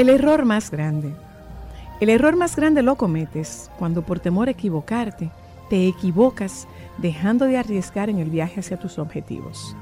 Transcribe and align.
El 0.00 0.08
error 0.08 0.46
más 0.46 0.70
grande. 0.70 1.14
El 2.00 2.08
error 2.08 2.34
más 2.34 2.56
grande 2.56 2.82
lo 2.82 2.94
cometes 2.94 3.70
cuando 3.78 4.00
por 4.00 4.18
temor 4.18 4.48
a 4.48 4.52
equivocarte, 4.52 5.30
te 5.68 5.86
equivocas 5.88 6.66
dejando 6.96 7.44
de 7.44 7.58
arriesgar 7.58 8.08
en 8.08 8.18
el 8.18 8.30
viaje 8.30 8.60
hacia 8.60 8.78
tus 8.78 8.98
objetivos. 8.98 9.76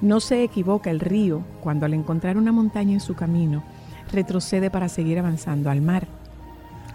No 0.00 0.20
se 0.20 0.44
equivoca 0.44 0.92
el 0.92 1.00
río 1.00 1.42
cuando 1.60 1.86
al 1.86 1.94
encontrar 1.94 2.36
una 2.36 2.52
montaña 2.52 2.92
en 2.92 3.00
su 3.00 3.16
camino, 3.16 3.64
retrocede 4.12 4.70
para 4.70 4.88
seguir 4.88 5.18
avanzando 5.18 5.70
al 5.70 5.82
mar. 5.82 6.06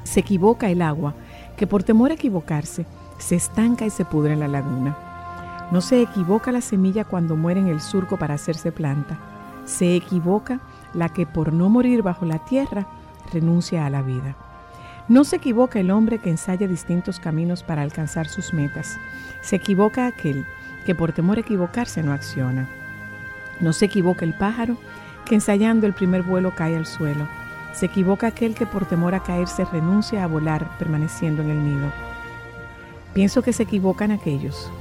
Se 0.05 0.21
equivoca 0.21 0.69
el 0.69 0.81
agua 0.81 1.15
que 1.57 1.67
por 1.67 1.83
temor 1.83 2.11
a 2.11 2.13
equivocarse, 2.13 2.85
se 3.17 3.35
estanca 3.35 3.85
y 3.85 3.89
se 3.89 4.05
pudre 4.05 4.31
en 4.31 4.39
la 4.39 4.47
laguna. 4.47 5.67
No 5.73 5.81
se 5.81 6.01
equivoca 6.01 6.53
la 6.53 6.61
semilla 6.61 7.03
cuando 7.03 7.35
muere 7.35 7.59
en 7.59 7.67
el 7.67 7.81
surco 7.81 8.15
para 8.15 8.35
hacerse 8.35 8.71
planta. 8.71 9.19
Se 9.65 9.97
equivoca 9.97 10.61
la 10.93 11.09
que 11.09 11.25
por 11.25 11.53
no 11.53 11.69
morir 11.69 12.01
bajo 12.01 12.25
la 12.25 12.39
tierra 12.39 12.87
renuncia 13.31 13.85
a 13.85 13.89
la 13.89 14.01
vida. 14.01 14.35
No 15.09 15.25
se 15.25 15.35
equivoca 15.35 15.79
el 15.79 15.91
hombre 15.91 16.19
que 16.19 16.29
ensaya 16.29 16.67
distintos 16.67 17.19
caminos 17.19 17.61
para 17.63 17.81
alcanzar 17.81 18.27
sus 18.27 18.53
metas. 18.53 18.97
Se 19.41 19.57
equivoca 19.57 20.07
aquel 20.07 20.45
que 20.85 20.95
por 20.95 21.11
temor 21.11 21.37
a 21.37 21.41
equivocarse 21.41 22.01
no 22.03 22.13
acciona. 22.13 22.69
No 23.59 23.73
se 23.73 23.85
equivoca 23.85 24.23
el 24.23 24.33
pájaro 24.33 24.77
que 25.25 25.35
ensayando 25.35 25.87
el 25.87 25.93
primer 25.93 26.23
vuelo 26.23 26.55
cae 26.55 26.77
al 26.77 26.85
suelo. 26.85 27.27
Se 27.73 27.87
equivoca 27.87 28.27
aquel 28.27 28.55
que 28.55 28.65
por 28.65 28.85
temor 28.85 29.13
a 29.15 29.23
caerse 29.23 29.65
renuncia 29.65 30.23
a 30.23 30.27
volar 30.27 30.77
permaneciendo 30.77 31.41
en 31.41 31.49
el 31.49 31.63
nido. 31.63 31.91
Pienso 33.13 33.41
que 33.41 33.53
se 33.53 33.63
equivocan 33.63 34.11
aquellos 34.11 34.71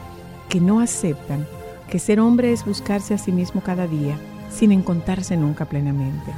que 0.48 0.60
no 0.60 0.80
aceptan 0.80 1.46
que 1.88 1.98
ser 1.98 2.20
hombre 2.20 2.52
es 2.52 2.64
buscarse 2.64 3.14
a 3.14 3.18
sí 3.18 3.32
mismo 3.32 3.60
cada 3.62 3.86
día 3.86 4.16
sin 4.52 4.72
encontrarse 4.72 5.36
nunca 5.36 5.64
plenamente. 5.64 6.32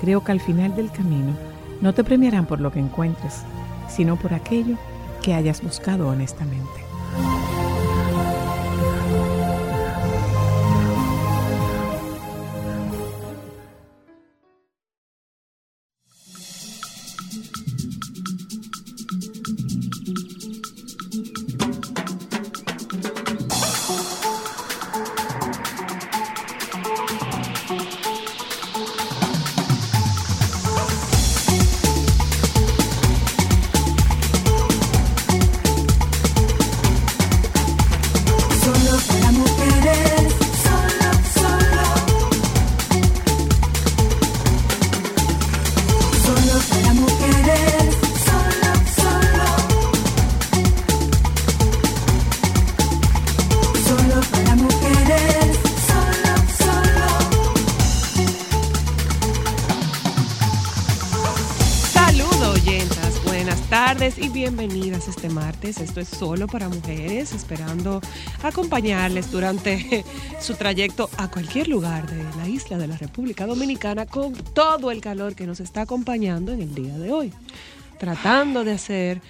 Creo 0.00 0.24
que 0.24 0.32
al 0.32 0.40
final 0.40 0.74
del 0.74 0.90
camino 0.90 1.34
no 1.80 1.94
te 1.94 2.04
premiarán 2.04 2.46
por 2.46 2.60
lo 2.60 2.72
que 2.72 2.80
encuentres, 2.80 3.42
sino 3.88 4.16
por 4.16 4.34
aquello 4.34 4.76
que 5.22 5.34
hayas 5.34 5.62
buscado 5.62 6.08
honestamente. 6.08 6.89
Es 66.00 66.08
solo 66.08 66.46
para 66.46 66.68
mujeres, 66.68 67.32
esperando 67.32 68.00
acompañarles 68.42 69.30
durante 69.30 70.04
su 70.40 70.54
trayecto 70.54 71.08
a 71.16 71.30
cualquier 71.30 71.68
lugar 71.68 72.10
de 72.10 72.22
la 72.36 72.48
isla 72.48 72.78
de 72.78 72.86
la 72.86 72.96
República 72.96 73.46
Dominicana 73.46 74.06
con 74.06 74.32
todo 74.34 74.90
el 74.90 75.00
calor 75.00 75.34
que 75.34 75.46
nos 75.46 75.60
está 75.60 75.82
acompañando 75.82 76.52
en 76.52 76.62
el 76.62 76.74
día 76.74 76.98
de 76.98 77.12
hoy, 77.12 77.32
tratando 77.98 78.64
de 78.64 78.72
hacer 78.72 79.20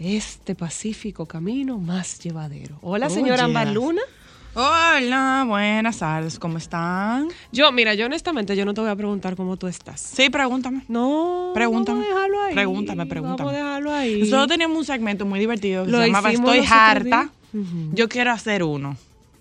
este 0.00 0.54
pacífico 0.54 1.26
camino 1.26 1.78
más 1.78 2.18
llevadero. 2.20 2.78
Hola, 2.82 3.10
señora 3.10 3.44
Oye. 3.44 3.44
Ámbar 3.44 3.68
Luna. 3.68 4.02
Hola, 4.54 5.44
buenas 5.46 5.98
tardes, 5.98 6.38
¿cómo 6.38 6.58
están? 6.58 7.28
Yo, 7.52 7.70
mira, 7.70 7.94
yo 7.94 8.06
honestamente 8.06 8.56
yo 8.56 8.64
no 8.64 8.74
te 8.74 8.80
voy 8.80 8.90
a 8.90 8.96
preguntar 8.96 9.36
cómo 9.36 9.56
tú 9.56 9.66
estás. 9.68 10.00
Sí, 10.00 10.30
pregúntame. 10.30 10.82
No, 10.88 11.52
Pregúntame. 11.54 12.00
Vamos 12.00 12.10
a 12.10 12.14
dejarlo 12.14 12.42
ahí. 12.42 12.54
Pregúntame, 12.54 13.06
pregúntame. 13.06 13.44
Vamos 13.44 13.52
a 13.52 13.56
dejarlo 13.56 13.92
ahí. 13.92 14.20
Nosotros 14.20 14.48
teníamos 14.48 14.78
un 14.78 14.84
segmento 14.84 15.26
muy 15.26 15.38
divertido 15.38 15.84
que 15.84 15.90
Lo 15.90 15.98
se 15.98 16.06
llamaba 16.06 16.32
Estoy 16.32 16.64
harta. 16.68 17.30
Yo 17.92 18.08
quiero 18.08 18.32
hacer 18.32 18.62
uno. 18.62 18.96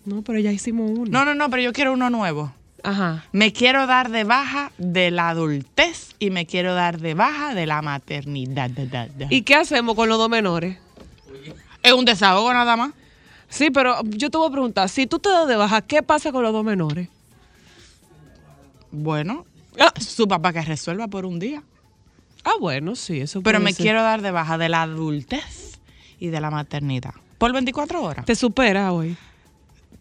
No, 0.05 0.21
pero 0.21 0.39
ya 0.39 0.51
hicimos 0.51 0.91
uno. 0.91 1.09
No, 1.09 1.25
no, 1.25 1.35
no, 1.35 1.49
pero 1.49 1.63
yo 1.63 1.73
quiero 1.73 1.93
uno 1.93 2.09
nuevo. 2.09 2.53
Ajá. 2.83 3.25
Me 3.31 3.51
quiero 3.51 3.87
dar 3.87 4.11
de 4.11 4.23
baja 4.23 4.71
de 4.77 5.11
la 5.11 5.29
adultez 5.29 6.15
y 6.19 6.29
me 6.29 6.45
quiero 6.45 6.75
dar 6.75 6.99
de 6.99 7.13
baja 7.13 7.55
de 7.55 7.65
la 7.65 7.81
maternidad. 7.81 8.69
Da, 8.69 8.85
da, 8.85 9.07
da. 9.07 9.27
¿Y 9.29 9.41
qué 9.41 9.55
hacemos 9.55 9.95
con 9.95 10.09
los 10.09 10.17
dos 10.17 10.29
menores? 10.29 10.77
es 11.83 11.93
un 11.93 12.05
desahogo 12.05 12.53
nada 12.53 12.75
más. 12.75 12.91
Sí, 13.49 13.69
pero 13.71 14.01
yo 14.03 14.29
te 14.29 14.37
voy 14.37 14.47
a 14.47 14.51
preguntar, 14.51 14.89
si 14.89 15.07
tú 15.07 15.19
te 15.19 15.29
das 15.29 15.47
de 15.47 15.55
baja, 15.55 15.81
¿qué 15.81 16.03
pasa 16.03 16.31
con 16.31 16.43
los 16.43 16.51
dos 16.53 16.63
menores? 16.65 17.09
Bueno, 18.91 19.45
Ah, 19.79 19.93
su 19.99 20.27
papá 20.27 20.51
que 20.53 20.61
resuelva 20.63 21.07
por 21.07 21.25
un 21.25 21.37
día. 21.37 21.61
ah, 22.43 22.53
bueno, 22.59 22.95
sí, 22.95 23.19
eso 23.19 23.41
Pero 23.43 23.59
me 23.59 23.73
ser. 23.73 23.83
quiero 23.83 24.01
dar 24.01 24.21
de 24.23 24.31
baja 24.31 24.57
de 24.57 24.69
la 24.69 24.81
adultez 24.83 25.79
y 26.19 26.27
de 26.27 26.41
la 26.41 26.49
maternidad. 26.49 27.13
Por 27.37 27.53
24 27.53 28.01
horas. 28.01 28.25
Te 28.25 28.33
supera 28.35 28.91
hoy. 28.91 29.15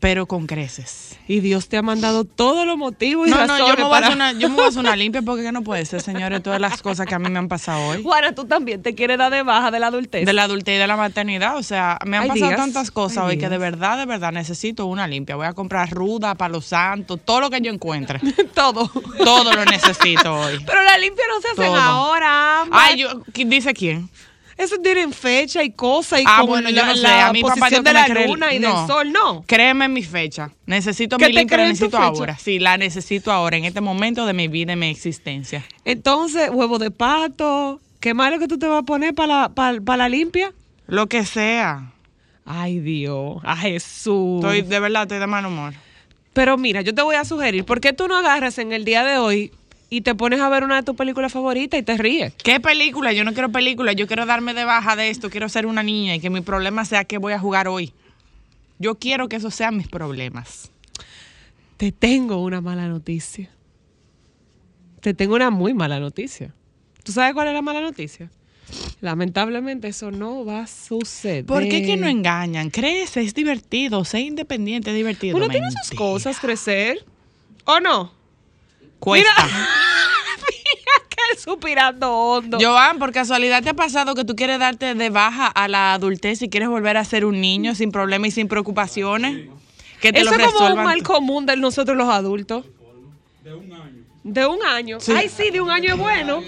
Pero 0.01 0.27
con 0.27 0.47
creces. 0.47 1.19
Y 1.27 1.41
Dios 1.41 1.69
te 1.69 1.77
ha 1.77 1.83
mandado 1.83 2.25
todos 2.25 2.67
los 2.67 2.77
motivos 2.77 3.27
y 3.27 3.31
No, 3.31 3.37
no, 3.39 3.47
razones 3.47 3.67
yo 3.69 3.77
me, 3.77 3.85
voy 3.89 4.03
a 4.03 4.11
una, 4.11 4.33
yo 4.33 4.49
me 4.51 4.55
voy 4.57 4.65
a 4.65 4.69
hacer 4.69 4.81
una 4.81 4.97
limpia 4.97 5.23
porque 5.23 5.43
que 5.43 5.53
no 5.53 5.63
puede 5.63 5.85
ser, 5.87 6.01
señores, 6.03 6.43
todas 6.43 6.61
las 6.61 6.83
cosas 6.83 7.07
que 7.07 7.15
a 7.15 7.19
mí 7.19 7.31
me 7.31 7.39
han 7.39 7.49
pasado 7.49 7.89
hoy. 7.89 8.03
Juana, 8.03 8.35
tú 8.35 8.45
también 8.45 8.83
te 8.83 8.95
quieres 8.95 9.19
dar 9.19 9.33
de 9.33 9.43
baja 9.43 9.71
de 9.71 9.81
la 9.81 9.89
adultez. 9.89 10.27
De 10.27 10.33
la 10.33 10.45
adultez 10.45 10.77
y 10.77 10.79
de 10.79 10.87
la 10.87 10.97
maternidad, 10.97 11.57
o 11.57 11.63
sea, 11.63 11.99
me 12.05 12.17
han 12.19 12.29
pasado 12.29 12.55
tantas 12.57 12.91
cosas 12.91 13.25
hoy 13.25 13.39
que 13.39 13.49
de 13.49 13.59
verdad, 13.59 13.99
de 13.99 14.07
verdad 14.07 14.33
necesito 14.33 14.87
una 14.87 15.07
limpia. 15.07 15.37
Voy 15.37 15.47
a 15.47 15.55
comprar 15.55 15.91
ruda, 15.91 16.35
palo 16.35 16.61
santo, 16.61 17.17
todo 17.17 17.41
lo 17.41 17.51
que 17.51 17.61
yo 17.61 17.73
encuentre. 17.73 18.21
Todo. 18.55 18.91
Todo 19.25 19.53
lo 19.55 19.65
necesito 19.65 20.35
hoy. 20.35 20.59
Pero 20.65 20.83
la 20.83 20.99
limpia 20.99 21.25
no 21.29 21.41
se 21.41 21.49
hacen 21.49 21.73
Todo. 21.73 21.77
ahora. 21.77 22.65
Ay, 22.71 22.99
yo, 22.99 23.09
¿qui- 23.33 23.49
¿dice 23.49 23.75
quién? 23.75 24.09
Eso 24.57 24.77
tienen 24.79 25.13
fecha 25.13 25.63
y 25.63 25.71
cosas 25.71 26.21
y 26.21 26.25
Ah, 26.27 26.39
con 26.41 26.47
bueno, 26.47 26.71
yo 26.71 26.77
la, 26.77 26.87
no 26.87 26.97
sé. 26.97 27.07
A 27.07 27.33
papá 27.43 27.71
no 27.71 27.83
de 27.83 27.93
la 27.93 28.09
luna 28.09 28.55
y 28.55 28.59
no. 28.59 28.79
del 28.79 28.87
sol, 28.87 29.13
no. 29.13 29.45
Créeme 29.47 29.89
mi 29.89 30.03
fecha. 30.03 30.51
Necesito 30.65 31.19
¿Qué 31.19 31.27
mi 31.29 31.35
limpia, 31.35 31.59
la 31.59 31.69
necesito 31.69 31.99
ahora. 31.99 32.39
Sí, 32.39 32.59
la 32.59 32.79
necesito 32.79 33.31
ahora, 33.31 33.57
en 33.59 33.67
este 33.67 33.81
momento 33.83 34.25
de 34.25 34.33
mi 34.33 34.49
vida 34.49 34.73
y 34.73 34.77
mi 34.77 34.89
existencia. 34.89 35.65
Entonces, 35.85 36.49
huevo 36.51 36.79
de 36.79 36.91
pato. 36.91 37.81
¿Qué 38.01 38.15
malo 38.15 38.39
que 38.39 38.49
tú 38.49 38.59
te 38.59 38.67
vas 38.67 38.81
a 38.81 38.83
poner 38.83 39.15
para 39.15 39.43
la, 39.43 39.49
para, 39.51 39.81
para 39.81 39.97
la 40.05 40.09
limpia? 40.09 40.53
Lo 40.87 41.07
que 41.07 41.25
sea. 41.25 41.93
Ay, 42.47 42.79
Dios. 42.79 43.39
A 43.43 43.57
Jesús. 43.57 44.37
Estoy, 44.37 44.63
de 44.63 44.81
verdad, 44.81 45.03
estoy 45.03 45.19
de 45.19 45.27
mal 45.27 45.45
humor. 45.45 45.75
Pero 46.33 46.57
mira, 46.57 46.81
yo 46.83 46.95
te 46.95 47.03
voy 47.03 47.17
a 47.17 47.25
sugerir, 47.25 47.65
¿por 47.65 47.81
qué 47.81 47.93
tú 47.93 48.09
no 48.09 48.17
agarras 48.19 48.59
en 48.59 48.73
el 48.73 48.85
día 48.85 49.03
de 49.05 49.17
hoy 49.19 49.53
y 49.89 50.01
te 50.01 50.15
pones 50.15 50.41
a 50.41 50.49
ver 50.49 50.65
una 50.65 50.77
de 50.77 50.83
tus 50.83 50.97
películas 50.97 51.33
favoritas 51.33 51.79
y 51.79 51.83
te 51.83 51.97
ríes? 51.97 52.35
¿Qué 52.35 52.59
película? 52.61 53.13
Yo 53.13 53.25
no 53.25 53.33
quiero 53.33 53.51
película. 53.53 53.93
Yo 53.93 54.07
quiero 54.07 54.27
darme 54.27 54.53
de 54.53 54.65
baja 54.65 54.97
de 54.97 55.11
esto. 55.11 55.31
Quiero 55.31 55.49
ser 55.49 55.67
una 55.67 55.83
niña 55.83 56.17
y 56.17 56.21
que 56.21 56.31
mi 56.31 56.41
problema 56.41 56.85
sea 56.85 57.05
que 57.05 57.19
voy 57.19 57.33
a 57.33 57.39
jugar 57.39 57.69
hoy. 57.69 57.93
Yo 58.79 58.97
quiero 58.97 59.29
que 59.29 59.37
esos 59.37 59.55
sean 59.55 59.77
mis 59.77 59.89
problemas. 59.89 60.71
Te 61.77 61.93
tengo 61.93 62.43
una 62.43 62.61
mala 62.61 62.89
noticia. 62.89 63.51
Te 65.01 65.15
tengo 65.15 65.37
una 65.37 65.51
muy 65.51 65.73
mala 65.73 66.01
noticia. 66.01 66.53
¿Tú 67.05 67.13
sabes 67.13 67.33
cuál 67.35 67.49
es 67.49 67.55
la 67.55 67.63
mala 67.63 67.81
noticia? 67.81 68.31
Lamentablemente 69.01 69.87
eso 69.89 70.11
no 70.11 70.45
va 70.45 70.63
a 70.63 70.67
suceder. 70.67 71.47
¿Por 71.47 71.63
qué 71.69 71.85
que 71.85 71.97
no 71.97 72.09
engañan? 72.09 72.71
Crece, 72.71 73.21
es 73.21 73.35
divertido. 73.35 74.05
Sé 74.05 74.21
independiente, 74.21 74.91
es 74.91 74.97
divertido. 74.97 75.37
Uno 75.37 75.49
tiene 75.49 75.71
sus 75.71 75.97
cosas, 75.97 76.41
crecer. 76.41 77.05
¿O 77.65 77.79
no? 77.79 78.16
Cuesta. 78.99 79.31
Mira 79.45 81.09
que 81.09 81.17
él 81.33 81.39
suspirando 81.39 82.13
hondo. 82.13 82.59
Joan, 82.61 82.99
por 82.99 83.13
casualidad 83.13 83.63
te 83.63 83.71
ha 83.71 83.75
pasado 83.75 84.15
que 84.15 84.25
tú 84.25 84.37
quieres 84.37 84.59
darte 84.59 84.95
de 84.95 85.11
baja 85.11 85.47
a 85.47 85.69
la 85.69 85.95
adultez 85.95 86.43
y 86.43 86.49
quieres 86.49 86.69
volver 86.69 86.97
a 86.97 87.05
ser 87.05 87.25
un 87.25 87.41
niño 87.41 87.75
sin 87.75 87.93
problemas 87.93 88.29
y 88.29 88.31
sin 88.33 88.49
preocupaciones. 88.49 89.49
Que 90.01 90.13
te 90.13 90.21
Eso 90.21 90.31
lo 90.31 90.37
es 90.37 90.53
como 90.53 90.75
un 90.75 90.85
mal 90.85 91.03
común 91.03 91.47
de 91.47 91.57
nosotros 91.57 91.97
los 91.97 92.09
adultos. 92.09 92.65
De 94.27 94.45
un 94.45 94.61
año. 94.65 94.99
Sí. 94.99 95.13
Ay, 95.17 95.29
sí, 95.29 95.51
de 95.51 95.61
un 95.61 95.71
año 95.71 95.95
es 95.95 95.99
bueno. 95.99 96.43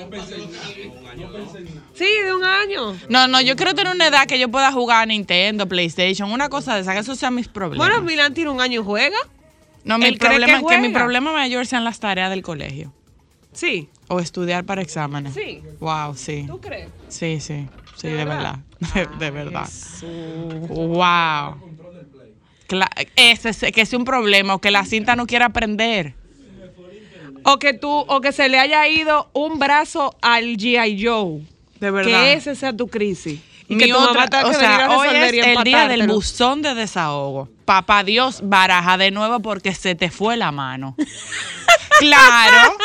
Sí, 1.94 2.06
de 2.24 2.34
un 2.34 2.42
año. 2.42 2.96
No, 3.08 3.28
no, 3.28 3.40
yo 3.40 3.54
quiero 3.54 3.72
tener 3.72 3.94
una 3.94 4.08
edad 4.08 4.26
que 4.26 4.38
yo 4.38 4.48
pueda 4.48 4.72
jugar 4.72 5.02
a 5.02 5.06
Nintendo, 5.06 5.68
PlayStation, 5.68 6.32
una 6.32 6.48
cosa 6.48 6.74
de 6.74 6.80
esa, 6.80 6.92
que 6.92 6.98
esos 6.98 7.18
sean 7.18 7.36
mis 7.36 7.46
problemas. 7.46 7.86
Bueno, 7.86 8.02
Milán 8.02 8.34
tiene 8.34 8.50
un 8.50 8.60
año 8.60 8.80
y 8.80 8.84
juega. 8.84 9.16
No, 9.84 9.98
mi 9.98 10.12
problema 10.16 10.60
que 10.60 10.66
que, 10.66 10.78
mi 10.80 10.88
problema 10.90 11.32
mayor 11.32 11.66
sean 11.66 11.84
las 11.84 12.00
tareas 12.00 12.30
del 12.30 12.42
colegio 12.42 12.92
Sí. 13.52 13.88
o 14.08 14.20
estudiar 14.20 14.64
para 14.64 14.82
exámenes. 14.82 15.34
Sí. 15.34 15.62
Wow, 15.80 16.14
sí. 16.14 16.44
¿Tú 16.46 16.60
crees? 16.60 16.88
Sí, 17.08 17.40
sí. 17.40 17.66
Sí, 17.96 18.06
de 18.08 18.24
verdad. 18.24 18.58
verdad? 18.80 19.10
De, 19.18 19.24
de 19.24 19.30
verdad. 19.32 19.68
Wow. 20.68 21.56
Ese, 23.16 23.48
es- 23.48 23.72
que 23.72 23.80
es 23.80 23.92
un 23.94 24.04
problema 24.04 24.54
o 24.54 24.60
que 24.60 24.70
la 24.70 24.84
cinta 24.84 25.16
no 25.16 25.26
quiere 25.26 25.44
aprender. 25.44 26.14
O 27.44 27.58
que 27.58 27.72
tú, 27.72 27.88
o 27.90 28.20
que 28.20 28.32
se 28.32 28.48
le 28.48 28.58
haya 28.58 28.86
ido 28.88 29.30
un 29.32 29.58
brazo 29.58 30.14
al 30.20 30.56
G.I. 30.56 31.02
Joe. 31.04 31.40
De 31.80 31.90
verdad. 31.90 32.10
Que 32.22 32.32
ese 32.34 32.54
sea 32.54 32.76
tu 32.76 32.88
crisis. 32.88 33.40
Y 33.68 33.76
Mi 33.76 33.84
que 33.84 33.90
tu 33.92 33.98
otra- 33.98 34.12
mamá 34.14 34.28
tenga 34.28 34.48
o 34.48 34.54
sea, 34.54 34.90
hoy 34.90 35.08
es 35.08 35.32
el 35.32 35.62
día 35.64 35.88
del 35.88 36.06
buzón 36.06 36.62
de 36.62 36.74
desahogo. 36.74 37.48
Papá 37.66 38.02
Dios, 38.02 38.40
baraja 38.42 38.96
de 38.96 39.10
nuevo 39.10 39.40
porque 39.40 39.74
se 39.74 39.94
te 39.94 40.10
fue 40.10 40.36
la 40.38 40.52
mano. 40.52 40.96
claro. 41.98 42.76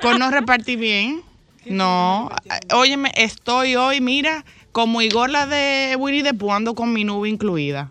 Con 0.00 0.18
no 0.18 0.30
repartir 0.30 0.78
bien. 0.78 1.22
No. 1.64 2.28
Óyeme, 2.74 3.12
estoy 3.14 3.76
hoy, 3.76 4.00
mira, 4.00 4.44
como 4.72 5.00
Igor 5.02 5.30
la 5.30 5.46
de 5.46 5.94
Winnie 5.98 6.22
the 6.24 6.34
Pooh, 6.34 6.52
ando 6.52 6.74
con 6.74 6.92
mi 6.92 7.04
nube 7.04 7.28
incluida. 7.28 7.90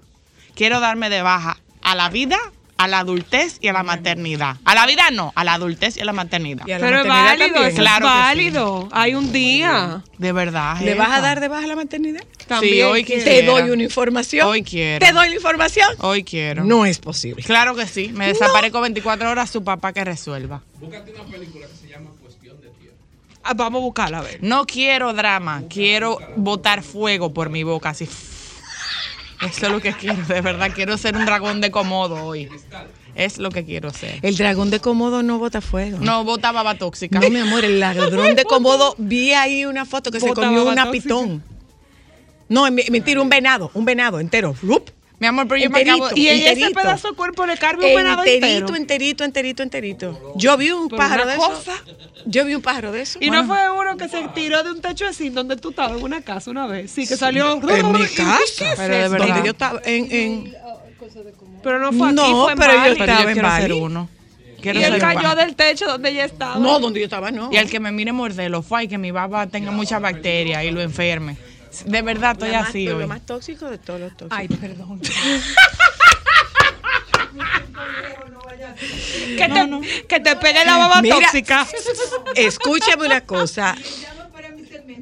Quiero 0.56 0.82
darme 0.82 1.10
de 1.10 1.22
baja 1.22 1.58
a 1.82 1.96
la 1.96 2.10
vida, 2.10 2.38
a 2.80 2.88
la 2.88 3.00
adultez 3.00 3.58
y 3.60 3.68
a 3.68 3.74
la 3.74 3.84
maternidad. 3.84 4.56
A 4.64 4.74
la 4.74 4.86
vida 4.86 5.12
no, 5.12 5.34
a 5.36 5.44
la 5.44 5.56
adultez 5.56 5.98
y 5.98 6.00
a 6.00 6.06
la 6.06 6.14
maternidad. 6.14 6.66
Y 6.66 6.72
a 6.72 6.80
la 6.80 6.86
Pero 6.86 7.02
es 7.02 7.08
válido, 7.08 7.48
también. 7.54 7.66
eso 7.74 7.78
Claro 7.82 8.06
que 8.06 8.12
es 8.12 8.14
sí. 8.14 8.20
válido. 8.22 8.90
Hay 8.94 9.16
un 9.16 9.32
día. 9.34 10.02
De 10.18 10.32
verdad. 10.32 10.80
¿Le 10.80 10.96
vas 10.96 11.12
a 11.12 11.20
dar 11.20 11.42
de 11.42 11.50
baja 11.50 11.68
la 11.68 11.76
maternidad? 11.76 12.24
También 12.48 12.88
hoy 12.88 13.04
quiero. 13.04 13.24
Te 13.26 13.44
doy 13.44 13.70
una 13.70 13.84
información. 13.84 14.48
Hoy 14.48 14.64
quiero. 14.64 15.06
Te 15.06 15.12
doy 15.12 15.28
la 15.28 15.36
información. 15.36 15.90
Hoy 16.00 16.24
quiero. 16.24 16.64
No 16.64 16.86
es 16.86 17.00
posible. 17.00 17.44
Claro 17.44 17.76
que 17.76 17.86
sí. 17.86 18.12
Me 18.14 18.28
desaparezco 18.28 18.80
24 18.80 19.30
horas, 19.30 19.50
su 19.50 19.62
papá 19.62 19.92
que 19.92 20.06
resuelva. 20.06 20.62
Ah, 23.44 23.54
Vamos 23.56 23.82
a 23.82 23.84
buscarla 23.84 24.20
a 24.20 24.22
ver. 24.22 24.40
No 24.42 24.66
quiero 24.66 25.12
drama, 25.14 25.64
quiero 25.70 26.18
botar 26.38 26.82
fuego 26.84 27.34
por 27.34 27.50
mi 27.50 27.64
boca, 27.64 27.90
así. 27.90 28.08
Eso 29.42 29.66
es 29.68 29.72
lo 29.72 29.80
que 29.80 29.94
quiero, 29.94 30.24
de 30.26 30.42
verdad. 30.42 30.72
Quiero 30.74 30.98
ser 30.98 31.16
un 31.16 31.26
dragón 31.26 31.62
de 31.62 31.72
comodo 31.72 32.24
hoy. 32.26 32.50
Es 33.16 33.38
lo 33.38 33.50
que 33.50 33.66
quiero 33.66 33.92
ser. 33.92 34.20
El 34.22 34.38
dragón 34.38 34.70
de 34.70 34.80
Komodo 34.80 35.24
no 35.24 35.40
bota 35.40 35.62
fuego. 35.62 35.98
No, 36.00 36.24
bota 36.24 36.52
baba 36.52 36.76
tóxica. 36.76 37.20
No, 37.20 37.30
mi 37.30 37.40
amor, 37.40 37.66
el 37.66 37.80
ladrón 37.80 38.36
de 38.36 38.46
Komodo, 38.46 38.96
vi 38.98 39.34
ahí 39.34 39.66
una 39.66 39.86
foto 39.86 40.12
que 40.12 40.20
se 40.20 40.34
comió 40.34 40.66
una 40.66 40.86
tóxica. 40.86 41.04
pitón. 41.04 41.44
No, 42.48 42.70
mentira, 42.72 43.22
un 43.22 43.30
venado, 43.30 43.72
un 43.74 43.86
venado 43.86 44.20
entero. 44.20 44.56
¡Rup! 44.62 44.90
Mi 45.20 45.28
amor, 45.28 45.48
pero 45.50 45.62
yo 45.62 45.70
me 45.70 45.80
Enterito. 45.82 46.06
acabo... 46.06 46.18
Y 46.18 46.28
en 46.30 46.38
ese 46.38 46.50
Enterito. 46.50 46.80
pedazo 46.82 47.10
de 47.10 47.16
cuerpo 47.16 47.46
le 47.46 47.58
carga 47.58 47.86
un 47.86 47.94
venado 47.94 48.24
Enterito, 48.24 48.46
entero. 48.48 48.76
enterito, 48.76 49.24
enterito, 49.26 49.64
enterito. 49.64 50.34
Yo 50.36 50.56
vi 50.56 50.72
un 50.72 50.88
Pero 50.88 50.98
pájaro 50.98 51.24
una 51.24 51.32
de 51.34 51.38
eso. 51.38 51.72
Yo 52.26 52.46
vi 52.46 52.56
un 52.56 52.62
pájaro 52.62 52.92
de 52.94 53.02
eso. 53.02 53.20
Y 53.22 53.30
no 53.30 53.46
fue 53.46 53.70
uno 53.70 53.98
que 53.98 54.08
se 54.08 54.26
tiró 54.34 54.64
de 54.64 54.72
un 54.72 54.82
techo 54.82 55.06
así 55.08 55.30
donde 55.30 55.58
tú 55.58 55.72
estabas 55.72 55.98
en 55.98 56.04
una 56.04 56.22
casa 56.22 56.50
una 56.52 56.68
vez. 56.68 56.92
Sí, 56.92 57.06
que 57.06 57.18
salió. 57.18 57.54
En 57.70 57.92
mi 57.92 58.02
¿Y 58.02 58.08
qué 58.08 58.16
casa. 58.24 58.72
es 58.72 58.78
Pero 58.78 58.96
de 58.96 59.10
verdad. 59.10 59.28
Donde 59.28 59.44
yo 59.44 59.52
estaba 59.52 59.82
en, 59.84 60.12
en- 60.12 60.56
Pero 61.64 61.80
no 61.80 61.92
fue 61.92 62.08
aquí, 62.08 62.16
No, 62.16 62.44
fue 62.46 62.54
en 62.54 62.60
pero 62.60 62.74
yo 62.74 62.80
Bali. 62.80 62.94
Pero 62.98 63.04
estaba 63.04 63.22
yo 63.24 63.28
en 63.30 63.34
quiero 63.34 63.48
Bali. 63.50 63.62
ser 63.64 63.74
uno. 63.74 64.10
Quiero 64.62 64.80
Y 64.80 64.84
él 64.84 65.00
cayó 65.00 65.36
del 65.36 65.56
techo 65.56 65.86
donde 65.86 66.10
ella 66.12 66.26
estaba. 66.26 66.56
No, 66.58 66.80
donde 66.80 67.00
yo 67.00 67.06
estaba 67.06 67.32
no. 67.32 67.50
Y 67.52 67.58
el 67.58 67.70
que 67.70 67.80
me 67.80 67.92
mire 67.92 68.12
morderlo 68.14 68.62
fue 68.62 68.88
que 68.88 68.98
mi 68.98 69.12
baba 69.12 69.48
tenga 69.48 69.72
muchas 69.72 70.02
bacterias 70.02 70.64
y 70.64 70.72
lo 70.72 70.82
enferme. 70.82 71.38
De 71.86 72.02
verdad 72.02 72.32
estoy 72.34 72.50
Lo 72.50 72.56
más- 72.60 72.70
así 72.70 72.86
Lo 72.88 72.98
hoy. 72.98 73.06
más 73.08 73.26
tóxico 73.26 73.70
de 73.70 73.78
todos 73.78 74.00
los 74.00 74.18
tóxicos. 74.18 74.38
Ay, 74.38 74.48
perdón. 74.48 75.02
que, 79.38 79.48
te, 79.48 80.08
que 80.08 80.20
te 80.20 80.36
pegue 80.36 80.66
la 80.66 80.78
baba 80.78 81.02
Mira. 81.02 81.16
tóxica. 81.16 81.68
Escúchame 82.36 83.06
una 83.06 83.22
cosa. 83.22 83.76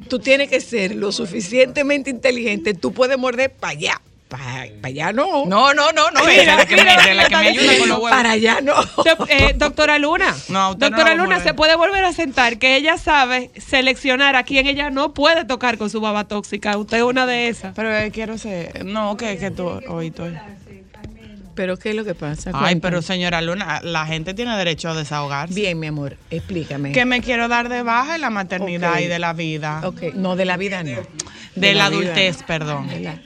Tú 0.08 0.18
tienes 0.18 0.48
que 0.48 0.60
ser 0.60 0.94
lo 0.94 1.12
suficientemente 1.12 2.10
inteligente. 2.10 2.74
Tú 2.74 2.92
puedes 2.92 3.18
morder 3.18 3.52
para 3.52 3.72
allá. 3.72 4.00
Para 4.28 4.66
allá 4.82 5.12
no. 5.12 5.46
No, 5.46 5.72
no, 5.72 5.90
no, 5.92 6.10
no. 6.10 6.24
Mira, 6.26 6.56
la 6.56 6.66
que 6.66 6.76
me, 6.76 6.82
mira, 6.82 6.94
esa 6.96 7.10
es 7.10 7.16
la 7.16 7.28
que 7.28 7.36
me 7.36 7.48
ayuda 7.48 7.78
con 7.78 7.88
los 7.88 7.98
huevos. 7.98 8.10
Para 8.10 8.30
allá 8.32 8.60
no. 8.60 8.74
Do- 8.74 9.26
eh, 9.28 9.54
doctora 9.56 9.98
Luna, 9.98 10.36
No, 10.50 10.72
usted 10.72 10.90
no 10.90 10.96
doctora 10.96 11.12
a 11.12 11.14
Luna, 11.14 11.40
se 11.40 11.54
puede 11.54 11.76
volver 11.76 12.04
a 12.04 12.12
sentar 12.12 12.58
que 12.58 12.76
ella 12.76 12.98
sabe 12.98 13.50
seleccionar 13.56 14.36
a 14.36 14.42
quien 14.42 14.66
ella 14.66 14.90
no 14.90 15.14
puede 15.14 15.46
tocar 15.46 15.78
con 15.78 15.88
su 15.88 16.00
baba 16.02 16.24
tóxica. 16.24 16.76
Usted 16.76 16.98
es 16.98 17.02
una 17.04 17.24
de 17.24 17.48
esas. 17.48 17.72
Pero 17.74 17.96
eh, 17.96 18.10
quiero 18.12 18.36
ser. 18.36 18.84
No, 18.84 19.16
que, 19.16 19.38
que 19.38 19.50
tú 19.50 19.66
hoy 19.88 20.08
estoy. 20.08 20.34
Pero 21.54 21.76
¿qué 21.76 21.90
es 21.90 21.96
lo 21.96 22.04
que 22.04 22.14
pasa? 22.14 22.50
Ay, 22.50 22.60
Cuéntame. 22.60 22.80
pero 22.82 23.02
señora 23.02 23.40
Luna, 23.40 23.80
la 23.82 24.06
gente 24.06 24.32
tiene 24.34 24.56
derecho 24.56 24.90
a 24.90 24.94
desahogarse. 24.94 25.54
Bien, 25.54 25.78
mi 25.80 25.88
amor, 25.88 26.16
explícame. 26.30 26.92
Que 26.92 27.04
me 27.04 27.20
quiero 27.20 27.48
dar 27.48 27.68
de 27.68 27.82
baja 27.82 28.14
en 28.14 28.20
la 28.20 28.30
maternidad 28.30 29.00
y 29.00 29.06
de 29.06 29.18
la 29.18 29.32
vida. 29.32 29.80
Ok, 29.84 30.14
no, 30.14 30.36
de 30.36 30.44
la 30.44 30.56
vida 30.56 30.84
no. 30.84 31.00
De, 31.56 31.74
la, 31.74 31.86
adultez, 31.86 32.42
no. 32.42 32.46
perdón. 32.46 32.86
De 32.88 33.00
la, 33.00 33.18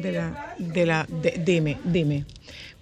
de 0.00 0.12
la, 0.12 0.54
de 0.58 0.86
la, 0.86 1.06
de- 1.08 1.40
dime, 1.44 1.78
dime. 1.84 2.24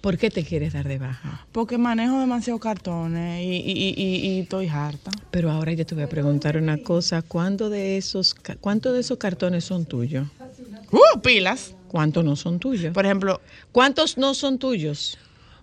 ¿Por 0.01 0.17
qué 0.17 0.29
te 0.29 0.43
quieres 0.43 0.73
dar 0.73 0.87
de 0.87 0.97
baja? 0.99 1.45
Porque 1.51 1.77
manejo 1.77 2.19
demasiados 2.19 2.61
cartones 2.61 3.43
y, 3.43 3.55
y, 3.55 3.93
y, 3.97 4.39
estoy 4.41 4.67
harta. 4.67 5.11
Pero 5.31 5.51
ahora 5.51 5.73
yo 5.73 5.85
te 5.85 5.95
voy 5.95 6.03
a 6.03 6.07
preguntar 6.07 6.55
una 6.57 6.77
cosa. 6.77 7.21
¿Cuántos 7.21 7.71
de 7.71 7.97
esos, 7.97 8.35
cuántos 8.61 8.93
de 8.93 8.99
esos 9.01 9.17
cartones 9.17 9.65
son 9.65 9.85
tuyos? 9.85 10.27
Uh, 10.91 11.19
pilas. 11.21 11.75
¿Cuántos 11.87 12.23
no 12.23 12.35
son 12.35 12.59
tuyos? 12.59 12.93
Por 12.93 13.05
ejemplo, 13.05 13.41
¿Cuántos 13.71 14.17
no 14.17 14.33
son 14.33 14.59
tuyos? 14.59 15.17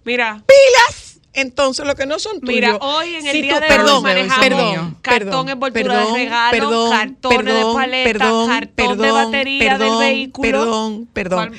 Mira, 0.04 0.44
¡Pilas! 0.46 1.03
Entonces, 1.34 1.84
lo 1.84 1.96
que 1.96 2.06
no 2.06 2.18
son 2.20 2.40
tuyos. 2.40 2.54
Mira, 2.54 2.76
hoy 2.76 3.16
en 3.16 3.26
el 3.26 3.32
si 3.32 3.42
día 3.42 3.56
tú- 3.56 3.60
de 3.62 3.66
perdón, 3.66 3.96
hoy 3.96 4.02
manejamos 4.02 4.40
perdón, 4.48 4.96
cartón, 5.02 5.48
envoltura 5.48 5.82
perdón, 5.84 6.14
de 6.14 6.18
regalo, 6.24 6.50
perdón, 6.52 6.90
cartones 6.90 7.44
de 7.44 7.52
perdón, 7.52 7.74
paleta, 7.76 8.12
perdón, 8.12 8.48
cartón 8.48 8.68
de 8.76 8.96
perdón, 9.02 9.24
batería 9.32 9.58
perdón, 9.78 9.98
del 10.00 10.08
vehículo. 10.08 10.48
Perdón, 10.50 11.08
perdón. 11.12 11.52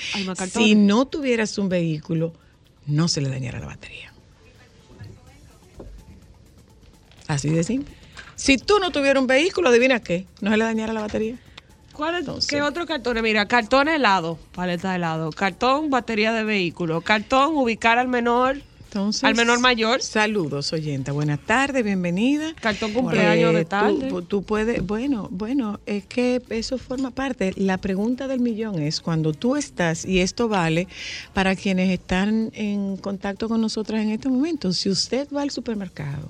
Si 0.50 0.76
no 0.76 1.06
tuvieras 1.06 1.58
un 1.58 1.68
vehículo, 1.70 2.34
no 2.86 3.08
se 3.10 3.20
le 3.22 3.30
dañara 3.30 3.60
la 3.60 3.66
batería. 3.68 4.14
Así 7.28 7.50
de 7.50 7.64
simple. 7.64 7.94
Si 8.36 8.58
tú 8.58 8.80
no 8.80 8.92
tuvieras 8.92 9.20
un 9.22 9.28
vehículo, 9.28 9.70
adivina 9.70 10.00
qué, 10.00 10.26
no 10.42 10.52
se 10.52 10.58
le 10.58 10.64
dañara 10.64 10.94
la 10.94 11.02
batería. 11.02 11.38
¿Cuál 11.94 12.16
es, 12.16 12.20
Entonces- 12.22 12.50
¿Qué 12.50 12.62
otro 12.62 12.86
cartón? 12.86 13.22
Mira, 13.22 13.48
cartón 13.48 13.88
helado, 13.88 14.38
paleta 14.54 14.90
de 14.92 14.98
helado, 14.98 15.32
cartón 15.32 15.90
batería 15.90 16.34
de 16.34 16.44
vehículo, 16.44 17.02
cartón 17.02 17.56
ubicar 17.56 17.98
al 17.98 18.08
menor, 18.10 18.58
Entonces, 18.96 19.26
al 19.26 19.36
menor 19.36 19.60
mayor, 19.60 20.02
Saludos, 20.02 20.72
oyenta. 20.72 21.12
Buenas 21.12 21.42
tardes, 21.42 21.84
bienvenida. 21.84 22.54
cartón 22.62 22.94
cumpleaños 22.94 23.54
Eh, 23.54 23.58
de 23.58 23.66
tarde. 23.66 24.08
Tú, 24.08 24.22
tú 24.22 24.44
puedes, 24.44 24.82
bueno, 24.88 25.28
bueno, 25.32 25.82
es 25.86 26.06
que 26.06 26.42
eso 26.50 26.78
forma 26.78 27.12
parte. 27.12 27.52
La 27.58 27.78
pregunta 27.78 28.30
del 28.30 28.40
millón 28.40 28.82
es 28.82 29.02
cuando 29.02 29.34
tú 29.34 29.58
estás, 29.58 30.06
y 30.06 30.22
esto 30.22 30.48
vale 30.48 30.88
para 31.34 31.58
quienes 31.58 31.90
están 31.90 32.52
en 32.54 32.96
contacto 32.96 33.50
con 33.50 33.60
nosotras 33.60 34.02
en 34.02 34.12
este 34.12 34.30
momento, 34.30 34.72
si 34.72 34.90
usted 34.90 35.28
va 35.36 35.42
al 35.42 35.52
supermercado 35.52 36.30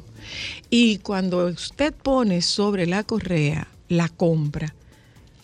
y 0.71 0.97
cuando 0.97 1.45
usted 1.45 1.93
pone 1.93 2.41
sobre 2.41 2.87
la 2.87 3.03
correa 3.03 3.67
la 3.89 4.09
compra 4.09 4.73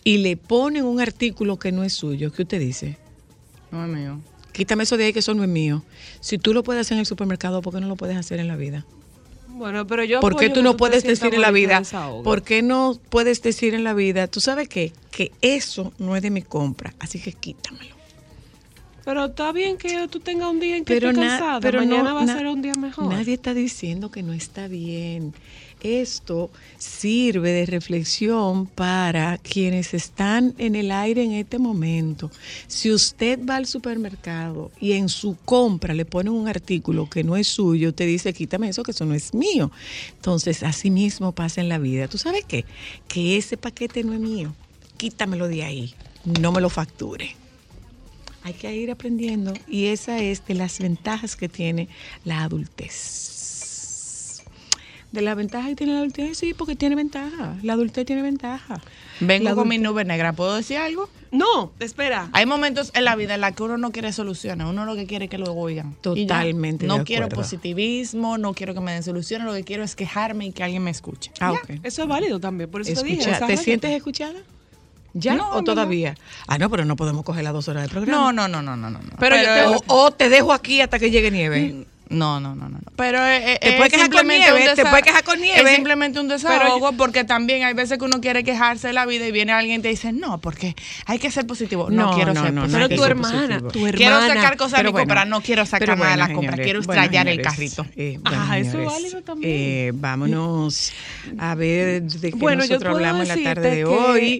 y 0.02 0.18
le 0.18 0.36
ponen 0.36 0.84
un 0.84 1.00
artículo 1.00 1.56
que 1.56 1.70
no 1.70 1.84
es 1.84 1.92
suyo, 1.92 2.32
¿qué 2.32 2.42
usted 2.42 2.58
dice? 2.58 2.98
No 3.70 3.84
es 3.84 3.90
mío. 3.92 4.20
Quítame 4.52 4.82
eso 4.84 4.96
de 4.96 5.04
ahí 5.04 5.12
que 5.12 5.20
eso 5.20 5.34
no 5.34 5.42
es 5.42 5.48
mío. 5.48 5.82
Si 6.20 6.38
tú 6.38 6.52
lo 6.54 6.62
puedes 6.62 6.82
hacer 6.82 6.94
en 6.96 7.00
el 7.00 7.06
supermercado, 7.06 7.62
¿por 7.62 7.72
qué 7.74 7.80
no 7.80 7.88
lo 7.88 7.96
puedes 7.96 8.16
hacer 8.16 8.38
en 8.38 8.48
la 8.48 8.56
vida? 8.56 8.84
Bueno, 9.48 9.86
pero 9.86 10.02
yo 10.04 10.20
¿Por 10.20 10.36
qué 10.36 10.50
tú 10.50 10.62
no 10.62 10.76
puedes 10.76 11.04
decir 11.04 11.34
en 11.34 11.40
la 11.40 11.50
vida? 11.50 11.82
¿Por 12.24 12.42
qué 12.42 12.62
no 12.62 12.98
puedes 13.10 13.42
decir 13.42 13.74
en 13.74 13.84
la 13.84 13.94
vida? 13.94 14.26
Tú 14.26 14.40
sabes 14.40 14.68
qué? 14.68 14.92
Que 15.10 15.30
eso 15.40 15.92
no 15.98 16.16
es 16.16 16.22
de 16.22 16.30
mi 16.30 16.42
compra, 16.42 16.94
así 16.98 17.20
que 17.20 17.32
quítamelo. 17.32 17.94
Pero 19.04 19.24
está 19.26 19.50
bien 19.52 19.78
que 19.78 20.06
tú 20.08 20.20
tengas 20.20 20.48
un 20.48 20.60
día 20.60 20.76
en 20.76 20.84
que 20.84 20.94
Pero, 20.94 21.10
estés 21.10 21.24
cansada, 21.28 21.60
pero 21.60 21.80
mañana 21.80 22.10
no- 22.10 22.14
va 22.14 22.22
a 22.22 22.26
ser 22.26 22.46
un 22.46 22.62
día 22.62 22.72
mejor. 22.78 23.12
Nadie 23.12 23.34
está 23.34 23.52
diciendo 23.52 24.10
que 24.12 24.22
no 24.22 24.32
está 24.32 24.68
bien. 24.68 25.34
Esto 25.82 26.48
sirve 26.78 27.50
de 27.50 27.66
reflexión 27.66 28.66
para 28.66 29.36
quienes 29.38 29.94
están 29.94 30.54
en 30.58 30.76
el 30.76 30.92
aire 30.92 31.24
en 31.24 31.32
este 31.32 31.58
momento. 31.58 32.30
Si 32.68 32.92
usted 32.92 33.40
va 33.44 33.56
al 33.56 33.66
supermercado 33.66 34.70
y 34.80 34.92
en 34.92 35.08
su 35.08 35.36
compra 35.44 35.92
le 35.92 36.04
ponen 36.04 36.34
un 36.34 36.46
artículo 36.46 37.10
que 37.10 37.24
no 37.24 37.36
es 37.36 37.48
suyo, 37.48 37.88
usted 37.88 38.06
dice, 38.06 38.32
quítame 38.32 38.68
eso, 38.68 38.84
que 38.84 38.92
eso 38.92 39.04
no 39.04 39.14
es 39.14 39.34
mío. 39.34 39.72
Entonces, 40.14 40.62
así 40.62 40.88
mismo 40.88 41.32
pasa 41.32 41.60
en 41.60 41.68
la 41.68 41.78
vida. 41.78 42.06
¿Tú 42.06 42.16
sabes 42.16 42.44
qué? 42.44 42.64
Que 43.08 43.36
ese 43.36 43.56
paquete 43.56 44.04
no 44.04 44.12
es 44.12 44.20
mío. 44.20 44.54
Quítamelo 44.98 45.48
de 45.48 45.64
ahí. 45.64 45.94
No 46.24 46.52
me 46.52 46.60
lo 46.60 46.70
facture. 46.70 47.34
Hay 48.44 48.54
que 48.54 48.72
ir 48.76 48.92
aprendiendo 48.92 49.52
y 49.66 49.86
esa 49.86 50.20
es 50.20 50.46
de 50.46 50.54
las 50.54 50.78
ventajas 50.78 51.34
que 51.34 51.48
tiene 51.48 51.88
la 52.24 52.44
adultez. 52.44 53.31
De 55.12 55.20
la 55.20 55.34
ventaja 55.34 55.68
que 55.68 55.76
tiene 55.76 55.92
la 55.92 55.98
adultez, 55.98 56.38
sí, 56.38 56.54
porque 56.54 56.74
tiene 56.74 56.94
ventaja. 56.96 57.54
La 57.62 57.74
adultez 57.74 58.06
tiene 58.06 58.22
ventaja. 58.22 58.80
Vengo 59.20 59.50
La 59.50 59.54
con 59.54 59.68
mi 59.68 59.76
nube 59.76 60.04
negra. 60.06 60.32
¿Puedo 60.32 60.56
decir 60.56 60.78
algo? 60.78 61.08
No, 61.30 61.70
espera. 61.80 62.30
Hay 62.32 62.46
momentos 62.46 62.90
en 62.94 63.04
la 63.04 63.14
vida 63.14 63.34
en 63.34 63.42
los 63.42 63.52
que 63.52 63.62
uno 63.62 63.76
no 63.76 63.90
quiere 63.92 64.12
soluciones, 64.14 64.66
uno 64.66 64.86
lo 64.86 64.94
que 64.94 65.06
quiere 65.06 65.26
es 65.26 65.30
que 65.30 65.36
lo 65.38 65.52
oigan. 65.52 65.94
Totalmente 66.00 66.86
No 66.86 66.98
de 66.98 67.04
quiero 67.04 67.26
acuerdo. 67.26 67.42
positivismo, 67.42 68.38
no 68.38 68.54
quiero 68.54 68.72
que 68.72 68.80
me 68.80 68.92
den 68.92 69.02
soluciones, 69.02 69.46
lo 69.46 69.52
que 69.52 69.64
quiero 69.64 69.82
es 69.84 69.94
quejarme 69.96 70.46
y 70.46 70.52
que 70.52 70.62
alguien 70.64 70.82
me 70.82 70.90
escuche. 70.90 71.30
Ah, 71.40 71.52
Ya, 71.54 71.74
ok. 71.74 71.80
Eso 71.84 72.02
es 72.02 72.08
válido 72.08 72.40
también, 72.40 72.70
por 72.70 72.80
eso 72.80 72.94
te 73.02 73.06
dije. 73.06 73.20
Escucha- 73.30 73.46
¿Te 73.46 73.56
sientes 73.58 73.90
escuchada? 73.90 74.40
¿Ya 75.14 75.34
No, 75.34 75.50
o 75.50 75.54
no, 75.56 75.64
todavía? 75.64 76.14
Ah, 76.46 76.56
no, 76.56 76.70
pero 76.70 76.86
no 76.86 76.96
podemos 76.96 77.22
coger 77.22 77.44
las 77.44 77.52
dos 77.52 77.68
horas 77.68 77.82
de 77.82 77.88
programa. 77.90 78.32
no, 78.32 78.48
no, 78.48 78.62
no, 78.62 78.76
no, 78.76 78.88
no. 78.90 78.98
no. 78.98 79.10
Pero 79.18 79.36
yo 79.36 79.42
te- 79.42 79.84
O, 79.88 80.04
o 80.04 80.10
te 80.10 80.30
dejo 80.30 80.54
aquí 80.54 80.80
hasta 80.80 80.98
que 80.98 81.10
llegue 81.10 81.30
nieve. 81.30 81.68
No, 81.72 81.84
no, 82.12 82.38
no, 82.40 82.54
no. 82.54 82.68
no. 82.68 82.78
Pero 82.96 83.18
eh, 83.26 83.54
eh, 83.54 83.58
Te 83.60 83.68
es 83.70 83.76
puedes 83.76 83.92
quejar 83.92 84.10
con 84.10 84.26
nieve, 84.28 84.70
te 84.76 84.82
puedes 84.84 85.02
quejar 85.04 85.24
con 85.24 85.40
nieve. 85.40 85.62
Es 85.62 85.74
simplemente 85.76 86.20
un 86.20 86.28
desahogo 86.28 86.92
porque 86.92 87.24
también 87.24 87.64
hay 87.64 87.74
veces 87.74 87.98
que 87.98 88.04
uno 88.04 88.20
quiere 88.20 88.44
quejarse 88.44 88.86
de 88.88 88.92
la 88.92 89.06
vida 89.06 89.26
y 89.26 89.32
viene 89.32 89.52
alguien 89.52 89.80
y 89.80 89.82
te 89.82 89.88
dice, 89.88 90.12
no, 90.12 90.38
porque 90.40 90.76
hay 91.06 91.18
que 91.18 91.30
ser 91.30 91.46
positivo. 91.46 91.88
No, 91.90 92.10
No, 92.10 92.14
quiero 92.14 92.34
no, 92.34 92.42
ser 92.42 92.52
no, 92.52 92.60
no 92.62 92.66
positivo. 92.68 92.88
Pero 92.88 92.96
tu 93.00 93.04
hermana, 93.04 93.40
positivo. 93.60 93.70
tu 93.72 93.86
hermana. 93.86 93.96
Quiero 93.96 94.20
sacar 94.20 94.56
cosas 94.56 94.78
de 94.78 94.84
mi 94.84 94.90
bueno, 94.92 95.02
compra, 95.08 95.24
no 95.24 95.40
quiero 95.40 95.66
sacar 95.66 95.98
nada 95.98 96.10
de 96.12 96.16
la 96.16 96.24
bueno, 96.26 96.34
compra, 96.36 96.52
señores, 96.56 96.64
quiero 96.66 96.82
bueno, 96.82 97.02
estrellar 97.02 97.28
el 97.28 97.40
carrito. 97.42 97.86
eh, 97.96 98.18
Ajá, 98.24 98.36
bueno, 98.36 98.54
eso 98.54 98.60
es 98.62 98.70
señores, 98.72 98.92
válido 98.92 99.22
también. 99.22 99.52
eh, 99.54 99.90
vámonos 99.94 100.92
a 101.38 101.54
ver 101.54 102.02
de 102.02 102.30
qué 102.30 102.36
Bueno, 102.36 102.64
yo 102.64 102.70
nosotros 102.74 102.94
hablamos 102.94 103.28
en 103.30 103.44
la 103.44 103.54
tarde 103.54 103.70
de 103.70 103.76
que, 103.76 103.84
hoy. 103.84 104.38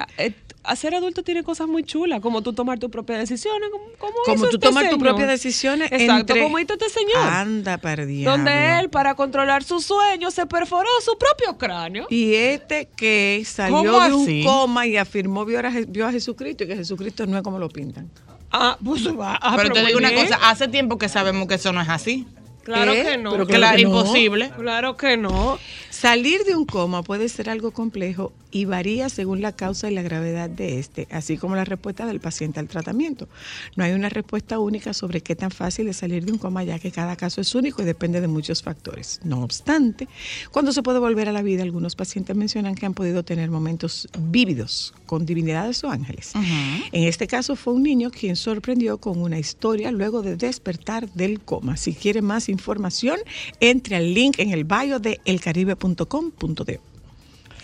Hacer 0.64 0.94
adulto 0.94 1.22
tiene 1.22 1.42
cosas 1.42 1.66
muy 1.68 1.82
chulas, 1.84 2.20
como 2.20 2.42
tú 2.42 2.52
tomar 2.52 2.78
tus 2.78 2.90
propias 2.90 3.18
decisiones, 3.18 3.68
como, 3.70 3.84
como 3.98 4.12
Como 4.24 4.36
tú 4.44 4.56
este 4.56 4.58
tomas 4.58 4.88
tus 4.90 4.98
propias 4.98 5.28
decisiones 5.28 5.90
Exacto, 5.90 6.32
entre- 6.34 6.42
como 6.42 6.58
hizo 6.58 6.72
este 6.74 6.88
señor. 6.88 7.16
Anda 7.18 7.78
para 7.78 8.06
diablo. 8.06 8.30
donde 8.36 8.78
él, 8.78 8.88
para 8.90 9.14
controlar 9.14 9.64
sus 9.64 9.84
sueños, 9.84 10.34
se 10.34 10.46
perforó 10.46 10.88
su 11.04 11.16
propio 11.18 11.58
cráneo. 11.58 12.06
Y 12.10 12.34
este 12.34 12.88
que 12.96 13.42
salió 13.46 13.76
¿Cómo 13.78 14.00
de 14.04 14.12
un 14.12 14.22
así? 14.22 14.42
coma 14.44 14.86
y 14.86 14.96
afirmó 14.96 15.44
vio 15.44 15.58
a, 15.58 15.70
vio 15.88 16.06
a 16.06 16.12
Jesucristo 16.12 16.64
y 16.64 16.66
que 16.68 16.76
Jesucristo 16.76 17.26
no 17.26 17.36
es 17.36 17.42
como 17.42 17.58
lo 17.58 17.68
pintan. 17.68 18.10
Ah, 18.50 18.76
pues 18.84 19.06
va. 19.08 19.38
ah, 19.40 19.54
pero 19.56 19.70
te 19.70 19.84
digo 19.84 19.98
una 19.98 20.14
cosa, 20.14 20.38
hace 20.50 20.68
tiempo 20.68 20.98
que 20.98 21.08
sabemos 21.08 21.48
que 21.48 21.54
eso 21.54 21.72
no 21.72 21.80
es 21.80 21.88
así. 21.88 22.26
Claro 22.62 22.92
¿Eh? 22.92 23.04
que 23.04 23.18
no. 23.18 23.32
Pero 23.32 23.46
Claro, 23.46 23.76
que 23.76 23.82
no. 23.84 23.88
imposible. 23.88 24.50
Claro 24.56 24.96
que 24.96 25.16
no. 25.16 25.58
Salir 25.90 26.44
de 26.44 26.56
un 26.56 26.64
coma 26.64 27.02
puede 27.02 27.28
ser 27.28 27.48
algo 27.50 27.70
complejo 27.70 28.32
y 28.50 28.64
varía 28.66 29.08
según 29.08 29.40
la 29.40 29.52
causa 29.52 29.90
y 29.90 29.94
la 29.94 30.02
gravedad 30.02 30.50
de 30.50 30.78
este, 30.78 31.08
así 31.10 31.38
como 31.38 31.56
la 31.56 31.64
respuesta 31.64 32.06
del 32.06 32.20
paciente 32.20 32.60
al 32.60 32.68
tratamiento. 32.68 33.28
No 33.76 33.84
hay 33.84 33.92
una 33.92 34.08
respuesta 34.10 34.58
única 34.58 34.92
sobre 34.92 35.20
qué 35.22 35.34
tan 35.36 35.50
fácil 35.50 35.88
es 35.88 35.96
salir 35.98 36.24
de 36.24 36.32
un 36.32 36.38
coma, 36.38 36.62
ya 36.64 36.78
que 36.78 36.90
cada 36.90 37.16
caso 37.16 37.40
es 37.40 37.54
único 37.54 37.82
y 37.82 37.84
depende 37.84 38.20
de 38.20 38.28
muchos 38.28 38.62
factores. 38.62 39.20
No 39.24 39.42
obstante, 39.42 40.06
cuando 40.50 40.72
se 40.72 40.82
puede 40.82 40.98
volver 40.98 41.28
a 41.28 41.32
la 41.32 41.42
vida, 41.42 41.62
algunos 41.62 41.96
pacientes 41.96 42.36
mencionan 42.36 42.74
que 42.74 42.84
han 42.84 42.94
podido 42.94 43.22
tener 43.22 43.50
momentos 43.50 44.08
vívidos 44.18 44.92
con 45.06 45.24
divinidades 45.24 45.82
o 45.84 45.90
ángeles. 45.90 46.32
En 46.34 47.04
este 47.04 47.26
caso 47.26 47.56
fue 47.56 47.72
un 47.74 47.82
niño 47.82 48.10
quien 48.10 48.36
sorprendió 48.36 48.98
con 48.98 49.20
una 49.20 49.38
historia 49.38 49.90
luego 49.92 50.22
de 50.22 50.36
despertar 50.36 51.08
del 51.12 51.40
coma. 51.40 51.76
Si 51.76 51.94
quiere 51.94 52.20
más 52.22 52.48
información, 52.52 53.18
entre 53.60 53.96
al 53.96 54.14
link 54.14 54.38
en 54.38 54.50
el 54.52 54.64
bio 54.64 54.98
de 55.00 55.20
elcaribe.com.de. 55.24 56.80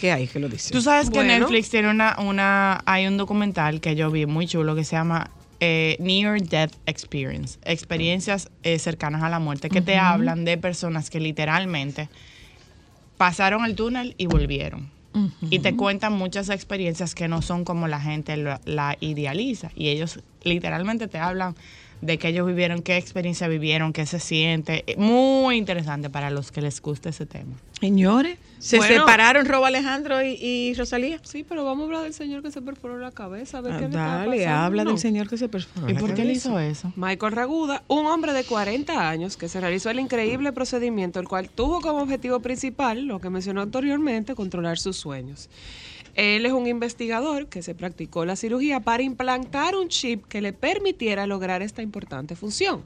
¿Qué 0.00 0.12
hay 0.12 0.26
que 0.28 0.38
lo 0.38 0.48
dice? 0.48 0.70
Tú 0.72 0.80
sabes 0.80 1.10
que 1.10 1.18
Bueno. 1.18 1.38
Netflix 1.40 1.70
tiene 1.70 1.90
una, 1.90 2.16
una, 2.20 2.82
hay 2.86 3.06
un 3.06 3.16
documental 3.16 3.80
que 3.80 3.96
yo 3.96 4.10
vi 4.10 4.26
muy 4.26 4.46
chulo 4.46 4.74
que 4.76 4.84
se 4.84 4.94
llama 4.96 5.30
eh, 5.60 5.96
Near 5.98 6.40
Death 6.40 6.72
Experience, 6.86 7.58
experiencias 7.64 8.48
eh, 8.62 8.78
cercanas 8.78 9.24
a 9.24 9.28
la 9.28 9.40
muerte, 9.40 9.68
que 9.70 9.80
te 9.80 9.96
hablan 9.96 10.44
de 10.44 10.56
personas 10.56 11.10
que 11.10 11.18
literalmente 11.18 12.08
pasaron 13.16 13.64
el 13.64 13.74
túnel 13.74 14.14
y 14.18 14.26
volvieron. 14.26 14.96
Y 15.50 15.58
te 15.58 15.74
cuentan 15.74 16.12
muchas 16.12 16.48
experiencias 16.48 17.16
que 17.16 17.26
no 17.26 17.42
son 17.42 17.64
como 17.64 17.88
la 17.88 18.00
gente 18.00 18.36
lo- 18.36 18.60
la 18.66 18.96
idealiza. 19.00 19.72
Y 19.74 19.88
ellos 19.88 20.20
literalmente 20.44 21.08
te 21.08 21.18
hablan 21.18 21.56
de 22.00 22.18
que 22.18 22.28
ellos 22.28 22.46
vivieron, 22.46 22.82
qué 22.82 22.96
experiencia 22.96 23.48
vivieron, 23.48 23.92
qué 23.92 24.06
se 24.06 24.20
siente. 24.20 24.84
Eh, 24.86 24.96
Muy 24.96 25.56
interesante 25.56 26.10
para 26.10 26.30
los 26.30 26.52
que 26.52 26.60
les 26.60 26.80
guste 26.80 27.08
ese 27.08 27.26
tema. 27.26 27.54
Señores, 27.80 28.38
se 28.58 28.76
Bueno. 28.78 29.00
separaron 29.02 29.46
Robo 29.46 29.66
Alejandro 29.66 30.22
y, 30.22 30.30
y 30.40 30.74
Rosalía. 30.74 31.20
Sí, 31.22 31.44
pero 31.48 31.64
vamos 31.64 31.82
a 31.82 31.86
hablar 31.86 32.02
del 32.02 32.12
señor 32.14 32.42
que 32.42 32.50
se 32.50 32.60
perforó 32.62 32.98
la 32.98 33.12
cabeza. 33.12 33.58
A 33.58 33.60
ver 33.60 33.72
Ah, 33.72 33.76
qué 33.76 33.82
le 33.82 33.88
está 33.90 34.04
dale, 34.18 34.46
habla 34.46 34.84
No. 34.84 34.90
del 34.90 34.98
señor 34.98 35.28
que 35.28 35.36
se 35.38 35.48
perforó. 35.48 35.88
¿Y 35.88 35.94
la 35.94 36.00
por 36.00 36.14
qué 36.14 36.22
él 36.22 36.28
cabeza. 36.28 36.48
hizo 36.48 36.58
eso? 36.60 36.92
Michael 36.96 37.32
Raguda, 37.32 37.82
un 37.88 38.06
hombre 38.06 38.32
de 38.32 38.44
40 38.44 39.08
años 39.08 39.36
que 39.36 39.48
se 39.48 39.60
realizó 39.60 39.90
el 39.90 40.00
increíble 40.00 40.52
procedimiento, 40.52 41.20
el 41.20 41.28
cual 41.28 41.48
tuvo 41.50 41.80
como 41.80 42.00
objetivo 42.02 42.40
principal, 42.40 43.06
lo 43.06 43.20
que 43.20 43.30
mencionó 43.30 43.62
anteriormente, 43.62 44.34
controlar 44.34 44.78
sus 44.78 44.96
sueños. 44.96 45.48
Él 46.18 46.46
es 46.46 46.52
un 46.52 46.66
investigador 46.66 47.46
que 47.46 47.62
se 47.62 47.76
practicó 47.76 48.24
la 48.24 48.34
cirugía 48.34 48.80
para 48.80 49.04
implantar 49.04 49.76
un 49.76 49.86
chip 49.86 50.26
que 50.26 50.40
le 50.40 50.52
permitiera 50.52 51.28
lograr 51.28 51.62
esta 51.62 51.80
importante 51.80 52.34
función. 52.34 52.82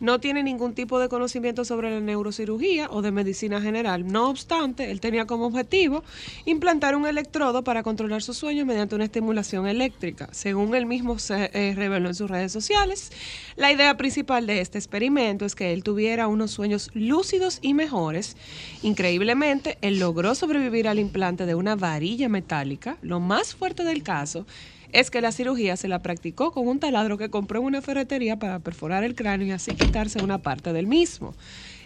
No 0.00 0.20
tiene 0.20 0.44
ningún 0.44 0.74
tipo 0.74 1.00
de 1.00 1.08
conocimiento 1.08 1.64
sobre 1.64 1.90
la 1.90 2.00
neurocirugía 2.00 2.88
o 2.90 3.02
de 3.02 3.10
medicina 3.10 3.60
general. 3.60 4.06
No 4.06 4.30
obstante, 4.30 4.92
él 4.92 5.00
tenía 5.00 5.26
como 5.26 5.46
objetivo 5.46 6.04
implantar 6.44 6.94
un 6.94 7.06
electrodo 7.06 7.64
para 7.64 7.82
controlar 7.82 8.22
sus 8.22 8.36
sueños 8.36 8.64
mediante 8.64 8.94
una 8.94 9.04
estimulación 9.04 9.66
eléctrica. 9.66 10.28
Según 10.30 10.76
él 10.76 10.86
mismo 10.86 11.18
se 11.18 11.50
eh, 11.52 11.74
reveló 11.74 12.08
en 12.08 12.14
sus 12.14 12.30
redes 12.30 12.52
sociales, 12.52 13.10
la 13.56 13.72
idea 13.72 13.96
principal 13.96 14.46
de 14.46 14.60
este 14.60 14.78
experimento 14.78 15.44
es 15.44 15.56
que 15.56 15.72
él 15.72 15.82
tuviera 15.82 16.28
unos 16.28 16.52
sueños 16.52 16.90
lúcidos 16.94 17.58
y 17.60 17.74
mejores. 17.74 18.36
Increíblemente, 18.82 19.78
él 19.80 19.98
logró 19.98 20.36
sobrevivir 20.36 20.86
al 20.86 21.00
implante 21.00 21.44
de 21.44 21.56
una 21.56 21.74
varilla 21.74 22.28
metálica. 22.28 22.98
Lo 23.02 23.18
más 23.18 23.56
fuerte 23.56 23.82
del 23.82 24.04
caso 24.04 24.46
es 24.92 25.10
que 25.10 25.20
la 25.20 25.32
cirugía 25.32 25.76
se 25.76 25.88
la 25.88 26.00
practicó 26.00 26.52
con 26.52 26.66
un 26.66 26.80
taladro 26.80 27.18
que 27.18 27.30
compró 27.30 27.60
en 27.60 27.66
una 27.66 27.82
ferretería 27.82 28.38
para 28.38 28.58
perforar 28.60 29.04
el 29.04 29.14
cráneo 29.14 29.46
y 29.46 29.50
así 29.50 29.72
quitarse 29.74 30.20
una 30.20 30.38
parte 30.38 30.72
del 30.72 30.86
mismo. 30.86 31.34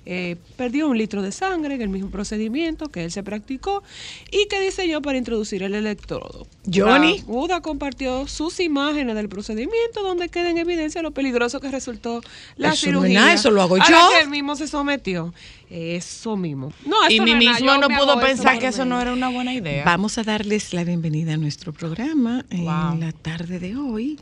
Eh, 0.04 0.36
perdió 0.56 0.88
un 0.88 0.98
litro 0.98 1.22
de 1.22 1.30
sangre 1.32 1.74
en 1.76 1.82
el 1.82 1.88
mismo 1.88 2.10
procedimiento 2.10 2.88
que 2.90 3.04
él 3.04 3.12
se 3.12 3.22
practicó 3.22 3.82
y 4.30 4.46
que 4.48 4.60
diseñó 4.60 5.00
para 5.02 5.18
introducir 5.18 5.62
el 5.62 5.74
electrodo. 5.74 6.46
Johnny. 6.72 7.18
La 7.18 7.24
UDA 7.26 7.60
compartió 7.60 8.26
sus 8.26 8.58
imágenes 8.60 9.14
del 9.14 9.28
procedimiento 9.28 10.02
donde 10.02 10.28
queda 10.28 10.50
en 10.50 10.58
evidencia 10.58 11.02
lo 11.02 11.12
peligroso 11.12 11.60
que 11.60 11.70
resultó 11.70 12.20
la 12.56 12.70
Eso 12.72 12.90
no 12.90 12.98
es 12.98 13.02
cirugía. 13.04 13.20
nada, 13.20 13.32
eso 13.34 13.50
lo 13.50 13.62
hago 13.62 13.76
a 13.76 13.78
la 13.78 13.88
yo. 13.88 13.96
que 14.12 14.20
él 14.22 14.28
mismo 14.28 14.56
se 14.56 14.66
sometió. 14.66 15.32
Eso 15.70 16.36
mismo. 16.36 16.72
No, 16.84 16.96
Y 17.08 17.14
eso 17.14 17.22
mi 17.24 17.32
no 17.32 17.38
mismo 17.38 17.76
no 17.78 17.88
pudo 17.88 18.12
eso 18.12 18.20
pensar 18.20 18.58
que 18.58 18.66
eso 18.66 18.84
no 18.84 19.00
era 19.00 19.12
una 19.12 19.30
buena 19.30 19.54
idea. 19.54 19.84
Vamos 19.84 20.18
a 20.18 20.22
darles 20.22 20.74
la 20.74 20.84
bienvenida 20.84 21.34
a 21.34 21.36
nuestro 21.38 21.72
programa 21.72 22.44
en 22.50 22.66
la 22.66 23.12
tarde 23.22 23.58
de 23.58 23.76
hoy. 23.76 24.18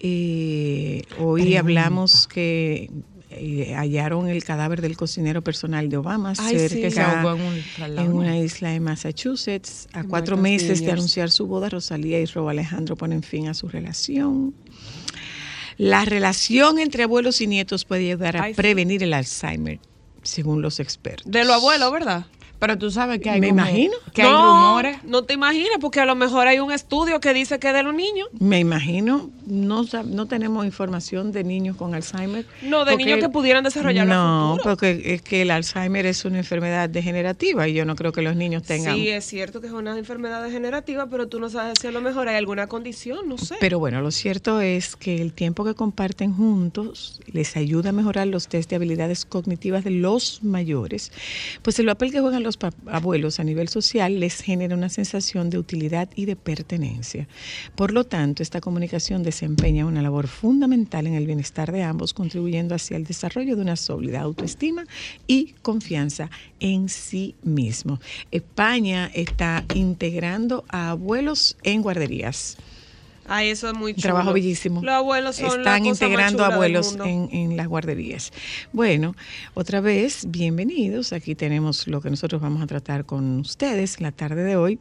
Eh, 0.00 1.02
hoy 1.20 1.54
hablamos 1.56 2.26
que 2.26 2.90
eh, 3.40 3.74
hallaron 3.74 4.28
el 4.28 4.44
cadáver 4.44 4.80
del 4.80 4.96
cocinero 4.96 5.42
personal 5.42 5.88
de 5.88 5.96
Obama 5.96 6.32
Ay, 6.38 6.58
sí. 6.58 6.68
cerca 6.68 7.20
ahogó 7.22 7.40
en 7.42 7.98
en 7.98 8.12
una 8.12 8.38
isla 8.38 8.70
de 8.70 8.80
Massachusetts. 8.80 9.88
A 9.92 10.00
En 10.00 10.08
cuatro 10.08 10.36
meses 10.36 10.80
de 10.80 10.92
anunciar 10.92 11.30
su 11.30 11.46
boda, 11.46 11.68
Rosalía 11.68 12.20
y 12.20 12.26
Robo 12.26 12.48
Alejandro 12.48 12.96
ponen 12.96 13.22
fin 13.22 13.48
a 13.48 13.54
su 13.54 13.68
relación. 13.68 14.54
La 15.76 16.04
relación 16.04 16.78
entre 16.78 17.04
abuelos 17.04 17.40
y 17.40 17.46
nietos 17.46 17.84
puede 17.84 18.10
ayudar 18.10 18.36
a 18.36 18.42
Ay, 18.44 18.52
sí. 18.52 18.56
prevenir 18.56 19.02
el 19.02 19.12
Alzheimer, 19.14 19.78
según 20.22 20.60
los 20.60 20.80
expertos. 20.80 21.30
De 21.30 21.44
lo 21.44 21.54
abuelo, 21.54 21.90
¿verdad? 21.92 22.26
Pero 22.58 22.76
tú 22.76 22.90
sabes 22.90 23.20
que 23.20 23.30
hay 23.30 23.40
Me 23.40 23.50
como- 23.50 23.60
imagino. 23.62 23.94
que 24.12 24.22
hay 24.22 24.30
no, 24.30 24.66
rumores. 24.66 24.98
No 25.04 25.22
te 25.22 25.34
imaginas, 25.34 25.78
porque 25.80 26.00
a 26.00 26.06
lo 26.06 26.14
mejor 26.16 26.48
hay 26.48 26.58
un 26.58 26.72
estudio 26.72 27.20
que 27.20 27.32
dice 27.32 27.58
que 27.58 27.68
es 27.68 27.74
de 27.74 27.82
los 27.84 27.94
niños. 27.94 28.28
Me 28.40 28.58
imagino, 28.58 29.30
no, 29.46 29.84
sab- 29.84 30.06
no 30.06 30.26
tenemos 30.26 30.64
información 30.66 31.30
de 31.30 31.44
niños 31.44 31.76
con 31.76 31.94
Alzheimer. 31.94 32.44
No, 32.62 32.84
de 32.84 32.92
porque- 32.92 33.04
niños 33.04 33.20
que 33.20 33.28
pudieran 33.28 33.62
desarrollarlo 33.64 34.12
No, 34.12 34.58
porque 34.62 35.00
es 35.04 35.22
que 35.22 35.42
el 35.42 35.50
Alzheimer 35.52 36.04
es 36.06 36.24
una 36.24 36.38
enfermedad 36.38 36.88
degenerativa 36.88 37.68
y 37.68 37.74
yo 37.74 37.84
no 37.84 37.94
creo 37.94 38.10
que 38.12 38.22
los 38.22 38.34
niños 38.34 38.64
tengan. 38.64 38.96
Sí, 38.96 39.08
es 39.08 39.24
cierto 39.24 39.60
que 39.60 39.68
es 39.68 39.72
una 39.72 39.96
enfermedad 39.96 40.42
degenerativa, 40.42 41.06
pero 41.06 41.28
tú 41.28 41.38
no 41.38 41.48
sabes 41.50 41.74
si 41.80 41.86
a 41.86 41.92
lo 41.92 42.00
mejor 42.00 42.28
hay 42.28 42.36
alguna 42.36 42.66
condición, 42.66 43.28
no 43.28 43.38
sé. 43.38 43.54
Pero 43.60 43.78
bueno, 43.78 44.00
lo 44.00 44.10
cierto 44.10 44.60
es 44.60 44.96
que 44.96 45.22
el 45.22 45.32
tiempo 45.32 45.64
que 45.64 45.74
comparten 45.74 46.34
juntos 46.34 47.20
les 47.30 47.56
ayuda 47.56 47.90
a 47.90 47.92
mejorar 47.92 48.26
los 48.26 48.48
test 48.48 48.70
de 48.70 48.76
habilidades 48.76 49.24
cognitivas 49.24 49.84
de 49.84 49.90
los 49.90 50.42
mayores, 50.42 51.12
pues 51.62 51.78
el 51.78 51.86
papel 51.86 52.10
que 52.10 52.20
juegan 52.20 52.42
los 52.42 52.47
pa- 52.56 52.72
abuelos 52.86 53.38
a 53.40 53.44
nivel 53.44 53.68
social 53.68 54.18
les 54.20 54.40
genera 54.40 54.74
una 54.74 54.88
sensación 54.88 55.50
de 55.50 55.58
utilidad 55.58 56.08
y 56.14 56.24
de 56.24 56.36
pertenencia. 56.36 57.28
Por 57.76 57.92
lo 57.92 58.04
tanto, 58.04 58.42
esta 58.42 58.60
comunicación 58.60 59.22
desempeña 59.22 59.86
una 59.86 60.02
labor 60.02 60.26
fundamental 60.28 61.06
en 61.06 61.14
el 61.14 61.26
bienestar 61.26 61.70
de 61.72 61.82
ambos, 61.82 62.14
contribuyendo 62.14 62.74
hacia 62.74 62.96
el 62.96 63.04
desarrollo 63.04 63.56
de 63.56 63.62
una 63.62 63.76
sólida 63.76 64.20
autoestima 64.20 64.84
y 65.26 65.54
confianza 65.62 66.30
en 66.60 66.88
sí 66.88 67.34
mismo. 67.42 68.00
España 68.30 69.10
está 69.14 69.64
integrando 69.74 70.64
a 70.68 70.90
abuelos 70.90 71.56
en 71.62 71.82
guarderías. 71.82 72.56
Ay, 73.28 73.50
eso 73.50 73.68
es 73.68 73.74
muy 73.74 73.92
chulo. 73.92 74.02
trabajo 74.02 74.32
bellísimo. 74.32 74.80
Los 74.82 74.92
abuelos 74.94 75.36
son 75.36 75.46
la 75.48 75.76
Están 75.76 75.78
cosa 75.80 75.88
más 75.90 76.00
integrando 76.02 76.42
del 76.44 76.52
abuelos 76.52 76.88
mundo. 76.88 77.04
en, 77.04 77.28
en 77.32 77.56
las 77.56 77.68
guarderías. 77.68 78.32
Bueno, 78.72 79.14
otra 79.54 79.80
vez, 79.80 80.24
bienvenidos. 80.28 81.12
Aquí 81.12 81.34
tenemos 81.34 81.86
lo 81.88 82.00
que 82.00 82.10
nosotros 82.10 82.40
vamos 82.40 82.62
a 82.62 82.66
tratar 82.66 83.04
con 83.04 83.40
ustedes 83.40 84.00
la 84.00 84.12
tarde 84.12 84.42
de 84.44 84.56
hoy. 84.56 84.78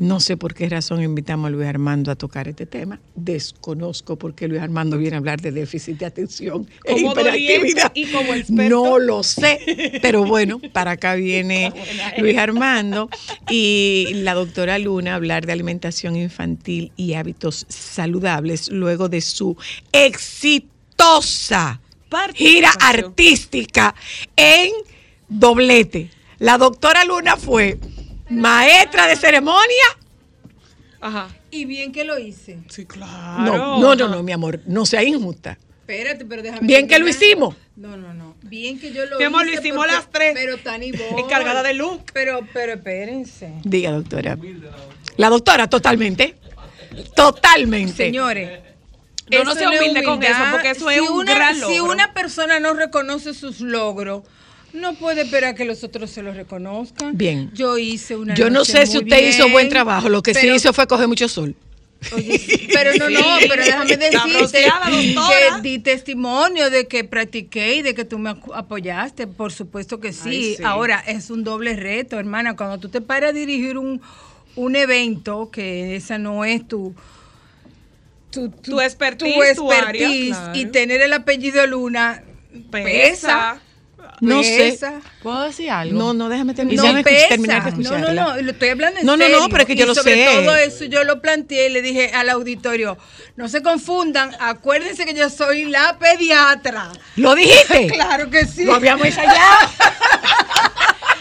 No 0.00 0.20
sé 0.20 0.36
por 0.36 0.54
qué 0.54 0.68
razón 0.68 1.02
invitamos 1.02 1.46
a 1.48 1.50
Luis 1.50 1.66
Armando 1.68 2.10
a 2.10 2.16
tocar 2.16 2.48
este 2.48 2.66
tema. 2.66 3.00
Desconozco 3.14 4.16
por 4.16 4.34
qué 4.34 4.48
Luis 4.48 4.60
Armando 4.60 4.98
viene 4.98 5.16
a 5.16 5.18
hablar 5.18 5.40
de 5.40 5.52
déficit 5.52 5.98
de 5.98 6.06
atención 6.06 6.66
e 6.84 6.98
hiperactividad. 7.00 7.92
y 7.94 8.06
como 8.06 8.34
experto. 8.34 8.84
No 8.84 8.98
lo 8.98 9.22
sé, 9.22 9.98
pero 10.02 10.24
bueno, 10.24 10.60
para 10.72 10.92
acá 10.92 11.14
viene 11.14 11.72
Luis 12.18 12.36
Armando 12.38 13.08
y 13.50 14.08
la 14.14 14.34
doctora 14.34 14.78
Luna 14.78 15.12
a 15.12 15.14
hablar 15.16 15.46
de 15.46 15.52
alimentación 15.52 16.16
infantil 16.16 16.92
y 16.96 17.14
hábitos 17.14 17.66
saludables 17.76 18.68
luego 18.70 19.08
de 19.08 19.20
su 19.20 19.56
exitosa 19.92 21.80
gira 22.34 22.70
artística 22.80 23.94
en 24.36 24.72
doblete. 25.28 26.10
La 26.38 26.58
doctora 26.58 27.04
Luna 27.04 27.36
fue 27.36 27.78
maestra 28.30 29.06
de 29.06 29.16
ceremonia. 29.16 29.84
Ajá. 31.00 31.28
Y 31.50 31.64
bien 31.64 31.92
que 31.92 32.04
lo 32.04 32.18
hice. 32.18 32.58
Sí, 32.68 32.84
claro. 32.86 33.42
No, 33.44 33.78
no, 33.80 33.94
no, 33.94 34.08
no, 34.08 34.22
mi 34.22 34.32
amor, 34.32 34.60
no 34.66 34.84
sea 34.86 35.02
injusta. 35.02 35.58
Espérate, 35.80 36.24
pero 36.24 36.42
déjame. 36.42 36.66
Bien 36.66 36.88
que 36.88 36.98
lo 36.98 37.06
hicimos. 37.08 37.54
No, 37.76 37.96
no, 37.96 38.12
no. 38.12 38.34
Bien 38.42 38.78
que 38.80 38.92
yo 38.92 39.06
lo 39.06 39.18
Mi 39.18 39.24
amor, 39.24 39.44
lo 39.46 39.52
hice 39.52 39.60
hicimos 39.60 39.86
porque- 39.86 39.92
las 39.94 40.10
tres. 40.10 40.32
Pero 40.34 40.58
tan. 40.58 40.82
Encargada 41.18 41.62
de 41.62 41.74
look. 41.74 42.02
Pero, 42.12 42.40
pero 42.52 42.72
espérense. 42.72 43.52
Diga, 43.62 43.92
doctora. 43.92 44.36
La 45.16 45.28
doctora, 45.30 45.68
totalmente. 45.70 46.36
Totalmente. 47.14 48.06
Señores. 48.06 48.60
No, 49.30 49.44
no 49.44 49.54
sea 49.54 49.68
humilde 49.70 50.04
con 50.04 50.22
eso, 50.22 50.38
porque 50.52 50.70
eso 50.70 50.88
es 50.88 51.00
un 51.00 51.18
una, 51.18 51.34
gran 51.34 51.54
Si 51.56 51.60
logro. 51.60 51.92
una 51.92 52.14
persona 52.14 52.60
no 52.60 52.74
reconoce 52.74 53.34
sus 53.34 53.60
logros, 53.60 54.22
no 54.72 54.94
puede 54.94 55.22
esperar 55.22 55.54
que 55.54 55.64
los 55.64 55.82
otros 55.82 56.10
se 56.10 56.22
los 56.22 56.36
reconozcan. 56.36 57.16
Bien. 57.16 57.50
Yo 57.52 57.76
hice 57.78 58.16
una 58.16 58.34
Yo 58.34 58.50
no 58.50 58.60
noche 58.60 58.72
sé 58.72 58.86
si 58.86 58.98
usted 58.98 59.28
hizo 59.28 59.48
buen 59.48 59.68
trabajo. 59.68 60.08
Lo 60.08 60.22
que 60.22 60.34
sí 60.34 60.48
hizo 60.48 60.72
fue 60.72 60.86
coger 60.86 61.08
mucho 61.08 61.28
sol. 61.28 61.56
Oye, 62.12 62.68
pero 62.72 62.94
no, 62.94 63.08
no, 63.08 63.36
pero 63.48 63.64
déjame 63.64 63.96
decirte 63.96 64.64
que 64.64 65.60
di 65.62 65.78
testimonio 65.78 66.70
de 66.70 66.86
que 66.86 67.04
practiqué 67.04 67.76
y 67.76 67.82
de 67.82 67.94
que 67.94 68.04
tú 68.04 68.18
me 68.18 68.36
apoyaste, 68.54 69.26
por 69.26 69.52
supuesto 69.52 69.98
que 69.98 70.12
sí. 70.12 70.28
Ay, 70.28 70.54
sí. 70.56 70.62
Ahora 70.62 71.02
es 71.06 71.30
un 71.30 71.42
doble 71.42 71.74
reto, 71.74 72.18
hermana, 72.18 72.54
cuando 72.54 72.78
tú 72.78 72.88
te 72.90 73.00
paras 73.00 73.30
a 73.30 73.32
dirigir 73.32 73.78
un, 73.78 74.00
un 74.56 74.74
evento, 74.76 75.50
que 75.50 75.96
esa 75.96 76.18
no 76.18 76.44
es 76.44 76.66
tu... 76.66 76.94
Tu, 78.30 78.50
Tu 78.50 78.80
expertise, 78.80 79.54
tu 79.54 79.62
tu 79.62 79.72
área, 79.72 79.86
expertise, 79.88 80.36
claro. 80.36 80.58
y 80.58 80.66
tener 80.66 81.00
el 81.00 81.12
apellido 81.14 81.66
Luna 81.66 82.22
pesa, 82.70 83.58
No 84.20 84.42
sé. 84.42 84.78
¿Puedo 85.22 85.42
decir 85.44 85.70
algo? 85.70 85.98
No, 85.98 86.12
no, 86.12 86.28
déjame 86.28 86.52
terminar. 86.52 86.94
No 86.94 87.02
pesa. 87.02 87.28
terminar 87.28 87.64
de 87.64 87.82
no, 87.82 87.98
no, 87.98 88.12
no, 88.12 88.42
lo 88.42 88.50
estoy 88.50 88.68
hablando 88.70 89.00
en 89.00 89.06
No, 89.06 89.16
no, 89.16 89.28
no, 89.28 89.48
pero 89.48 89.62
es 89.62 89.66
que 89.66 89.74
yo 89.76 89.84
Y 89.84 89.88
lo 89.88 89.94
sobre 89.94 90.14
sé. 90.26 90.34
todo 90.34 90.54
eso 90.56 90.84
yo 90.84 91.04
lo 91.04 91.22
planteé 91.22 91.68
y 91.68 91.72
le 91.72 91.80
dije 91.82 92.10
al 92.14 92.28
auditorio, 92.28 92.98
no 93.36 93.48
se 93.48 93.62
confundan, 93.62 94.34
acuérdense 94.38 95.06
que 95.06 95.14
yo 95.14 95.30
soy 95.30 95.64
la 95.66 95.98
pediatra. 95.98 96.90
¿Lo 97.16 97.34
dijiste? 97.34 97.86
Claro 97.94 98.28
que 98.30 98.44
sí. 98.46 98.64
Lo 98.64 98.74
habíamos 98.74 99.06
ensayado. 99.06 99.68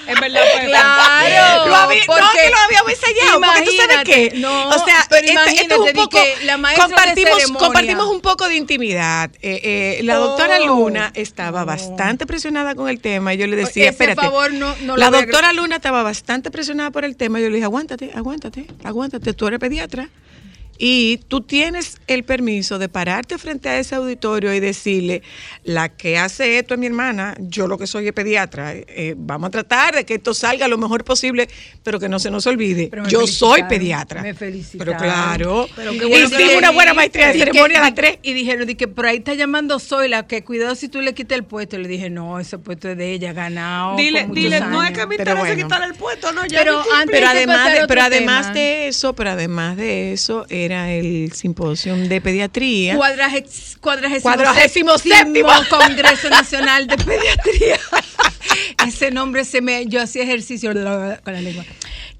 Es 0.07 0.19
verdad, 0.19 0.41
pues, 0.53 0.65
Claro. 0.65 1.65
Lo 1.67 1.75
había- 1.75 2.05
no, 2.05 2.15
que 2.31 2.49
lo 2.49 2.57
habíamos 2.65 2.91
ensayado. 2.91 3.41
Porque 3.41 3.61
tú 3.63 3.71
sabes 3.77 3.97
qué. 4.05 4.31
no, 4.35 4.69
o 4.69 4.85
sea, 4.85 5.05
pero 5.09 5.27
esto- 5.27 5.41
es 5.75 5.79
un 5.79 5.93
poco. 5.93 6.19
la 6.43 6.57
maestra 6.57 6.87
de 6.87 6.93
compartimos, 6.93 7.51
compartimos 7.57 8.07
un 8.07 8.21
poco 8.21 8.47
de 8.47 8.55
intimidad. 8.55 9.31
Eh, 9.41 9.97
eh, 9.99 10.03
la 10.03 10.15
doctora 10.15 10.57
Oh. 10.61 10.65
Luna 10.67 11.11
estaba 11.15 11.65
bastante 11.65 12.25
presionada 12.25 12.75
con 12.75 12.89
el 12.89 12.99
tema. 13.01 13.33
Y 13.33 13.37
yo 13.37 13.47
le 13.47 13.55
decía, 13.55 13.83
Ese 13.85 13.91
espérate. 13.91 14.21
favor 14.21 14.53
no- 14.53 14.75
no 14.81 14.95
la 14.97 15.09
doctora 15.11 15.53
Luna 15.53 15.77
estaba 15.77 16.03
bastante 16.03 16.51
presionada 16.51 16.91
por 16.91 17.05
el 17.05 17.15
tema. 17.15 17.39
Yo 17.39 17.47
le 17.49 17.55
dije, 17.55 17.65
aguántate, 17.65 18.11
aguántate, 18.15 18.67
aguántate. 18.83 19.33
Tú 19.33 19.47
eres 19.47 19.59
pediatra. 19.59 20.09
Y 20.77 21.17
tú 21.27 21.41
tienes 21.41 21.97
el 22.07 22.23
permiso 22.23 22.77
de 22.79 22.89
pararte 22.89 23.37
frente 23.37 23.69
a 23.69 23.79
ese 23.79 23.95
auditorio 23.95 24.53
y 24.53 24.59
decirle, 24.59 25.21
la 25.63 25.89
que 25.89 26.17
hace 26.17 26.57
esto 26.59 26.73
es 26.73 26.79
mi 26.79 26.85
hermana, 26.87 27.35
yo 27.39 27.67
lo 27.67 27.77
que 27.77 27.87
soy 27.87 28.07
es 28.07 28.13
pediatra, 28.13 28.73
eh, 28.75 29.13
vamos 29.17 29.47
a 29.47 29.51
tratar 29.51 29.95
de 29.95 30.05
que 30.05 30.15
esto 30.15 30.33
salga 30.33 30.67
lo 30.67 30.77
mejor 30.77 31.03
posible, 31.05 31.47
pero 31.83 31.99
que 31.99 32.09
no 32.09 32.19
se 32.19 32.29
nos 32.29 32.45
olvide, 32.47 32.89
yo 33.07 33.25
soy 33.27 33.63
pediatra. 33.63 34.21
me 34.21 34.33
felicitaron. 34.33 34.95
Pero 34.97 34.97
claro, 35.11 35.67
Pero 35.75 35.93
y 35.93 35.99
qué 35.99 36.05
bueno 36.05 36.29
que 36.29 36.45
le 36.45 36.57
una 36.57 36.71
buena 36.71 36.93
maestría 36.93 37.27
de 37.27 37.33
Di 37.33 37.39
que- 37.39 37.45
ceremonia 37.45 37.79
a 37.79 37.81
las 37.83 37.95
tres. 37.95 38.19
Y 38.21 38.33
dijeron, 38.33 38.67
di 38.67 38.75
que 38.75 38.87
por 38.87 39.05
ahí 39.05 39.17
está 39.17 39.33
llamando 39.33 39.79
Zoila, 39.79 40.27
que 40.27 40.43
cuidado 40.43 40.75
si 40.75 40.89
tú 40.89 41.01
le 41.01 41.13
quitas 41.13 41.37
el 41.37 41.43
puesto. 41.45 41.77
Y 41.77 41.83
le 41.83 41.87
dije, 41.87 42.09
no, 42.09 42.39
ese 42.39 42.57
puesto 42.57 42.89
es 42.89 42.97
de 42.97 43.11
ella, 43.13 43.33
ganado. 43.33 43.95
Dile, 43.97 44.27
dile, 44.31 44.59
no 44.59 44.81
es 44.83 44.89
años". 44.89 44.99
que 44.99 45.07
me 45.07 45.17
Pero 45.17 45.31
interesa 45.31 45.39
bueno. 45.39 45.63
quitarle 45.63 45.85
el 45.87 45.93
puesto, 45.95 46.31
no, 46.31 46.45
ya 46.45 46.59
Pero 46.59 46.75
cumplí. 46.77 46.91
antes 46.95 47.11
Pero 47.19 47.27
además, 47.29 47.71
de, 47.73 47.79
a 47.79 47.87
pero 47.87 48.01
además 48.01 48.41
tema. 48.47 48.53
de 48.53 48.87
eso, 48.87 49.13
pero 49.15 49.29
además 49.31 49.77
de 49.77 50.13
eso, 50.13 50.45
era 50.65 50.91
el 50.91 51.31
simposio 51.33 51.95
de 51.95 52.21
pediatría. 52.21 52.95
Cuadragex- 52.97 53.77
Cuadragésimo, 53.79 54.23
Cuadragésimo 54.33 54.97
séptimo 54.97 55.49
séptimo. 55.53 55.79
Congreso 55.79 56.29
Nacional 56.29 56.87
de 56.87 56.97
Pediatría. 57.05 57.79
Ese 58.87 59.11
nombre 59.11 59.45
se 59.45 59.61
me. 59.61 59.85
Yo 59.87 60.01
hacía 60.01 60.23
ejercicio 60.23 60.71
con 60.73 61.33
la 61.33 61.41
lengua. 61.41 61.65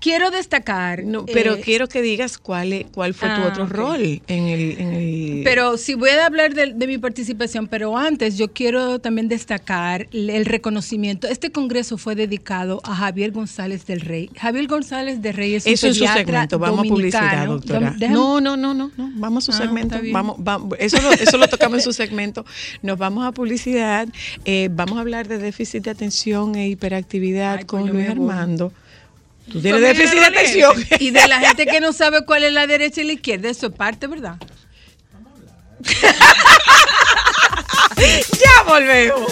Quiero 0.05 0.29
destacar. 0.29 1.03
No, 1.03 1.25
pero 1.25 1.55
eh, 1.55 1.61
quiero 1.65 1.87
que 1.87 2.01
digas 2.03 2.37
cuál, 2.37 2.73
es- 2.73 2.85
cuál 2.93 3.13
fue 3.15 3.27
tu 3.29 3.41
Ah, 3.41 3.47
otro 3.51 3.65
rol 3.65 4.21
en 4.27 4.43
el, 4.47 4.63
en 4.79 4.93
el- 4.93 5.41
Pero 5.43 5.77
sí 5.77 5.95
voy 5.95 6.11
a 6.11 6.25
hablar 6.27 6.53
de, 6.53 6.73
de 6.73 6.87
mi 6.87 6.99
participación, 6.99 7.67
pero 7.67 7.97
antes 7.97 8.37
yo 8.37 8.51
quiero 8.53 8.99
también 8.99 9.27
destacar 9.27 10.07
el 10.11 10.29
el 10.29 10.45
reconocimiento. 10.45 11.27
Este 11.27 11.51
congreso 11.51 11.97
fue 11.97 12.13
dedicado 12.15 12.81
a 12.83 12.93
Javier 12.95 13.31
González 13.31 13.87
del 13.87 14.01
Rey. 14.01 14.29
Javier 14.37 14.67
González 14.67 15.21
del 15.23 15.33
Rey 15.33 15.55
es 15.55 15.65
un 15.65 15.73
Eso 15.73 15.87
es 15.87 15.97
su 15.97 16.05
segmento. 16.05 16.59
Vamos 16.59 16.79
a 16.85 16.89
publicidad, 16.89 17.47
doctora. 17.47 17.95
Déjame- 17.97 18.13
No, 18.13 18.39
no, 18.41 18.55
no, 18.57 18.73
no, 18.75 18.91
no. 18.95 19.11
Vamos 19.15 19.43
a 19.49 19.51
su 19.51 19.57
Ah, 19.57 19.65
segmento. 19.65 19.95
Vamos, 20.11 20.35
vamos. 20.39 20.77
Eso, 20.79 21.01
lo, 21.01 21.11
eso 21.13 21.37
lo 21.37 21.47
tocamos 21.47 21.79
en 21.79 21.83
su 21.83 21.93
segmento. 21.93 22.45
Nos 22.83 22.97
vamos 22.99 23.25
a 23.25 23.31
publicidad. 23.31 24.07
Eh, 24.45 24.69
vamos 24.71 24.97
a 24.97 25.01
hablar 25.01 25.27
de 25.27 25.39
déficit 25.39 25.83
de 25.85 25.89
atención 25.91 26.53
e 26.55 26.67
hiperactividad 26.67 27.53
Ay, 27.53 27.57
pues 27.59 27.65
con 27.65 27.87
yo 27.87 27.93
Luis 27.93 28.07
voy. 28.07 28.15
Tú 29.51 29.61
tienes 29.61 29.81
déficit 29.81 30.19
de 30.19 30.25
atención. 30.25 30.85
Y 30.99 31.11
de 31.11 31.27
la 31.27 31.39
gente 31.39 31.65
que 31.65 31.79
no 31.79 31.93
sabe 31.93 32.25
cuál 32.25 32.43
es 32.43 32.53
la 32.53 32.67
derecha 32.67 33.01
y 33.01 33.05
la 33.05 33.13
izquierda, 33.13 33.49
eso 33.49 33.67
es 33.67 33.73
parte, 33.73 34.07
¿verdad? 34.07 34.37
ya 37.97 38.63
volvemos. 38.65 39.31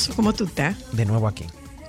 Hermoso, 0.00 0.16
¿cómo 0.16 0.32
tú 0.32 0.44
estás? 0.44 0.76
De 0.92 1.04
nuevo 1.04 1.28
aquí. 1.28 1.44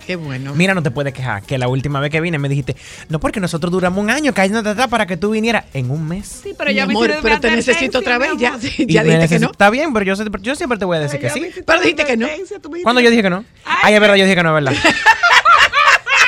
Qué 0.06 0.18
bueno. 0.18 0.54
Mira, 0.54 0.74
no 0.74 0.84
te 0.84 0.92
puedes 0.92 1.14
quejar, 1.14 1.44
que 1.44 1.58
la 1.58 1.70
última 1.70 2.02
vez 2.02 2.12
que 2.12 2.20
vine 2.20 2.38
me 2.40 2.50
dijiste, 2.50 2.76
no, 3.08 3.22
porque 3.22 3.40
nosotros 3.40 3.72
duramos 3.72 4.04
un 4.04 4.10
año 4.10 4.34
cayendo 4.34 4.70
atrás 4.70 4.88
para 4.90 5.06
que 5.06 5.16
tú 5.16 5.30
vinieras 5.30 5.64
en 5.74 5.90
un 5.90 6.06
mes. 6.06 6.42
Sí, 6.44 6.54
pero 6.58 6.72
Mi 6.72 6.76
ya 6.76 6.86
me 6.88 6.94
amor, 6.94 7.14
pero 7.22 7.40
te 7.40 7.52
necesito 7.52 8.00
otra 8.00 8.18
vez. 8.18 8.32
Ya, 8.38 8.50
amor. 8.50 8.62
ya 8.88 9.04
dijiste 9.04 9.30
que 9.30 9.40
no. 9.40 9.52
Está 9.52 9.70
bien, 9.70 9.94
pero 9.94 10.04
yo, 10.04 10.26
yo 10.42 10.56
siempre 10.56 10.78
te 10.78 10.84
voy 10.84 10.98
a 10.98 11.00
decir 11.00 11.22
que 11.22 11.30
sí. 11.30 11.52
Pero 11.66 11.80
dijiste 11.80 12.04
que 12.04 12.18
no. 12.18 12.28
Cuando 12.84 13.00
yo 13.00 13.10
dije 13.10 13.22
que 13.22 13.30
no. 13.30 13.46
Ay, 13.64 13.94
es 13.94 14.02
verdad, 14.02 14.16
yo 14.16 14.26
dije 14.26 14.36
que 14.36 14.44
no, 14.44 14.58
es 14.58 14.66
verdad. 14.66 14.82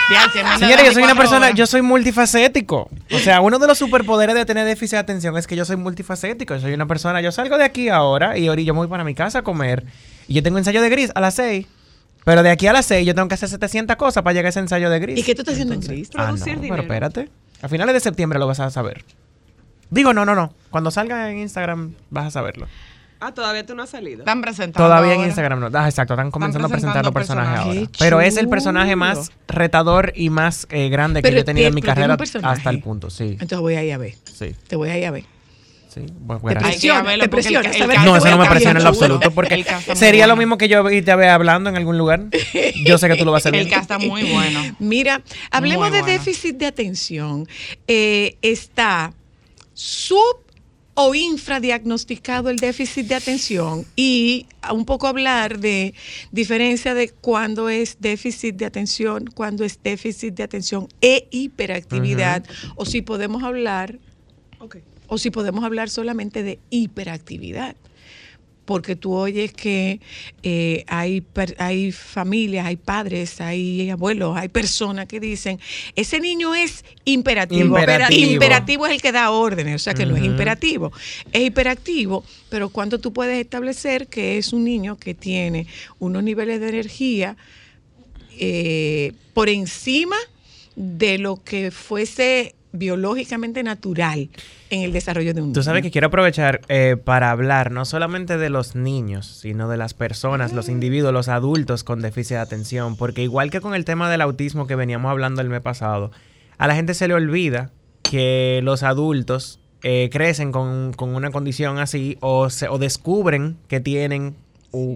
Da 0.09 0.67
yo 0.67 0.91
soy 0.91 1.03
una 1.03 1.13
24 1.13 1.15
persona, 1.15 1.45
horas. 1.47 1.57
yo 1.57 1.65
soy 1.65 1.81
multifacético. 1.81 2.89
O 3.11 3.19
sea, 3.19 3.41
uno 3.41 3.57
de 3.57 3.67
los 3.67 3.77
superpoderes 3.77 4.35
de 4.35 4.45
tener 4.45 4.65
déficit 4.65 4.91
de 4.91 4.97
atención 4.99 5.37
es 5.37 5.47
que 5.47 5.55
yo 5.55 5.65
soy 5.65 5.77
multifacético. 5.77 6.53
Yo 6.55 6.61
soy 6.61 6.73
una 6.73 6.85
persona, 6.85 7.21
yo 7.21 7.31
salgo 7.31 7.57
de 7.57 7.63
aquí 7.63 7.89
ahora 7.89 8.37
y 8.37 8.47
ahorita 8.47 8.67
yo 8.67 8.73
me 8.73 8.79
voy 8.79 8.89
para 8.89 9.03
mi 9.03 9.15
casa 9.15 9.39
a 9.39 9.41
comer. 9.43 9.85
Y 10.27 10.35
yo 10.35 10.43
tengo 10.43 10.57
ensayo 10.57 10.81
de 10.81 10.89
gris 10.89 11.11
a 11.15 11.21
las 11.21 11.35
6. 11.35 11.67
Pero 12.25 12.43
de 12.43 12.49
aquí 12.51 12.67
a 12.67 12.73
las 12.73 12.85
6 12.85 13.05
yo 13.05 13.15
tengo 13.15 13.27
que 13.27 13.33
hacer 13.35 13.49
700 13.49 13.95
cosas 13.97 14.23
para 14.23 14.33
llegar 14.33 14.47
a 14.47 14.49
ese 14.49 14.59
ensayo 14.59 14.89
de 14.89 14.99
gris. 14.99 15.19
¿Y 15.19 15.23
qué 15.23 15.35
tú 15.35 15.41
estás 15.41 15.53
haciendo 15.55 15.73
en 15.73 15.81
Gris? 15.81 16.09
Ah, 16.15 16.31
no, 16.31 16.61
pero 16.61 16.81
espérate. 16.81 17.29
A 17.61 17.67
finales 17.67 17.93
de 17.93 17.99
septiembre 17.99 18.39
lo 18.39 18.47
vas 18.47 18.59
a 18.59 18.69
saber. 18.69 19.03
Digo, 19.89 20.13
no, 20.13 20.25
no, 20.25 20.35
no. 20.35 20.53
Cuando 20.69 20.91
salga 20.91 21.29
en 21.29 21.39
Instagram 21.39 21.93
vas 22.09 22.27
a 22.27 22.31
saberlo. 22.31 22.67
Ah, 23.19 23.33
todavía 23.33 23.65
tú 23.65 23.73
no 23.73 23.83
has 23.83 23.89
salido. 23.89 24.19
Están 24.19 24.41
presentando. 24.41 24.85
Todavía 24.85 25.13
en. 25.13 25.21
Instagram 25.21 25.59
no. 25.61 25.69
Ah, 25.73 25.87
exacto, 25.87 26.13
están 26.13 26.29
comenzando 26.29 26.67
a 26.67 26.69
presentar 26.69 27.05
los 27.05 27.13
personajes 27.13 27.51
personajes. 27.53 27.77
ahora. 27.77 27.91
Qué 27.91 27.99
Pero 27.99 28.19
es 28.19 28.35
el 28.35 28.49
personaje 28.49 28.97
más 28.97 29.31
retador 29.47 30.11
y 30.13 30.29
más 30.29 30.67
eh, 30.69 30.89
grande 30.89 31.21
que 31.21 31.31
yo 31.31 31.39
he 31.39 31.43
tenido 31.45 31.69
en 31.69 31.75
mi 31.75 31.81
carrera 31.81 32.17
hasta 32.43 32.69
el 32.69 32.81
punto, 32.81 33.09
sí. 33.09 33.37
Entonces 33.39 33.59
voy 33.59 33.75
a 33.75 33.83
ir 33.83 33.93
a 33.93 33.97
ver. 33.97 34.15
Sí, 34.25 34.53
Te 34.67 34.75
voy 34.75 34.89
a 34.89 34.97
ir 34.97 35.05
a 35.05 35.11
ver. 35.11 35.23
Sí. 35.93 36.01
Bueno, 36.19 36.41
Te 36.49 36.55
presiona, 36.65 37.03
te 37.03 37.23
el- 37.23 37.29
presiona, 37.29 37.69
el 37.71 38.05
No, 38.05 38.17
eso 38.17 38.29
no 38.29 38.37
me 38.37 38.49
presiona 38.49 38.79
en 38.79 38.83
lo 38.83 38.89
absoluto 38.89 39.31
porque 39.31 39.65
sería 39.95 40.27
lo 40.27 40.35
mismo 40.35 40.57
que 40.57 40.67
yo 40.67 40.89
y 40.89 41.01
te 41.01 41.15
vea 41.15 41.35
hablando 41.35 41.69
en 41.69 41.75
algún 41.75 41.97
lugar. 41.97 42.25
Yo 42.85 42.97
sé 42.97 43.07
que 43.07 43.15
tú 43.15 43.25
lo 43.25 43.31
vas 43.31 43.45
a 43.45 43.49
hacer 43.49 43.61
El 43.61 43.73
está 43.73 43.97
muy 43.99 44.23
bueno. 44.23 44.61
Mira, 44.79 45.21
hablemos 45.51 45.89
Muy 45.89 45.95
de 45.97 46.01
bueno. 46.03 46.17
déficit 46.17 46.57
de 46.57 46.65
atención. 46.65 47.47
Eh, 47.87 48.37
está 48.41 49.13
sub 49.73 50.37
o 50.95 51.15
infradiagnosticado 51.15 52.49
el 52.51 52.57
déficit 52.57 53.07
de 53.07 53.15
atención 53.15 53.83
y 53.95 54.45
a 54.61 54.73
un 54.73 54.85
poco 54.85 55.07
hablar 55.07 55.57
de 55.59 55.95
diferencia 56.31 56.93
de 56.93 57.09
cuándo 57.09 57.67
es 57.69 57.97
déficit 57.99 58.55
de 58.57 58.65
atención, 58.65 59.25
cuándo 59.33 59.63
es 59.65 59.79
déficit 59.81 60.35
de 60.35 60.43
atención 60.43 60.87
e 61.01 61.27
hiperactividad, 61.31 62.43
o 62.75 62.85
si 62.85 63.01
podemos 63.01 63.41
hablar 63.43 63.97
Ok. 64.59 64.77
O 65.07 65.17
si 65.17 65.31
podemos 65.31 65.63
hablar 65.63 65.89
solamente 65.89 66.43
de 66.43 66.59
hiperactividad. 66.69 67.75
Porque 68.65 68.95
tú 68.95 69.13
oyes 69.13 69.51
que 69.51 69.99
eh, 70.41 70.85
hay, 70.87 71.21
hay 71.57 71.91
familias, 71.91 72.65
hay 72.65 72.77
padres, 72.77 73.41
hay 73.41 73.89
abuelos, 73.89 74.37
hay 74.37 74.47
personas 74.47 75.05
que 75.05 75.19
dicen, 75.19 75.59
ese 75.97 76.21
niño 76.21 76.55
es 76.55 76.85
imperativo. 77.03 77.77
Imperativo. 77.77 78.31
Imperativo 78.31 78.85
es 78.85 78.93
el 78.93 79.01
que 79.01 79.11
da 79.11 79.31
órdenes, 79.31 79.75
o 79.75 79.79
sea 79.79 79.93
que 79.93 80.05
no 80.05 80.15
es 80.15 80.23
imperativo. 80.23 80.93
Es 81.33 81.41
hiperactivo, 81.41 82.23
pero 82.49 82.69
cuando 82.69 82.99
tú 82.99 83.11
puedes 83.11 83.37
establecer 83.37 84.07
que 84.07 84.37
es 84.37 84.53
un 84.53 84.63
niño 84.63 84.97
que 84.97 85.13
tiene 85.13 85.67
unos 85.99 86.23
niveles 86.23 86.61
de 86.61 86.69
energía 86.69 87.35
eh, 88.39 89.11
por 89.33 89.49
encima 89.49 90.15
de 90.75 91.17
lo 91.17 91.43
que 91.43 91.71
fuese 91.71 92.55
biológicamente 92.73 93.63
natural 93.63 94.29
en 94.69 94.81
el 94.81 94.91
desarrollo 94.91 95.33
de 95.33 95.41
un 95.41 95.53
Tú 95.53 95.63
sabes 95.63 95.81
niño. 95.81 95.87
que 95.87 95.91
quiero 95.91 96.07
aprovechar 96.07 96.61
eh, 96.67 96.97
para 97.01 97.31
hablar 97.31 97.71
no 97.71 97.85
solamente 97.85 98.37
de 98.37 98.49
los 98.49 98.75
niños, 98.75 99.25
sino 99.27 99.69
de 99.69 99.77
las 99.77 99.93
personas, 99.93 100.51
los 100.53 100.67
individuos, 100.69 101.13
los 101.13 101.29
adultos 101.29 101.83
con 101.83 102.01
déficit 102.01 102.35
de 102.37 102.41
atención, 102.41 102.97
porque 102.97 103.23
igual 103.23 103.49
que 103.51 103.61
con 103.61 103.73
el 103.75 103.85
tema 103.85 104.09
del 104.11 104.21
autismo 104.21 104.67
que 104.67 104.75
veníamos 104.75 105.09
hablando 105.09 105.41
el 105.41 105.49
mes 105.49 105.61
pasado, 105.61 106.11
a 106.57 106.67
la 106.67 106.75
gente 106.75 106.93
se 106.93 107.07
le 107.07 107.13
olvida 107.13 107.71
que 108.01 108.59
los 108.63 108.83
adultos 108.83 109.59
eh, 109.83 110.09
crecen 110.11 110.51
con, 110.51 110.93
con 110.93 111.15
una 111.15 111.29
condición 111.31 111.77
así 111.77 112.17
o, 112.21 112.49
se- 112.49 112.69
o 112.69 112.77
descubren 112.77 113.57
que 113.67 113.79
tienen 113.79 114.35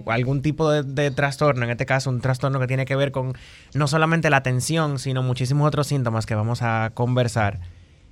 algún 0.06 0.42
tipo 0.42 0.70
de, 0.70 1.10
trastorno, 1.10 1.64
en 1.64 1.70
este 1.70 1.86
caso 1.86 2.10
un 2.10 2.20
trastorno 2.20 2.58
que 2.60 2.66
tiene 2.66 2.84
que 2.84 2.96
ver 2.96 3.12
con 3.12 3.34
no 3.74 3.86
solamente 3.86 4.30
la 4.30 4.38
atención, 4.38 4.98
sino 4.98 5.22
muchísimos 5.22 5.66
otros 5.66 5.86
síntomas 5.86 6.26
que 6.26 6.34
vamos 6.34 6.62
a 6.62 6.90
conversar 6.94 7.60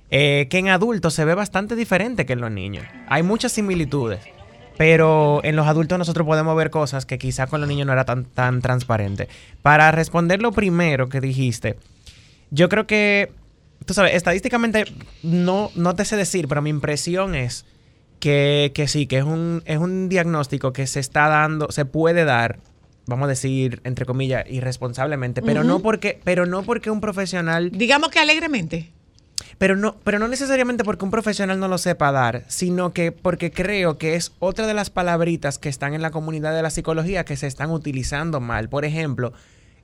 eh, 0.09 0.47
que 0.49 0.59
en 0.59 0.69
adultos 0.69 1.13
se 1.13 1.25
ve 1.25 1.35
bastante 1.35 1.75
diferente 1.75 2.25
que 2.25 2.33
en 2.33 2.41
los 2.41 2.51
niños. 2.51 2.85
Hay 3.07 3.23
muchas 3.23 3.51
similitudes, 3.51 4.21
pero 4.77 5.41
en 5.43 5.55
los 5.55 5.67
adultos 5.67 5.97
nosotros 5.97 6.25
podemos 6.25 6.55
ver 6.55 6.69
cosas 6.69 7.05
que 7.05 7.17
quizá 7.17 7.47
con 7.47 7.59
los 7.59 7.67
niños 7.67 7.87
no 7.87 7.93
era 7.93 8.05
tan, 8.05 8.23
tan 8.25 8.61
transparente. 8.61 9.27
Para 9.61 9.91
responder 9.91 10.41
lo 10.41 10.53
primero 10.53 11.09
que 11.09 11.19
dijiste, 11.19 11.77
yo 12.51 12.69
creo 12.69 12.87
que, 12.87 13.31
tú 13.85 13.93
sabes, 13.93 14.13
estadísticamente 14.13 14.85
no, 15.23 15.71
no 15.75 15.95
te 15.95 16.05
sé 16.05 16.15
decir, 16.15 16.47
pero 16.47 16.61
mi 16.61 16.69
impresión 16.69 17.35
es 17.35 17.65
que, 18.19 18.71
que 18.73 18.87
sí, 18.87 19.07
que 19.07 19.19
es 19.19 19.23
un, 19.23 19.61
es 19.65 19.77
un 19.77 20.09
diagnóstico 20.09 20.73
que 20.73 20.87
se 20.87 20.99
está 20.99 21.27
dando, 21.27 21.71
se 21.71 21.85
puede 21.85 22.25
dar, 22.25 22.59
vamos 23.05 23.25
a 23.25 23.29
decir, 23.29 23.81
entre 23.83 24.05
comillas, 24.05 24.45
irresponsablemente, 24.49 25.41
pero, 25.41 25.63
no, 25.63 25.79
porque, 25.79 26.19
pero 26.23 26.45
no 26.45 26.63
porque 26.63 26.89
un 26.89 27.01
profesional 27.01 27.71
Digamos 27.71 28.09
que 28.09 28.19
alegremente. 28.19 28.91
pero 29.57 29.75
no, 29.75 29.97
pero 30.03 30.19
no 30.19 30.27
necesariamente 30.27 30.83
porque 30.83 31.05
un 31.05 31.11
profesional 31.11 31.59
no 31.59 31.67
lo 31.67 31.77
sepa 31.77 32.11
dar, 32.11 32.43
sino 32.47 32.93
que 32.93 33.11
porque 33.11 33.51
creo 33.51 33.97
que 33.97 34.15
es 34.15 34.33
otra 34.39 34.67
de 34.67 34.73
las 34.73 34.89
palabritas 34.89 35.59
que 35.59 35.69
están 35.69 35.93
en 35.93 36.01
la 36.01 36.11
comunidad 36.11 36.55
de 36.55 36.61
la 36.61 36.69
psicología 36.69 37.23
que 37.23 37.37
se 37.37 37.47
están 37.47 37.71
utilizando 37.71 38.39
mal. 38.39 38.67
Por 38.67 38.83
ejemplo, 38.83 39.33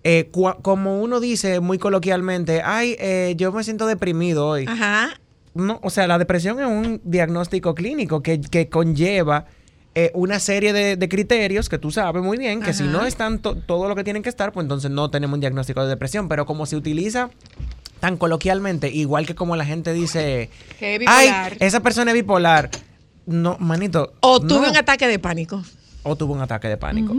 eh, 0.03 0.29
como 0.31 1.01
uno 1.01 1.19
dice 1.21 1.59
muy 1.61 1.77
coloquialmente, 1.77 2.61
ay, 2.63 2.95
eh, 2.99 3.35
yo 3.37 3.51
me 3.53 3.63
siento 3.63 3.85
deprimido 3.87 4.47
hoy. 4.47 4.65
Ajá. 4.67 5.11
No, 5.55 5.79
o 5.83 5.89
sea, 5.89 6.07
la 6.07 6.17
depresión 6.17 6.59
es 6.59 6.65
un 6.67 6.99
diagnóstico 7.03 7.75
clínico 7.75 8.23
que, 8.23 8.41
que 8.41 8.69
conlleva 8.69 9.45
eh, 9.95 10.09
una 10.15 10.39
serie 10.39 10.73
de, 10.73 10.95
de 10.97 11.09
criterios 11.09 11.69
que 11.69 11.77
tú 11.77 11.91
sabes 11.91 12.23
muy 12.23 12.37
bien, 12.37 12.61
que 12.61 12.73
si 12.73 12.83
no 12.83 13.05
están 13.05 13.37
to- 13.39 13.55
todo 13.55 13.87
lo 13.87 13.95
que 13.95 14.03
tienen 14.03 14.23
que 14.23 14.29
estar, 14.29 14.51
pues 14.51 14.63
entonces 14.65 14.89
no 14.89 15.11
tenemos 15.11 15.35
un 15.35 15.41
diagnóstico 15.41 15.83
de 15.83 15.89
depresión. 15.89 16.27
Pero 16.27 16.47
como 16.47 16.65
se 16.65 16.75
utiliza 16.75 17.29
tan 17.99 18.17
coloquialmente, 18.17 18.89
igual 18.89 19.27
que 19.27 19.35
como 19.35 19.55
la 19.55 19.65
gente 19.65 19.93
dice, 19.93 20.49
Que 20.79 20.95
es 20.95 21.01
ay, 21.05 21.27
bipolar. 21.27 21.57
esa 21.59 21.79
persona 21.81 22.11
es 22.11 22.15
bipolar. 22.15 22.71
No, 23.27 23.55
manito. 23.59 24.13
O 24.21 24.39
tuve 24.39 24.61
no. 24.65 24.71
un 24.71 24.77
ataque 24.77 25.07
de 25.07 25.19
pánico. 25.19 25.63
O 26.01 26.15
tuvo 26.15 26.33
un 26.33 26.41
ataque 26.41 26.67
de 26.67 26.77
pánico. 26.77 27.15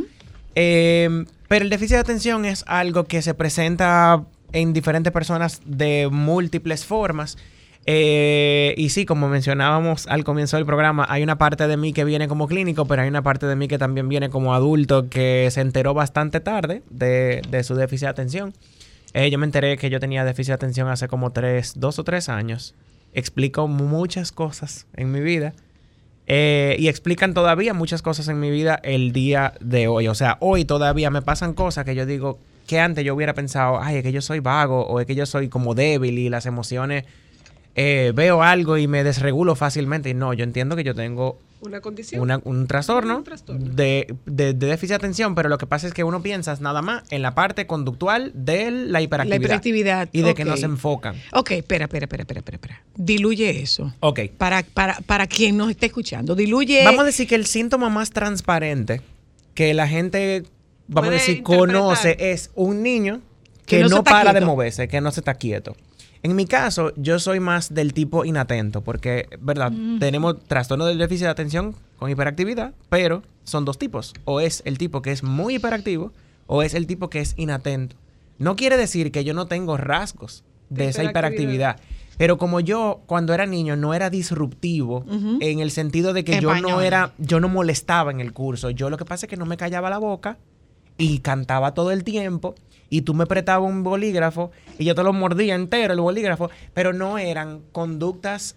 Eh, 0.57 1.25
pero 1.49 1.65
el 1.65 1.71
déficit 1.71 1.95
de 1.95 2.01
atención 2.01 2.45
es 2.45 2.65
algo 2.67 3.05
que 3.05 3.23
se 3.23 3.35
presenta 3.35 4.25
en 4.53 4.73
diferentes 4.73 5.13
personas 5.13 5.61
de 5.65 6.09
múltiples 6.11 6.85
formas. 6.85 7.39
Eh, 7.87 8.75
y 8.79 8.89
sí, 8.89 9.05
como 9.05 9.29
mencionábamos 9.29 10.07
al 10.07 10.25
comienzo 10.25 10.57
del 10.57 10.65
programa, 10.65 11.07
hay 11.09 11.23
una 11.23 11.37
parte 11.37 11.69
de 11.69 11.77
mí 11.77 11.93
que 11.93 12.05
viene 12.05 12.29
como 12.29 12.49
clínico, 12.49 12.87
pero 12.87 13.03
hay 13.03 13.09
una 13.09 13.23
parte 13.23 13.47
de 13.47 13.57
mí 13.57 13.69
que 13.69 13.79
también 13.79 14.09
viene 14.09 14.31
como 14.31 14.55
adulto 14.55 15.09
que 15.11 15.49
se 15.51 15.61
enteró 15.61 15.93
bastante 15.93 16.41
tarde 16.41 16.83
de, 16.91 17.43
de 17.49 17.63
su 17.63 17.75
déficit 17.75 18.07
de 18.07 18.11
atención. 18.11 18.55
Eh, 19.15 19.31
yo 19.31 19.39
me 19.39 19.47
enteré 19.47 19.77
que 19.79 19.91
yo 19.91 20.01
tenía 20.01 20.25
déficit 20.25 20.49
de 20.49 20.55
atención 20.55 20.89
hace 20.89 21.09
como 21.09 21.31
tres, 21.31 21.75
dos 21.77 21.99
o 21.99 22.05
tres 22.05 22.29
años. 22.29 22.75
Explico 23.13 23.69
muchas 23.69 24.33
cosas 24.33 24.87
en 24.97 25.13
mi 25.13 25.21
vida. 25.21 25.55
Eh, 26.27 26.77
y 26.79 26.89
explican 26.89 27.35
todavía 27.35 27.75
muchas 27.75 28.01
cosas 28.03 28.29
en 28.29 28.41
mi 28.41 28.51
vida 28.51 28.81
el 28.83 29.13
día 29.13 29.55
de 29.61 29.89
hoy. 29.89 30.09
O 30.09 30.15
sea, 30.15 30.37
hoy 30.41 30.65
todavía 30.65 31.11
me 31.11 31.23
pasan 31.23 31.55
cosas 31.55 31.85
que 31.85 31.95
yo 31.95 32.07
digo 32.07 32.41
que 32.67 32.81
antes 32.81 33.05
yo 33.05 33.15
hubiera 33.15 33.35
pensado, 33.35 33.79
ay, 33.81 33.99
es 33.99 34.03
que 34.03 34.11
yo 34.11 34.23
soy 34.23 34.41
vago 34.41 34.87
o 34.87 34.99
es 34.99 35.07
que 35.07 35.15
yo 35.15 35.27
soy 35.27 35.49
como 35.49 35.75
débil 35.75 36.19
y 36.19 36.31
las 36.31 36.47
emociones 36.47 37.05
eh, 37.77 38.13
veo 38.15 38.43
algo 38.43 38.77
y 38.79 38.87
me 38.87 39.03
desregulo 39.05 39.55
fácilmente. 39.57 40.11
Y 40.11 40.15
no, 40.15 40.33
yo 40.33 40.45
entiendo 40.45 40.77
que 40.77 40.85
yo 40.85 40.95
tengo 40.95 41.39
Una 41.61 41.81
condición. 41.81 42.21
una- 42.21 42.41
un 42.45 42.67
trastorno, 42.67 43.17
Un 43.19 43.25
trastorno. 43.25 43.65
De, 43.75 44.15
de- 44.27 44.53
de 44.55 44.67
déficit 44.67 44.91
de 44.91 44.95
atención, 44.97 45.35
pero 45.35 45.49
lo 45.49 45.59
que 45.59 45.67
pasa 45.67 45.87
es 45.87 45.95
que 45.95 46.05
uno 46.05 46.23
piensa 46.23 46.55
nada 46.61 46.83
más 46.83 47.03
en 47.11 47.23
la 47.23 47.35
parte 47.35 47.67
conductual 47.67 48.31
de 48.35 48.71
la 48.71 49.01
hiperactividad. 49.01 49.39
La 49.41 49.45
hiperactividad. 49.45 50.09
Y 50.13 50.23
de 50.23 50.35
que 50.35 50.45
no 50.45 50.57
se 50.57 50.67
enfocan. 50.67 51.17
Ok, 51.33 51.53
espera, 51.53 51.87
espera, 51.87 52.05
espera, 52.05 52.23
espera, 52.23 52.41
espera. 52.57 52.83
Diluye 52.97 53.63
eso. 53.63 53.93
Ok. 54.01 54.21
Para, 54.39 54.63
para, 54.63 55.01
para 55.01 55.27
quien 55.27 55.57
nos 55.57 55.71
esté 55.71 55.87
escuchando. 55.87 56.35
Diluye. 56.35 56.85
Vamos 56.85 57.01
a 57.01 57.05
decir 57.05 57.27
que 57.27 57.35
el 57.35 57.47
síntoma 57.47 57.89
más 57.89 58.11
transparente 58.11 59.01
que 59.55 59.73
la 59.75 59.89
gente, 59.89 60.45
vamos 60.87 61.11
a 61.11 61.13
decir, 61.15 61.43
conoce 61.43 62.17
es 62.19 62.51
un 62.55 62.83
niño 62.83 63.21
que, 63.67 63.79
Que 63.79 63.85
no 63.85 64.05
para 64.05 64.33
de 64.33 64.43
moverse, 64.43 64.87
que 64.89 65.01
no 65.01 65.11
se 65.13 65.21
está 65.21 65.35
quieto. 65.35 65.75
En 66.25 66.35
mi 66.37 66.47
caso, 66.47 66.95
yo 66.97 67.19
soy 67.19 67.39
más 67.39 67.75
del 67.75 67.93
tipo 67.93 68.25
inatento, 68.25 68.81
porque, 68.81 69.29
¿verdad? 69.41 69.71
Mm. 69.71 69.99
Tenemos 69.99 70.43
trastorno 70.45 70.87
del 70.87 70.97
déficit 70.97 71.25
de 71.25 71.31
atención 71.31 71.75
con 71.99 72.11
hiperactividad, 72.11 72.73
pero 72.89 73.23
son 73.45 73.67
dos 73.67 73.77
tipos. 73.77 74.15
O 74.25 74.41
es 74.41 74.63
el 74.65 74.79
tipo 74.79 75.03
que 75.03 75.13
es 75.13 75.23
muy 75.23 75.57
hiperactivo, 75.57 76.13
o 76.47 76.63
es 76.63 76.73
el 76.73 76.87
tipo 76.87 77.11
que 77.11 77.21
es 77.21 77.35
inatento. 77.37 77.97
No 78.39 78.57
quiere 78.57 78.79
decir 78.79 79.13
que 79.13 79.23
yo 79.23 79.35
no 79.35 79.49
tengo 79.49 79.77
rasgos 79.77 80.45
de 80.71 80.85
De 80.85 80.89
esa 80.89 81.05
hiperactividad. 81.05 81.77
Pero 82.17 82.39
como 82.39 82.59
yo, 82.61 83.03
cuando 83.05 83.35
era 83.35 83.45
niño, 83.45 83.77
no 83.77 83.93
era 83.93 84.09
disruptivo, 84.09 85.05
en 85.41 85.59
el 85.59 85.71
sentido 85.71 86.15
de 86.15 86.25
que 86.25 86.41
yo 86.41 86.55
no 86.55 86.81
era, 86.81 87.13
yo 87.19 87.39
no 87.39 87.51
molestaba 87.51 88.11
en 88.11 88.21
el 88.21 88.33
curso. 88.33 88.71
Yo 88.71 88.89
lo 88.89 88.97
que 88.97 89.05
pasa 89.05 89.27
es 89.27 89.31
que 89.31 89.37
no 89.37 89.45
me 89.45 89.59
callaba 89.59 89.91
la 89.91 89.99
boca 89.99 90.39
y 90.97 91.19
cantaba 91.19 91.75
todo 91.75 91.91
el 91.91 92.03
tiempo. 92.03 92.55
Y 92.95 93.03
tú 93.03 93.13
me 93.13 93.25
apretabas 93.25 93.69
un 93.69 93.83
bolígrafo 93.83 94.53
y 94.79 94.85
yo 94.85 94.95
te 94.95 95.03
lo 95.03 95.13
mordía 95.13 95.57
entero 95.57 95.95
el 95.95 96.01
bolígrafo, 96.01 96.49
pero 96.75 96.93
no 96.93 97.19
eran 97.19 97.63
conductas 97.73 98.55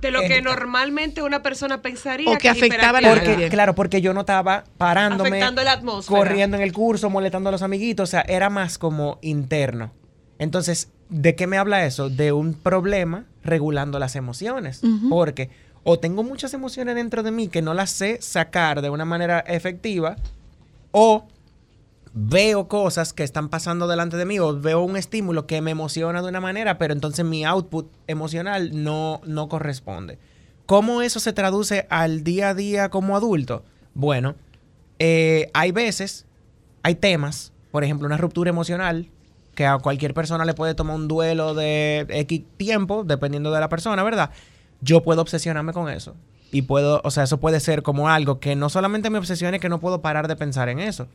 De 0.00 0.10
lo 0.10 0.20
que 0.20 0.38
Eh, 0.38 0.42
normalmente 0.42 1.22
una 1.22 1.44
persona 1.44 1.80
pensaría. 1.80 2.28
O 2.28 2.38
que 2.38 2.48
afectaba 2.48 2.98
a 2.98 3.00
hiperactividad. 3.00 3.34
porque, 3.36 3.48
claro, 3.48 3.74
porque 3.76 4.00
yo 4.00 4.12
no 4.14 4.20
estaba 4.20 4.64
parándome, 4.78 5.28
Afectando 5.28 5.62
la 5.62 5.72
atmósfera. 5.74 6.18
corriendo 6.18 6.56
en 6.56 6.64
el 6.64 6.72
curso, 6.72 7.08
molestando 7.08 7.50
a 7.50 7.52
los 7.52 7.62
amiguitos, 7.62 8.08
o 8.08 8.10
sea, 8.10 8.22
era 8.22 8.50
más 8.50 8.78
como 8.78 9.18
interno. 9.22 9.92
Entonces, 10.40 10.88
¿de 11.08 11.36
qué 11.36 11.46
me 11.46 11.56
habla 11.56 11.84
eso? 11.86 12.10
De 12.10 12.32
un 12.32 12.54
problema 12.54 13.26
regulando 13.44 14.00
las 14.00 14.16
emociones, 14.16 14.82
porque 15.08 15.50
o 15.84 16.00
tengo 16.00 16.24
muchas 16.24 16.52
emociones 16.52 16.96
dentro 16.96 17.22
de 17.22 17.30
mí 17.30 17.46
que 17.46 17.62
no 17.62 17.74
las 17.74 17.90
sé 17.90 18.18
sacar 18.20 18.82
de 18.82 18.90
una 18.90 19.04
manera 19.04 19.38
efectiva, 19.40 20.16
o 20.90 21.26
veo 22.20 22.66
cosas 22.66 23.12
que 23.12 23.22
están 23.22 23.48
pasando 23.48 23.86
delante 23.86 24.16
de 24.16 24.24
mí 24.24 24.40
o 24.40 24.58
veo 24.58 24.80
un 24.80 24.96
estímulo 24.96 25.46
que 25.46 25.60
me 25.60 25.70
emociona 25.70 26.20
de 26.20 26.28
una 26.28 26.40
manera, 26.40 26.76
pero 26.76 26.92
entonces 26.92 27.24
mi 27.24 27.44
output 27.44 27.86
emocional 28.08 28.70
no, 28.82 29.20
no 29.24 29.48
corresponde. 29.48 30.18
¿Cómo 30.66 31.00
eso 31.00 31.20
se 31.20 31.32
traduce 31.32 31.86
al 31.90 32.24
día 32.24 32.50
a 32.50 32.54
día 32.54 32.88
como 32.88 33.16
adulto? 33.16 33.62
Bueno, 33.94 34.34
eh, 34.98 35.48
hay 35.54 35.70
veces, 35.70 36.26
hay 36.82 36.96
temas, 36.96 37.52
por 37.70 37.84
ejemplo, 37.84 38.06
una 38.06 38.16
ruptura 38.16 38.50
emocional, 38.50 39.08
que 39.54 39.64
a 39.64 39.78
cualquier 39.78 40.12
persona 40.12 40.44
le 40.44 40.54
puede 40.54 40.74
tomar 40.74 40.96
un 40.96 41.06
duelo 41.06 41.54
de 41.54 42.04
X 42.08 42.42
tiempo, 42.56 43.04
dependiendo 43.04 43.52
de 43.52 43.60
la 43.60 43.68
persona, 43.68 44.02
¿verdad? 44.02 44.30
Yo 44.80 45.04
puedo 45.04 45.22
obsesionarme 45.22 45.72
con 45.72 45.88
eso. 45.88 46.16
Y 46.50 46.62
puedo, 46.62 47.00
o 47.04 47.10
sea, 47.12 47.24
eso 47.24 47.38
puede 47.38 47.60
ser 47.60 47.82
como 47.82 48.08
algo 48.08 48.40
que 48.40 48.56
no 48.56 48.70
solamente 48.70 49.08
me 49.08 49.18
obsesione, 49.18 49.60
que 49.60 49.68
no 49.68 49.78
puedo 49.78 50.00
parar 50.02 50.26
de 50.26 50.34
pensar 50.34 50.68
en 50.68 50.80
eso 50.80 51.06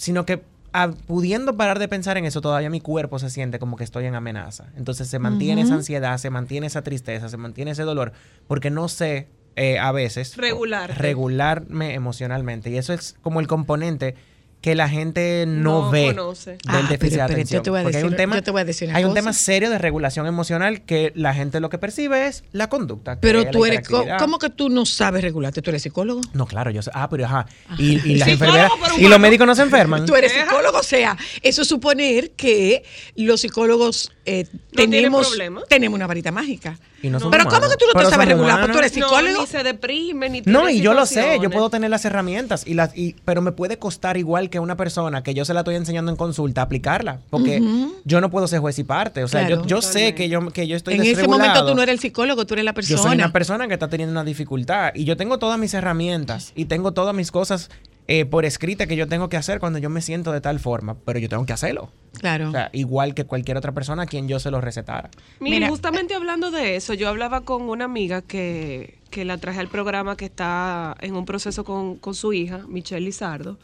sino 0.00 0.24
que 0.24 0.42
ah, 0.72 0.92
pudiendo 1.06 1.58
parar 1.58 1.78
de 1.78 1.86
pensar 1.86 2.16
en 2.16 2.24
eso, 2.24 2.40
todavía 2.40 2.70
mi 2.70 2.80
cuerpo 2.80 3.18
se 3.18 3.28
siente 3.28 3.58
como 3.58 3.76
que 3.76 3.84
estoy 3.84 4.06
en 4.06 4.14
amenaza. 4.14 4.68
Entonces 4.78 5.08
se 5.08 5.18
mantiene 5.18 5.60
esa 5.60 5.74
ansiedad, 5.74 6.16
se 6.16 6.30
mantiene 6.30 6.68
esa 6.68 6.80
tristeza, 6.80 7.28
se 7.28 7.36
mantiene 7.36 7.72
ese 7.72 7.82
dolor, 7.82 8.12
porque 8.48 8.70
no 8.70 8.88
sé 8.88 9.28
eh, 9.56 9.78
a 9.78 9.92
veces 9.92 10.38
Regularte. 10.38 10.94
regularme 10.94 11.92
emocionalmente. 11.92 12.70
Y 12.70 12.78
eso 12.78 12.94
es 12.94 13.14
como 13.20 13.40
el 13.40 13.46
componente 13.46 14.14
que 14.60 14.74
la 14.74 14.88
gente 14.88 15.44
no, 15.46 15.84
No 15.84 15.90
ve 15.90 16.08
conoce. 16.14 16.50
del 16.50 16.58
Ah, 16.66 16.86
déficit 16.88 17.18
pero- 17.26 17.34
de 17.36 17.44
yo 17.44 17.62
te 17.62 17.70
voy 17.70 17.80
a 17.80 17.82
Porque 17.82 17.96
hay 17.96 18.02
decir- 18.02 18.10
un 18.12 18.16
tema, 18.16 18.36
yo 18.36 18.42
te 18.42 18.50
voy 18.50 18.60
a 18.60 18.64
decir 18.64 18.88
una 18.88 18.98
hay 18.98 19.04
un 19.04 19.14
tema 19.14 19.32
serio 19.32 19.70
de 19.70 19.78
regulación 19.78 20.26
emocional 20.26 20.82
que 20.82 21.12
la 21.14 21.32
gente 21.32 21.60
lo 21.60 21.70
que 21.70 21.78
percibe 21.78 22.26
es 22.26 22.44
la 22.52 22.68
conducta. 22.68 23.18
Pero 23.20 23.46
tú 23.50 23.64
eres. 23.64 23.88
¿cómo 24.18 24.38
que 24.38 24.50
tú 24.50 24.68
no 24.68 24.84
sabes 24.84 25.22
regularte? 25.22 25.62
¿Tú 25.62 25.70
eres 25.70 25.82
psicólogo? 25.82 26.20
No, 26.34 26.46
claro, 26.46 26.70
yo 26.70 26.82
sé. 26.82 26.90
Ah, 26.94 27.08
pero 27.08 27.24
ajá. 27.24 27.46
Y, 27.78 28.06
y 28.10 28.16
las 28.16 28.28
enfermeras. 28.28 28.70
Y 28.98 29.08
los 29.08 29.18
médicos 29.18 29.46
no 29.46 29.54
se 29.54 29.62
enferman. 29.62 30.04
Tú 30.04 30.14
eres 30.14 30.32
psicólogo, 30.32 30.78
o 30.78 30.82
sea, 30.82 31.16
eso 31.42 31.64
suponer 31.64 32.32
que 32.32 32.82
los 33.16 33.40
psicólogos 33.40 34.12
eh, 34.30 34.46
tenemos, 34.74 35.36
tenemos 35.68 35.96
una 35.96 36.06
varita 36.06 36.30
mágica. 36.30 36.78
Y 37.02 37.08
no 37.08 37.18
Pero 37.30 37.44
¿cómo 37.44 37.56
humanos. 37.56 37.70
que 37.70 37.76
tú 37.78 37.84
no 37.94 38.00
te 38.04 38.10
sabes 38.10 38.28
regular? 38.28 38.36
Pues 38.36 38.56
humanos. 38.58 38.72
tú 38.72 38.78
eres 38.78 38.92
psicólogo. 38.92 39.32
No, 39.36 39.40
ni 39.40 39.46
se 39.46 39.62
deprime, 39.62 40.28
ni 40.28 40.42
No, 40.44 40.68
y 40.68 40.80
yo 40.82 40.92
lo 40.94 41.06
sé, 41.06 41.38
yo 41.40 41.48
puedo 41.50 41.70
tener 41.70 41.88
las 41.90 42.04
herramientas, 42.04 42.66
y 42.66 42.74
las, 42.74 42.96
y, 42.96 43.16
pero 43.24 43.40
me 43.42 43.52
puede 43.52 43.78
costar 43.78 44.16
igual 44.18 44.50
que 44.50 44.58
una 44.60 44.76
persona 44.76 45.22
que 45.22 45.32
yo 45.32 45.44
se 45.46 45.54
la 45.54 45.60
estoy 45.60 45.76
enseñando 45.76 46.10
en 46.10 46.16
consulta 46.16 46.60
aplicarla, 46.62 47.20
porque 47.30 47.62
yo 48.04 48.20
no 48.20 48.30
puedo 48.30 48.46
ser 48.48 48.60
juez 48.60 48.78
y 48.78 48.84
parte, 48.84 49.24
o 49.24 49.28
sea, 49.28 49.46
Claro. 49.46 49.62
yo, 49.62 49.66
yo 49.66 49.82
sé 49.82 50.14
que 50.14 50.28
yo, 50.28 50.46
que 50.50 50.66
yo 50.68 50.76
estoy 50.76 50.94
en 50.94 51.02
ese 51.04 51.26
momento 51.26 51.64
tú 51.66 51.74
no 51.74 51.82
eres 51.82 51.94
el 51.94 52.00
psicólogo, 52.00 52.46
tú 52.46 52.54
eres 52.54 52.64
la 52.66 52.72
Yo 52.72 52.74
persona. 52.74 53.02
soy 53.02 53.14
una 53.14 53.32
persona 53.32 53.66
que 53.68 53.74
está 53.74 53.88
teniendo 53.88 54.12
una 54.12 54.24
dificultad 54.24 54.92
y 54.94 55.04
yo 55.04 55.16
tengo 55.16 55.38
todas 55.38 55.58
mis 55.58 55.72
herramientas 55.74 56.52
y 56.54 56.66
tengo 56.66 56.92
todas 56.92 57.14
mis 57.14 57.30
cosas 57.30 57.70
eh, 58.12 58.24
por 58.24 58.44
escrita 58.44 58.88
que 58.88 58.96
yo 58.96 59.06
tengo 59.06 59.28
que 59.28 59.36
hacer 59.36 59.60
cuando 59.60 59.78
yo 59.78 59.88
me 59.88 60.02
siento 60.02 60.32
de 60.32 60.40
tal 60.40 60.58
forma, 60.58 60.96
pero 61.04 61.20
yo 61.20 61.28
tengo 61.28 61.46
que 61.46 61.52
hacerlo. 61.52 61.92
Claro. 62.18 62.48
O 62.48 62.50
sea, 62.50 62.68
igual 62.72 63.14
que 63.14 63.24
cualquier 63.24 63.56
otra 63.56 63.70
persona 63.70 64.02
a 64.02 64.06
quien 64.06 64.26
yo 64.26 64.40
se 64.40 64.50
lo 64.50 64.60
recetara. 64.60 65.10
Mira, 65.38 65.58
Mira, 65.58 65.68
justamente 65.68 66.16
hablando 66.16 66.50
de 66.50 66.74
eso, 66.74 66.92
yo 66.92 67.08
hablaba 67.08 67.42
con 67.42 67.68
una 67.68 67.84
amiga 67.84 68.20
que, 68.20 68.98
que 69.10 69.24
la 69.24 69.38
traje 69.38 69.60
al 69.60 69.68
programa 69.68 70.16
que 70.16 70.24
está 70.24 70.96
en 71.00 71.14
un 71.14 71.24
proceso 71.24 71.62
con, 71.62 71.98
con 71.98 72.16
su 72.16 72.32
hija, 72.32 72.64
Michelle 72.66 73.06
Lizardo. 73.06 73.60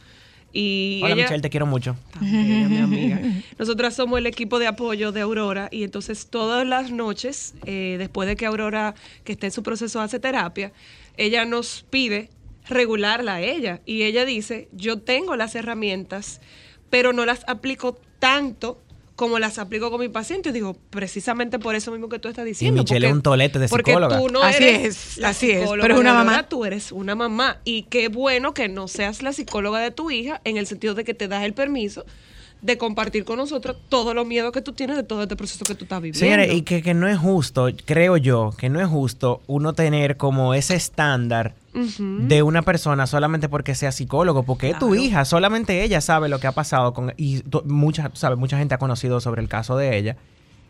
Y 0.53 1.01
Hola 1.03 1.15
ella, 1.15 1.23
Michelle, 1.23 1.41
te 1.41 1.49
quiero 1.49 1.65
mucho. 1.65 1.97
Bella, 2.21 2.69
mi 2.69 2.77
amiga. 2.77 3.19
Nosotras 3.59 3.95
somos 3.95 4.17
el 4.17 4.27
equipo 4.27 4.59
de 4.59 4.67
apoyo 4.67 5.11
de 5.11 5.19
Aurora 5.19 5.67
y 5.73 5.83
entonces 5.83 6.27
todas 6.27 6.65
las 6.65 6.89
noches, 6.89 7.53
eh, 7.65 7.97
después 7.99 8.29
de 8.29 8.37
que 8.37 8.45
Aurora, 8.45 8.95
que 9.25 9.33
está 9.33 9.45
en 9.47 9.51
su 9.51 9.61
proceso, 9.61 9.99
hace 9.99 10.21
terapia, 10.21 10.71
ella 11.17 11.43
nos 11.43 11.85
pide 11.89 12.29
regularla 12.69 13.35
a 13.35 13.41
ella. 13.41 13.81
Y 13.85 14.03
ella 14.03 14.25
dice, 14.25 14.69
yo 14.71 14.99
tengo 14.99 15.35
las 15.35 15.55
herramientas, 15.55 16.41
pero 16.89 17.13
no 17.13 17.25
las 17.25 17.43
aplico 17.47 17.99
tanto 18.19 18.81
como 19.15 19.39
las 19.39 19.57
aplico 19.57 19.89
con 19.89 19.99
mi 19.99 20.09
paciente. 20.09 20.49
Y 20.49 20.51
digo, 20.51 20.77
precisamente 20.91 21.59
por 21.59 21.75
eso 21.75 21.91
mismo 21.91 22.07
que 22.07 22.19
tú 22.19 22.29
estás 22.29 22.45
diciendo. 22.45 22.83
Michelle 22.83 23.07
es 23.07 23.13
un 23.13 23.23
tolete 23.23 23.59
de 23.59 23.67
porque 23.67 23.91
psicóloga. 23.91 24.19
tú 24.19 24.29
no 24.29 24.43
Así 24.43 24.63
eres 24.63 24.85
es, 24.85 25.17
la 25.17 25.29
así 25.29 25.51
es, 25.51 25.69
pero 25.81 25.95
es 25.95 25.99
una 25.99 26.13
mamá. 26.13 26.47
Tú 26.47 26.65
eres 26.65 26.91
una 26.91 27.15
mamá 27.15 27.57
y 27.65 27.83
qué 27.83 28.09
bueno 28.09 28.53
que 28.53 28.69
no 28.69 28.87
seas 28.87 29.23
la 29.23 29.33
psicóloga 29.33 29.79
de 29.79 29.91
tu 29.91 30.11
hija 30.11 30.39
en 30.43 30.57
el 30.57 30.67
sentido 30.67 30.93
de 30.93 31.03
que 31.03 31.13
te 31.13 31.27
das 31.27 31.43
el 31.43 31.53
permiso 31.53 32.05
de 32.61 32.77
compartir 32.77 33.23
con 33.23 33.37
nosotros 33.37 33.77
todos 33.89 34.15
los 34.15 34.25
miedos 34.25 34.51
que 34.51 34.61
tú 34.61 34.73
tienes 34.73 34.95
de 34.95 35.03
todo 35.03 35.23
este 35.23 35.35
proceso 35.35 35.63
que 35.65 35.75
tú 35.75 35.85
estás 35.85 36.01
viviendo. 36.01 36.19
Señores, 36.19 36.53
y 36.53 36.63
que, 36.63 36.81
que 36.81 36.93
no 36.93 37.07
es 37.07 37.17
justo, 37.17 37.69
creo 37.85 38.17
yo, 38.17 38.53
que 38.57 38.69
no 38.69 38.81
es 38.81 38.87
justo 38.87 39.41
uno 39.47 39.73
tener 39.73 40.17
como 40.17 40.53
ese 40.53 40.75
estándar 40.75 41.53
de 41.77 42.43
una 42.43 42.61
persona 42.61 43.07
solamente 43.07 43.49
porque 43.49 43.75
sea 43.75 43.91
psicólogo, 43.91 44.43
porque 44.43 44.73
tu 44.73 44.95
hija, 44.95 45.25
solamente 45.25 45.83
ella 45.83 46.01
sabe 46.01 46.29
lo 46.29 46.39
que 46.39 46.47
ha 46.47 46.51
pasado 46.51 46.93
con 46.93 47.13
y 47.17 47.43
mucha, 47.65 48.11
sabes, 48.13 48.37
mucha 48.37 48.57
gente 48.57 48.75
ha 48.75 48.77
conocido 48.77 49.19
sobre 49.19 49.41
el 49.41 49.47
caso 49.47 49.77
de 49.77 49.97
ella. 49.97 50.17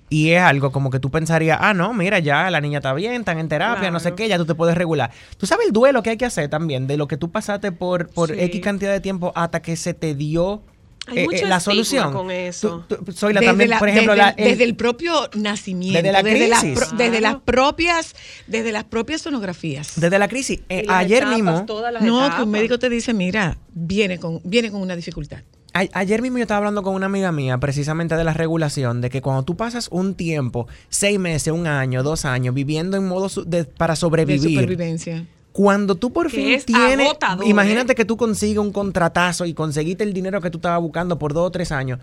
Y 0.09 0.29
es 0.31 0.41
algo 0.41 0.71
como 0.71 0.89
que 0.89 0.99
tú 0.99 1.11
pensarías, 1.11 1.57
ah, 1.61 1.73
no, 1.73 1.93
mira, 1.93 2.19
ya 2.19 2.49
la 2.49 2.61
niña 2.61 2.77
está 2.77 2.93
bien, 2.93 3.13
están 3.13 3.39
en 3.39 3.49
terapia, 3.49 3.91
no 3.91 3.99
sé 3.99 4.13
qué, 4.13 4.29
ya 4.29 4.37
tú 4.37 4.45
te 4.45 4.55
puedes 4.55 4.77
regular. 4.77 5.11
Tú 5.37 5.45
sabes 5.45 5.67
el 5.67 5.73
duelo 5.73 6.01
que 6.01 6.11
hay 6.11 6.17
que 6.17 6.25
hacer 6.25 6.49
también 6.49 6.87
de 6.87 6.95
lo 6.95 7.07
que 7.09 7.17
tú 7.17 7.29
pasaste 7.29 7.73
por, 7.73 8.07
por 8.07 8.29
Sí. 8.29 8.35
X 8.39 8.61
cantidad 8.61 8.91
de 8.91 9.01
tiempo 9.01 9.33
hasta 9.35 9.61
que 9.61 9.75
se 9.75 9.93
te 9.93 10.15
dio 10.15 10.61
Hay 11.07 11.19
eh, 11.19 11.23
mucho 11.25 11.45
eh, 11.45 11.49
la 11.49 11.57
estigma 11.57 11.59
solución. 11.59 12.13
con 12.13 12.31
eso. 12.31 12.85
Tú- 12.87 12.97
tú- 12.97 13.11
Zoila, 13.13 13.39
Desde 13.39 13.49
también, 13.51 13.69
la- 13.69 13.79
por 13.79 13.89
ejemplo, 13.89 14.13
desde, 14.13 14.23
la- 14.25 14.29
el- 14.31 14.49
desde 14.51 14.63
el 14.65 14.75
propio 14.75 15.13
nacimiento, 15.35 15.97
Desde 15.97 16.11
la 16.11 16.21
las, 16.21 16.59
crisis. 16.61 16.77
pro- 16.79 16.97
desde 16.97 17.21
las 17.21 17.35
propias, 17.37 18.15
desde 18.47 18.71
las 18.71 18.83
propias 18.83 19.21
sonografías. 19.21 19.93
desde 19.95 20.19
la 20.19 20.27
crisis. 20.27 20.59
eh, 20.69 20.83
las 20.85 20.97
ayer 20.97 21.17
etapas, 21.19 21.35
mismo, 21.35 21.51
las 21.91 22.03
no, 22.03 22.19
que 22.19 22.25
etapas. 22.25 22.43
un 22.45 22.51
médico 22.51 22.79
te 22.79 22.89
dice, 22.89 23.13
mira, 23.13 23.57
viene 23.73 24.19
con, 24.19 24.41
viene 24.43 24.69
con 24.71 24.81
una 24.81 24.95
dificultad. 24.95 25.39
A- 25.73 25.85
ayer 25.99 26.21
mismo 26.21 26.39
yo 26.39 26.43
estaba 26.43 26.57
hablando 26.59 26.81
con 26.81 26.95
una 26.95 27.05
amiga 27.05 27.31
mía 27.31 27.57
precisamente 27.59 28.15
de 28.15 28.23
la 28.23 28.33
regulación, 28.33 28.99
de 29.01 29.09
que 29.09 29.21
cuando 29.21 29.43
tú 29.43 29.55
pasas 29.55 29.89
un 29.91 30.15
tiempo, 30.15 30.67
seis 30.89 31.19
meses, 31.19 31.53
un 31.53 31.67
año, 31.67 32.01
dos 32.03 32.25
años, 32.25 32.55
viviendo 32.55 32.97
en 32.97 33.07
modo 33.07 33.29
de- 33.45 33.65
para 33.65 33.93
De 33.93 33.97
sobrevivir, 33.99 34.49
supervivencia. 34.49 35.25
Cuando 35.57 35.95
tú 35.95 36.13
por 36.13 36.29
Que 36.29 36.35
fin 36.37 36.49
es 36.53 36.65
tienes, 36.67 37.07
agotador, 37.07 37.47
imagínate 37.47 37.93
¿eh? 37.93 37.95
que 37.95 38.05
tú 38.05 38.15
consigues 38.15 38.59
un 38.59 38.71
contratazo 38.71 39.43
y 39.43 39.55
conseguiste 39.55 40.03
el 40.03 40.13
dinero 40.13 40.39
que 40.39 40.51
tú 40.51 40.59
estabas 40.59 40.79
buscando 40.79 41.17
por 41.17 41.33
dos 41.33 41.47
o 41.47 41.49
tres 41.51 41.71
años, 41.71 41.97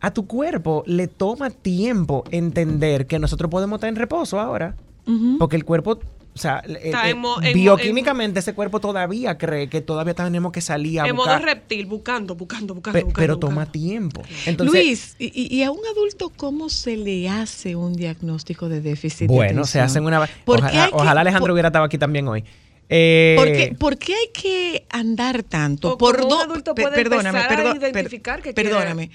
a 0.00 0.12
tu 0.12 0.28
cuerpo 0.28 0.84
le 0.86 1.08
toma 1.08 1.50
tiempo 1.50 2.22
entender 2.30 3.08
que 3.08 3.18
nosotros 3.18 3.50
podemos 3.50 3.78
estar 3.78 3.88
en 3.88 3.96
reposo 3.96 4.38
ahora, 4.38 4.76
porque 5.40 5.56
el 5.56 5.64
cuerpo... 5.64 5.98
O 6.32 6.38
sea, 6.38 6.62
eh, 6.64 6.92
eh, 7.42 7.52
bioquímicamente 7.52 8.38
ese 8.38 8.54
cuerpo 8.54 8.78
todavía 8.78 9.36
cree 9.36 9.68
que 9.68 9.80
todavía 9.80 10.14
tenemos 10.14 10.52
que 10.52 10.60
salir 10.60 11.00
a 11.00 11.08
En 11.08 11.16
modo 11.16 11.26
buscar, 11.26 11.42
reptil, 11.44 11.86
buscando, 11.86 12.36
buscando, 12.36 12.74
buscando. 12.74 12.96
pe- 12.96 13.04
buscando, 13.04 13.20
pero 13.20 13.34
buscando. 13.34 13.54
toma 13.62 13.72
tiempo. 13.72 14.22
Entonces, 14.46 14.72
Luis, 14.72 15.16
y, 15.18 15.60
a 15.64 15.72
un 15.72 15.80
adulto 15.92 16.30
cómo 16.36 16.68
se 16.68 16.96
le 16.96 17.28
hace 17.28 17.74
un 17.74 17.94
diagnóstico 17.94 18.68
de 18.68 18.80
déficit 18.80 19.28
de 19.28 19.34
Bueno, 19.34 19.64
se 19.64 19.80
hacen 19.80 20.04
una... 20.04 20.20
¿Por 20.44 20.60
qué 20.60 20.66
Ojalá, 20.66 20.84
hay 20.84 20.90
que- 20.90 20.96
ojalá 20.96 21.20
Alejandro 21.22 21.46
por- 21.46 21.50
hubiera 21.50 21.68
estado 21.70 21.84
aquí 21.84 21.98
también 21.98 22.28
hoy. 22.28 22.44
Eh, 22.92 23.34
¿Por 23.38 23.46
qué, 23.52 23.74
por 23.78 23.98
qué 23.98 24.14
hay 24.14 24.30
que 24.34 24.86
andar 24.90 25.44
tanto? 25.44 25.92
O 25.94 25.98
¿Por 25.98 26.16
adulto 26.20 26.74
puede 26.74 26.96
perdóname, 26.96 27.38
identificar 27.76 28.42
que 28.42 28.52
perdóname. 28.52 29.10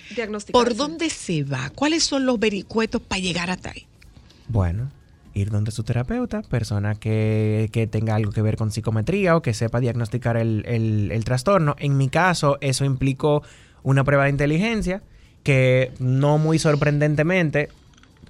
¿Por 0.51 0.75
dónde 0.75 1.09
se 1.09 1.43
va? 1.43 1.69
¿Cuáles 1.75 2.03
son 2.03 2.25
los 2.25 2.39
vericuetos 2.39 3.01
para 3.01 3.19
llegar 3.21 3.49
hasta 3.51 3.71
ahí? 3.71 3.85
Bueno, 4.47 4.89
ir 5.33 5.49
donde 5.51 5.71
su 5.71 5.83
terapeuta, 5.83 6.41
persona 6.43 6.95
que, 6.95 7.69
que 7.73 7.85
tenga 7.87 8.15
algo 8.15 8.31
que 8.31 8.41
ver 8.41 8.55
con 8.55 8.71
psicometría 8.71 9.35
o 9.35 9.41
que 9.41 9.53
sepa 9.53 9.81
diagnosticar 9.81 10.37
el, 10.37 10.63
el- 10.67 11.11
el 11.11 11.25
trastorno. 11.25 11.75
En 11.77 11.97
mi 11.97 12.07
caso, 12.07 12.57
eso 12.61 12.85
implicó 12.85 13.43
una 13.83 14.05
prueba 14.05 14.23
de 14.23 14.29
inteligencia 14.29 15.01
que 15.43 15.91
no 15.99 16.37
muy 16.37 16.59
sorprendentemente 16.59 17.67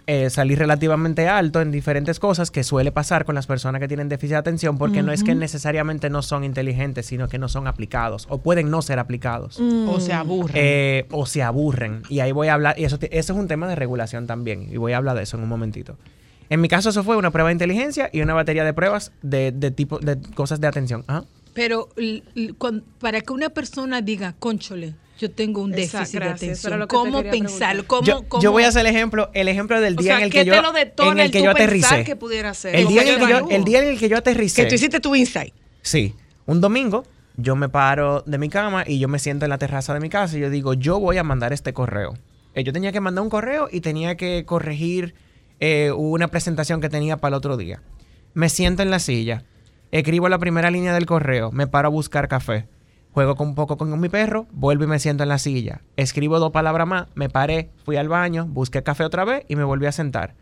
eh, 0.08 0.30
salí 0.30 0.56
relativamente 0.56 1.28
alto 1.28 1.62
en 1.62 1.72
diferentes 1.72 2.20
cosas 2.20 2.52
que 2.52 2.64
suele 2.64 2.92
pasar 2.92 3.26
con 3.26 3.36
las 3.36 3.48
personas 3.48 3.82
que 3.82 3.88
tienen 3.88 4.08
déficit 4.10 4.32
de 4.32 4.38
atención 4.38 4.78
porque 4.78 5.02
no 5.02 5.12
es 5.12 5.24
que 5.24 5.34
necesariamente 5.36 6.10
no 6.10 6.22
son 6.22 6.44
inteligentes, 6.44 7.08
sino 7.08 7.28
que 7.28 7.40
no 7.40 7.48
son 7.48 7.68
aplicados 7.68 8.28
o 8.30 8.40
pueden 8.40 8.70
no 8.70 8.82
ser 8.82 9.00
aplicados. 9.00 9.60
O 9.60 10.00
se 10.00 10.14
aburre. 10.14 10.54
Eh, 10.56 11.06
o 11.12 11.26
se 11.26 11.44
aburren. 11.44 12.04
Y 12.10 12.20
ahí 12.20 12.32
voy 12.32 12.50
a 12.50 12.54
hablar, 12.54 12.80
y 12.80 12.86
eso, 12.86 12.98
eso 13.02 13.34
es 13.34 13.40
un 13.40 13.48
tema 13.48 13.68
de 13.68 13.76
regulación 13.76 14.28
también, 14.28 14.68
y 14.72 14.78
voy 14.78 14.94
a 14.94 14.98
hablar 14.98 15.18
de 15.18 15.24
eso 15.24 15.38
en 15.38 15.44
un 15.44 15.50
momentito. 15.50 15.98
En 16.50 16.62
mi 16.62 16.68
caso 16.68 16.90
eso 16.90 17.04
fue 17.04 17.18
una 17.18 17.32
prueba 17.32 17.50
de 17.50 17.54
inteligencia 17.54 18.10
y 18.14 18.22
una 18.22 18.34
batería 18.34 18.64
de 18.64 18.74
pruebas 18.74 19.12
de, 19.22 19.52
de 19.52 19.72
tipo 19.72 20.00
de 20.00 20.22
cosas 20.36 20.62
de 20.62 20.68
atención. 20.68 21.04
Pero 21.56 21.90
para 23.00 23.22
que 23.22 23.34
una 23.34 23.50
persona 23.50 24.02
diga, 24.02 24.36
conchole, 24.38 24.94
yo 25.20 25.32
tengo 25.32 25.62
un 25.62 25.72
déficit 25.72 25.94
gracias, 25.94 26.22
de 26.24 26.30
atención, 26.30 26.80
lo 26.80 26.88
que 26.88 26.96
te 26.96 26.96
¿cómo 26.96 27.24
pensarlo? 27.24 27.88
¿Cómo, 27.88 28.04
Yo, 28.04 28.24
cómo- 28.28 28.42
yo 28.44 28.52
voy 28.52 28.64
a 28.64 28.68
hacer 28.70 28.82
el 28.86 28.94
ejemplo, 28.94 29.30
el 29.34 29.48
ejemplo 29.48 29.80
del 29.80 29.94
O 29.98 30.02
día 30.02 30.12
sea, 30.12 30.18
en 30.18 30.24
el 30.26 30.32
¿qué 30.32 30.40
que 30.40 30.46
yo 30.46 30.54
te 30.56 30.62
lo 30.62 30.72
detona 30.74 31.12
en 31.12 31.20
el 31.20 31.32
que 31.32 31.40
tú 31.40 31.46
yo 31.46 31.54
pensar 31.54 31.70
aterricé. 31.70 32.04
que 32.04 32.16
pudiera 32.16 32.54
ser? 32.54 32.76
El 32.76 32.88
día, 32.88 33.02
en 33.04 33.08
el 33.08 33.20
que 33.20 33.28
yo, 33.30 33.50
el 33.50 33.64
día 33.64 33.82
en 33.84 33.90
el 33.90 34.00
que 34.00 34.10
yo 34.10 34.18
aterricé. 34.18 34.64
Que 34.64 34.70
tú 34.70 34.76
hiciste 34.76 35.00
tu 35.00 35.16
insight. 35.16 35.54
Sí, 35.82 36.14
un 36.46 36.62
domingo 36.62 37.06
yo 37.38 37.56
me 37.56 37.68
paro 37.70 38.24
de 38.26 38.38
mi 38.38 38.50
cama 38.50 38.84
y 38.88 38.98
yo 39.00 39.08
me 39.08 39.20
siento 39.20 39.46
en 39.46 39.50
la 39.50 39.58
terraza 39.58 39.94
de 39.94 40.00
mi 40.00 40.10
casa 40.10 40.38
y 40.38 40.42
yo 40.42 40.50
digo, 40.50 40.74
yo 40.74 41.00
voy 41.00 41.18
a 41.18 41.24
mandar 41.24 41.52
este 41.54 41.74
correo. 41.74 42.14
Eh, 42.54 42.64
yo 42.64 42.72
tenía 42.72 42.92
que 42.94 43.02
mandar 43.02 43.24
un 43.24 43.30
correo 43.30 43.68
y 43.72 43.82
tenía 43.82 44.16
que 44.16 44.46
corregir 44.46 45.16
eh, 45.60 45.92
una 45.92 46.30
presentación 46.30 46.80
que 46.82 46.88
tenía 46.90 47.18
para 47.18 47.36
el 47.36 47.38
otro 47.38 47.58
día. 47.58 47.82
Me 48.34 48.48
siento 48.50 48.84
en 48.84 48.90
la 48.90 49.00
silla, 49.00 49.44
escribo 49.92 50.30
la 50.30 50.40
primera 50.40 50.72
línea 50.72 50.94
del 50.94 51.06
correo, 51.06 51.52
me 51.52 51.68
paro 51.68 51.88
a 51.88 51.92
buscar 51.92 52.28
café, 52.30 52.68
juego 53.16 53.36
un 53.40 53.56
poco 53.56 53.78
con 53.78 53.98
mi 53.98 54.10
perro, 54.10 54.46
vuelvo 54.52 54.84
y 54.84 54.88
me 54.88 55.00
siento 55.00 55.24
en 55.24 55.30
la 55.30 55.38
silla, 55.38 55.80
escribo 55.96 56.38
dos 56.38 56.52
palabras 56.52 56.86
más, 56.86 57.08
me 57.16 57.30
paré, 57.30 57.70
fui 57.86 57.96
al 57.96 58.10
baño, 58.10 58.46
busqué 58.46 58.84
café 58.84 59.06
otra 59.06 59.24
vez 59.24 59.46
y 59.48 59.56
me 59.56 59.64
volví 59.64 59.86
a 59.86 59.94
sentar. 59.94 60.34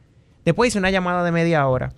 Después 0.44 0.70
hice 0.70 0.80
una 0.80 0.90
llamada 0.90 1.24
de 1.24 1.32
media 1.32 1.68
hora. 1.68 1.94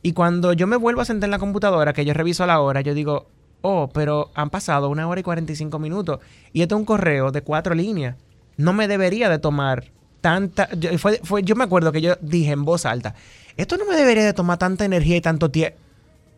Y 0.00 0.14
cuando 0.14 0.54
yo 0.54 0.66
me 0.66 0.76
vuelvo 0.76 1.02
a 1.02 1.04
sentar 1.04 1.26
en 1.26 1.30
la 1.32 1.38
computadora, 1.38 1.92
que 1.92 2.06
yo 2.06 2.14
reviso 2.14 2.46
la 2.46 2.58
hora, 2.60 2.80
yo 2.80 2.94
digo, 2.94 3.26
oh, 3.60 3.90
pero 3.92 4.30
han 4.34 4.48
pasado 4.48 4.88
una 4.88 5.06
hora 5.06 5.20
y 5.20 5.22
45 5.22 5.78
minutos. 5.78 6.20
Y 6.54 6.62
esto 6.62 6.74
es 6.74 6.78
un 6.78 6.86
correo 6.86 7.30
de 7.30 7.42
cuatro 7.42 7.74
líneas. 7.74 8.16
No 8.56 8.72
me 8.72 8.88
debería 8.88 9.28
de 9.28 9.38
tomar 9.38 9.84
tanta... 10.22 10.70
Fue, 10.96 11.20
fue- 11.22 11.42
yo 11.42 11.54
me 11.54 11.64
acuerdo 11.64 11.92
que 11.92 12.00
yo 12.00 12.14
dije 12.22 12.52
en 12.52 12.64
voz 12.64 12.86
alta, 12.86 13.14
esto 13.58 13.76
no 13.76 13.84
me 13.84 13.94
debería 13.94 14.24
de 14.24 14.32
tomar 14.32 14.56
tanta 14.56 14.86
energía 14.86 15.16
y 15.16 15.20
tanto 15.20 15.50
tiempo. 15.50 15.76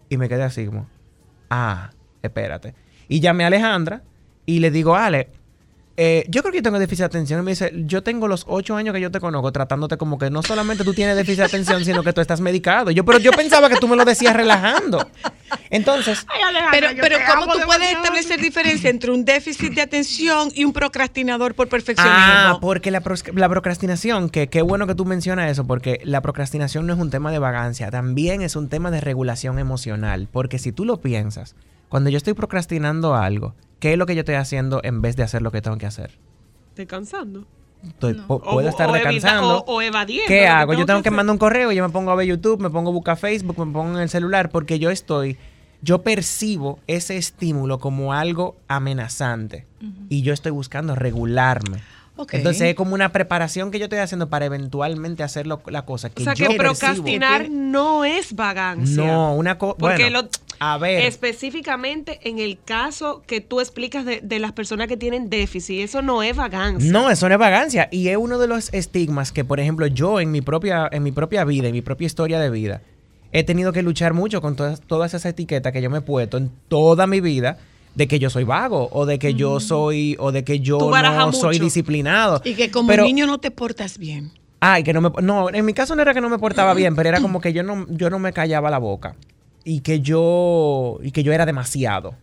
Y 0.08 0.16
me 0.16 0.28
quedé 0.28 0.42
así 0.42 0.66
como, 0.66 0.88
ah, 1.50 1.90
espérate. 2.22 2.74
Y 3.08 3.20
llamé 3.20 3.44
a 3.44 3.48
Alejandra 3.48 4.02
y 4.44 4.60
le 4.60 4.70
digo, 4.70 4.96
Ale, 4.96 5.28
eh, 5.98 6.26
yo 6.28 6.42
creo 6.42 6.52
que 6.52 6.58
yo 6.58 6.62
tengo 6.62 6.78
déficit 6.78 7.00
de 7.00 7.06
atención. 7.06 7.40
Y 7.40 7.42
me 7.42 7.52
dice, 7.52 7.72
yo 7.86 8.02
tengo 8.02 8.28
los 8.28 8.44
ocho 8.48 8.76
años 8.76 8.94
que 8.94 9.00
yo 9.00 9.10
te 9.10 9.20
conozco 9.20 9.50
tratándote 9.52 9.96
como 9.96 10.18
que 10.18 10.30
no 10.30 10.42
solamente 10.42 10.84
tú 10.84 10.92
tienes 10.92 11.16
déficit 11.16 11.38
de 11.38 11.44
atención, 11.44 11.84
sino 11.84 12.02
que 12.02 12.12
tú 12.12 12.20
estás 12.20 12.40
medicado. 12.40 12.90
Yo, 12.90 13.04
pero 13.04 13.18
yo 13.18 13.30
pensaba 13.32 13.68
que 13.68 13.76
tú 13.76 13.88
me 13.88 13.96
lo 13.96 14.04
decías 14.04 14.36
relajando. 14.36 15.06
Entonces, 15.70 16.26
Pero, 16.70 16.88
pero 17.00 17.18
¿cómo 17.32 17.52
tú 17.52 17.60
puedes 17.64 17.92
establecer 17.92 18.40
diferencia 18.40 18.90
entre 18.90 19.10
un 19.10 19.24
déficit 19.24 19.72
de 19.74 19.82
atención 19.82 20.50
y 20.54 20.64
un 20.64 20.72
procrastinador 20.72 21.54
por 21.54 21.68
perfeccionismo? 21.68 22.18
Ah, 22.18 22.58
porque 22.60 22.90
la, 22.90 23.02
la 23.34 23.48
procrastinación, 23.48 24.28
que 24.28 24.48
qué 24.48 24.62
bueno 24.62 24.86
que 24.86 24.94
tú 24.94 25.04
mencionas 25.04 25.50
eso, 25.50 25.66
porque 25.66 26.00
la 26.04 26.20
procrastinación 26.20 26.86
no 26.86 26.92
es 26.92 26.98
un 26.98 27.10
tema 27.10 27.32
de 27.32 27.38
vagancia, 27.38 27.90
también 27.90 28.42
es 28.42 28.54
un 28.56 28.68
tema 28.68 28.90
de 28.90 29.00
regulación 29.00 29.58
emocional. 29.58 30.28
Porque 30.30 30.58
si 30.58 30.72
tú 30.72 30.84
lo 30.84 31.00
piensas, 31.00 31.54
cuando 31.96 32.10
yo 32.10 32.18
estoy 32.18 32.34
procrastinando 32.34 33.14
algo, 33.14 33.54
¿qué 33.80 33.92
es 33.94 33.98
lo 33.98 34.04
que 34.04 34.14
yo 34.14 34.20
estoy 34.20 34.34
haciendo 34.34 34.82
en 34.84 35.00
vez 35.00 35.16
de 35.16 35.22
hacer 35.22 35.40
lo 35.40 35.50
que 35.50 35.62
tengo 35.62 35.78
que 35.78 35.86
hacer? 35.86 36.18
Descansando. 36.74 37.46
Estoy- 37.88 38.12
po- 38.12 38.34
O- 38.34 38.52
puedo 38.52 38.68
estar 38.68 38.90
o 38.90 38.94
evita- 38.94 39.08
descansando. 39.10 39.58
o- 39.64 39.76
o 39.76 39.80
evadiendo 39.80 40.26
¿Qué 40.28 40.46
hago? 40.46 40.72
tengo 40.72 40.82
Yo 40.82 40.86
tengo 40.86 41.02
que 41.02 41.10
mandar 41.10 41.32
un 41.32 41.38
correo, 41.38 41.72
yo 41.72 41.82
me 41.82 41.88
pongo 41.88 42.10
a 42.10 42.14
ver 42.14 42.26
YouTube, 42.26 42.60
me 42.60 42.68
pongo 42.68 42.90
a 42.90 42.92
buscar 42.92 43.16
Facebook, 43.16 43.58
me 43.64 43.72
pongo 43.72 43.94
en 43.96 44.02
el 44.02 44.10
celular, 44.10 44.50
porque 44.50 44.78
yo 44.78 44.90
estoy, 44.90 45.38
yo 45.80 46.02
percibo 46.02 46.80
ese 46.86 47.16
estímulo 47.16 47.78
como 47.78 48.12
algo 48.12 48.56
amenazante 48.68 49.66
y 50.10 50.20
yo 50.20 50.34
estoy 50.34 50.52
buscando 50.52 50.94
regularme. 50.96 51.78
Ok. 52.18 52.32
Entonces 52.34 52.62
es 52.62 52.74
como 52.74 52.94
una 52.94 53.10
preparación 53.12 53.70
que 53.70 53.78
yo 53.78 53.84
estoy 53.84 53.98
haciendo 54.00 54.28
para 54.30 54.46
eventualmente 54.46 55.22
hacer 55.22 55.46
lo- 55.46 55.62
la 55.66 55.82
cosa 55.86 56.10
que 56.10 56.22
O 56.22 56.24
sea, 56.24 56.34
yo 56.34 56.48
que 56.48 56.56
percibo. 56.56 56.78
procrastinar 56.78 57.50
no 57.50 58.04
es 58.06 58.34
vagancia. 58.34 59.02
No, 59.02 59.34
una 59.34 59.58
cosa. 59.58 59.76
Porque 59.78 60.04
Bueno, 60.04 60.22
lo, 60.22 60.28
a 60.58 60.78
ver. 60.78 61.04
específicamente 61.04 62.20
en 62.24 62.38
el 62.38 62.58
caso 62.64 63.22
que 63.26 63.40
tú 63.40 63.60
explicas 63.60 64.04
de, 64.04 64.20
de 64.22 64.38
las 64.38 64.52
personas 64.52 64.88
que 64.88 64.96
tienen 64.96 65.30
déficit, 65.30 65.80
eso 65.80 66.02
no 66.02 66.22
es 66.22 66.36
vagancia. 66.36 66.90
No, 66.90 67.10
eso 67.10 67.28
no 67.28 67.34
es 67.34 67.38
vagancia. 67.38 67.88
Y 67.90 68.08
es 68.08 68.16
uno 68.16 68.38
de 68.38 68.46
los 68.48 68.72
estigmas 68.72 69.32
que, 69.32 69.44
por 69.44 69.60
ejemplo, 69.60 69.86
yo 69.86 70.20
en 70.20 70.30
mi 70.30 70.40
propia, 70.40 70.88
en 70.90 71.02
mi 71.02 71.12
propia 71.12 71.44
vida, 71.44 71.68
en 71.68 71.72
mi 71.74 71.82
propia 71.82 72.06
historia 72.06 72.40
de 72.40 72.50
vida, 72.50 72.82
he 73.32 73.44
tenido 73.44 73.72
que 73.72 73.82
luchar 73.82 74.14
mucho 74.14 74.40
con 74.40 74.56
todas, 74.56 74.80
todas 74.80 75.12
esas 75.12 75.26
etiquetas 75.30 75.72
que 75.72 75.82
yo 75.82 75.90
me 75.90 75.98
he 75.98 76.02
puesto 76.02 76.36
en 76.38 76.50
toda 76.68 77.06
mi 77.06 77.20
vida 77.20 77.58
de 77.94 78.06
que 78.08 78.18
yo 78.18 78.30
soy 78.30 78.44
vago 78.44 78.88
o 78.92 79.06
de 79.06 79.18
que 79.18 79.34
yo 79.34 79.58
soy 79.58 80.16
o 80.18 80.30
de 80.30 80.44
que 80.44 80.60
yo 80.60 80.78
no 80.78 81.32
soy 81.32 81.58
disciplinado. 81.58 82.40
Y 82.44 82.54
que 82.54 82.70
como 82.70 82.88
Pero- 82.88 83.04
niño 83.04 83.26
no 83.26 83.38
te 83.38 83.50
portas 83.50 83.98
bien. 83.98 84.32
Ay, 84.60 84.82
que 84.84 84.92
no 84.92 85.00
me... 85.00 85.10
No, 85.22 85.50
en 85.50 85.64
mi 85.64 85.74
caso 85.74 85.94
no 85.94 86.02
era 86.02 86.14
que 86.14 86.20
no 86.20 86.30
me 86.30 86.38
portaba 86.38 86.72
bien, 86.74 86.96
pero 86.96 87.08
era 87.08 87.20
como 87.20 87.40
que 87.40 87.52
yo 87.52 87.62
no, 87.62 87.86
yo 87.90 88.08
no 88.10 88.18
me 88.18 88.32
callaba 88.32 88.70
la 88.70 88.78
boca. 88.78 89.14
Y 89.68 89.80
que 89.80 90.00
yo... 90.00 91.00
Y 91.02 91.10
que 91.10 91.24
yo 91.24 91.32
era 91.32 91.44
demasiado. 91.44 92.14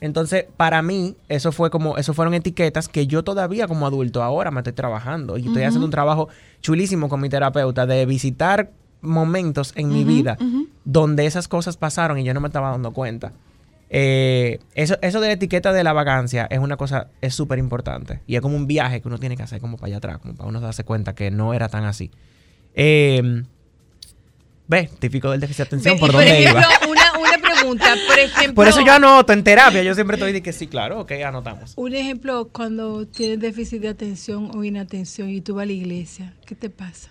Entonces, 0.00 0.46
para 0.56 0.82
mí, 0.82 1.16
eso 1.28 1.50
fue 1.50 1.68
como... 1.68 1.96
Eso 1.96 2.14
fueron 2.14 2.32
etiquetas 2.32 2.88
que 2.88 3.08
yo 3.08 3.24
todavía 3.24 3.66
como 3.66 3.88
adulto 3.88 4.22
ahora 4.22 4.52
me 4.52 4.60
estoy 4.60 4.72
trabajando. 4.72 5.36
Y 5.36 5.48
estoy 5.48 5.64
haciendo 5.64 5.84
un 5.84 5.90
trabajo 5.90 6.28
chulísimo 6.60 7.08
con 7.08 7.20
mi 7.20 7.28
terapeuta 7.28 7.86
de 7.86 8.06
visitar 8.06 8.70
momentos 9.00 9.72
en 9.74 9.88
mi 9.88 10.04
vida 10.04 10.38
donde 10.84 11.26
esas 11.26 11.48
cosas 11.48 11.76
pasaron 11.76 12.20
y 12.20 12.24
yo 12.24 12.34
no 12.34 12.40
me 12.40 12.46
estaba 12.46 12.70
dando 12.70 12.92
cuenta. 12.92 13.32
Eh, 13.90 14.60
eso, 14.74 14.96
eso 15.02 15.20
de 15.20 15.26
la 15.26 15.32
etiqueta 15.32 15.72
de 15.72 15.82
la 15.82 15.92
vagancia 15.92 16.46
es 16.50 16.60
una 16.60 16.76
cosa, 16.76 17.08
es 17.20 17.34
súper 17.34 17.58
importante. 17.58 18.20
Y 18.28 18.36
es 18.36 18.42
como 18.42 18.54
un 18.54 18.68
viaje 18.68 19.02
que 19.02 19.08
uno 19.08 19.18
tiene 19.18 19.36
que 19.36 19.42
hacer 19.42 19.60
como 19.60 19.76
para 19.76 19.88
allá 19.88 19.96
atrás, 19.96 20.18
como 20.18 20.36
para 20.36 20.48
uno 20.48 20.60
darse 20.60 20.84
cuenta 20.84 21.16
que 21.16 21.32
no 21.32 21.52
era 21.52 21.68
tan 21.68 21.84
así. 21.84 22.12
Eh, 22.74 23.42
Ve, 24.72 24.88
típico 24.98 25.30
del 25.30 25.38
déficit 25.38 25.58
de 25.58 25.62
atención, 25.64 25.98
¿por 25.98 26.12
dónde 26.12 26.40
iba? 26.40 26.66
Una, 26.88 27.18
una 27.18 27.36
pregunta, 27.36 27.94
por 28.08 28.18
ejemplo. 28.18 28.54
Por 28.54 28.68
eso 28.68 28.80
yo 28.80 28.94
anoto 28.94 29.30
en 29.34 29.44
terapia, 29.44 29.82
yo 29.82 29.94
siempre 29.94 30.16
estoy 30.16 30.32
de 30.32 30.42
que 30.42 30.54
sí, 30.54 30.66
claro, 30.66 31.00
ok, 31.00 31.12
anotamos. 31.26 31.74
Un 31.76 31.94
ejemplo, 31.94 32.48
cuando 32.50 33.06
tienes 33.06 33.38
déficit 33.38 33.82
de 33.82 33.88
atención 33.88 34.50
o 34.54 34.64
inatención 34.64 35.28
y 35.28 35.42
tú 35.42 35.56
vas 35.56 35.64
a 35.64 35.66
la 35.66 35.72
iglesia, 35.72 36.32
¿qué 36.46 36.54
te 36.54 36.70
pasa? 36.70 37.10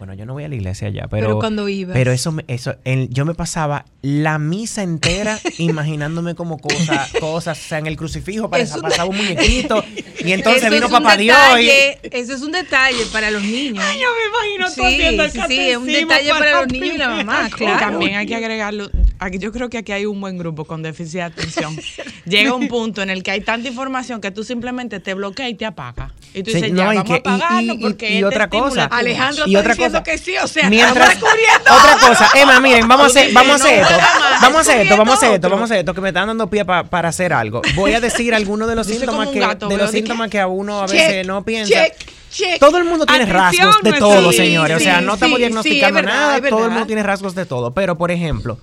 Bueno, 0.00 0.14
yo 0.14 0.24
no 0.24 0.32
voy 0.32 0.44
a 0.44 0.48
la 0.48 0.54
iglesia 0.54 0.88
ya, 0.88 1.06
pero. 1.08 1.26
Pero 1.26 1.38
cuando 1.38 1.68
ibas. 1.68 1.92
Pero 1.94 2.10
eso, 2.10 2.32
me- 2.32 2.44
eso 2.48 2.74
en- 2.84 3.10
yo 3.10 3.26
me 3.26 3.34
pasaba 3.34 3.84
la 4.00 4.38
misa 4.38 4.82
entera 4.82 5.38
imaginándome 5.58 6.34
como 6.34 6.56
cosas, 6.58 7.12
cosas, 7.20 7.58
o 7.62 7.68
sea, 7.68 7.78
en 7.78 7.86
el 7.86 7.96
crucifijo 7.98 8.48
para 8.48 8.62
Eso- 8.62 8.80
pasaba 8.80 9.04
un 9.10 9.18
muñequito 9.18 9.84
y 10.24 10.32
entonces 10.32 10.62
Eso 10.62 10.72
vino 10.72 10.88
Papá 10.88 11.18
Dios 11.18 11.36
y. 11.60 11.68
Eso 12.16 12.32
es 12.34 12.40
un 12.40 12.52
detalle 12.52 13.04
para 13.12 13.30
los 13.30 13.42
niños. 13.42 13.84
Yo 14.00 14.08
me 14.08 14.54
imagino 14.56 14.66
tú 14.74 14.80
Sí, 14.88 14.94
haciendo 14.94 15.22
el 15.22 15.30
sí, 15.32 15.40
sí, 15.48 15.60
es 15.68 15.76
un 15.76 15.86
detalle 15.86 16.30
para 16.30 16.60
los 16.62 16.72
niños 16.72 16.94
y 16.94 16.98
la 16.98 17.08
mamá, 17.10 17.42
cosa. 17.44 17.56
claro. 17.58 17.78
También 17.78 18.14
hay 18.16 18.26
que 18.26 18.36
agregarlo. 18.36 18.90
aquí- 19.18 19.38
Yo 19.38 19.52
creo 19.52 19.68
que 19.68 19.76
aquí 19.76 19.92
hay 19.92 20.06
un 20.06 20.18
buen 20.18 20.38
grupo 20.38 20.64
con 20.64 20.82
déficit 20.82 21.12
de 21.16 21.22
atención. 21.22 21.76
Llega 22.24 22.54
un 22.54 22.68
punto 22.68 23.02
en 23.02 23.10
el 23.10 23.22
que 23.22 23.32
hay 23.32 23.42
tanta 23.42 23.68
información 23.68 24.22
que 24.22 24.30
tú 24.30 24.44
simplemente 24.44 24.98
te 24.98 25.12
bloqueas 25.12 25.50
y 25.50 25.54
te 25.54 25.66
apagas. 25.66 26.10
Y 26.32 26.42
tú 26.42 26.52
Sí, 26.52 26.56
dices, 26.56 26.72
no, 26.72 26.78
ya, 26.78 26.94
y 26.94 26.96
vamos 26.96 27.04
que- 27.04 27.12
a 27.12 27.16
apagarlo 27.34 27.72
y- 27.74 27.76
y- 27.76 27.80
porque 27.82 28.10
y 28.10 28.14
este 28.14 28.24
otra 28.24 28.44
estímulo 28.44 28.68
cosa. 28.70 28.84
Alejandro 28.86 29.44
Y 29.46 29.56
otra 29.56 29.74
diciendo 29.92 30.02
que 30.02 30.18
sí, 30.18 30.36
o 30.42 30.46
sea, 30.46 30.68
Mientras, 30.70 31.16
otra 31.16 32.08
cosa, 32.08 32.28
Emma, 32.34 32.60
miren, 32.60 32.86
vamos 32.88 33.04
a 33.04 33.08
hacer, 33.08 33.32
vamos 33.32 33.52
a 33.52 33.54
hacer 33.64 33.80
esto, 33.82 33.94
vamos 34.42 34.56
a 34.56 34.60
hacer 34.60 34.80
esto, 34.80 34.96
vamos 34.96 35.12
a 35.14 35.16
hacer 35.16 35.32
esto, 35.34 35.48
vamos 35.50 35.60
a 35.62 35.64
hacer 35.64 35.78
esto, 35.80 35.94
que 35.94 36.00
me 36.00 36.08
están 36.08 36.26
dando 36.28 36.48
pie 36.50 36.64
pa- 36.64 36.84
para 36.84 37.08
hacer 37.10 37.32
algo. 37.32 37.62
Voy 37.74 37.92
a 37.94 38.00
decir 38.00 38.34
algunos 38.34 38.68
de 38.68 38.74
los 38.76 38.86
síntomas 38.86 39.28
que, 39.28 39.40
gato, 39.40 39.68
de 39.68 39.76
los 39.76 39.90
síntomas 39.90 40.30
que 40.30 40.40
a 40.40 40.46
uno 40.46 40.82
a 40.82 40.86
Check, 40.86 40.96
veces 40.96 41.26
no 41.26 41.44
piensa. 41.44 41.72
check, 41.72 41.94
check. 42.30 42.58
Todo 42.60 42.78
el 42.78 42.84
mundo 42.84 43.06
tiene 43.06 43.24
Atención, 43.24 43.68
rasgos 43.68 43.82
de 43.82 43.92
todo, 43.98 44.30
Sí, 44.32 44.38
señores. 44.38 44.76
o 44.76 44.80
sea, 44.80 45.00
no 45.00 45.14
estamos 45.14 45.36
sí, 45.36 45.40
diagnosticando 45.42 45.98
es 46.00 46.04
verdad, 46.06 46.20
nada, 46.20 46.36
es 46.38 46.48
todo 46.48 46.64
el 46.64 46.70
mundo 46.70 46.86
tiene 46.86 47.02
rasgos 47.02 47.34
de 47.34 47.46
todo. 47.46 47.72
Pero, 47.74 47.96
por 47.98 48.10
ejemplo, 48.10 48.58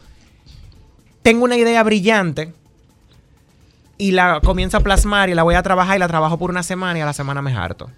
tengo 1.22 1.44
una 1.44 1.58
idea 1.58 1.84
brillante 1.84 2.54
y 3.98 4.12
la 4.12 4.40
comienzo 4.42 4.78
a 4.78 4.80
plasmar 4.82 5.30
y 5.30 5.34
la 5.34 5.44
voy 5.44 5.56
a 5.56 5.64
trabajar 5.64 5.96
y 5.98 6.00
la 6.00 6.08
trabajo 6.08 6.38
por 6.38 6.50
una 6.52 6.64
semana 6.64 7.00
y 7.00 7.02
a 7.02 7.06
la 7.06 7.14
semana 7.14 7.42
me 7.42 7.54
harto. 7.56 7.90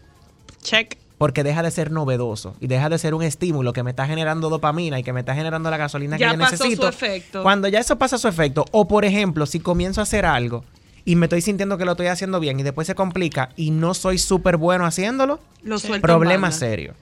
Check. 0.64 0.98
Porque 1.20 1.44
deja 1.44 1.62
de 1.62 1.70
ser 1.70 1.92
novedoso 1.92 2.56
y 2.60 2.66
deja 2.68 2.90
de 2.90 2.98
ser 2.98 3.14
un 3.14 3.22
estímulo 3.22 3.74
que 3.74 3.84
me 3.84 3.92
está 3.92 4.08
generando 4.08 4.50
dopamina 4.50 4.98
y 5.00 5.04
que 5.04 5.14
me 5.14 5.20
está 5.20 5.36
generando 5.36 5.70
la 5.70 5.78
gasolina 5.78 6.18
Ya 6.18 6.32
que 6.32 6.38
yo 6.38 6.40
pasó 6.40 6.58
su 6.58 6.64
necesito. 6.64 6.88
efecto. 6.90 7.44
Cuando 7.44 7.68
ya 7.68 7.80
eso 7.80 7.98
pasa 7.98 8.18
su 8.18 8.28
efecto, 8.28 8.66
o 8.72 8.88
por 8.88 9.06
ejemplo, 9.06 9.46
si 9.46 9.60
comienzo 9.60 10.00
a 10.00 10.04
hacer 10.04 10.26
algo 10.26 10.64
y 11.06 11.16
me 11.18 11.26
estoy 11.28 11.42
sintiendo 11.42 11.78
que 11.78 11.86
lo 11.86 11.92
estoy 11.92 12.08
haciendo 12.08 12.40
bien 12.40 12.60
y 12.60 12.64
después 12.64 12.88
se 12.88 12.96
complica 12.96 13.50
y 13.58 13.72
no 13.72 13.94
soy 13.94 14.18
súper 14.18 14.58
bueno 14.58 14.86
haciéndolo, 14.86 15.40
Lo 15.62 15.78
suelto 15.78 16.02
problema 16.02 16.52
serio. 16.52 16.94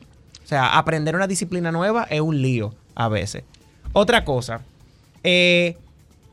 O 0.43 0.47
sea, 0.47 0.77
aprender 0.77 1.15
una 1.15 1.27
disciplina 1.27 1.71
nueva 1.71 2.07
es 2.09 2.19
un 2.21 2.41
lío 2.41 2.73
a 2.95 3.09
veces. 3.09 3.43
Otra 3.93 4.25
cosa, 4.25 4.61
eh, 5.23 5.77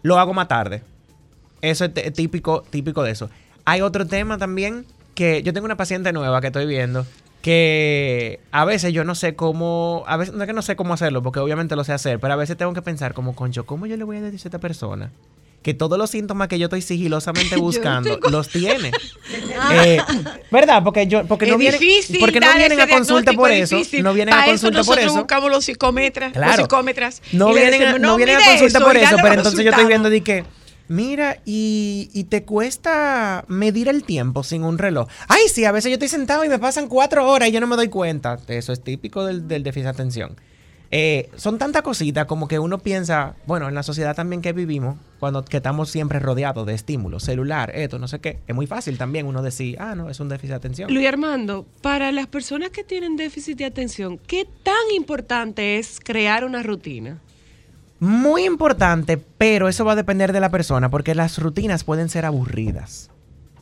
lo 0.02 0.18
hago 0.18 0.32
más 0.32 0.48
tarde. 0.48 0.82
Eso 1.60 1.84
es 1.84 2.12
típico, 2.14 2.62
típico 2.70 3.02
de 3.02 3.10
eso. 3.10 3.28
Hay 3.66 3.82
otro 3.82 4.06
tema 4.06 4.38
también 4.38 4.86
que 5.14 5.42
yo 5.42 5.52
tengo 5.52 5.64
una 5.66 5.76
paciente 5.76 6.12
nueva 6.12 6.40
que 6.40 6.46
estoy 6.48 6.66
viendo 6.66 7.06
que 7.44 8.40
a 8.52 8.64
veces 8.64 8.94
yo 8.94 9.04
no 9.04 9.14
sé 9.14 9.36
cómo, 9.36 10.02
a 10.06 10.16
veces 10.16 10.34
no 10.34 10.42
es 10.42 10.46
que 10.46 10.54
no 10.54 10.62
sé 10.62 10.76
cómo 10.76 10.94
hacerlo, 10.94 11.22
porque 11.22 11.40
obviamente 11.40 11.76
lo 11.76 11.84
sé 11.84 11.92
hacer, 11.92 12.18
pero 12.18 12.32
a 12.32 12.36
veces 12.36 12.56
tengo 12.56 12.72
que 12.72 12.80
pensar 12.80 13.12
como, 13.12 13.36
concho, 13.36 13.66
¿cómo 13.66 13.84
yo 13.84 13.98
le 13.98 14.04
voy 14.04 14.16
a 14.16 14.22
decir 14.22 14.40
a 14.44 14.48
esta 14.48 14.58
persona 14.60 15.10
que 15.62 15.74
todos 15.74 15.98
los 15.98 16.08
síntomas 16.08 16.48
que 16.48 16.58
yo 16.58 16.66
estoy 16.66 16.80
sigilosamente 16.80 17.56
buscando 17.58 18.14
tengo- 18.18 18.30
los 18.30 18.48
tiene? 18.48 18.92
Eh, 19.72 19.98
¿Verdad? 20.50 20.82
Porque 20.82 21.06
yo, 21.06 21.26
porque 21.26 21.46
no 21.46 21.58
vienen, 21.58 21.78
difícil 21.78 22.18
porque 22.18 22.40
no 22.40 22.46
vienen 22.56 22.80
a 22.80 22.88
consulta 22.88 23.32
por 23.34 23.50
eso, 23.50 23.76
no 24.02 24.14
vienen 24.14 24.34
a 24.34 24.44
consulta 24.46 24.82
por 24.84 24.98
eso. 24.98 25.14
buscamos 25.14 25.50
los 25.50 25.64
psicómetras, 25.66 26.32
Claro. 26.32 26.48
los 26.48 26.56
psicómetras. 26.56 27.22
No 27.32 27.52
vienen, 27.52 27.78
decimos, 27.80 28.00
no 28.00 28.16
vienen 28.16 28.36
a 28.36 28.44
consulta 28.44 28.78
eso, 28.78 28.86
por 28.86 28.96
eso, 28.96 29.16
pero 29.22 29.34
entonces 29.34 29.62
yo 29.64 29.70
estoy 29.70 29.84
viendo 29.86 30.08
de 30.10 30.22
que, 30.22 30.44
mira, 30.88 31.38
y, 31.44 32.10
y 32.12 32.24
te 32.24 32.44
cuesta 32.44 33.44
medir 33.48 33.88
el 33.88 34.04
tiempo 34.04 34.42
sin 34.42 34.64
un 34.64 34.78
reloj. 34.78 35.08
Ay, 35.28 35.48
sí, 35.52 35.64
a 35.64 35.72
veces 35.72 35.90
yo 35.90 35.94
estoy 35.94 36.08
sentado 36.08 36.44
y 36.44 36.48
me 36.48 36.58
pasan 36.58 36.88
cuatro 36.88 37.28
horas 37.28 37.48
y 37.48 37.52
yo 37.52 37.60
no 37.60 37.66
me 37.66 37.76
doy 37.76 37.88
cuenta. 37.88 38.38
Eso 38.48 38.72
es 38.72 38.82
típico 38.82 39.24
del, 39.24 39.48
del 39.48 39.62
déficit 39.62 39.84
de 39.84 39.90
atención. 39.90 40.36
Eh, 40.96 41.28
son 41.34 41.58
tantas 41.58 41.82
cositas 41.82 42.26
como 42.26 42.46
que 42.46 42.60
uno 42.60 42.78
piensa, 42.78 43.34
bueno, 43.46 43.68
en 43.68 43.74
la 43.74 43.82
sociedad 43.82 44.14
también 44.14 44.42
que 44.42 44.52
vivimos, 44.52 44.96
cuando 45.18 45.44
que 45.44 45.56
estamos 45.56 45.90
siempre 45.90 46.20
rodeados 46.20 46.66
de 46.66 46.74
estímulos, 46.74 47.24
celular, 47.24 47.72
esto, 47.74 47.98
no 47.98 48.06
sé 48.06 48.20
qué, 48.20 48.38
es 48.46 48.54
muy 48.54 48.68
fácil 48.68 48.96
también 48.96 49.26
uno 49.26 49.42
decir, 49.42 49.76
ah, 49.80 49.96
no, 49.96 50.08
es 50.08 50.20
un 50.20 50.28
déficit 50.28 50.50
de 50.50 50.56
atención. 50.56 50.94
Luis 50.94 51.08
Armando, 51.08 51.66
para 51.82 52.12
las 52.12 52.28
personas 52.28 52.70
que 52.70 52.84
tienen 52.84 53.16
déficit 53.16 53.58
de 53.58 53.64
atención, 53.64 54.18
¿qué 54.18 54.46
tan 54.62 54.74
importante 54.94 55.78
es 55.78 55.98
crear 55.98 56.44
una 56.44 56.62
rutina? 56.62 57.18
Muy 58.04 58.44
importante, 58.44 59.16
pero 59.16 59.68
eso 59.68 59.84
va 59.84 59.92
a 59.92 59.96
depender 59.96 60.32
de 60.32 60.40
la 60.40 60.50
persona, 60.50 60.90
porque 60.90 61.14
las 61.14 61.38
rutinas 61.38 61.84
pueden 61.84 62.08
ser 62.08 62.24
aburridas, 62.26 63.10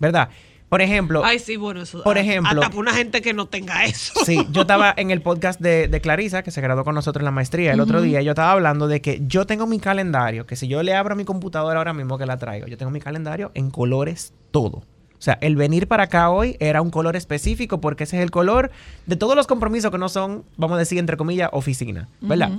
¿verdad? 0.01 0.28
Por 0.68 0.80
ejemplo, 0.80 1.22
Ay, 1.22 1.38
sí, 1.38 1.57
bueno, 1.57 1.82
eso. 1.82 2.03
Por 2.03 2.16
a- 2.16 2.20
ejemplo- 2.22 2.49
Hasta 2.62 2.68
para 2.70 2.80
una 2.80 2.95
gente 2.95 3.20
que 3.20 3.34
no 3.34 3.45
tenga 3.47 3.84
eso. 3.84 4.14
Sí, 4.24 4.47
yo 4.53 4.61
estaba 4.62 4.95
en 4.97 5.11
el 5.11 5.20
podcast 5.20 5.61
de, 5.61 5.86
de 5.86 6.01
Clarisa, 6.01 6.43
que 6.43 6.51
se 6.51 6.62
graduó 6.62 6.82
con 6.82 6.95
nosotros 6.95 7.20
en 7.20 7.26
la 7.26 7.30
maestría 7.30 7.72
el 7.74 7.80
otro 7.80 8.01
día, 8.01 8.22
y 8.22 8.24
yo 8.24 8.30
estaba 8.32 8.53
hablando 8.53 8.88
de 8.88 9.03
que 9.03 9.20
yo 9.26 9.47
tengo 9.47 9.66
mi 9.66 9.78
calendario, 9.80 10.47
que 10.47 10.57
si 10.57 10.68
yo 10.68 10.82
le 10.82 10.95
abro 10.95 11.14
mi 11.14 11.24
computadora 11.26 11.78
ahora 11.78 11.93
mismo 11.93 12.16
que 12.16 12.24
la 12.24 12.38
traigo, 12.38 12.66
yo 12.68 12.78
tengo 12.78 12.90
mi 12.90 13.01
calendario 13.01 13.51
en 13.55 13.70
colores 13.70 14.32
todo. 14.51 14.78
O 14.78 15.24
sea, 15.24 15.38
el 15.40 15.55
venir 15.57 15.86
para 15.86 16.05
acá 16.05 16.30
hoy 16.30 16.57
era 16.59 16.82
un 16.82 16.90
color 16.90 17.14
específico 17.16 17.80
porque 17.80 18.05
ese 18.05 18.16
es 18.16 18.22
el 18.24 18.30
color 18.32 18.70
de 19.07 19.14
todos 19.14 19.36
los 19.36 19.47
compromisos 19.47 19.90
que 19.93 19.99
no 19.99 20.09
son, 20.09 20.43
vamos 20.57 20.74
a 20.76 20.78
decir, 20.78 20.99
entre 20.99 21.16
comillas, 21.16 21.51
oficina, 21.53 22.09
¿verdad? 22.22 22.51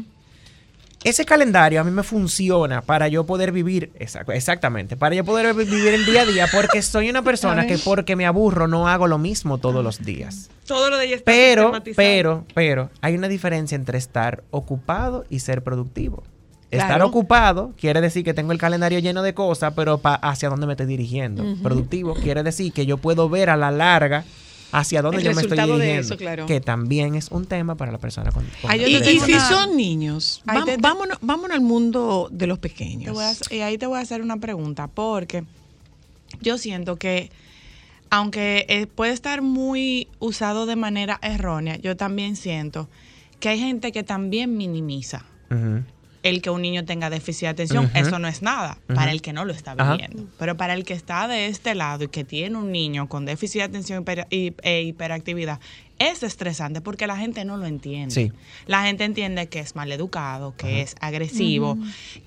Ese 1.04 1.26
calendario 1.26 1.82
a 1.82 1.84
mí 1.84 1.92
me 1.92 2.04
funciona 2.04 2.82
para 2.82 3.08
yo 3.10 3.26
poder 3.26 3.52
vivir, 3.52 3.92
exac- 4.00 4.34
exactamente, 4.34 4.96
para 4.96 5.16
yo 5.16 5.26
poder 5.26 5.54
vi- 5.54 5.66
vivir 5.66 5.94
el 5.94 6.06
día 6.06 6.22
a 6.22 6.26
día 6.26 6.48
porque 6.52 6.82
soy 6.82 7.10
una 7.10 7.22
persona 7.22 7.68
que 7.68 7.78
porque 7.78 8.16
me 8.16 8.26
aburro 8.26 8.68
no 8.68 8.88
hago 8.88 9.08
lo 9.08 9.18
mismo 9.18 9.58
todos 9.58 9.84
los 9.84 10.04
días. 10.04 10.50
Todo 10.66 10.90
lo 10.90 10.98
de 10.98 11.06
ella 11.08 11.16
está 11.18 11.30
Pero, 11.30 11.74
pero, 11.98 12.46
pero, 12.56 12.90
hay 13.02 13.16
una 13.16 13.28
diferencia 13.28 13.76
entre 13.76 13.98
estar 13.98 14.44
ocupado 14.52 15.26
y 15.30 15.40
ser 15.40 15.62
productivo. 15.62 16.24
Estar 16.72 16.88
Claro. 16.88 17.08
ocupado 17.08 17.74
quiere 17.80 18.00
decir 18.02 18.24
que 18.24 18.34
tengo 18.34 18.52
el 18.54 18.58
calendario 18.58 18.98
lleno 19.00 19.22
de 19.22 19.34
cosas, 19.34 19.74
pero 19.76 19.98
pa- 20.00 20.16
hacia 20.16 20.50
dónde 20.50 20.66
me 20.68 20.74
estoy 20.74 20.86
dirigiendo. 20.88 21.44
Productivo 21.62 22.16
quiere 22.16 22.42
decir 22.44 22.72
que 22.74 22.86
yo 22.86 22.98
puedo 22.98 23.28
ver 23.30 23.50
a 23.50 23.58
la 23.58 23.70
larga 23.72 24.24
hacia 24.74 25.02
dónde 25.02 25.20
El 25.20 25.24
yo 25.24 25.34
me 25.36 25.42
estoy 25.44 25.58
dirigiendo. 25.58 26.02
eso, 26.02 26.18
claro. 26.18 26.46
Que 26.46 26.60
también 26.60 27.16
es 27.16 27.30
un 27.32 27.46
tema 27.46 27.76
para 27.76 27.92
la 27.92 28.00
persona 28.00 28.32
con, 28.32 28.44
con 28.62 28.70
Ay, 28.72 28.84
Y, 28.84 29.20
si 29.20 29.40
son 29.40 29.78
niños, 29.78 30.42
vam- 30.46 30.66
te- 30.66 30.72
te- 30.76 30.82
vámonos, 30.82 31.18
vámonos 31.22 31.56
al 31.56 31.62
mundo 31.62 32.28
de 32.32 32.48
los 32.48 32.60
Te 32.60 32.70
pequeños. 32.70 33.14
voy 33.14 33.24
a 33.24 33.30
hacer- 33.30 33.54
y 33.54 33.62
ahí 33.62 33.78
te 33.78 33.86
voy 33.86 34.00
a 34.00 34.02
hacer 34.02 34.22
una 34.22 34.38
pregunta, 34.38 34.88
porque 34.88 35.46
yo 36.42 36.58
siento 36.58 36.96
que, 36.98 37.32
aunque 38.10 38.66
eh, 38.68 38.88
puede 38.88 39.14
estar 39.14 39.42
muy 39.42 40.08
usado 40.20 40.66
de 40.66 40.76
manera 40.76 41.20
errónea, 41.22 41.78
yo 41.78 41.96
también 41.96 42.36
siento 42.36 42.90
que 43.40 43.50
hay 43.50 43.60
gente 43.60 43.92
que 43.92 44.04
también 44.04 44.58
minimiza 44.58 45.26
Ujú. 45.52 45.84
El 46.24 46.42
que 46.42 46.50
un 46.50 46.62
niño 46.62 46.86
tenga 46.86 47.10
déficit 47.10 47.42
de 47.42 47.48
atención. 47.50 47.92
Eso 47.94 48.18
no 48.18 48.28
es 48.28 48.42
nada 48.42 48.78
para 48.88 49.12
el 49.12 49.22
que 49.22 49.34
no 49.34 49.46
lo 49.46 49.54
está 49.54 49.76
viviendo. 49.76 50.26
Pero 50.40 50.58
para 50.58 50.74
el 50.74 50.86
que 50.86 50.94
está 50.94 51.28
de 51.28 51.48
este 51.48 51.76
lado 51.76 52.06
y 52.06 52.08
que 52.08 52.24
tiene 52.24 52.58
un 52.58 52.72
niño 52.72 53.08
con 53.08 53.26
déficit 53.26 53.60
de 53.60 53.64
atención 53.64 54.06
e 54.30 54.82
hiperactividad, 54.82 55.60
es 56.10 56.24
estresante 56.24 56.82
porque 56.82 57.08
la 57.08 57.18
gente 57.18 57.46
no 57.46 57.58
lo 57.58 57.66
entiende. 57.66 58.14
Sí. 58.14 58.32
La 58.68 58.84
gente 58.84 59.04
entiende 59.04 59.48
que 59.48 59.60
es 59.60 59.76
maleducado, 59.76 60.56
que 60.58 60.82
es 60.82 60.96
agresivo, 61.00 61.78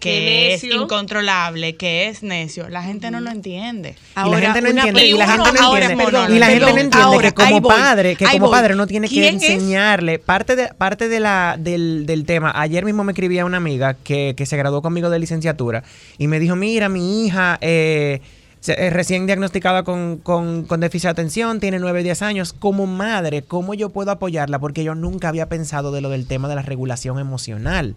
Que 0.00 0.16
que 0.16 0.54
es 0.54 0.64
incontrolable, 0.64 1.76
que 1.76 2.08
es 2.08 2.22
necio. 2.22 2.68
La 2.68 2.82
gente 2.82 3.10
no 3.10 3.20
lo 3.20 3.30
entiende. 3.30 3.96
y 4.16 4.30
la 4.30 4.40
gente 4.40 4.62
no 4.62 4.68
entiende, 4.68 5.06
y 5.06 5.12
la 5.12 5.26
gente 5.28 5.52
no 5.52 5.66
ahora, 5.66 5.86
entiende, 5.86 6.04
perdón, 6.04 6.34
y 6.34 6.38
la 6.38 6.46
gente 6.46 6.60
no 6.60 6.68
entiende 6.68 6.98
ahora, 6.98 7.30
que 7.30 7.44
como 7.44 7.62
padre, 7.62 8.16
que 8.16 8.24
como 8.26 8.50
padre 8.50 8.74
no 8.74 8.86
tiene 8.86 9.08
que 9.08 9.28
enseñarle 9.28 10.18
parte 10.18 10.56
de 10.56 10.68
parte 10.68 11.08
de 11.08 11.20
la 11.20 11.56
del, 11.58 12.06
del 12.06 12.24
tema. 12.24 12.52
Ayer 12.54 12.84
mismo 12.84 13.04
me 13.04 13.12
escribía 13.12 13.44
una 13.44 13.56
amiga 13.56 13.94
que, 13.94 14.34
que 14.36 14.46
se 14.46 14.56
graduó 14.56 14.82
conmigo 14.82 15.10
de 15.10 15.18
licenciatura 15.18 15.82
y 16.18 16.28
me 16.28 16.38
dijo, 16.38 16.56
mira, 16.56 16.88
mi 16.88 17.26
hija 17.26 17.58
eh, 17.60 18.20
es 18.68 18.92
recién 18.92 19.26
diagnosticada 19.26 19.82
con, 19.82 20.18
con, 20.18 20.64
con 20.64 20.80
déficit 20.80 21.04
de 21.06 21.10
atención, 21.10 21.60
tiene 21.60 21.78
9, 21.78 22.02
10 22.02 22.22
años. 22.22 22.52
Como 22.52 22.86
madre, 22.86 23.42
¿cómo 23.42 23.74
yo 23.74 23.90
puedo 23.90 24.10
apoyarla? 24.10 24.58
Porque 24.58 24.84
yo 24.84 24.94
nunca 24.94 25.28
había 25.28 25.48
pensado 25.48 25.92
de 25.92 26.00
lo 26.00 26.08
del 26.10 26.26
tema 26.26 26.48
de 26.48 26.54
la 26.56 26.62
regulación 26.62 27.18
emocional. 27.18 27.96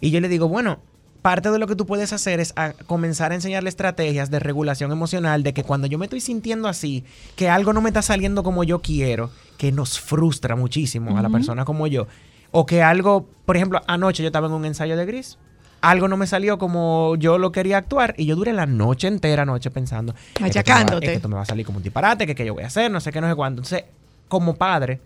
Y 0.00 0.10
yo 0.10 0.20
le 0.20 0.28
digo, 0.28 0.48
bueno, 0.48 0.80
parte 1.22 1.50
de 1.50 1.58
lo 1.58 1.66
que 1.68 1.76
tú 1.76 1.86
puedes 1.86 2.12
hacer 2.12 2.40
es 2.40 2.52
a- 2.56 2.72
comenzar 2.86 3.30
a 3.32 3.36
enseñarle 3.36 3.68
estrategias 3.68 4.30
de 4.30 4.40
regulación 4.40 4.90
emocional, 4.90 5.42
de 5.44 5.54
que 5.54 5.62
cuando 5.62 5.86
yo 5.86 5.98
me 5.98 6.06
estoy 6.06 6.20
sintiendo 6.20 6.68
así, 6.68 7.04
que 7.36 7.48
algo 7.48 7.72
no 7.72 7.80
me 7.80 7.90
está 7.90 8.02
saliendo 8.02 8.42
como 8.42 8.64
yo 8.64 8.80
quiero, 8.82 9.30
que 9.58 9.70
nos 9.72 10.00
frustra 10.00 10.56
muchísimo 10.56 11.16
a 11.16 11.22
la 11.22 11.28
persona 11.30 11.64
como 11.64 11.86
yo, 11.86 12.08
o 12.50 12.66
que 12.66 12.82
algo, 12.82 13.28
por 13.46 13.56
ejemplo, 13.56 13.80
anoche 13.86 14.22
yo 14.22 14.26
estaba 14.28 14.48
en 14.48 14.52
un 14.54 14.64
ensayo 14.64 14.96
de 14.96 15.06
gris. 15.06 15.38
Algo 15.82 16.08
no 16.08 16.16
me 16.16 16.26
salió 16.26 16.58
como 16.58 17.16
yo 17.16 17.38
lo 17.38 17.52
quería 17.52 17.76
actuar 17.76 18.14
y 18.16 18.24
yo 18.26 18.36
duré 18.36 18.52
la 18.52 18.66
noche 18.66 19.08
entera 19.08 19.42
anoche 19.42 19.70
pensando. 19.70 20.14
"Es 20.14 20.18
que 20.18 20.30
esto 20.30 20.42
me 20.42 20.44
va- 20.44 20.46
Machacándote. 20.46 21.06
es 21.06 21.10
que 21.10 21.16
esto 21.16 21.28
me 21.28 21.34
va 21.34 21.42
a 21.42 21.46
salir 21.46 21.66
como 21.66 21.78
un 21.78 21.82
disparate, 21.82 22.26
que 22.26 22.34
qué 22.34 22.46
yo 22.46 22.54
voy 22.54 22.62
a 22.62 22.68
hacer, 22.68 22.90
no 22.90 23.00
sé 23.00 23.12
qué, 23.12 23.20
no 23.20 23.28
sé 23.28 23.34
cuánto. 23.34 23.60
Entonces, 23.62 23.84
como 24.28 24.54
padre, 24.54 25.00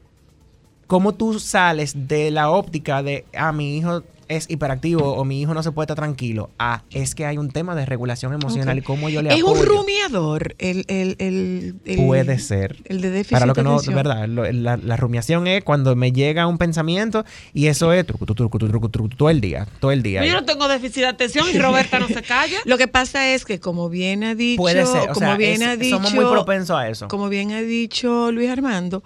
¿cómo 0.87 1.13
tú 1.15 1.41
sales 1.41 2.07
de 2.09 2.31
la 2.31 2.51
óptica 2.51 3.03
de, 3.03 3.25
a 3.37 3.51
mi 3.53 3.77
hijo 3.79 4.03
es 4.29 4.51
hiperactivo 4.51 5.15
o 5.15 5.25
mi 5.25 5.41
hijo 5.41 5.55
no 5.55 5.63
se 5.63 5.73
puede 5.73 5.85
estar 5.85 5.97
tranquilo, 5.97 6.51
a 6.59 6.83
es 6.91 7.15
que 7.15 7.27
hay 7.27 7.39
un 7.39 7.51
tema 7.51 7.75
de 7.75 7.87
regulación 7.87 8.33
emocional 8.33 8.79
y 8.79 8.83
cómo 8.83 9.09
yo 9.09 9.23
le 9.23 9.33
Es 9.35 9.43
un 9.43 9.51
apoyo. 9.57 9.65
rumiador 9.65 10.55
el, 10.59 10.85
el, 10.89 11.17
el, 11.19 11.77
el- 11.85 12.07
Puede 12.07 12.39
ser. 12.39 12.77
El 12.85 13.01
de 13.01 13.11
déficit 13.11 13.33
Para 13.33 13.47
lo 13.47 13.55
que 13.55 13.61
de 13.61 13.65
no, 13.65 13.73
atención. 13.75 13.95
verdad, 13.95 14.27
lo- 14.29 14.51
la, 14.53 14.77
la 14.77 14.97
rumiación 14.97 15.47
es 15.47 15.63
cuando 15.65 15.95
me 15.97 16.13
llega 16.13 16.47
un 16.47 16.59
pensamiento 16.59 17.25
y 17.55 17.67
eso 17.67 17.93
es 17.93 18.07
truco, 18.07 18.27
truco, 18.27 18.35
truco, 18.59 18.59
truco, 18.69 18.89
truco, 18.89 19.17
todo 19.17 19.31
el 19.31 19.41
día, 19.41 19.67
todo 19.81 19.91
el 19.93 20.03
día. 20.03 20.25
Yo 20.25 20.33
no 20.35 20.45
tengo 20.45 20.67
déficit 20.69 21.03
de 21.03 21.07
atención 21.07 21.47
y 21.53 21.59
Roberta 21.59 21.99
no 21.99 22.09
se 22.09 22.23
calla. 22.23 22.59
Lo 22.65 22.79
que 22.79 22.89
pasa 22.89 23.29
es 23.33 23.45
que 23.45 23.61
como 23.61 23.89
bien 23.89 24.25
ha 24.25 24.35
dicho, 24.35 24.61
Puede 24.61 24.85
ser, 24.87 25.03
o 25.11 25.15
como 25.15 25.21
sea, 25.27 25.37
bien 25.37 25.63
es- 25.63 25.69
ha 25.69 25.77
dicho, 25.77 25.97
somos 25.97 26.13
muy 26.15 26.25
propensos 26.25 26.77
a 26.77 26.89
eso. 26.89 27.09
Como 27.09 27.29
bien 27.29 27.53
ha 27.53 27.61
dicho 27.63 28.33
Luis 28.33 28.51
Armando, 28.51 29.03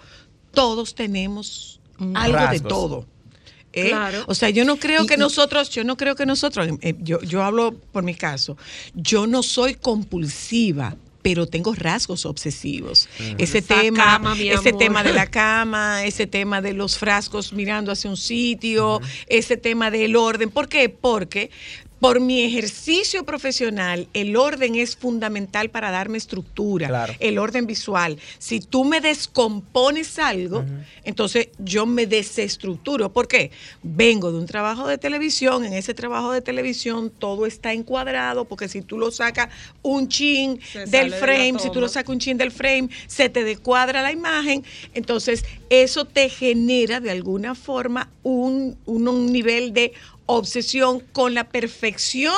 todos 0.52 0.94
tenemos 0.94 1.80
algo 2.14 2.38
de 2.50 2.60
todo. 2.60 3.06
¿Eh? 3.72 3.88
Claro. 3.90 4.24
O 4.26 4.34
sea, 4.34 4.50
yo 4.50 4.64
no 4.64 4.76
creo 4.76 5.04
Y- 5.04 5.06
que 5.06 5.14
y- 5.14 5.18
nosotros, 5.18 5.70
yo 5.70 5.84
no 5.84 5.96
creo 5.96 6.14
que 6.16 6.26
nosotros, 6.26 6.68
eh, 6.82 6.94
yo, 7.00 7.20
yo 7.22 7.42
hablo 7.42 7.74
por 7.92 8.02
mi 8.02 8.14
caso, 8.14 8.56
yo 8.94 9.26
no 9.26 9.42
soy 9.42 9.74
compulsiva, 9.74 10.96
pero 11.22 11.46
tengo 11.46 11.74
rasgos 11.74 12.24
obsesivos. 12.24 13.08
Ese 13.38 13.58
Esa 13.58 13.74
tema, 13.80 14.04
cama, 14.04 14.36
ese 14.40 14.72
tema 14.72 15.02
de 15.02 15.12
la 15.12 15.26
cama, 15.30 16.04
ese 16.04 16.26
tema 16.26 16.62
de 16.62 16.72
los 16.72 16.96
frascos 16.96 17.52
mirando 17.52 17.92
hacia 17.92 18.08
un 18.08 18.16
sitio, 18.16 19.00
ese 19.26 19.56
tema 19.58 19.90
del 19.90 20.16
orden. 20.16 20.50
¿Por 20.50 20.68
qué? 20.68 20.88
Porque 20.88 21.50
por 22.00 22.18
mi 22.18 22.42
ejercicio 22.44 23.24
profesional, 23.24 24.08
el 24.14 24.34
orden 24.36 24.74
es 24.74 24.96
fundamental 24.96 25.68
para 25.68 25.90
darme 25.90 26.16
estructura, 26.16 26.88
Claro. 26.88 27.14
el 27.20 27.38
orden 27.38 27.66
visual. 27.66 28.18
Si 28.38 28.60
tú 28.60 28.84
me 28.86 29.00
descompones 29.02 30.18
algo, 30.18 30.64
entonces 31.04 31.48
yo 31.58 31.84
me 31.84 32.06
desestructuro. 32.06 33.12
¿Por 33.12 33.28
qué? 33.28 33.50
Vengo 33.82 34.32
de 34.32 34.38
un 34.38 34.46
trabajo 34.46 34.86
de 34.88 34.96
televisión, 34.96 35.64
en 35.64 35.74
ese 35.74 35.92
trabajo 35.92 36.32
de 36.32 36.40
televisión 36.40 37.10
todo 37.10 37.44
está 37.46 37.72
encuadrado, 37.74 38.46
porque 38.46 38.68
si 38.68 38.80
tú 38.82 38.98
lo 38.98 39.10
sacas 39.10 39.50
un 39.82 40.08
chin 40.08 40.58
Se 40.72 40.86
del 40.86 41.10
de 41.10 41.16
frame, 41.18 41.54
si 41.60 41.70
tú 41.70 41.80
lo 41.80 41.88
sacas 41.88 42.10
un 42.10 42.18
chin 42.18 42.38
del 42.38 42.50
frame, 42.50 42.88
se 43.06 43.28
te 43.28 43.44
descuadra 43.44 44.00
la 44.02 44.10
imagen, 44.12 44.64
entonces 44.94 45.44
eso 45.68 46.06
te 46.06 46.28
genera 46.30 46.98
de 47.00 47.10
alguna 47.10 47.54
forma 47.54 48.08
un, 48.22 48.76
un- 48.86 49.06
un 49.08 49.32
nivel 49.32 49.72
de 49.74 49.92
obsesión 50.36 51.00
con 51.12 51.34
la 51.34 51.44
perfección 51.44 52.34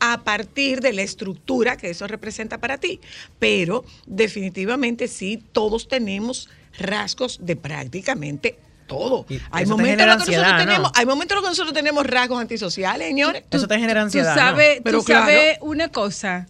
a 0.00 0.22
partir 0.22 0.80
de 0.80 0.92
la 0.92 1.02
estructura 1.02 1.76
que 1.76 1.90
eso 1.90 2.06
representa 2.06 2.58
para 2.58 2.78
ti. 2.78 3.00
Pero 3.38 3.84
definitivamente 4.06 5.08
sí, 5.08 5.42
todos 5.52 5.88
tenemos 5.88 6.48
rasgos 6.78 7.38
de 7.42 7.56
prácticamente 7.56 8.58
todo. 8.86 9.26
Y 9.28 9.38
Hay 9.50 9.66
momentos, 9.66 10.02
en 10.04 10.08
los 10.08 10.24
que 10.24 10.36
nosotros 10.36 10.64
tenemos, 10.64 10.92
hay 10.94 11.06
momentos 11.06 11.32
en 11.32 11.36
los 11.36 11.44
que 11.44 11.50
nosotros 11.50 11.74
tenemos 11.74 12.06
rasgos 12.06 12.40
antisociales, 12.40 13.08
señores. 13.08 13.42
Eso 13.50 13.68
te 13.68 13.78
genera 13.78 14.00
Tú 14.00 14.04
ansiedad. 14.06 14.34
¿no? 14.34 14.40
sabes, 14.40 14.80
Pero 14.82 14.98
tú 15.00 15.04
sabes 15.04 15.58
una 15.60 15.88
cosa, 15.88 16.46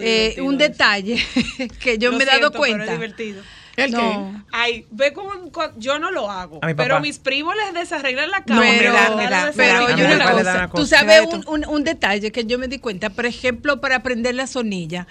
eh, 0.00 0.36
un 0.40 0.58
detalle 0.58 1.22
que 1.80 1.98
yo 1.98 2.10
Lo 2.10 2.18
me 2.18 2.24
he 2.24 2.26
dado 2.26 2.38
siento, 2.38 2.60
pero 2.60 2.64
es 2.64 2.76
cuenta. 2.76 2.92
divertido. 2.92 3.42
¿El 3.76 3.90
qué? 3.90 3.96
No. 3.96 4.44
Ay, 4.52 4.86
ve 4.90 5.12
cómo 5.12 5.30
cu- 5.52 5.72
yo 5.76 5.98
no 5.98 6.10
lo 6.10 6.30
hago. 6.30 6.60
A 6.62 6.66
mi 6.68 6.74
pero 6.74 7.00
mis 7.00 7.18
primos 7.18 7.54
les 7.56 7.74
desarreglan 7.74 8.30
la 8.30 8.38
No, 8.40 8.44
cama. 8.46 8.60
me 8.62 8.78
pero, 8.78 8.92
me 9.16 9.28
da- 9.28 9.52
pero 9.54 9.84
una 10.14 10.32
cosa, 10.32 10.70
tú 10.74 10.86
sabes 10.86 11.22
un, 11.32 11.44
un- 11.46 11.66
un 11.66 11.84
detalle 11.84 12.32
que 12.32 12.44
yo 12.46 12.58
me 12.58 12.68
di 12.68 12.78
cuenta, 12.78 13.10
por 13.10 13.26
ejemplo, 13.26 13.80
para 13.80 14.02
prender 14.02 14.34
la 14.34 14.46
sonilla, 14.46 15.06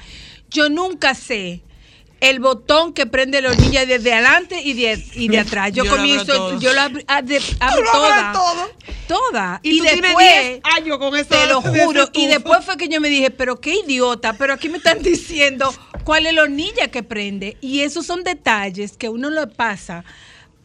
yo 0.50 0.70
nunca 0.70 1.14
sé 1.14 1.62
el 2.22 2.40
botón 2.40 2.94
que 2.94 3.06
prende 3.06 3.42
la 3.42 3.50
hornilla 3.50 3.86
desde 3.86 4.14
adelante 4.14 4.62
y 4.62 4.74
de, 4.74 5.04
y 5.16 5.28
de 5.28 5.40
atrás. 5.40 5.72
Yo, 5.74 5.86
comienzo, 5.90 6.60
yo 6.60 6.74
lo 6.74 6.82
abro, 6.82 7.02
ah, 7.08 7.22
de- 7.22 7.42
abro 7.60 7.84
lo 7.84 7.92
toda, 7.92 8.30
abres 8.30 8.42
todo. 8.42 8.72
toda. 9.08 9.60
Y, 9.64 9.78
tú 9.78 9.84
tienes 9.84 10.02
después, 10.02 10.30
10 10.42 10.62
años 10.64 10.98
con 10.98 11.16
eso. 11.16 11.30
te 11.30 11.48
lo 11.48 11.62
juro. 11.62 12.10
Y 12.14 12.28
después 12.28 12.64
fue 12.66 12.78
que 12.78 12.88
yo 12.88 13.02
me 13.02 13.10
dije, 13.10 13.32
pero 13.32 13.60
qué 13.60 13.76
idiota, 13.86 14.34
pero 14.34 14.54
aquí 14.54 14.70
me 14.70 14.78
están 14.78 15.00
diciendo 15.04 15.74
cuál 16.04 16.26
es 16.26 16.34
la 16.34 16.44
hornilla 16.44 16.90
que 16.90 17.04
prende. 17.04 17.58
Y 17.62 17.82
esos 17.82 18.06
son 18.06 18.24
detalles 18.24 18.98
que 18.98 19.10
uno 19.10 19.30
lo 19.30 19.50
pasa 19.50 20.04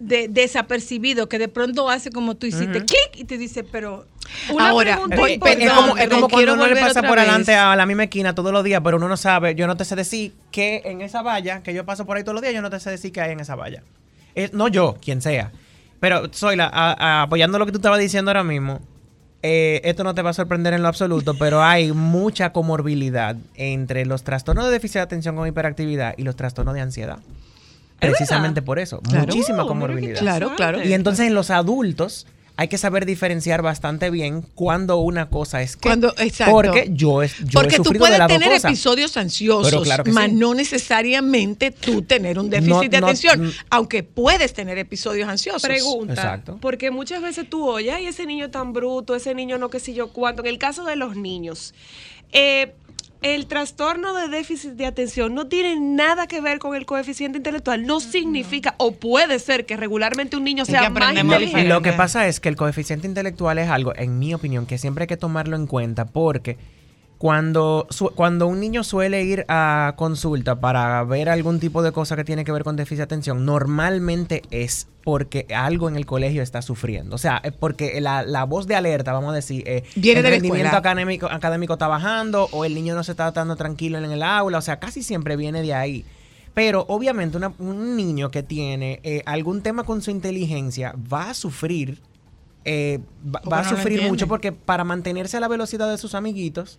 de, 0.00 0.26
desapercibido, 0.28 1.28
que 1.28 1.38
de 1.38 1.46
pronto 1.48 1.88
hace 1.88 2.10
como 2.10 2.34
tú 2.34 2.46
hiciste, 2.46 2.78
clic, 2.84 3.10
y 3.14 3.24
te 3.24 3.38
dice, 3.38 3.62
pero... 3.62 4.06
Una 4.52 4.70
Ahora, 4.70 5.00
voy- 5.16 5.32
Eh, 5.32 5.40
eh, 5.44 5.56
es 5.60 5.72
como, 5.72 5.96
es 5.96 6.08
como 6.08 6.28
quiero 6.28 6.28
cuando 6.28 6.52
uno 6.54 6.62
le 6.66 6.68
volver 6.74 6.82
pasa 6.84 7.02
por 7.02 7.18
adelante 7.18 7.54
a 7.54 7.74
la 7.76 7.86
misma 7.86 8.04
esquina 8.04 8.34
todos 8.34 8.52
los 8.52 8.64
días, 8.64 8.80
pero 8.82 8.96
uno 8.96 9.08
no 9.08 9.16
sabe, 9.16 9.54
yo 9.54 9.66
no 9.66 9.76
te 9.76 9.84
sé 9.84 9.94
decir 9.96 10.32
qué 10.50 10.82
en 10.84 11.00
esa 11.00 11.22
valla, 11.22 11.62
que 11.62 11.72
yo 11.74 11.84
paso 11.84 12.06
por 12.06 12.16
ahí 12.16 12.22
todos 12.24 12.34
los 12.34 12.42
días, 12.42 12.54
yo 12.54 12.62
no 12.62 12.70
te 12.70 12.80
sé 12.80 12.90
decir 12.90 13.12
qué 13.12 13.20
hay 13.20 13.32
en 13.32 13.40
esa 13.40 13.54
valla. 13.56 13.82
Eh, 14.34 14.50
no 14.52 14.68
yo, 14.68 14.96
quien 15.02 15.20
sea. 15.22 15.52
Pero, 16.00 16.28
Zoila, 16.32 16.70
a- 16.72 16.92
a- 16.92 17.22
apoyando 17.22 17.58
lo 17.58 17.66
que 17.66 17.72
tú 17.72 17.78
estabas 17.78 17.98
diciendo 18.00 18.30
ahora 18.30 18.44
mismo, 18.44 18.80
eh, 19.42 19.80
esto 19.84 20.04
no 20.04 20.14
te 20.14 20.22
va 20.22 20.30
a 20.30 20.34
sorprender 20.34 20.74
en 20.74 20.82
lo 20.82 20.88
absoluto, 20.88 21.34
pero 21.34 21.62
hay 21.62 21.92
mucha 21.92 22.52
comorbilidad 22.52 23.36
entre 23.54 24.06
los 24.06 24.22
trastornos 24.22 24.64
de 24.66 24.70
déficit 24.70 24.94
de 24.96 25.00
atención 25.00 25.34
con 25.36 25.46
hiperactividad 25.48 26.14
y 26.16 26.22
los 26.22 26.36
trastornos 26.36 26.74
de 26.74 26.80
ansiedad. 26.82 27.18
Precisamente 28.00 28.62
por 28.62 28.78
eso, 28.78 29.00
Claro. 29.00 29.26
muchísima 29.26 29.66
comorbilidad. 29.66 30.18
Claro, 30.18 30.54
claro. 30.56 30.82
Y 30.82 30.92
entonces 30.94 31.26
en 31.26 31.34
los 31.34 31.50
adultos 31.50 32.26
hay 32.56 32.68
que 32.68 32.76
saber 32.76 33.06
diferenciar 33.06 33.62
bastante 33.62 34.10
bien 34.10 34.42
cuando 34.54 34.98
una 34.98 35.30
cosa 35.30 35.62
es 35.62 35.76
que. 35.76 35.88
Cuando- 35.88 36.14
exacto. 36.18 36.52
Porque 36.52 36.90
yo, 36.92 37.22
es, 37.22 37.34
yo 37.38 37.60
Porque 37.60 37.76
tú 37.76 37.84
sufrido 37.84 38.04
de 38.04 38.18
puedes 38.18 38.26
tener 38.26 38.52
episodios 38.52 39.16
ansiosos, 39.16 39.70
Pero 39.70 39.82
claro 39.82 40.04
que 40.04 40.12
mas 40.12 40.26
sí. 40.26 40.32
no 40.36 40.52
necesariamente 40.52 41.70
tú 41.70 42.02
tener 42.02 42.38
un 42.38 42.50
déficit 42.50 42.70
No, 42.74 42.80
de 42.82 43.00
no, 43.00 43.06
atención, 43.06 43.46
mm. 43.46 43.50
aunque 43.70 44.02
puedes 44.02 44.52
tener 44.52 44.76
episodios 44.76 45.26
ansiosos. 45.28 45.62
Pregunta. 45.62 46.12
Exacto. 46.12 46.58
Porque 46.60 46.90
muchas 46.90 47.22
veces 47.22 47.48
tú 47.48 47.66
oyes, 47.66 47.94
ay, 47.94 48.06
ese 48.06 48.26
niño 48.26 48.50
tan 48.50 48.74
bruto, 48.74 49.14
ese 49.14 49.34
niño 49.34 49.56
no 49.56 49.70
qué 49.70 49.80
sé 49.80 49.94
yo 49.94 50.12
cuánto. 50.12 50.42
En 50.42 50.48
el 50.48 50.58
caso 50.58 50.84
de 50.84 50.96
los 50.96 51.16
niños, 51.16 51.72
eh, 52.32 52.74
el 53.22 53.46
trastorno 53.46 54.14
de 54.14 54.28
déficit 54.28 54.72
de 54.72 54.86
atención 54.86 55.34
no 55.34 55.46
tiene 55.46 55.78
nada 55.78 56.26
que 56.26 56.40
ver 56.40 56.58
con 56.58 56.74
el 56.74 56.86
coeficiente 56.86 57.38
intelectual. 57.38 57.86
No 57.86 58.00
significa, 58.00 58.74
o 58.78 58.92
puede 58.92 59.38
ser 59.38 59.66
que 59.66 59.76
regularmente 59.76 60.36
un 60.36 60.44
niño 60.44 60.64
sea 60.64 60.88
más 60.88 60.90
aprendemos 60.90 61.34
inteligente. 61.34 61.68
Lo 61.68 61.82
que 61.82 61.92
pasa 61.92 62.26
es 62.26 62.40
que 62.40 62.48
el 62.48 62.56
coeficiente 62.56 63.06
intelectual 63.06 63.58
es 63.58 63.68
algo, 63.68 63.94
en 63.94 64.18
mi 64.18 64.32
opinión, 64.32 64.66
que 64.66 64.78
siempre 64.78 65.02
hay 65.02 65.08
que 65.08 65.16
tomarlo 65.16 65.56
en 65.56 65.66
cuenta 65.66 66.06
porque 66.06 66.56
cuando, 67.20 67.86
su- 67.90 68.08
cuando 68.14 68.46
un 68.46 68.60
niño 68.60 68.82
suele 68.82 69.22
ir 69.24 69.44
a 69.48 69.92
consulta 69.98 70.58
para 70.58 71.04
ver 71.04 71.28
algún 71.28 71.60
tipo 71.60 71.82
de 71.82 71.92
cosa 71.92 72.16
que 72.16 72.24
tiene 72.24 72.46
que 72.46 72.50
ver 72.52 72.64
con 72.64 72.76
déficit 72.76 72.96
de 72.96 73.02
atención, 73.02 73.44
normalmente 73.44 74.40
es 74.50 74.88
porque 75.04 75.46
algo 75.54 75.90
en 75.90 75.96
el 75.96 76.06
colegio 76.06 76.42
está 76.42 76.62
sufriendo. 76.62 77.14
O 77.14 77.18
sea, 77.18 77.36
es 77.44 77.52
porque 77.52 78.00
la, 78.00 78.22
la 78.22 78.44
voz 78.44 78.66
de 78.66 78.74
alerta, 78.74 79.12
vamos 79.12 79.32
a 79.32 79.34
decir, 79.34 79.62
eh, 79.66 79.84
Viene 79.96 80.20
el 80.20 80.24
de 80.24 80.30
rendimiento 80.30 80.70
académico, 80.78 81.26
académico 81.30 81.74
está 81.74 81.88
bajando 81.88 82.48
o 82.52 82.64
el 82.64 82.74
niño 82.74 82.94
no 82.94 83.04
se 83.04 83.10
está 83.10 83.28
estando 83.28 83.54
tranquilo 83.54 83.98
en 83.98 84.10
el 84.10 84.22
aula. 84.22 84.56
O 84.56 84.62
sea, 84.62 84.78
casi 84.80 85.02
siempre 85.02 85.36
viene 85.36 85.60
de 85.60 85.74
ahí. 85.74 86.06
Pero 86.54 86.86
obviamente 86.88 87.36
una- 87.36 87.52
un 87.58 87.96
niño 87.96 88.30
que 88.30 88.42
tiene 88.42 88.98
eh, 89.02 89.22
algún 89.26 89.60
tema 89.60 89.84
con 89.84 90.00
su 90.00 90.10
inteligencia 90.10 90.94
va 91.12 91.28
a 91.28 91.34
sufrir, 91.34 92.00
eh, 92.64 93.00
va, 93.26 93.40
a 93.58 93.62
no 93.64 93.68
sufrir 93.76 94.00
mucho 94.08 94.26
porque 94.26 94.52
para 94.52 94.84
mantenerse 94.84 95.36
a 95.36 95.40
la 95.40 95.48
velocidad 95.48 95.90
de 95.90 95.98
sus 95.98 96.14
amiguitos, 96.14 96.78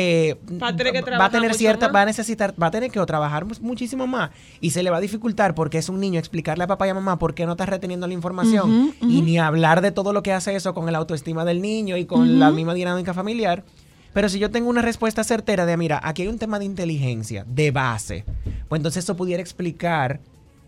eh, 0.00 0.36
Va 0.62 0.68
a 0.68 0.76
tener 0.76 0.92
que 0.92 1.00
va 1.00 1.02
a 1.02 1.04
trabajar 1.04 1.30
tener 1.32 1.48
mucho 1.50 1.58
cierta, 1.58 1.86
más. 1.88 1.94
va 1.96 2.02
a 2.02 2.04
necesitar, 2.06 2.54
va 2.62 2.66
a 2.68 2.70
tener 2.70 2.90
que 2.90 3.00
trabajar 3.06 3.44
mu- 3.44 3.54
muchísimo 3.60 4.06
más 4.06 4.30
y 4.60 4.70
se 4.70 4.82
le 4.82 4.90
va 4.90 4.96
a 4.96 5.00
dificultar 5.00 5.54
porque 5.54 5.78
es 5.78 5.88
un 5.88 6.00
niño 6.00 6.18
explicarle 6.18 6.64
a 6.64 6.66
papá 6.66 6.86
y 6.86 6.90
a 6.90 6.94
mamá 6.94 7.18
por 7.18 7.34
qué 7.34 7.44
no 7.46 7.52
está 7.52 7.66
reteniendo 7.66 8.06
la 8.06 8.14
información 8.14 8.94
y 9.02 9.22
ni 9.22 9.38
hablar 9.38 9.80
de 9.80 9.90
todo 9.92 10.12
lo 10.12 10.22
que 10.22 10.32
hace 10.32 10.54
eso 10.56 10.74
con 10.74 10.88
el 10.88 10.94
autoestima 10.94 11.44
del 11.44 11.60
niño 11.60 11.96
y 11.96 12.04
con 12.06 12.38
la 12.38 12.50
misma 12.50 12.74
dinámica 12.74 13.12
familiar. 13.14 13.64
Pero 14.12 14.28
si 14.28 14.38
yo 14.40 14.50
tengo 14.50 14.68
una 14.68 14.82
respuesta 14.82 15.22
certera 15.22 15.66
de, 15.66 15.76
mira, 15.76 16.00
aquí 16.02 16.22
hay 16.22 16.28
un 16.28 16.38
tema 16.38 16.58
de 16.58 16.64
inteligencia, 16.64 17.44
de 17.46 17.70
base, 17.70 18.24
pues 18.68 18.80
entonces 18.80 19.04
eso 19.04 19.16
pudiera 19.16 19.40
explicar 19.40 20.18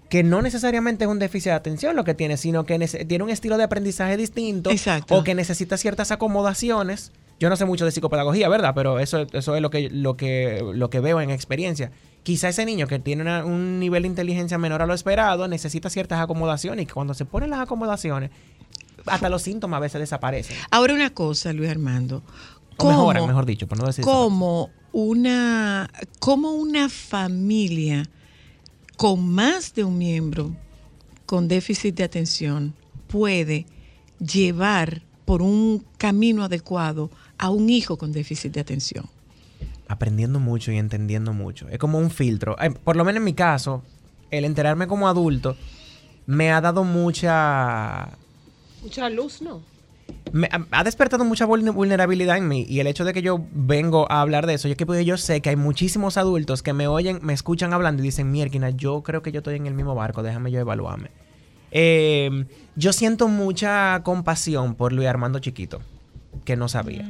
que 0.09 0.22
no 0.22 0.43
necesariamente 0.43 1.05
es 1.05 1.11
un 1.11 1.18
déficit 1.18 1.47
de 1.47 1.53
atención 1.57 1.97
lo 1.97 2.05
que 2.05 2.14
tiene, 2.14 2.37
sino 2.37 2.64
que 2.66 2.78
tiene 3.09 3.24
un 3.24 3.30
estilo 3.30 3.57
de 3.57 3.64
aprendizaje 3.64 4.16
distinto 4.16 4.70
Exacto. 4.70 5.16
o 5.16 5.24
que 5.24 5.35
necesita 5.35 5.76
ciertas 5.76 6.12
acomodaciones. 6.12 7.12
Yo 7.43 7.49
no 7.51 7.57
sé 7.57 7.64
mucho 7.64 7.84
de 7.84 7.90
psicopedagogía, 7.90 8.49
¿verdad? 8.49 8.72
Pero 8.72 9.01
eso, 9.01 9.26
eso 9.32 9.57
es 9.57 9.61
lo 9.62 9.68
que, 9.68 9.90
lo, 9.90 10.16
que, 10.16 10.62
lo 10.74 10.90
que 10.90 11.01
veo 11.01 11.20
en 11.20 11.30
experiencia. 11.30 11.90
Quizá 12.22 12.49
ese 12.49 12.64
niño 12.64 12.86
que 12.86 13.01
tiene 13.01 13.22
una- 13.22 13.45
un 13.45 13.80
nivel 13.80 14.03
de 14.05 14.09
inteligencia 14.11 14.59
menor 14.59 14.80
a 14.80 14.86
lo 14.86 14.95
esperado 14.95 15.49
necesita 15.49 15.90
ciertas 15.90 16.20
acomodaciones 16.20 16.84
y 16.84 16.86
que 16.86 16.93
cuando 16.93 17.14
se 17.14 17.24
ponen 17.24 17.51
las 17.51 17.59
acomodaciones, 17.59 18.30
hasta 19.07 19.28
los 19.28 19.43
síntomas 19.43 19.78
a 19.78 19.80
veces 19.80 20.01
desaparecen. 20.01 20.57
Ahora 20.70 20.95
una 20.95 21.11
cosa, 21.11 21.53
Luis 21.53 21.68
Armando. 21.68 22.22
O 22.76 22.88
mejoran, 22.88 23.26
mejor 23.26 23.45
dicho, 23.45 23.66
por 23.66 23.76
no 23.78 23.86
decir 23.86 24.05
cómo 24.05 24.70
una, 24.93 25.90
cómo 26.20 26.53
una 26.53 26.88
familia 26.88 28.05
con 28.97 29.28
más 29.28 29.74
de 29.74 29.82
un 29.82 29.99
miembro 29.99 30.55
con 31.26 31.49
déficit 31.49 31.97
de 31.97 32.05
atención 32.05 32.72
puede 33.09 33.66
llevar 34.20 35.03
por 35.24 35.43
un 35.43 35.84
camino 35.99 36.45
adecuado 36.45 37.11
a 37.43 37.51
un 37.51 37.68
hijo 37.70 37.97
con 37.99 38.12
déficit 38.12 38.53
de 38.55 38.61
atención? 38.61 39.05
aprendiendo 39.88 40.40
mucho 40.40 40.72
y 40.72 40.78
entendiendo 40.78 41.34
mucho. 41.34 41.68
Es 41.68 41.76
como 41.78 41.99
un 41.99 42.11
filtro. 42.11 42.57
Eh, 42.62 42.70
por 42.70 42.97
lo 42.97 43.05
menos 43.05 43.18
en 43.18 43.24
mi 43.24 43.34
caso, 43.34 43.82
el 44.30 44.47
enterarme 44.47 44.86
como 44.86 45.07
adulto 45.07 45.55
me 46.24 46.51
ha 46.51 46.62
dado 46.62 46.82
mucha... 46.84 48.09
Mucha 48.82 49.11
luz, 49.11 49.43
¿no? 49.43 49.61
me- 50.32 50.49
ha- 50.70 50.84
despertado 50.84 51.24
mucha 51.26 51.47
vulne- 51.47 51.72
vulnerabilidad 51.74 52.38
en 52.38 52.49
mí 52.49 52.64
y 52.66 52.80
el 52.80 52.86
hecho 52.86 53.05
de 53.05 53.12
que 53.12 53.20
yo 53.20 53.45
vengo 53.53 54.11
a 54.11 54.22
hablar 54.22 54.47
de 54.47 54.55
eso, 54.55 54.66
yo 54.66 54.76
que 54.76 54.86
pues, 54.86 55.05
yo 55.05 55.18
sé 55.18 55.43
que 55.43 55.51
hay 55.51 55.57
muchísimos 55.57 56.16
adultos 56.16 56.62
que 56.62 56.72
me 56.72 56.86
oyen, 56.86 57.18
me 57.22 57.34
escuchan 57.34 57.74
hablando 57.74 58.03
y 58.03 58.07
dicen, 58.07 58.30
mierda, 58.30 58.70
yo 58.70 59.03
creo 59.03 59.20
que 59.20 59.30
yo 59.30 59.38
estoy 59.40 59.57
en 59.57 59.66
el 59.66 59.74
mismo 59.74 59.95
barco, 59.95 60.22
déjame 60.22 60.51
yo 60.51 60.59
evaluarme. 60.61 61.11
Eh, 61.70 62.47
yo 62.76 62.93
siento 62.95 63.28
mucha 63.28 64.01
compasión 64.05 64.74
por 64.74 64.93
Luis 64.95 65.09
Armando 65.09 65.38
Chiquito, 65.38 65.80
que 66.47 66.57
no 66.57 66.68
sabía. 66.68 67.07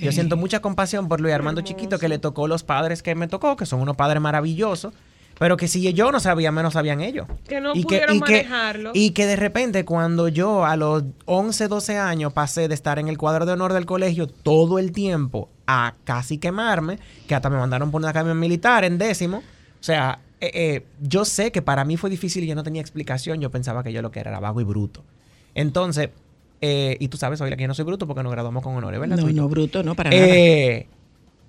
Yo 0.00 0.12
siento 0.12 0.36
mucha 0.36 0.60
compasión 0.60 1.08
por 1.08 1.20
Luis 1.20 1.34
Armando 1.34 1.60
Chiquito, 1.62 1.98
que 1.98 2.08
le 2.08 2.18
tocó 2.18 2.48
los 2.48 2.62
padres 2.62 3.02
que 3.02 3.14
me 3.14 3.28
tocó, 3.28 3.56
que 3.56 3.66
son 3.66 3.80
unos 3.80 3.96
padres 3.96 4.20
maravillosos, 4.20 4.92
pero 5.38 5.56
que 5.56 5.68
si 5.68 5.92
yo 5.92 6.10
no 6.12 6.20
sabía, 6.20 6.50
menos 6.50 6.72
sabían 6.74 7.00
ellos. 7.00 7.26
Que 7.46 7.60
no 7.60 7.74
Y 7.74 7.82
pudieron 7.82 8.16
y 8.16 8.20
manejarlo. 8.20 8.90
y 8.94 9.10
que 9.10 9.26
de 9.26 9.36
repente 9.36 9.84
cuando 9.84 10.28
yo 10.28 10.64
a 10.64 10.76
los 10.76 11.04
11, 11.26 11.68
12 11.68 11.98
años 11.98 12.32
pasé 12.32 12.68
de 12.68 12.74
estar 12.74 12.98
en 12.98 13.08
el 13.08 13.18
cuadro 13.18 13.44
de 13.44 13.52
honor 13.52 13.72
del 13.72 13.84
colegio 13.84 14.26
todo 14.26 14.78
el 14.78 14.92
tiempo 14.92 15.50
a 15.66 15.94
casi 16.04 16.38
quemarme, 16.38 16.98
que 17.26 17.34
hasta 17.34 17.50
me 17.50 17.58
mandaron 17.58 17.90
por 17.90 18.00
una 18.00 18.10
academia 18.10 18.34
militar 18.34 18.84
en 18.84 18.98
décimo, 18.98 19.38
o 19.38 19.82
sea, 19.82 20.20
eh, 20.40 20.50
eh, 20.54 20.86
yo 21.00 21.24
sé 21.24 21.50
que 21.52 21.62
para 21.62 21.84
mí 21.84 21.96
fue 21.96 22.08
difícil 22.10 22.44
y 22.44 22.46
yo 22.46 22.54
no 22.54 22.62
tenía 22.62 22.80
explicación, 22.80 23.40
yo 23.40 23.50
pensaba 23.50 23.82
que 23.82 23.92
yo 23.92 24.02
lo 24.02 24.10
que 24.10 24.20
era 24.20 24.30
era 24.30 24.40
vago 24.40 24.60
y 24.60 24.64
bruto. 24.64 25.02
Entonces, 25.54 26.10
eh, 26.60 26.96
y 27.00 27.08
tú 27.08 27.16
sabes, 27.16 27.40
hoy 27.40 27.54
yo 27.58 27.68
no 27.68 27.74
soy 27.74 27.84
bruto 27.84 28.06
porque 28.06 28.22
nos 28.22 28.32
graduamos 28.32 28.62
con 28.62 28.74
honores, 28.74 28.98
¿verdad? 29.00 29.16
No, 29.18 29.28
no, 29.30 29.48
bruto, 29.48 29.82
no, 29.82 29.94
para 29.94 30.10
nada. 30.10 30.22
Eh, 30.26 30.86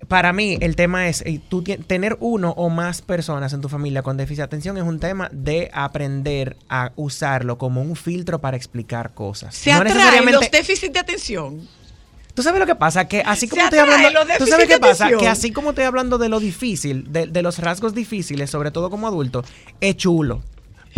para 0.06 0.32
mí, 0.32 0.56
el 0.60 0.76
tema 0.76 1.08
es, 1.08 1.22
eh, 1.22 1.40
tú 1.48 1.62
tener 1.62 2.16
uno 2.20 2.50
o 2.56 2.70
más 2.70 3.02
personas 3.02 3.52
en 3.52 3.60
tu 3.60 3.68
familia 3.68 4.02
con 4.02 4.16
déficit 4.16 4.38
de 4.38 4.44
atención 4.44 4.76
es 4.78 4.84
un 4.84 5.00
tema 5.00 5.28
de 5.32 5.70
aprender 5.72 6.56
a 6.68 6.92
usarlo 6.96 7.58
como 7.58 7.82
un 7.82 7.96
filtro 7.96 8.40
para 8.40 8.56
explicar 8.56 9.12
cosas. 9.14 9.54
Se 9.56 9.72
No 9.72 9.82
necesariamente- 9.82 10.32
los 10.40 10.50
déficits 10.50 10.92
de 10.92 10.98
atención. 11.00 11.68
Tú 12.34 12.44
sabes 12.44 12.60
lo 12.60 12.66
que 12.66 12.76
pasa, 12.76 13.08
que 13.08 13.20
así 13.20 13.48
como 13.48 13.62
estoy 13.64 13.80
hablando, 13.80 14.20
tú 14.38 14.46
sabes 14.46 14.68
qué 14.68 14.78
pasa, 14.78 15.08
que 15.18 15.26
así 15.26 15.50
como 15.50 15.70
estoy 15.70 15.84
hablando 15.84 16.18
de 16.18 16.28
lo 16.28 16.38
difícil, 16.38 17.12
de, 17.12 17.26
de 17.26 17.42
los 17.42 17.58
rasgos 17.58 17.94
difíciles, 17.94 18.48
sobre 18.48 18.70
todo 18.70 18.90
como 18.90 19.08
adulto, 19.08 19.42
es 19.80 19.96
chulo. 19.96 20.42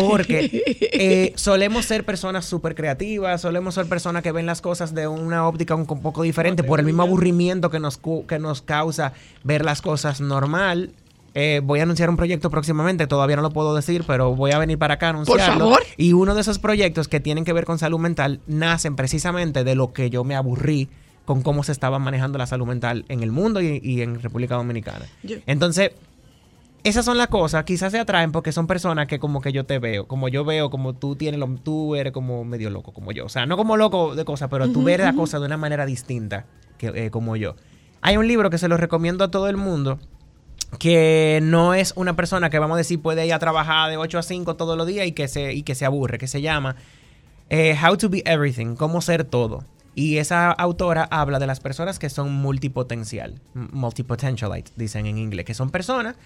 Porque 0.09 0.51
eh, 0.92 1.32
solemos 1.36 1.84
ser 1.86 2.05
personas 2.05 2.44
súper 2.44 2.74
creativas, 2.74 3.40
solemos 3.40 3.74
ser 3.74 3.86
personas 3.86 4.22
que 4.22 4.32
ven 4.32 4.46
las 4.46 4.61
cosas 4.61 4.94
de 4.94 5.07
una 5.09 5.46
óptica 5.46 5.74
un, 5.74 5.86
un 5.88 6.03
poco 6.03 6.22
diferente 6.22 6.62
por 6.62 6.80
el 6.80 6.86
mismo 6.86 7.03
aburrimiento 7.03 7.70
que 7.70 7.80
nos, 7.80 7.98
que 8.26 8.38
nos 8.38 8.62
causa 8.62 9.12
ver 9.44 9.64
las 9.64 9.82
cosas 9.82 10.20
normal. 10.20 10.90
Eh, 11.34 11.61
voy 11.62 11.78
a 11.78 11.84
anunciar 11.84 12.11
un 12.11 12.16
proyecto 12.16 12.51
próximamente, 12.51 13.07
todavía 13.07 13.36
no 13.36 13.42
lo 13.42 13.51
puedo 13.51 13.74
decir, 13.74 14.05
pero 14.07 14.34
voy 14.34 14.51
a 14.51 14.59
venir 14.59 14.78
para 14.78 14.94
acá 14.94 15.07
a 15.07 15.11
anunciarlo. 15.11 15.66
favor. 15.66 15.82
Y 15.96 16.12
uno 16.12 16.34
de 16.34 16.40
esos 16.40 16.59
proyectos 16.59 17.07
que 17.07 17.20
tienen 17.20 17.44
que 17.44 17.53
ver 17.53 17.64
con 17.64 17.78
salud 17.78 18.01
mental 18.01 18.40
nacen 18.46 18.96
precisamente 18.96 19.62
de 19.62 19.74
lo 19.74 19.92
que 19.92 20.11
yo 20.11 20.24
me 20.24 20.34
aburrí 20.34 20.88
con 21.24 21.42
cómo 21.42 21.62
se 21.62 21.70
estaba 21.70 22.01
manejando 22.01 22.38
la 22.38 22.46
salud 22.46 22.66
mental 22.66 23.05
en 23.09 23.22
el 23.22 23.30
mundo 23.30 23.61
y, 23.61 23.80
y 23.84 24.03
en 24.03 24.20
República 24.20 24.57
Dominicana. 24.57 25.07
Entonces, 25.46 25.92
esas 26.83 27.05
son 27.05 27.18
las 27.18 27.28
cosas, 27.28 27.64
quizás 27.64 27.93
se 27.93 27.99
atraen 27.99 28.33
porque 28.33 28.53
son 28.53 28.66
personas 28.66 29.07
que 29.07 29.18
como 29.18 29.41
que 29.41 29.53
yo 29.53 29.64
te 29.64 29.78
veo, 29.78 30.07
como 30.07 30.28
yo 30.28 30.45
veo, 30.45 30.70
como 30.70 30.95
tú 30.95 31.16
tienes, 31.16 31.39
lo, 31.39 31.49
tú 31.57 31.95
eres 31.95 32.12
como 32.12 32.45
medio 32.45 32.70
loco 32.70 32.93
como 32.93 33.12
yo. 33.12 33.26
O 33.26 33.28
sea, 33.28 33.47
no 33.47 33.57
como 33.57 33.76
loco 33.76 34.14
de 34.14 34.24
cosas, 34.24 34.49
pero 34.51 34.70
tú 34.70 34.83
ves 34.83 34.99
la 34.99 35.12
cosa 35.12 35.39
de 35.39 35.47
una 35.47 35.57
manera 35.57 35.85
distinta 35.87 36.47
que 36.78 36.89
eh, 36.95 37.11
como 37.11 37.37
yo. 37.37 37.55
Hay 38.01 38.16
un 38.16 38.26
libro 38.26 38.49
que 38.49 38.59
se 38.59 38.68
lo 38.68 38.76
recomiendo 38.76 39.24
a 39.24 39.31
todo 39.31 39.49
el 39.49 39.57
mundo 39.57 39.99
que 40.78 41.41
no 41.43 41.74
es 41.74 41.93
una 41.97 42.14
persona 42.14 42.49
que 42.49 42.59
vamos 42.59 42.76
a 42.76 42.78
decir 42.78 43.01
puede 43.03 43.26
ir 43.26 43.35
a 43.35 43.39
trabajar 43.39 43.91
de 43.91 43.97
8 43.97 44.18
a 44.18 44.22
5 44.22 44.57
todos 44.57 44.76
los 44.78 44.87
días 44.87 45.07
y 45.07 45.12
que 45.12 45.28
se, 45.28 45.53
y 45.53 45.62
que 45.62 45.74
se 45.74 45.85
aburre, 45.85 46.16
que 46.16 46.28
se 46.28 46.41
llama 46.41 46.76
eh, 47.51 47.76
How 47.83 47.97
to 47.97 48.09
Be 48.09 48.22
Everything, 48.24 48.76
cómo 48.76 49.01
ser 49.01 49.24
todo. 49.24 49.64
Y 49.95 50.18
esa 50.18 50.53
autora 50.53 51.09
habla 51.11 51.41
de 51.41 51.49
las 51.49 51.61
personas 51.61 51.99
que 51.99 52.09
son 52.09 52.33
multipotencial, 52.33 53.41
multipotentialite, 53.55 54.70
dicen 54.76 55.07
en 55.07 55.18
inglés, 55.18 55.45
que 55.45 55.55
son 55.55 55.70
personas 55.70 56.16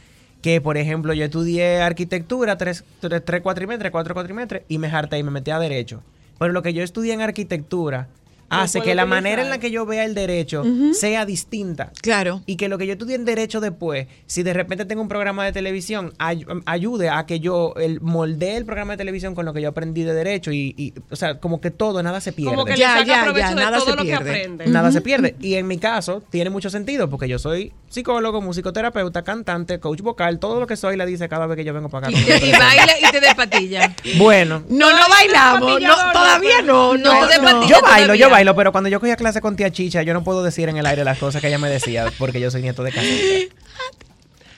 que, 0.45 0.61
por 0.61 0.77
ejemplo, 0.77 1.15
yo 1.15 1.25
estudié 1.25 1.81
arquitectura 1.81 2.59
tres, 2.59 2.85
tres, 3.01 3.23
tres 3.25 3.41
cuatrimestres, 3.41 3.91
cuatro 3.91 4.13
cuatrimestres, 4.13 4.65
y 4.69 4.77
me 4.77 4.89
harté 4.89 5.17
y 5.19 5.23
me 5.23 5.31
metí 5.31 5.51
a 5.51 5.59
derecho. 5.59 6.03
Pero 6.39 6.53
lo 6.53 6.61
que 6.63 6.75
yo 6.75 6.83
estudié 6.83 7.15
en 7.15 7.23
arquitectura 7.23 8.09
hace 8.51 8.83
que 8.83 8.95
la 8.95 9.05
utilizar. 9.05 9.23
manera 9.23 9.43
en 9.43 9.49
la 9.49 9.59
que 9.59 9.71
yo 9.71 9.87
vea 9.87 10.05
el 10.05 10.15
derecho 10.15 10.63
sea 10.93 11.25
distinta. 11.25 11.93
Claro. 12.03 12.43
Y 12.45 12.57
que 12.57 12.69
lo 12.69 12.77
que 12.77 12.87
yo 12.87 12.93
estudié 12.93 13.17
en 13.17 13.25
derecho 13.25 13.61
después, 13.61 14.07
si 14.27 14.43
de 14.43 14.53
repente 14.53 14.85
tengo 14.85 15.01
un 15.01 15.09
programa 15.09 15.47
de 15.47 15.53
televisión, 15.53 16.13
ay- 16.19 16.45
ayude 16.67 17.09
a 17.09 17.25
que 17.25 17.41
yo 17.41 17.73
el, 17.77 18.03
moldee 18.03 18.59
el 18.59 18.67
programa 18.67 18.93
de 18.93 18.97
televisión 18.99 19.35
con 19.35 19.47
lo 19.47 19.55
que 19.55 19.63
yo 19.63 19.71
aprendí 19.71 20.03
de 20.03 20.13
derecho 20.13 20.53
y, 20.53 20.75
y, 20.77 20.93
o 21.11 21.17
sea, 21.17 21.41
como 21.41 21.61
que 21.63 21.71
todo, 21.71 22.03
nada 22.03 22.21
se 22.21 22.33
pierde. 22.33 22.51
Como 22.55 22.67
que 22.67 22.77
Ya, 22.77 23.01
le 23.01 23.07
saca 23.07 23.33
ya, 23.33 23.39
ya, 23.41 23.49
de 23.49 23.55
nada 23.57 23.79
todo 23.79 23.91
se 23.91 23.97
lo 23.97 24.03
que 24.03 24.09
pierde. 24.11 24.31
aprende. 24.31 24.67
Nada 24.67 24.93
se 24.93 25.01
pierde. 25.01 25.35
Y 25.41 25.55
en 25.55 25.67
mi 25.67 25.79
caso, 25.79 26.23
tiene 26.31 26.51
mucho 26.51 26.69
sentido 26.69 27.09
porque 27.09 27.27
yo 27.29 27.39
soy 27.39 27.73
psicólogo, 27.95 28.41
musicoterapeuta, 28.43 29.23
cantante, 29.23 29.79
coach 29.81 30.01
vocal, 30.01 30.39
todo 30.39 30.61
lo 30.61 30.67
que 30.67 30.77
soy 30.77 30.97
la 30.97 31.07
dice 31.07 31.29
cada 31.29 31.47
vez 31.47 31.57
que 31.57 31.65
yo 31.65 31.73
vengo 31.73 31.89
para 31.89 32.09
acá. 32.09 32.17
Y, 32.21 32.25
te- 32.25 32.47
y 32.47 32.53
baila 32.53 32.93
y 33.01 33.11
te 33.13 33.21
de 33.21 33.35
patilla. 33.35 33.95
Bueno. 34.17 34.63
No, 34.69 34.91
no 34.91 35.09
bailamos. 35.09 35.81
No, 35.81 35.95
todavía 36.13 36.61
no. 36.63 36.97
No, 36.97 37.13
No, 37.27 37.39
no. 37.43 37.69
Yo 37.69 37.81
bailo, 37.81 38.07
todavía. 38.07 38.15
yo 38.17 38.31
bailo, 38.31 38.55
pero 38.57 38.73
cuando 38.73 38.91
yo 38.91 39.01
cogía 39.01 39.17
clase 39.17 39.41
con 39.41 39.57
tía 39.57 39.71
Chicha, 39.71 40.03
yo 40.03 40.13
no 40.13 40.25
puedo 40.25 40.43
decir 40.43 40.69
en 40.69 40.77
el 40.77 40.87
aire 40.87 41.05
las 41.05 41.19
cosas 41.19 41.41
que 41.41 41.49
ella 41.49 41.59
me 41.59 41.69
decía 41.71 42.07
porque 42.19 42.41
yo 42.41 42.51
soy 42.51 42.63
nieto 42.63 42.83
de 42.83 42.93
casita. 42.93 43.55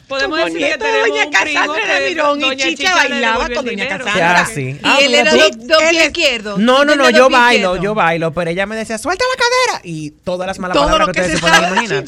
Podemos 0.08 0.38
Como 0.38 0.52
decir 0.54 0.68
que 0.68 0.78
tenemos 0.78 1.08
doña 1.08 1.24
un 1.24 1.30
primo 1.32 1.60
Cassandra 1.60 1.82
que 1.96 2.00
de 2.02 2.08
Mirón 2.10 2.40
y 2.44 2.56
Chicha 2.56 2.94
bailaba 2.94 3.48
con 3.48 3.64
doña. 3.64 3.88
Ah, 4.06 4.46
sí. 4.46 4.62
Y 4.62 4.80
Ah, 4.84 4.98
él 5.00 5.14
era 5.14 5.30
es- 5.32 6.06
izquierdos. 6.06 6.58
No, 6.60 6.84
no, 6.84 6.94
no, 6.94 7.10
yo 7.10 7.28
bailo, 7.28 7.74
yo 7.76 7.94
bailo, 7.94 8.32
pero 8.32 8.50
ella 8.50 8.66
me 8.66 8.76
decía, 8.76 8.98
suelta 8.98 9.24
la 9.34 9.42
cadera. 9.72 9.80
Y 9.84 10.10
todas 10.12 10.46
las 10.46 10.58
malas 10.60 10.76
Todo 10.76 10.86
palabras 10.86 11.08
que 11.08 11.12
que 11.14 11.20
ustedes 11.22 11.40
se 11.40 11.44
se 11.44 11.50
pueden 11.50 11.72
imaginar. 11.72 12.04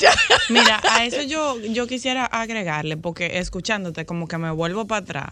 Mira, 0.51 0.80
a 0.90 1.05
eso 1.05 1.22
yo, 1.22 1.59
yo 1.61 1.86
quisiera 1.88 2.24
agregarle, 2.26 2.96
porque 2.96 3.38
escuchándote, 3.38 4.07
como 4.07 4.28
que 4.28 4.38
me 4.38 4.51
vuelvo 4.53 4.86
para 4.86 5.01
atrás 5.01 5.30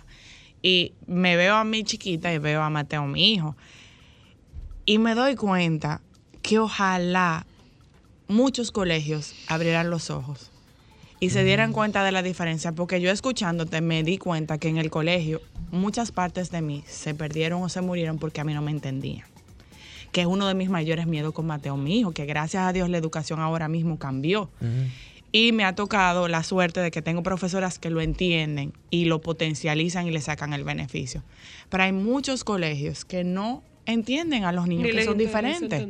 y 0.61 0.93
me 1.07 1.37
veo 1.37 1.55
a 1.55 1.63
mi 1.65 1.85
chiquita 1.85 2.33
y 2.33 2.39
veo 2.39 2.63
a 2.63 2.71
Mateo, 2.71 3.07
mi 3.07 3.33
hijo, 3.35 3.57
y 4.85 4.99
me 4.99 5.15
doy 5.15 5.37
cuenta 5.37 6.01
que 6.43 6.59
ojalá 6.59 7.47
muchos 8.27 8.73
colegios 8.73 9.35
abrieran 9.47 9.89
los 9.91 10.11
ojos 10.11 10.51
y 11.21 11.31
se 11.31 11.45
dieran 11.45 11.73
cuenta 11.73 12.05
de 12.05 12.13
la 12.13 12.23
diferencia, 12.23 12.73
porque 12.73 13.01
yo 13.01 13.11
escuchándote 13.11 13.81
me 13.81 14.03
di 14.03 14.19
cuenta 14.19 14.59
que 14.59 14.69
en 14.69 14.79
el 14.79 14.91
colegio 14.91 15.41
muchas 15.71 16.13
partes 16.13 16.51
de 16.51 16.63
mí 16.63 16.85
se 16.87 17.15
perdieron 17.15 17.63
o 17.63 17.69
se 17.69 17.81
murieron 17.81 18.19
porque 18.19 18.41
a 18.41 18.45
mí 18.45 18.55
no 18.55 18.63
me 18.63 18.71
entendían 18.71 19.27
que 20.17 20.23
es 20.23 20.27
uno 20.27 20.49
de 20.49 20.55
mis 20.55 20.71
mayores 20.71 21.07
miedos 21.07 21.35
con 21.35 21.47
Mateo, 21.47 21.77
mi 21.77 21.99
hijo, 21.99 22.13
que 22.13 22.25
gracias 22.25 22.63
a 22.63 22.73
Dios 22.73 22.89
la 22.89 22.97
educación 22.97 23.39
ahora 23.39 23.69
mismo 23.69 23.99
cambió. 23.99 24.49
Y 25.31 25.53
me 25.53 25.65
ha 25.65 25.75
tocado 25.75 26.27
la 26.27 26.43
suerte 26.43 26.81
de 26.81 26.91
que 26.91 27.03
tengo 27.03 27.23
profesoras 27.23 27.79
que 27.79 27.91
lo 27.91 28.01
entienden 28.01 28.73
y 28.89 29.05
lo 29.05 29.21
potencializan 29.21 30.07
y 30.07 30.13
le 30.13 30.23
sacan 30.23 30.55
el 30.55 30.65
beneficio. 30.65 31.23
Pero 31.69 31.83
hay 31.83 31.93
muchos 31.93 32.45
colegios 32.45 33.05
que 33.05 33.25
no 33.25 33.63
entienden 33.87 34.45
a 34.45 34.53
los 34.53 34.67
niños 34.67 34.89
Ni 34.89 34.93
que 34.93 35.05
son 35.05 35.17
diferentes. 35.17 35.87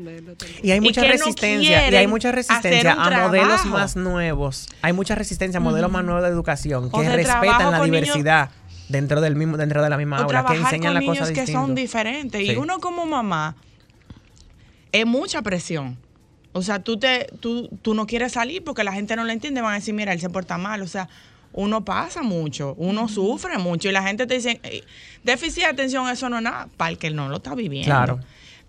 Y 0.63 0.71
hay 0.71 0.79
Y 0.79 0.81
mucha 0.81 1.03
no 1.03 1.09
resistencia, 1.09 1.91
y 1.91 1.95
hay 1.97 2.07
mucha 2.07 2.31
resistencia 2.33 2.93
a 2.93 3.27
modelos 3.27 3.47
trabajo. 3.63 3.69
más 3.71 3.97
nuevos. 3.97 4.69
Hay 4.83 4.93
mucha 4.93 5.15
resistencia 5.15 5.59
a 5.59 5.61
modelos 5.63 5.91
más 5.91 6.05
nuevos 6.05 6.23
de 6.23 6.29
educación 6.29 6.91
que 6.91 7.01
de 7.01 7.17
respetan 7.17 7.71
la 7.73 7.79
niños- 7.79 7.85
diversidad 7.85 8.51
dentro 8.89 9.21
del 9.21 9.35
mismo 9.35 9.57
dentro 9.57 9.83
de 9.83 9.91
la 9.91 9.97
misma 9.97 10.19
aula, 10.19 10.45
que 10.45 10.55
enseñan 10.55 10.95
las 10.95 11.05
cosas 11.05 11.31
que 11.33 11.47
son 11.47 11.75
diferentes. 11.75 12.41
Sí. 12.41 12.53
Y 12.53 12.57
uno 12.57 12.79
como 12.79 13.05
mamá 13.07 13.57
es 14.93 15.07
mucha 15.07 15.43
presión. 15.43 15.99
O 16.53 16.63
sea, 16.63 16.79
tú, 16.83 16.99
te, 16.99 17.27
tú, 17.41 17.69
tú 17.83 17.95
no 17.95 18.07
quieres 18.07 18.33
salir 18.33 18.65
porque 18.65 18.83
la 18.83 18.93
gente 18.93 19.15
no 19.17 19.25
lo 19.25 19.31
entiende. 19.33 19.61
Van 19.61 19.73
a 19.73 19.75
decir, 19.77 19.93
mira, 19.93 20.13
él 20.13 20.21
se 20.21 20.31
porta 20.31 20.57
mal. 20.57 20.81
O 20.81 20.87
sea, 20.87 21.09
uno 21.57 21.85
pasa 21.85 22.23
mucho, 22.23 22.75
uno 22.79 23.09
sufre 23.09 23.59
mucho. 23.59 23.89
Y 23.89 23.93
la 23.93 24.03
gente 24.03 24.27
te 24.27 24.35
dice, 24.35 24.61
"Ey, 24.63 24.85
déficit 25.25 25.65
de 25.65 25.71
atención, 25.71 26.09
eso 26.09 26.29
no 26.31 26.37
es 26.37 26.43
nada, 26.43 26.69
para 26.77 26.91
el 26.91 26.99
que 26.99 27.11
no 27.11 27.29
lo 27.29 27.39
está 27.39 27.55
viviendo. 27.55 27.91
Claro. 27.91 28.21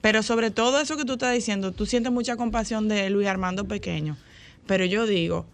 Pero 0.02 0.24
sobre 0.24 0.52
todo 0.52 0.80
eso 0.80 0.98
que 0.98 1.06
tú 1.06 1.14
estás 1.14 1.34
diciendo, 1.34 1.72
tú 1.72 1.86
sientes 1.86 2.12
mucha 2.12 2.36
compasión 2.36 2.88
de 2.88 3.10
Luis 3.10 3.28
Armando 3.28 3.66
pequeño. 3.66 4.18
Pero 4.66 4.86
yo 4.86 5.06
digo, 5.06 5.46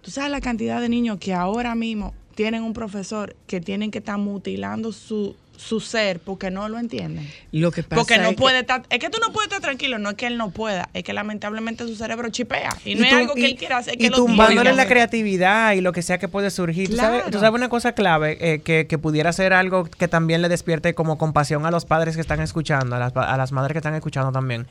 tú 0.00 0.10
sabes 0.10 0.30
la 0.30 0.40
cantidad 0.40 0.80
de 0.80 0.88
niños 0.88 1.18
que 1.18 1.34
ahora 1.34 1.74
mismo 1.74 2.14
tienen 2.34 2.62
un 2.62 2.72
profesor 2.72 3.34
que 3.46 3.60
tienen 3.60 3.90
que 3.90 3.98
estar 3.98 4.18
mutilando 4.18 4.92
su, 4.92 5.36
su 5.56 5.80
ser 5.80 6.20
porque 6.20 6.50
no 6.50 6.68
lo 6.68 6.78
entienden. 6.78 7.28
Lo 7.52 7.70
que 7.70 7.82
pasa 7.82 7.96
Porque 8.00 8.18
no 8.18 8.24
es 8.24 8.28
que- 8.30 8.36
puede 8.36 8.60
estar, 8.60 8.82
es 8.90 8.98
que 8.98 9.10
tú 9.10 9.18
no 9.20 9.32
puedes 9.32 9.48
estar 9.48 9.60
tranquilo, 9.62 9.98
no 9.98 10.10
es 10.10 10.16
que 10.16 10.26
él 10.26 10.36
no 10.36 10.50
pueda, 10.50 10.88
es 10.94 11.02
que 11.04 11.12
lamentablemente 11.12 11.84
su 11.86 11.96
cerebro 11.96 12.28
chipea. 12.30 12.76
Y, 12.84 12.94
no 12.94 13.04
es 13.06 13.12
algo 13.12 13.34
que 13.34 13.40
y- 13.40 13.44
él 13.46 13.56
quiera 13.56 13.78
hacer, 13.78 13.94
es 13.94 14.00
y 14.00 14.04
que 14.04 14.10
lo 14.10 14.16
tumbándole 14.16 14.72
la 14.74 14.86
creatividad 14.86 15.72
y 15.72 15.80
lo 15.80 15.92
que 15.92 16.02
sea 16.02 16.18
que 16.18 16.28
puede 16.28 16.50
surgir. 16.50 16.90
¿Tú, 16.90 16.96
sabes, 16.96 17.20
Claro. 17.22 17.30
tú 17.32 17.38
sabes 17.40 17.54
una 17.58 17.68
cosa 17.68 17.92
clave 17.92 18.36
eh, 18.40 18.60
que, 18.60 18.86
que 18.86 18.98
pudiera 18.98 19.32
ser 19.32 19.52
algo 19.52 19.84
que 19.84 20.08
también 20.08 20.42
le 20.42 20.48
despierte 20.48 20.94
como 20.94 21.18
compasión 21.18 21.66
a 21.66 21.70
los 21.70 21.84
padres 21.84 22.14
que 22.14 22.20
están 22.20 22.40
escuchando, 22.40 22.96
a 22.96 22.98
las, 22.98 23.16
a 23.16 23.36
las 23.36 23.52
madres 23.52 23.72
que 23.72 23.78
están 23.78 23.94
escuchando 23.94 24.32
también. 24.32 24.66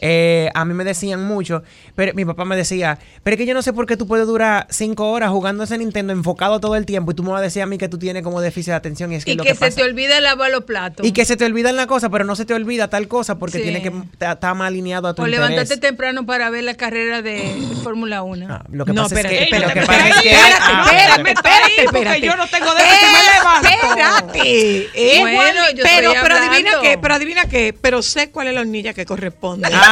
Eh, 0.00 0.50
a 0.54 0.64
mí 0.64 0.74
me 0.74 0.84
decían 0.84 1.24
mucho, 1.24 1.62
pero 1.94 2.12
mi 2.14 2.24
papá 2.24 2.44
me 2.44 2.56
decía, 2.56 2.98
pero 3.22 3.34
es 3.34 3.38
que 3.38 3.46
yo 3.46 3.54
no 3.54 3.62
sé 3.62 3.72
por 3.72 3.86
qué 3.86 3.96
tú 3.96 4.06
puedes 4.06 4.26
durar 4.26 4.66
cinco 4.70 5.10
horas 5.10 5.30
jugando 5.30 5.64
ese 5.64 5.76
Nintendo 5.78 6.12
enfocado 6.12 6.60
todo 6.60 6.76
el 6.76 6.86
tiempo 6.86 7.10
y 7.10 7.14
tú 7.14 7.22
me 7.22 7.30
vas 7.30 7.40
a 7.40 7.42
decir 7.42 7.62
a 7.62 7.66
mí 7.66 7.78
que 7.78 7.88
tú 7.88 7.98
tienes 7.98 8.22
como 8.22 8.40
déficit 8.40 8.70
de 8.70 8.76
atención 8.76 9.12
y 9.12 9.16
es 9.16 9.24
que 9.24 9.32
Y 9.32 9.34
lo 9.36 9.42
que, 9.42 9.50
que, 9.50 9.54
se 9.54 9.60
pasa- 9.60 9.76
te 9.76 9.82
olvida 9.84 10.20
lavar 10.20 10.50
los 10.50 10.64
platos. 10.64 11.04
y 11.06 11.12
que 11.12 11.24
se 11.24 11.36
te 11.36 11.44
olvida 11.44 11.72
la 11.72 11.86
cosa, 11.86 12.10
pero 12.10 12.24
no 12.24 12.36
se 12.36 12.44
te 12.44 12.54
olvida 12.54 12.88
tal 12.88 13.08
cosa 13.08 13.38
porque 13.38 13.58
Sí. 13.58 13.64
tiene 13.64 13.82
que 13.82 13.92
estar 14.12 14.54
más 14.54 14.68
alineado 14.68 15.08
a 15.08 15.14
tu 15.14 15.22
o 15.22 15.26
interés. 15.26 15.48
levantarte 15.50 15.76
temprano 15.78 16.24
para 16.26 16.48
ver 16.50 16.64
la 16.64 16.74
carrera 16.74 17.22
de 17.22 17.52
Fórmula 17.82 18.22
1. 18.22 18.46
Ah, 18.48 18.64
lo 18.70 18.84
que 18.84 18.92
No, 18.92 19.02
pasa 19.02 19.16
espérate, 19.16 19.34
es 19.44 19.48
que, 19.50 19.56
espérate, 19.56 19.66
lo 19.66 19.72
que 19.74 19.80
espérate, 19.92 20.08
pasa 20.08 20.18
es 20.18 20.22
que 20.22 20.30
espérate, 20.30 20.62
ah, 20.62 20.82
espérate, 20.86 21.30
espérate, 21.30 21.84
porque 21.84 21.98
espérate. 21.98 22.20
yo 22.26 22.36
no 22.36 22.46
tengo 22.46 22.66
que 22.66 22.82
me 22.82 23.68
levanto. 23.68 23.68
Espérate. 23.68 24.88
Eh, 24.94 25.20
Bueno, 25.20 25.60
yo 25.76 25.82
pero, 25.82 26.12
pero 26.22 26.34
adivina 26.36 26.70
qué, 26.82 26.98
pero 26.98 27.14
adivina 27.14 27.48
qué, 27.48 27.74
pero 27.80 28.02
sé 28.02 28.30
cuál 28.30 28.48
es 28.48 28.54
la 28.54 28.60
hornilla 28.60 28.92
que 28.94 29.04
corresponde. 29.04 29.68
Ah, 29.72 29.87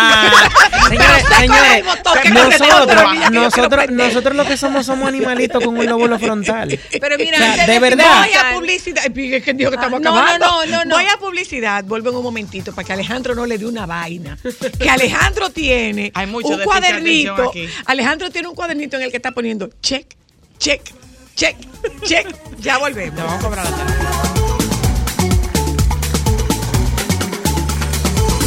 señores, 1.38 1.84
nosotros, 2.32 3.30
nosotros, 3.30 3.90
nosotros 3.90 4.36
lo 4.36 4.44
que 4.44 4.56
somos 4.56 4.86
somos 4.86 5.08
animalitos 5.08 5.62
con 5.62 5.76
un 5.76 5.86
lóbulo 5.86 6.18
frontal. 6.18 6.78
Pero 6.90 7.16
mira, 7.18 7.36
O 7.36 7.54
sea, 7.54 7.66
de 7.66 7.78
verdad. 7.78 8.24
Voy 8.24 8.34
a 8.34 8.54
publicidad. 8.54 9.04
Es 9.06 9.12
que 9.42 9.54
dijo 9.54 9.70
que 9.70 9.76
estamos 9.76 10.00
no, 10.00 10.10
no, 10.10 10.18
acabando. 10.18 10.46
no, 10.46 10.66
no, 10.66 10.84
no. 10.84 10.96
Voy 10.96 11.06
a 11.06 11.16
publicidad. 11.18 11.84
Vuelvo 11.84 12.10
en 12.10 12.16
un 12.16 12.22
momentito 12.22 12.74
para 12.74 12.86
que 12.86 12.92
Alejandro 12.92 13.34
no 13.34 13.46
le 13.46 13.58
dé 13.58 13.66
una 13.66 13.86
vaina. 13.86 14.38
Que 14.78 14.90
Alejandro 14.90 15.50
tiene 15.50 16.10
Hay 16.14 16.26
mucho 16.26 16.48
un 16.48 16.58
de 16.58 16.64
cuadernito. 16.64 17.50
aquí. 17.50 17.68
Alejandro 17.86 18.30
tiene 18.30 18.48
un 18.48 18.54
cuadernito 18.54 18.96
en 18.96 19.02
el 19.04 19.10
que 19.10 19.16
está 19.16 19.32
poniendo 19.32 19.68
check, 19.82 20.06
check, 20.58 20.82
check, 21.34 21.56
check. 22.04 22.26
Ya 22.60 22.78
volvemos. 22.78 23.16
Te 23.16 23.22
vamos 23.22 23.38
a 23.40 23.42
cobrar 23.46 23.64
la 23.70 23.76
para 23.76 23.90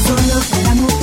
solo. 0.10 0.99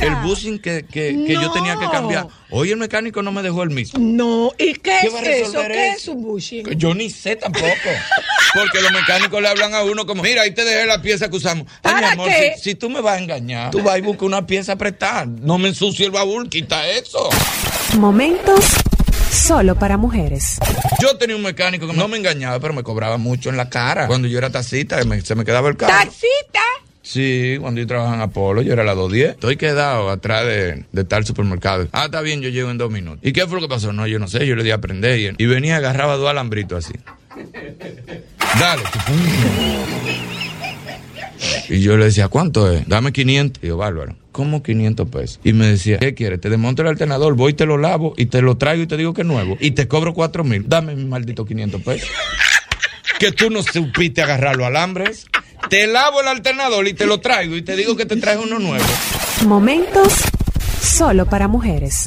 El 0.00 0.16
bushing 0.16 0.58
que, 0.58 0.84
que, 0.84 1.24
que 1.26 1.32
yo 1.34 1.52
tenía 1.52 1.76
que 1.76 1.88
cambiar. 1.88 2.26
Hoy 2.50 2.70
el 2.72 2.76
mecánico 2.76 3.22
no 3.22 3.30
me 3.30 3.40
dejó 3.40 3.62
el 3.62 3.70
mismo. 3.70 4.00
No, 4.00 4.50
¿y 4.58 4.74
qué, 4.74 4.98
¿Qué 5.00 5.06
es 5.06 5.46
eso? 5.48 5.60
¿Qué 5.68 5.88
eso? 5.90 5.96
es 5.96 6.08
un 6.08 6.22
bushing? 6.22 6.66
Yo 6.76 6.92
ni 6.92 7.08
sé 7.08 7.36
tampoco. 7.36 7.66
Porque 8.54 8.80
los 8.80 8.90
mecánicos 8.92 9.40
le 9.40 9.48
hablan 9.48 9.74
a 9.74 9.84
uno 9.84 10.04
como, 10.04 10.22
mira, 10.24 10.42
ahí 10.42 10.50
te 10.50 10.64
dejé 10.64 10.86
la 10.86 11.00
pieza 11.00 11.30
que 11.30 11.36
usamos. 11.36 11.66
Ay, 11.84 11.94
mi 11.94 12.00
¿Para 12.00 12.12
amor, 12.12 12.28
qué? 12.28 12.54
si, 12.56 12.70
si 12.70 12.74
tú 12.74 12.90
me 12.90 13.00
vas 13.00 13.18
a 13.18 13.22
engañar, 13.22 13.70
tú 13.70 13.80
vas 13.80 13.96
y 13.98 14.00
busca 14.02 14.24
una 14.24 14.44
pieza 14.44 14.74
prestada. 14.76 15.24
No 15.24 15.56
me 15.56 15.68
ensucie 15.68 16.04
el 16.04 16.10
baúl, 16.10 16.48
quita 16.50 16.86
eso. 16.88 17.30
Momentos 17.98 18.64
solo 19.32 19.74
para 19.76 19.96
mujeres. 19.96 20.58
Yo 21.00 21.16
tenía 21.16 21.36
un 21.36 21.42
mecánico 21.42 21.86
que 21.86 21.92
no 21.94 22.08
me 22.08 22.16
engañaba, 22.18 22.60
pero 22.60 22.74
me 22.74 22.82
cobraba 22.82 23.16
mucho 23.18 23.50
en 23.50 23.56
la 23.56 23.68
cara. 23.68 24.06
Cuando 24.06 24.28
yo 24.28 24.38
era 24.38 24.50
taxista, 24.50 25.02
me- 25.04 25.20
se 25.20 25.34
me 25.34 25.44
quedaba 25.44 25.68
el 25.68 25.76
carro. 25.76 25.92
¡Taxita! 25.92 26.60
Sí, 27.04 27.56
cuando 27.60 27.80
yo 27.80 27.86
trabajaba 27.88 28.14
en 28.14 28.20
Apolo, 28.22 28.62
yo 28.62 28.72
era 28.72 28.84
la 28.84 28.94
210. 28.94 29.30
Estoy 29.32 29.56
quedado 29.56 30.08
atrás 30.10 30.46
de, 30.46 30.84
de 30.92 31.04
tal 31.04 31.26
supermercado. 31.26 31.88
Ah, 31.92 32.04
está 32.04 32.20
bien, 32.20 32.40
yo 32.42 32.48
llego 32.48 32.70
en 32.70 32.78
dos 32.78 32.92
minutos. 32.92 33.18
¿Y 33.22 33.32
qué 33.32 33.44
fue 33.46 33.56
lo 33.60 33.62
que 33.66 33.68
pasó? 33.74 33.92
No, 33.92 34.06
yo 34.06 34.20
no 34.20 34.28
sé, 34.28 34.46
yo 34.46 34.54
le 34.54 34.62
di 34.62 34.70
a 34.70 34.76
aprender 34.76 35.18
y, 35.18 35.42
y 35.42 35.46
venía 35.46 35.72
y 35.74 35.76
agarraba 35.78 36.16
dos 36.16 36.30
alambritos 36.30 36.84
así. 36.86 36.94
Dale. 38.60 38.82
Y 41.68 41.80
yo 41.80 41.96
le 41.96 42.04
decía, 42.06 42.28
¿cuánto 42.28 42.70
es? 42.70 42.86
Dame 42.86 43.12
500. 43.12 43.64
Y 43.64 43.68
yo, 43.68 43.76
bárbaro, 43.76 44.14
¿cómo 44.32 44.62
500 44.62 45.08
pesos? 45.08 45.40
Y 45.44 45.52
me 45.52 45.66
decía, 45.66 45.98
¿qué 45.98 46.14
quieres? 46.14 46.40
Te 46.40 46.50
desmonto 46.50 46.82
el 46.82 46.88
alternador, 46.88 47.34
voy 47.34 47.52
y 47.52 47.54
te 47.54 47.66
lo 47.66 47.78
lavo 47.78 48.14
y 48.16 48.26
te 48.26 48.42
lo 48.42 48.56
traigo 48.56 48.82
y 48.82 48.86
te 48.86 48.96
digo 48.96 49.14
que 49.14 49.20
es 49.20 49.26
nuevo. 49.26 49.56
Y 49.60 49.72
te 49.72 49.86
cobro 49.86 50.14
4 50.14 50.42
mil. 50.42 50.64
Dame 50.68 50.96
mi 50.96 51.04
maldito 51.04 51.44
500 51.44 51.82
pesos. 51.82 52.08
que 53.18 53.30
tú 53.30 53.50
no 53.50 53.62
supiste 53.62 54.22
agarrar 54.22 54.56
los 54.56 54.66
alambres. 54.66 55.26
Te 55.70 55.86
lavo 55.86 56.20
el 56.22 56.28
alternador 56.28 56.88
y 56.88 56.94
te 56.94 57.06
lo 57.06 57.20
traigo 57.20 57.56
y 57.56 57.62
te 57.62 57.76
digo 57.76 57.96
que 57.96 58.04
te 58.04 58.16
traigo 58.16 58.42
uno 58.42 58.58
nuevo. 58.58 58.84
Momentos 59.46 60.12
solo 60.82 61.26
para 61.26 61.46
mujeres. 61.46 62.06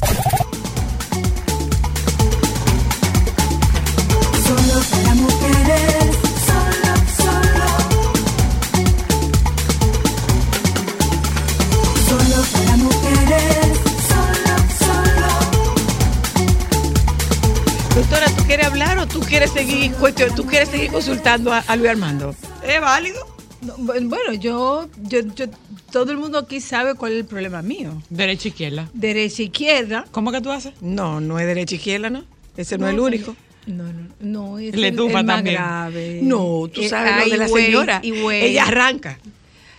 Cuestión, 19.94 20.34
tú 20.34 20.44
quieres 20.46 20.68
seguir 20.68 20.90
consultando 20.90 21.52
a, 21.52 21.58
a 21.58 21.76
Luis 21.76 21.90
Armando? 21.90 22.34
¿Es 22.66 22.80
válido? 22.80 23.18
No, 23.62 23.76
bu- 23.78 24.08
bueno, 24.08 24.32
yo, 24.34 24.88
yo, 25.02 25.20
yo, 25.34 25.46
todo 25.90 26.12
el 26.12 26.18
mundo 26.18 26.38
aquí 26.38 26.60
sabe 26.60 26.94
cuál 26.94 27.12
es 27.12 27.18
el 27.20 27.24
problema 27.24 27.62
mío. 27.62 28.02
Derecha 28.10 28.48
izquierda. 28.48 28.88
Derecha, 28.92 29.42
izquierda. 29.42 30.04
¿Cómo 30.10 30.30
que 30.32 30.40
tú 30.40 30.50
haces? 30.52 30.74
No, 30.80 31.20
no 31.20 31.38
es 31.38 31.46
derecha 31.46 31.74
izquierda, 31.76 32.10
¿no. 32.10 32.24
Ese 32.56 32.78
no, 32.78 32.86
es 32.86 32.94
el 32.94 33.00
único. 33.00 33.36
No, 33.66 33.84
no, 33.92 34.08
no, 34.20 34.58
es 34.58 34.74
Le 34.76 34.88
el, 34.88 34.98
el 34.98 35.12
más 35.12 35.26
también. 35.26 35.56
grave. 35.56 36.20
No, 36.22 36.68
tú 36.72 36.82
Eh, 36.82 36.88
sabes 36.88 37.24
lo 37.24 37.30
de 37.32 37.36
la 37.38 37.48
señora. 37.48 38.00
y 38.02 38.20
güey. 38.20 38.44
Ella 38.44 38.64
arranca. 38.64 39.18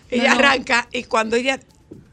Ella 0.10 0.34
no. 0.34 0.40
arranca 0.40 0.88
y 0.92 1.04
cuando 1.04 1.36
ella 1.36 1.60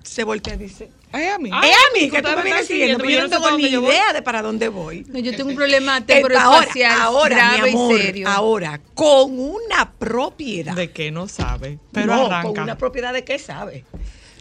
se 0.03 0.23
voltea 0.25 0.57
dice, 0.57 0.91
Ay, 1.17 1.27
a 1.29 1.39
mí. 1.39 1.49
es 1.49 1.55
a 1.55 1.93
mí 1.95 2.11
que 2.11 2.21
tú 2.23 2.29
me 2.37 2.43
vienes 2.43 2.67
siguiendo, 2.67 2.99
pero 2.99 3.11
yo 3.11 3.23
no 3.23 3.29
tengo 3.31 3.57
ni 3.57 3.67
idea 3.67 4.13
de 4.13 4.21
para 4.23 4.43
dónde 4.43 4.69
voy. 4.69 5.05
No, 5.09 5.21
yo 5.21 5.31
tengo 5.37 5.51
un 5.51 5.55
problema 5.57 5.99
Eh, 5.99 6.01
ahora, 6.01 6.07
temporofacial 6.07 7.01
ahora, 7.01 7.37
grave 7.37 7.63
mi 7.63 7.69
amor, 7.71 7.93
y 7.95 8.03
serio. 8.03 8.29
ahora, 8.29 8.81
con 8.95 9.39
una 9.39 9.93
propiedad. 9.93 10.75
De 10.75 10.91
que 10.91 11.13
no 11.13 11.29
sabe. 11.29 11.79
Pero 11.93 12.07
no, 12.07 12.27
arranca. 12.27 12.49
con 12.49 12.59
una 12.65 12.77
propiedad 12.77 13.13
de 13.13 13.23
qué 13.25 13.39
sabe. 13.39 13.85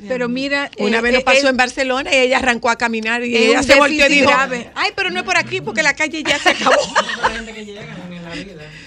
Pero 0.08 0.30
mira, 0.30 0.70
Una 0.78 0.98
eh, 0.98 1.02
vez 1.02 1.14
nos 1.14 1.22
eh, 1.22 1.26
pasó 1.26 1.48
eh, 1.48 1.50
en 1.50 1.58
Barcelona 1.58 2.10
y 2.14 2.18
ella 2.18 2.38
arrancó 2.38 2.70
a 2.70 2.76
caminar 2.78 3.24
y 3.24 3.36
ella 3.36 3.64
se 3.64 3.76
volteó 3.76 4.06
y 4.08 4.10
dijo, 4.10 4.30
grave. 4.30 4.70
ay, 4.76 4.92
pero 4.96 5.10
no 5.12 5.20
es 5.20 5.26
por 5.26 5.38
aquí 5.38 5.62
porque 5.62 5.84
la 5.84 5.96
calle 5.96 6.24
ya 6.24 6.38
se 6.40 6.50
acabó. 6.50 6.76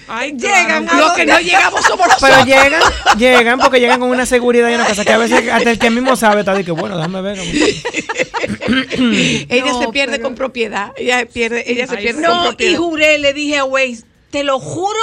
Ay, 0.09 0.33
Llegan, 0.37 0.85
claro. 0.85 0.99
los 1.05 1.11
que 1.13 1.25
no 1.25 1.39
llegamos 1.39 1.81
somos 1.83 2.07
nosotros. 2.07 2.31
Pero 2.31 2.45
llegan, 2.45 2.81
llegan 3.17 3.59
porque 3.59 3.79
llegan 3.79 3.99
con 3.99 4.09
una 4.09 4.25
seguridad 4.25 4.69
y 4.69 4.75
una 4.75 4.85
cosa 4.85 5.03
que 5.03 5.11
a 5.11 5.17
veces 5.17 5.49
hasta 5.51 5.71
el 5.71 5.79
que 5.79 5.89
mismo 5.89 6.15
sabe 6.15 6.41
está 6.41 6.53
de 6.53 6.63
que 6.63 6.71
bueno, 6.71 6.95
déjame 6.97 7.21
ver. 7.21 7.39
ella 9.49 9.65
No, 9.65 9.81
se 9.81 9.87
pierde 9.89 10.13
pero- 10.13 10.23
con 10.23 10.35
propiedad. 10.35 10.91
Ella 10.97 11.25
pierde, 11.25 11.63
ella 11.69 11.87
se 11.87 11.97
Ay, 11.97 12.03
pierde 12.03 12.21
con 12.23 12.31
No, 12.31 12.43
y 12.43 12.47
propiedad. 12.47 12.77
juré, 12.79 13.17
le 13.19 13.33
dije 13.33 13.57
a 13.57 13.65
Waze, 13.65 14.03
te 14.31 14.43
lo 14.43 14.59
juro, 14.59 14.99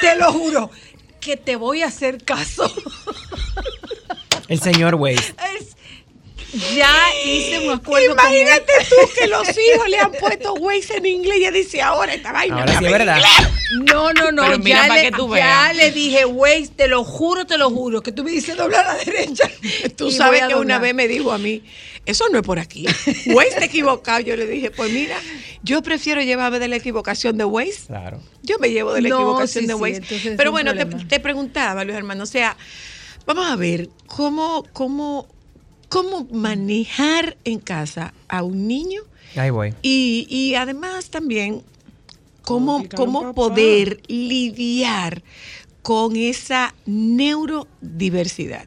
te 0.00 0.16
lo 0.16 0.32
juro, 0.32 0.70
que 1.20 1.36
te 1.36 1.56
voy 1.56 1.82
a 1.82 1.86
hacer 1.86 2.22
caso. 2.24 2.72
El 4.50 4.60
señor 4.60 4.96
Waze. 4.96 5.34
Es- 5.56 5.70
ya 6.74 6.92
hice 7.24 7.60
un 7.68 7.74
acuerdo 7.74 8.10
Imagínate 8.12 8.64
con 8.66 8.80
él. 8.80 8.86
tú 8.90 8.96
que 9.20 9.26
los 9.28 9.48
hijos 9.48 9.88
le 9.88 9.98
han 10.00 10.10
puesto 10.10 10.54
Waze 10.54 10.96
en 10.96 11.06
inglés 11.06 11.36
y 11.36 11.40
ella 11.42 11.52
dice 11.52 11.80
ahora 11.80 12.12
esta 12.12 12.32
vaina. 12.32 12.58
Ahora 12.58 12.76
sí 12.76 12.84
es 12.84 12.90
verdad. 12.90 13.16
inglés". 13.18 13.84
No, 13.94 14.12
no, 14.12 14.32
no, 14.32 14.42
Pero 14.42 14.58
ya, 14.64 14.78
para 14.88 14.94
le, 14.96 15.02
que 15.02 15.10
tú 15.12 15.28
ya 15.28 15.34
veas. 15.34 15.76
le 15.76 15.92
dije, 15.92 16.24
Waze, 16.24 16.70
te 16.74 16.88
lo 16.88 17.04
juro, 17.04 17.46
te 17.46 17.56
lo 17.56 17.70
juro, 17.70 18.02
que 18.02 18.10
tú 18.10 18.24
me 18.24 18.32
dices 18.32 18.56
doblar 18.56 18.84
a 18.84 18.94
la 18.96 19.04
derecha. 19.04 19.48
Tú 19.96 20.08
y 20.08 20.12
sabes 20.12 20.42
que 20.48 20.56
una 20.56 20.80
vez 20.80 20.92
me 20.92 21.06
dijo 21.06 21.30
a 21.30 21.38
mí, 21.38 21.62
eso 22.04 22.24
no 22.32 22.38
es 22.40 22.44
por 22.44 22.58
aquí. 22.58 22.84
Waze 23.26 23.56
te 23.60 23.64
equivocado. 23.66 24.18
Yo 24.18 24.34
le 24.34 24.48
dije, 24.48 24.72
pues 24.72 24.90
mira, 24.90 25.16
yo 25.62 25.82
prefiero 25.84 26.20
llevarme 26.20 26.58
de 26.58 26.66
la 26.66 26.74
equivocación 26.76 27.38
de 27.38 27.44
Waze. 27.44 27.86
Claro. 27.86 28.20
Yo 28.42 28.58
me 28.58 28.70
llevo 28.70 28.92
de 28.92 29.02
la 29.02 29.08
No, 29.10 29.16
equivocación 29.20 29.62
sí, 29.62 29.68
de 29.68 29.74
Waze. 29.74 30.02
Pero 30.36 30.50
bueno, 30.50 30.74
te, 30.74 30.84
te 30.84 31.20
preguntaba, 31.20 31.84
Luis 31.84 31.96
Hermano, 31.96 32.24
o 32.24 32.26
sea, 32.26 32.56
vamos 33.26 33.46
a 33.46 33.56
ver, 33.56 33.90
¿cómo, 34.06 34.64
cómo, 34.72 35.26
cómo 35.88 36.26
manejar 36.32 37.36
en 37.44 37.58
casa 37.58 38.14
a 38.28 38.42
un 38.42 38.66
niño? 38.66 39.02
Ahí 39.36 39.50
voy. 39.50 39.74
Y, 39.82 40.26
y 40.28 40.54
además 40.54 41.10
también, 41.10 41.62
cómo, 42.42 42.84
cómo 42.96 43.34
poder 43.34 44.00
lidiar 44.08 45.22
con 45.82 46.16
esa 46.16 46.74
neurodiversidad. 46.86 48.66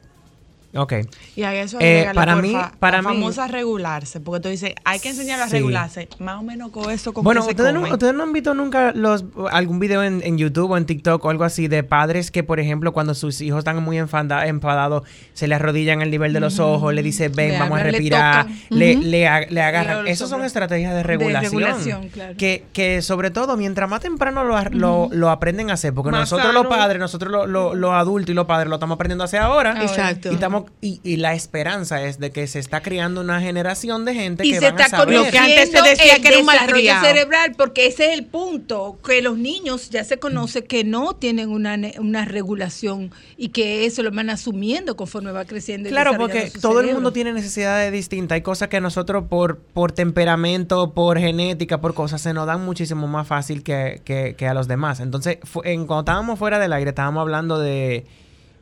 Ok. 0.75 0.93
Y 1.35 1.43
a 1.43 1.53
eso 1.53 1.77
Eh, 1.79 2.09
para 2.15 2.33
porfa, 2.33 2.47
mí- 2.47 2.57
para 2.79 2.97
la 3.01 3.09
mí- 3.09 3.15
famosa 3.15 3.47
regularse, 3.47 4.19
porque 4.19 4.41
tú 4.41 4.49
dices, 4.49 4.73
hay 4.83 4.99
que 4.99 5.09
enseñarlo 5.09 5.45
a 5.45 5.47
Sí. 5.47 5.53
regularse, 5.53 6.09
más 6.19 6.39
o 6.39 6.43
menos 6.43 6.71
con 6.71 6.89
eso 6.89 7.13
como 7.13 7.23
Bueno, 7.25 7.41
que 7.41 7.45
se 7.45 7.51
¿ustedes 7.51 7.73
no, 7.73 7.81
come. 7.81 7.93
ustedes 7.93 8.13
no 8.15 8.23
han 8.23 8.33
visto 8.33 8.53
nunca 8.55 8.91
los, 8.93 9.23
algún 9.51 9.79
video 9.79 10.01
en, 10.03 10.21
en 10.23 10.37
YouTube 10.39 10.71
o 10.71 10.77
en 10.77 10.85
TikTok 10.85 11.23
o 11.23 11.29
algo 11.29 11.43
así 11.43 11.67
de 11.67 11.83
padres 11.83 12.31
que, 12.31 12.43
por 12.43 12.59
ejemplo, 12.59 12.91
cuando 12.91 13.13
sus 13.13 13.39
hijos 13.41 13.59
están 13.59 13.83
muy 13.83 13.97
enfada- 13.99 14.47
enfadados, 14.47 15.03
se 15.33 15.47
le 15.47 15.55
arrodillan 15.55 16.01
al 16.01 16.09
nivel 16.09 16.33
de 16.33 16.39
los 16.39 16.57
ojos, 16.59 16.93
le 16.93 17.03
dice, 17.03 17.29
ven, 17.29 17.51
Le 17.51 17.59
vamos 17.59 17.79
a 17.79 17.83
le 17.83 17.91
respirar, 17.91 18.47
le, 18.71 18.95
le, 18.95 19.47
le 19.51 19.61
agarran. 19.61 20.07
Esas 20.07 20.27
son 20.29 20.43
estrategias 20.43 20.93
de 20.95 21.03
regulación. 21.03 21.51
regulación, 21.51 22.09
claro. 22.09 22.33
que, 22.37 22.63
que 22.73 23.01
sobre 23.03 23.29
todo, 23.29 23.57
mientras 23.57 23.87
más 23.87 24.01
temprano 24.01 24.43
lo, 24.43 24.59
lo, 24.71 25.09
lo 25.11 25.29
aprenden 25.29 25.69
a 25.69 25.73
hacer, 25.73 25.93
porque 25.93 26.09
Más 26.09 26.21
nosotros 26.21 26.53
los 26.53 26.65
padres, 26.65 26.99
nosotros 26.99 27.31
lo- 27.31 27.45
lo- 27.45 27.75
los 27.75 27.91
adultos 27.91 28.31
y 28.31 28.33
los 28.33 28.45
padres 28.47 28.69
lo 28.69 28.75
estamos 28.75 28.95
aprendiendo 28.95 29.23
a 29.23 29.25
hacer 29.25 29.39
ahora. 29.41 29.81
Exacto. 29.83 30.31
Y 30.31 30.33
estamos 30.33 30.62
y, 30.81 30.99
y 31.03 31.17
la 31.17 31.33
esperanza 31.33 32.03
es 32.03 32.19
de 32.19 32.31
que 32.31 32.47
se 32.47 32.59
está 32.59 32.81
creando 32.81 33.21
una 33.21 33.39
generación 33.41 34.05
de 34.05 34.13
gente 34.15 34.45
y 34.45 34.51
que 34.51 34.59
se 34.59 34.71
van 34.71 34.81
a 34.81 34.89
saber. 34.89 35.15
Lo 35.15 35.23
que 35.29 35.37
antes 35.37 35.71
se 35.71 35.81
decía 35.81 36.15
el 36.15 36.21
que 36.21 36.27
era 36.29 36.37
un 36.39 36.45
desarrollo 36.45 36.67
malcriado. 36.73 37.05
cerebral, 37.05 37.53
porque 37.57 37.87
ese 37.87 38.11
es 38.11 38.19
el 38.19 38.25
punto, 38.25 38.97
que 39.05 39.21
los 39.21 39.37
niños 39.37 39.89
ya 39.89 40.03
se 40.03 40.17
conoce 40.19 40.63
que 40.65 40.83
no 40.83 41.13
tienen 41.15 41.49
una, 41.49 41.77
una 41.99 42.25
regulación 42.25 43.11
y 43.37 43.49
que 43.49 43.85
eso 43.85 44.03
lo 44.03 44.11
van 44.11 44.29
asumiendo 44.29 44.95
conforme 44.95 45.31
va 45.31 45.45
creciendo. 45.45 45.89
y 45.89 45.91
Claro, 45.91 46.15
porque 46.17 46.49
su 46.49 46.59
todo 46.61 46.79
el 46.81 46.93
mundo 46.93 47.11
tiene 47.13 47.33
necesidades 47.33 47.91
distintas. 47.91 48.35
Hay 48.35 48.41
cosas 48.41 48.67
que 48.69 48.79
nosotros 48.81 49.25
por, 49.29 49.57
por 49.59 49.91
temperamento, 49.91 50.93
por 50.93 51.19
genética, 51.19 51.81
por 51.81 51.93
cosas, 51.93 52.21
se 52.21 52.33
nos 52.33 52.47
dan 52.47 52.63
muchísimo 52.63 53.07
más 53.07 53.27
fácil 53.27 53.63
que, 53.63 54.01
que- 54.05 54.35
que 54.37 54.47
a 54.47 54.53
los 54.53 54.67
demás. 54.67 54.99
Entonces, 54.99 55.37
fu- 55.43 55.61
en, 55.63 55.85
cuando 55.85 56.01
estábamos 56.01 56.39
fuera 56.39 56.59
del 56.59 56.73
aire, 56.73 56.89
estábamos 56.89 57.21
hablando 57.21 57.59
de, 57.59 58.05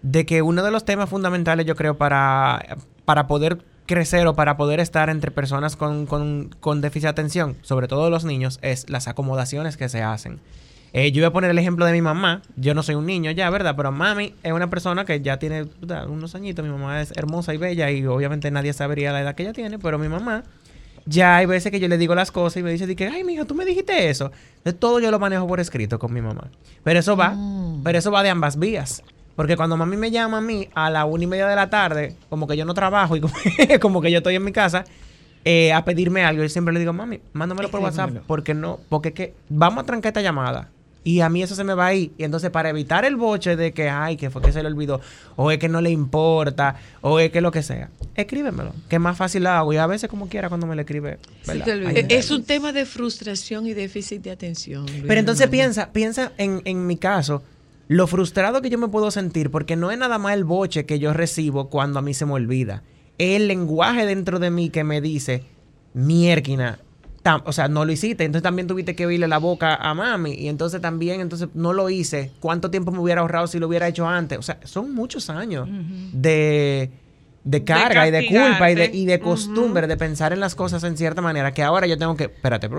de 0.01 0.25
que 0.25 0.41
uno 0.41 0.63
de 0.63 0.71
los 0.71 0.85
temas 0.85 1.09
fundamentales, 1.09 1.65
yo 1.65 1.75
creo, 1.75 1.97
para, 1.97 2.77
para 3.05 3.27
poder 3.27 3.63
crecer 3.85 4.25
o 4.27 4.35
para 4.35 4.57
poder 4.57 4.79
estar 4.79 5.09
entre 5.09 5.31
personas 5.31 5.75
con, 5.75 6.05
con, 6.05 6.55
con 6.59 6.81
déficit 6.81 7.03
de 7.03 7.09
atención, 7.09 7.57
sobre 7.61 7.87
todo 7.87 8.09
los 8.09 8.25
niños, 8.25 8.59
es 8.61 8.89
las 8.89 9.07
acomodaciones 9.07 9.77
que 9.77 9.89
se 9.89 10.01
hacen. 10.01 10.39
Eh, 10.93 11.11
yo 11.11 11.21
voy 11.21 11.27
a 11.27 11.31
poner 11.31 11.51
el 11.51 11.57
ejemplo 11.57 11.85
de 11.85 11.93
mi 11.93 12.01
mamá. 12.01 12.41
Yo 12.57 12.73
no 12.73 12.83
soy 12.83 12.95
un 12.95 13.05
niño 13.05 13.31
ya, 13.31 13.49
¿verdad? 13.49 13.75
Pero 13.77 13.91
mami 13.91 14.35
es 14.43 14.51
una 14.51 14.69
persona 14.69 15.05
que 15.05 15.21
ya 15.21 15.39
tiene 15.39 15.65
puta, 15.65 16.05
unos 16.05 16.35
añitos. 16.35 16.65
Mi 16.65 16.71
mamá 16.71 17.01
es 17.01 17.11
hermosa 17.15 17.53
y 17.53 17.57
bella 17.57 17.89
y 17.91 18.05
obviamente 18.05 18.51
nadie 18.51 18.73
sabría 18.73 19.13
la 19.13 19.21
edad 19.21 19.35
que 19.35 19.43
ella 19.43 19.53
tiene, 19.53 19.79
pero 19.79 19.97
mi 19.97 20.09
mamá 20.09 20.43
ya 21.05 21.37
hay 21.37 21.45
veces 21.45 21.71
que 21.71 21.79
yo 21.79 21.87
le 21.87 21.97
digo 21.97 22.13
las 22.13 22.31
cosas 22.31 22.57
y 22.57 22.63
me 22.63 22.71
dice, 22.71 22.93
que, 22.95 23.07
ay, 23.07 23.23
mija, 23.23 23.45
tú 23.45 23.55
me 23.55 23.65
dijiste 23.65 24.09
eso. 24.09 24.31
Entonces, 24.57 24.79
todo 24.79 24.99
yo 24.99 25.11
lo 25.11 25.19
manejo 25.19 25.47
por 25.47 25.59
escrito 25.59 25.97
con 25.97 26.13
mi 26.13 26.21
mamá. 26.21 26.51
Pero 26.83 26.99
eso 26.99 27.15
va, 27.15 27.35
pero 27.83 27.97
eso 27.97 28.11
va 28.11 28.21
de 28.21 28.29
ambas 28.29 28.59
vías. 28.59 29.03
Porque 29.41 29.57
cuando 29.57 29.75
mami 29.75 29.97
me 29.97 30.11
llama 30.11 30.37
a 30.37 30.41
mí 30.41 30.69
a 30.75 30.91
la 30.91 31.05
una 31.05 31.23
y 31.23 31.25
media 31.25 31.47
de 31.47 31.55
la 31.55 31.67
tarde, 31.67 32.15
como 32.29 32.45
que 32.45 32.55
yo 32.55 32.63
no 32.63 32.75
trabajo 32.75 33.15
y 33.15 33.21
como, 33.21 33.33
como 33.81 33.99
que 33.99 34.11
yo 34.11 34.19
estoy 34.19 34.35
en 34.35 34.43
mi 34.43 34.51
casa, 34.51 34.83
eh, 35.43 35.73
a 35.73 35.83
pedirme 35.83 36.23
algo, 36.23 36.43
yo 36.43 36.49
siempre 36.49 36.71
le 36.71 36.79
digo, 36.79 36.93
mami, 36.93 37.21
mándamelo 37.33 37.71
por 37.71 37.79
WhatsApp, 37.79 38.11
porque 38.27 38.53
no, 38.53 38.79
porque 38.87 39.09
es 39.09 39.15
que 39.15 39.33
vamos 39.49 39.83
a 39.83 39.87
trancar 39.87 40.11
esta 40.11 40.21
llamada. 40.21 40.69
Y 41.03 41.21
a 41.21 41.29
mí 41.29 41.41
eso 41.41 41.55
se 41.55 41.63
me 41.63 41.73
va 41.73 41.87
a 41.87 41.93
ir. 41.95 42.11
Y 42.19 42.23
entonces, 42.23 42.51
para 42.51 42.69
evitar 42.69 43.03
el 43.03 43.15
boche 43.15 43.55
de 43.55 43.71
que, 43.71 43.89
ay, 43.89 44.15
que 44.15 44.29
fue 44.29 44.43
que 44.43 44.51
se 44.51 44.61
le 44.61 44.67
olvidó, 44.67 45.01
o 45.35 45.49
es 45.49 45.57
que 45.57 45.69
no 45.69 45.81
le 45.81 45.89
importa, 45.89 46.75
o 47.01 47.17
es 47.17 47.31
que 47.31 47.41
lo 47.41 47.49
que 47.49 47.63
sea, 47.63 47.89
escríbemelo, 48.13 48.75
que 48.89 48.97
es 48.97 49.01
más 49.01 49.17
fácil 49.17 49.45
lo 49.45 49.49
hago. 49.49 49.73
Y 49.73 49.77
a 49.77 49.87
veces, 49.87 50.07
como 50.07 50.29
quiera, 50.29 50.49
cuando 50.49 50.67
me 50.67 50.75
lo 50.75 50.81
escribe. 50.81 51.17
Es 52.09 52.29
un 52.29 52.43
tema 52.43 52.73
de 52.73 52.85
frustración 52.85 53.65
y 53.65 53.73
déficit 53.73 54.21
de 54.21 54.29
atención. 54.29 54.85
Luis 54.85 55.05
Pero 55.07 55.19
entonces 55.19 55.47
piensa, 55.47 55.91
piensa 55.91 56.31
en, 56.37 56.61
en 56.63 56.85
mi 56.85 56.97
caso, 56.97 57.41
lo 57.91 58.07
frustrado 58.07 58.61
que 58.61 58.69
yo 58.69 58.77
me 58.77 58.87
puedo 58.87 59.11
sentir, 59.11 59.51
porque 59.51 59.75
no 59.75 59.91
es 59.91 59.97
nada 59.97 60.17
más 60.17 60.33
el 60.35 60.45
boche 60.45 60.85
que 60.85 60.97
yo 60.97 61.11
recibo 61.11 61.69
cuando 61.69 61.99
a 61.99 62.01
mí 62.01 62.13
se 62.13 62.25
me 62.25 62.31
olvida. 62.31 62.83
Es 63.17 63.35
el 63.35 63.49
lenguaje 63.49 64.05
dentro 64.05 64.39
de 64.39 64.49
mí 64.49 64.69
que 64.69 64.85
me 64.85 65.01
dice, 65.01 65.43
mierquina, 65.93 66.79
o 67.43 67.51
sea, 67.51 67.67
no 67.67 67.83
lo 67.83 67.91
hiciste, 67.91 68.23
entonces 68.23 68.43
también 68.43 68.69
tuviste 68.69 68.95
que 68.95 69.05
oírle 69.05 69.27
la 69.27 69.39
boca 69.39 69.75
a 69.75 69.93
mami, 69.93 70.31
y 70.35 70.47
entonces 70.47 70.79
también, 70.79 71.19
entonces 71.19 71.49
no 71.53 71.73
lo 71.73 71.89
hice. 71.89 72.31
¿Cuánto 72.39 72.71
tiempo 72.71 72.93
me 72.93 72.99
hubiera 72.99 73.19
ahorrado 73.19 73.47
si 73.47 73.59
lo 73.59 73.67
hubiera 73.67 73.89
hecho 73.89 74.07
antes? 74.07 74.39
O 74.39 74.41
sea, 74.41 74.57
son 74.63 74.95
muchos 74.95 75.29
años 75.29 75.67
de, 76.13 76.91
de 77.43 77.63
carga 77.65 78.07
y 78.07 78.11
de 78.11 78.25
culpa 78.27 78.71
y 78.71 78.75
de, 78.75 78.85
y 78.85 79.05
de 79.05 79.19
costumbre 79.19 79.87
de 79.87 79.97
pensar 79.97 80.31
en 80.31 80.39
las 80.39 80.55
cosas 80.55 80.81
en 80.85 80.95
cierta 80.95 81.21
manera, 81.21 81.53
que 81.53 81.61
ahora 81.61 81.87
yo 81.87 81.97
tengo 81.97 82.15
que, 82.15 82.23
espérate, 82.23 82.69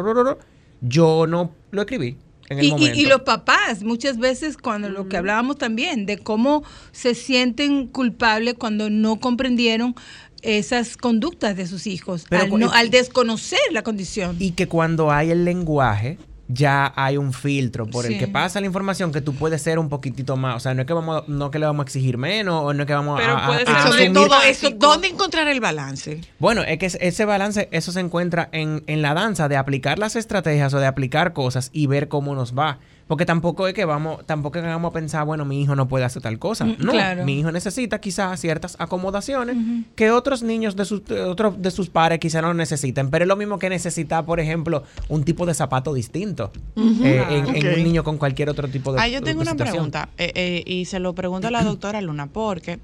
yo 0.81 1.27
no 1.27 1.51
lo 1.71 1.83
escribí 1.83 2.17
en 2.53 2.59
el 2.61 2.65
Y, 2.65 2.69
y- 2.69 2.71
momento. 2.71 2.99
y 3.01 3.07
los 3.07 3.23
papás, 3.23 3.83
muchas 3.83 4.19
veces 4.19 4.57
cuando 4.57 4.89
lo 4.89 5.09
que 5.09 5.17
hablábamos 5.17 5.59
también, 5.59 6.07
de 6.07 6.19
cómo 6.19 6.63
se 6.93 7.15
sienten 7.15 7.87
culpables 7.89 8.55
cuando 8.55 8.89
no 8.91 9.19
comprendieron 9.21 9.95
esas 10.43 10.97
conductas 10.97 11.57
de 11.57 11.67
sus 11.67 11.87
hijos, 11.87 12.27
Pero 12.29 12.45
al, 12.45 12.59
no- 12.59 12.73
al 12.73 12.91
desconocer 12.91 13.61
la 13.71 13.83
condición. 13.83 14.37
Y 14.41 14.53
que 14.53 14.67
cuando 14.67 15.11
hay 15.13 15.31
el 15.31 15.45
lenguaje, 15.45 16.19
ya 16.49 16.93
hay 16.97 17.17
un 17.17 17.33
filtro 17.33 17.87
por 17.87 18.05
Sí. 18.05 18.15
el 18.15 18.19
que 18.19 18.29
pasa 18.29 18.61
la 18.61 18.67
información 18.67 19.11
que 19.13 19.21
tú 19.21 19.35
puedes 19.35 19.63
ser 19.63 19.79
un 19.79 19.89
poquitito 19.89 20.37
más. 20.37 20.57
O 20.57 20.61
sea, 20.61 20.75
no 20.75 20.83
es 20.83 20.87
que 20.87 20.93
vamos 20.93 21.23
a- 21.23 21.25
no 21.27 21.51
que 21.51 21.59
le 21.59 21.67
vamos 21.67 21.85
a 21.85 21.87
exigir 21.87 22.19
menos 22.19 22.63
o 22.65 22.75
no 22.75 22.83
es 22.83 22.87
que 22.87 22.93
vamos 22.95 23.19
Pero 23.21 23.33
a, 23.37 23.45
a- 23.45 23.47
puede 23.47 23.63
a 23.63 23.67
ser 23.67 23.75
asumir- 23.77 24.13
todo 24.13 24.43
eso. 24.43 24.71
¿dónde 24.71 25.09
encontrar 25.09 25.49
el 25.49 25.61
balance? 25.61 26.21
Bueno, 26.39 26.63
es 26.63 26.79
que 26.79 26.87
es- 26.87 26.99
ese 27.01 27.25
balance, 27.25 27.69
eso 27.73 27.93
se 27.93 28.01
encuentra 28.01 28.49
en, 28.53 28.83
en 28.87 29.03
la 29.03 29.15
danza 29.15 29.49
de 29.49 29.57
aplicar 29.57 29.99
las 29.99 30.17
estrategias 30.17 30.75
o 30.75 30.79
de 30.79 30.87
aplicar 30.87 31.33
cosas 31.33 31.71
y 31.73 31.87
ver 31.87 32.09
cómo 32.09 32.35
nos 32.35 32.57
va. 32.59 32.79
Porque 33.13 33.27
tampoco 33.27 33.69
es 33.69 33.75
que 33.75 33.85
vamos, 33.85 34.25
tampoco 34.25 34.57
es 34.57 34.65
que 34.65 34.71
vamos 34.71 34.89
a 34.89 34.95
pensar, 34.95 35.27
bueno, 35.27 35.45
mi 35.45 35.61
hijo 35.61 35.77
no 35.77 35.87
puede 35.87 36.07
hacer 36.07 36.23
tal 36.23 36.39
cosa. 36.39 36.65
Mm, 36.65 36.77
No, 36.79 36.93
claro. 36.93 37.27
mi 37.27 37.39
hijo 37.39 37.53
necesita 37.53 38.01
quizás 38.01 38.41
ciertas 38.41 38.75
acomodaciones 38.79 39.55
que 39.97 40.11
otros 40.11 40.43
niños 40.43 40.77
de 40.77 40.87
sus, 40.87 41.03
otros 41.11 41.61
de 41.61 41.71
sus 41.71 41.91
pares 41.91 42.21
quizás 42.21 42.41
no 42.41 42.55
necesiten. 42.55 43.11
Pero 43.11 43.25
es 43.25 43.29
lo 43.29 43.37
mismo 43.37 43.59
que 43.59 43.69
necesitar, 43.69 44.25
por 44.25 44.41
ejemplo, 44.41 44.85
un 45.11 45.25
tipo 45.25 45.45
de 45.45 45.53
zapato 45.53 45.93
distinto 45.93 46.53
eh, 46.75 47.23
en, 47.29 47.67
un 47.67 47.85
niño 47.85 48.03
con 48.03 48.17
cualquier 48.17 48.49
otro 48.49 48.67
tipo 48.69 48.95
de 48.95 49.01
Ah, 49.03 49.09
yo 49.09 49.21
tengo 49.21 49.43
una 49.43 49.51
situación. 49.51 49.75
pregunta 49.75 50.09
eh, 50.17 50.33
eh, 50.35 50.63
y 50.65 50.87
se 50.87 50.99
lo 50.99 51.15
pregunto 51.15 51.49
a 51.49 51.51
la 51.51 51.65
doctora 51.65 52.01
Luna, 52.01 52.29
porque 52.29 52.79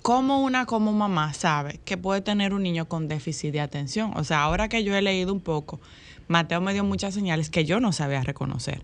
¿cómo 0.00 0.42
una 0.42 0.64
como 0.64 0.92
mamá 0.94 1.34
sabe 1.34 1.78
que 1.84 1.98
puede 1.98 2.22
tener 2.22 2.54
un 2.54 2.62
niño 2.62 2.88
con 2.88 3.06
déficit 3.08 3.52
de 3.52 3.60
atención? 3.60 4.12
O 4.16 4.24
sea, 4.24 4.44
ahora 4.44 4.70
que 4.70 4.82
yo 4.82 4.96
he 4.96 5.02
leído 5.02 5.34
un 5.34 5.40
poco, 5.40 5.78
Mateo 6.28 6.60
me 6.60 6.72
dio 6.72 6.84
muchas 6.84 7.14
señales 7.14 7.50
que 7.50 7.64
yo 7.64 7.80
no 7.80 7.92
sabía 7.92 8.22
reconocer. 8.22 8.82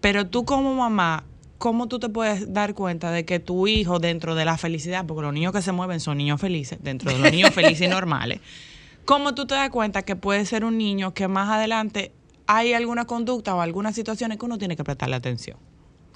Pero 0.00 0.26
tú 0.26 0.44
como 0.44 0.74
mamá, 0.74 1.24
¿cómo 1.58 1.88
tú 1.88 1.98
te 1.98 2.08
puedes 2.08 2.52
dar 2.52 2.74
cuenta 2.74 3.10
de 3.10 3.24
que 3.24 3.40
tu 3.40 3.66
hijo 3.66 3.98
dentro 3.98 4.34
de 4.34 4.44
la 4.44 4.56
felicidad, 4.56 5.06
porque 5.06 5.22
los 5.22 5.32
niños 5.32 5.52
que 5.52 5.62
se 5.62 5.72
mueven 5.72 6.00
son 6.00 6.18
niños 6.18 6.40
felices, 6.40 6.78
dentro 6.82 7.10
de 7.10 7.18
los 7.18 7.30
niños 7.30 7.50
felices 7.54 7.86
y 7.86 7.88
normales, 7.88 8.40
¿cómo 9.04 9.34
tú 9.34 9.46
te 9.46 9.54
das 9.54 9.70
cuenta 9.70 10.02
que 10.02 10.16
puede 10.16 10.44
ser 10.46 10.64
un 10.64 10.78
niño 10.78 11.14
que 11.14 11.28
más 11.28 11.48
adelante 11.48 12.12
hay 12.46 12.74
alguna 12.74 13.06
conducta 13.06 13.54
o 13.54 13.60
alguna 13.60 13.92
situación 13.92 14.32
en 14.32 14.38
que 14.38 14.44
uno 14.44 14.58
tiene 14.58 14.76
que 14.76 14.84
prestarle 14.84 15.16
atención? 15.16 15.58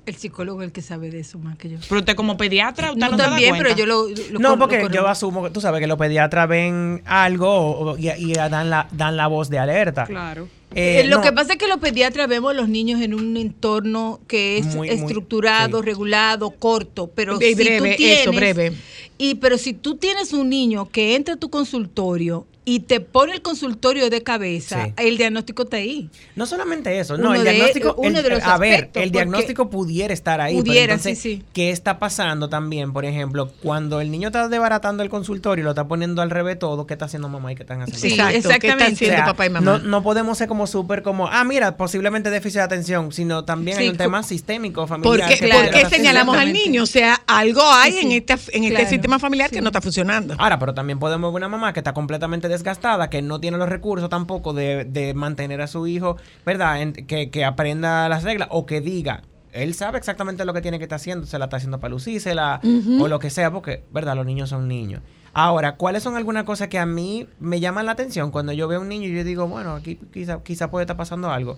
El 0.06 0.16
psicólogo 0.16 0.62
es 0.62 0.66
el 0.66 0.72
que 0.72 0.82
sabe 0.82 1.10
de 1.10 1.20
eso 1.20 1.38
más 1.38 1.58
que 1.58 1.68
yo. 1.68 1.78
Pero 1.88 2.00
usted 2.00 2.16
como 2.16 2.36
pediatra, 2.36 2.92
usted 2.92 3.00
no, 3.00 3.10
No, 3.10 3.16
se 3.16 3.22
da 3.22 3.28
también, 3.28 3.54
pero 3.58 3.76
yo 3.76 3.86
lo, 3.86 4.08
lo 4.08 4.38
No, 4.38 4.56
lo 4.56 4.58
porque 4.58 4.88
yo 4.90 5.06
asumo 5.06 5.42
que 5.42 5.50
tú 5.50 5.60
sabes 5.60 5.80
que 5.80 5.86
los 5.86 5.98
pediatras 5.98 6.48
ven 6.48 7.02
algo 7.04 7.96
y, 7.98 8.08
y 8.08 8.32
dan, 8.32 8.70
la, 8.70 8.88
dan 8.92 9.16
la 9.16 9.26
voz 9.26 9.50
de 9.50 9.58
alerta. 9.58 10.06
Claro. 10.06 10.48
Eh, 10.74 11.00
Eh, 11.00 11.04
lo 11.04 11.16
no, 11.16 11.22
que 11.22 11.32
pasa 11.32 11.54
es 11.54 11.58
que 11.58 11.66
los 11.66 11.78
pediatras 11.78 12.28
vemos 12.28 12.52
a 12.52 12.54
los 12.54 12.68
niños 12.68 13.00
en 13.00 13.14
un 13.14 13.36
entorno 13.36 14.20
que 14.28 14.58
es 14.58 14.66
Muy, 14.66 14.76
muy, 14.76 14.88
estructurado, 14.90 15.80
sí. 15.80 15.86
regulado, 15.86 16.50
corto, 16.50 17.10
pero 17.14 17.40
Y 17.40 17.44
si 17.46 17.54
breve, 17.54 17.90
tú 17.90 17.96
tienes, 17.96 18.20
eso, 18.20 18.32
breve. 18.32 18.72
Y 19.18 19.34
pero 19.36 19.58
si 19.58 19.72
tú 19.74 19.96
tienes 19.96 20.32
un 20.32 20.48
niño 20.48 20.88
que 20.90 21.16
entra 21.16 21.34
a 21.34 21.36
tu 21.36 21.50
consultorio 21.50 22.46
y 22.64 22.80
te 22.80 23.00
pone 23.00 23.32
el 23.32 23.42
consultorio 23.42 24.10
de 24.10 24.22
cabeza, 24.22 24.84
Sí. 24.86 24.92
el 24.98 25.16
diagnóstico 25.16 25.62
está 25.62 25.78
ahí. 25.78 26.10
No 26.36 26.44
solamente 26.46 26.98
eso, 27.00 27.16
no, 27.16 27.34
el 27.34 27.42
de- 27.42 27.52
diagnóstico, 27.52 27.94
uno 27.96 28.18
el- 28.18 28.22
de 28.24 28.30
los 28.30 28.42
a 28.42 28.58
ver, 28.58 28.74
aspectos, 28.74 29.02
el 29.02 29.10
diagnóstico 29.10 29.70
pudiera 29.70 30.12
estar 30.12 30.40
ahí, 30.40 30.56
pudiera, 30.56 30.80
pero 30.82 30.92
entonces, 30.94 31.18
sí, 31.18 31.36
sí. 31.38 31.44
¿qué 31.54 31.70
está 31.70 31.98
pasando 31.98 32.48
también? 32.48 32.92
Por 32.92 33.04
ejemplo, 33.06 33.50
cuando 33.62 34.00
el 34.00 34.10
niño 34.10 34.28
está 34.28 34.48
desbaratando 34.48 35.02
el 35.02 35.08
consultorio 35.08 35.62
y 35.62 35.64
lo 35.64 35.70
está 35.70 35.88
poniendo 35.88 36.20
al 36.22 36.30
revés 36.30 36.58
todo, 36.58 36.86
¿qué 36.86 36.94
está 36.94 37.06
haciendo 37.06 37.28
mamá 37.28 37.50
y 37.52 37.56
qué 37.56 37.62
están 37.62 37.80
haciendo? 37.82 37.98
Sí, 37.98 38.08
Exacto, 38.08 38.30
¿qué 38.32 38.36
están 38.38 38.52
exactamente. 38.52 38.94
haciendo 38.94 39.14
O 39.14 39.18
sea, 39.18 39.26
papá 39.26 39.46
y 39.46 39.50
mamá? 39.50 39.64
No, 39.64 39.78
no 39.78 40.02
podemos 40.02 40.36
ser 40.38 40.46
como 40.48 40.66
súper 40.66 41.02
como, 41.02 41.28
ah, 41.28 41.42
mira, 41.44 41.76
posiblemente 41.76 42.28
déficit 42.30 42.58
de 42.58 42.64
atención, 42.64 43.10
sino 43.12 43.44
también 43.44 43.78
hay 43.78 43.88
un 43.88 43.96
tema 43.96 44.22
sistémico, 44.22 44.86
familiar. 44.86 45.30
Claro, 45.38 45.70
¿Por 45.70 45.70
qué 45.70 45.86
señalamos 45.88 46.36
al 46.36 46.42
exactamente. 46.42 46.68
niño? 46.68 46.82
O 46.82 46.86
sea, 46.86 47.14
algo 47.26 47.62
hay 47.64 47.92
Sí, 47.92 47.98
en, 48.00 48.12
este, 48.12 48.32
en 48.56 48.64
este 48.64 48.74
Claro, 48.76 48.90
sistema 48.90 49.18
familiar 49.18 49.50
que 49.50 49.60
no 49.62 49.68
está 49.68 49.80
funcionando. 49.80 50.34
Ahora, 50.38 50.58
pero 50.58 50.74
también 50.74 50.98
podemos 50.98 51.32
ver 51.32 51.40
una 51.40 51.48
mamá 51.48 51.72
que 51.72 51.80
está 51.80 51.92
completamente 51.94 52.48
desgastada, 52.50 53.08
que 53.08 53.22
no 53.22 53.40
tiene 53.40 53.56
los 53.56 53.68
recursos 53.68 54.10
tampoco 54.10 54.52
de, 54.52 54.84
de 54.84 55.14
mantener 55.14 55.60
a 55.62 55.66
su 55.66 55.86
hijo, 55.86 56.16
¿verdad? 56.44 56.82
En- 56.82 56.92
que, 56.92 57.30
que 57.30 57.44
aprenda 57.44 58.08
las 58.08 58.22
reglas 58.24 58.48
o 58.50 58.66
que 58.66 58.80
diga, 58.80 59.22
él 59.52 59.74
sabe 59.74 59.98
exactamente 59.98 60.44
lo 60.44 60.52
que 60.52 60.60
tiene 60.60 60.78
que 60.78 60.84
estar 60.84 60.96
haciendo, 60.96 61.26
se 61.26 61.38
la 61.38 61.46
está 61.46 61.56
haciendo 61.56 61.80
para 61.80 61.90
lucírsela 61.92 62.60
o 63.00 63.08
lo 63.08 63.18
que 63.18 63.30
sea, 63.30 63.50
porque, 63.50 63.82
¿verdad? 63.92 64.14
Los 64.14 64.26
niños 64.26 64.48
son 64.50 64.68
niños. 64.68 65.00
Ahora, 65.32 65.76
¿cuáles 65.76 66.02
son 66.02 66.16
algunas 66.16 66.44
cosas 66.44 66.68
que 66.68 66.78
a 66.78 66.86
mí 66.86 67.26
me 67.38 67.60
llaman 67.60 67.86
la 67.86 67.92
atención 67.92 68.30
cuando 68.32 68.52
yo 68.52 68.66
veo 68.68 68.78
a 68.78 68.82
un 68.82 68.88
niño 68.88 69.06
y 69.08 69.14
yo 69.16 69.24
digo, 69.24 69.46
bueno, 69.48 69.74
aquí 69.74 69.98
quizá, 70.12 70.42
quizá 70.42 70.70
puede 70.70 70.84
estar 70.84 70.96
pasando 70.96 71.30
algo? 71.30 71.56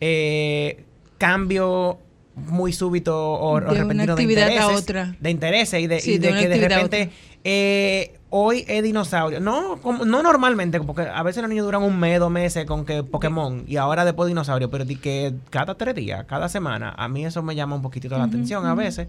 Eh, 0.00 0.84
cambio 1.18 1.98
muy 2.34 2.72
súbito 2.72 3.16
o, 3.16 3.52
o 3.52 3.60
De 3.60 3.66
una 3.66 3.74
repentino 3.74 4.12
actividad 4.12 4.44
a 4.44 4.46
de 4.48 4.54
intereses, 4.54 4.82
otra. 4.82 5.16
de 5.20 5.30
intereses 5.30 5.80
y 5.82 5.86
de, 5.86 6.00
Sí, 6.00 6.12
y 6.14 6.18
de 6.18 6.26
de 6.26 6.32
una 6.32 6.40
que 6.40 6.48
de 6.48 6.54
actividad 6.54 6.78
a 6.78 6.82
repente 6.82 7.12
eh, 7.44 8.18
hoy 8.36 8.64
es 8.66 8.82
dinosaurio. 8.82 9.38
No, 9.38 9.76
como- 9.80 10.04
no 10.04 10.20
normalmente, 10.20 10.80
porque 10.80 11.02
a 11.02 11.22
veces 11.22 11.40
los 11.42 11.48
niños 11.48 11.66
duran 11.66 11.84
un 11.84 11.96
mes, 12.00 12.18
dos 12.18 12.32
meses 12.32 12.64
con 12.66 12.84
que 12.84 13.04
Pokémon 13.04 13.62
y 13.68 13.76
ahora 13.76 14.04
después 14.04 14.26
dinosaurio, 14.26 14.68
pero 14.70 14.84
di 14.84 14.96
que 14.96 15.34
cada 15.50 15.76
tres 15.76 15.94
días, 15.94 16.24
cada 16.26 16.48
semana, 16.48 16.92
a 16.98 17.06
mí 17.06 17.24
eso 17.24 17.42
me 17.44 17.54
llama 17.54 17.76
un 17.76 17.82
poquitito 17.82 18.18
la 18.18 18.24
atención 18.24 18.66
a 18.66 18.74
veces. 18.74 19.06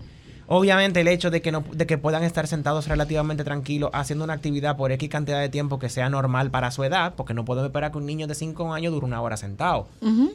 Obviamente 0.47 1.01
el 1.01 1.07
hecho 1.07 1.31
de 1.31 1.41
que 1.41 1.51
no, 1.51 1.63
de 1.71 1.87
que 1.87 1.97
puedan 1.97 2.23
estar 2.23 2.45
sentados 2.45 2.87
relativamente 2.87 3.43
tranquilos 3.43 3.89
haciendo 3.93 4.23
una 4.25 4.33
actividad 4.33 4.77
por 4.77 4.91
X 4.91 5.09
cantidad 5.09 5.39
de 5.41 5.49
tiempo 5.49 5.79
que 5.79 5.89
sea 5.89 6.07
normal 6.07 6.51
para 6.51 6.69
su 6.69 6.83
edad, 6.83 7.15
porque 7.17 7.33
no 7.33 7.45
podemos 7.45 7.67
esperar 7.69 7.91
que 7.91 7.97
un 7.97 8.05
niño 8.05 8.27
de 8.27 8.35
5 8.35 8.71
años 8.71 8.93
dure 8.93 9.07
una 9.07 9.21
hora 9.23 9.37
sentado. 9.37 9.87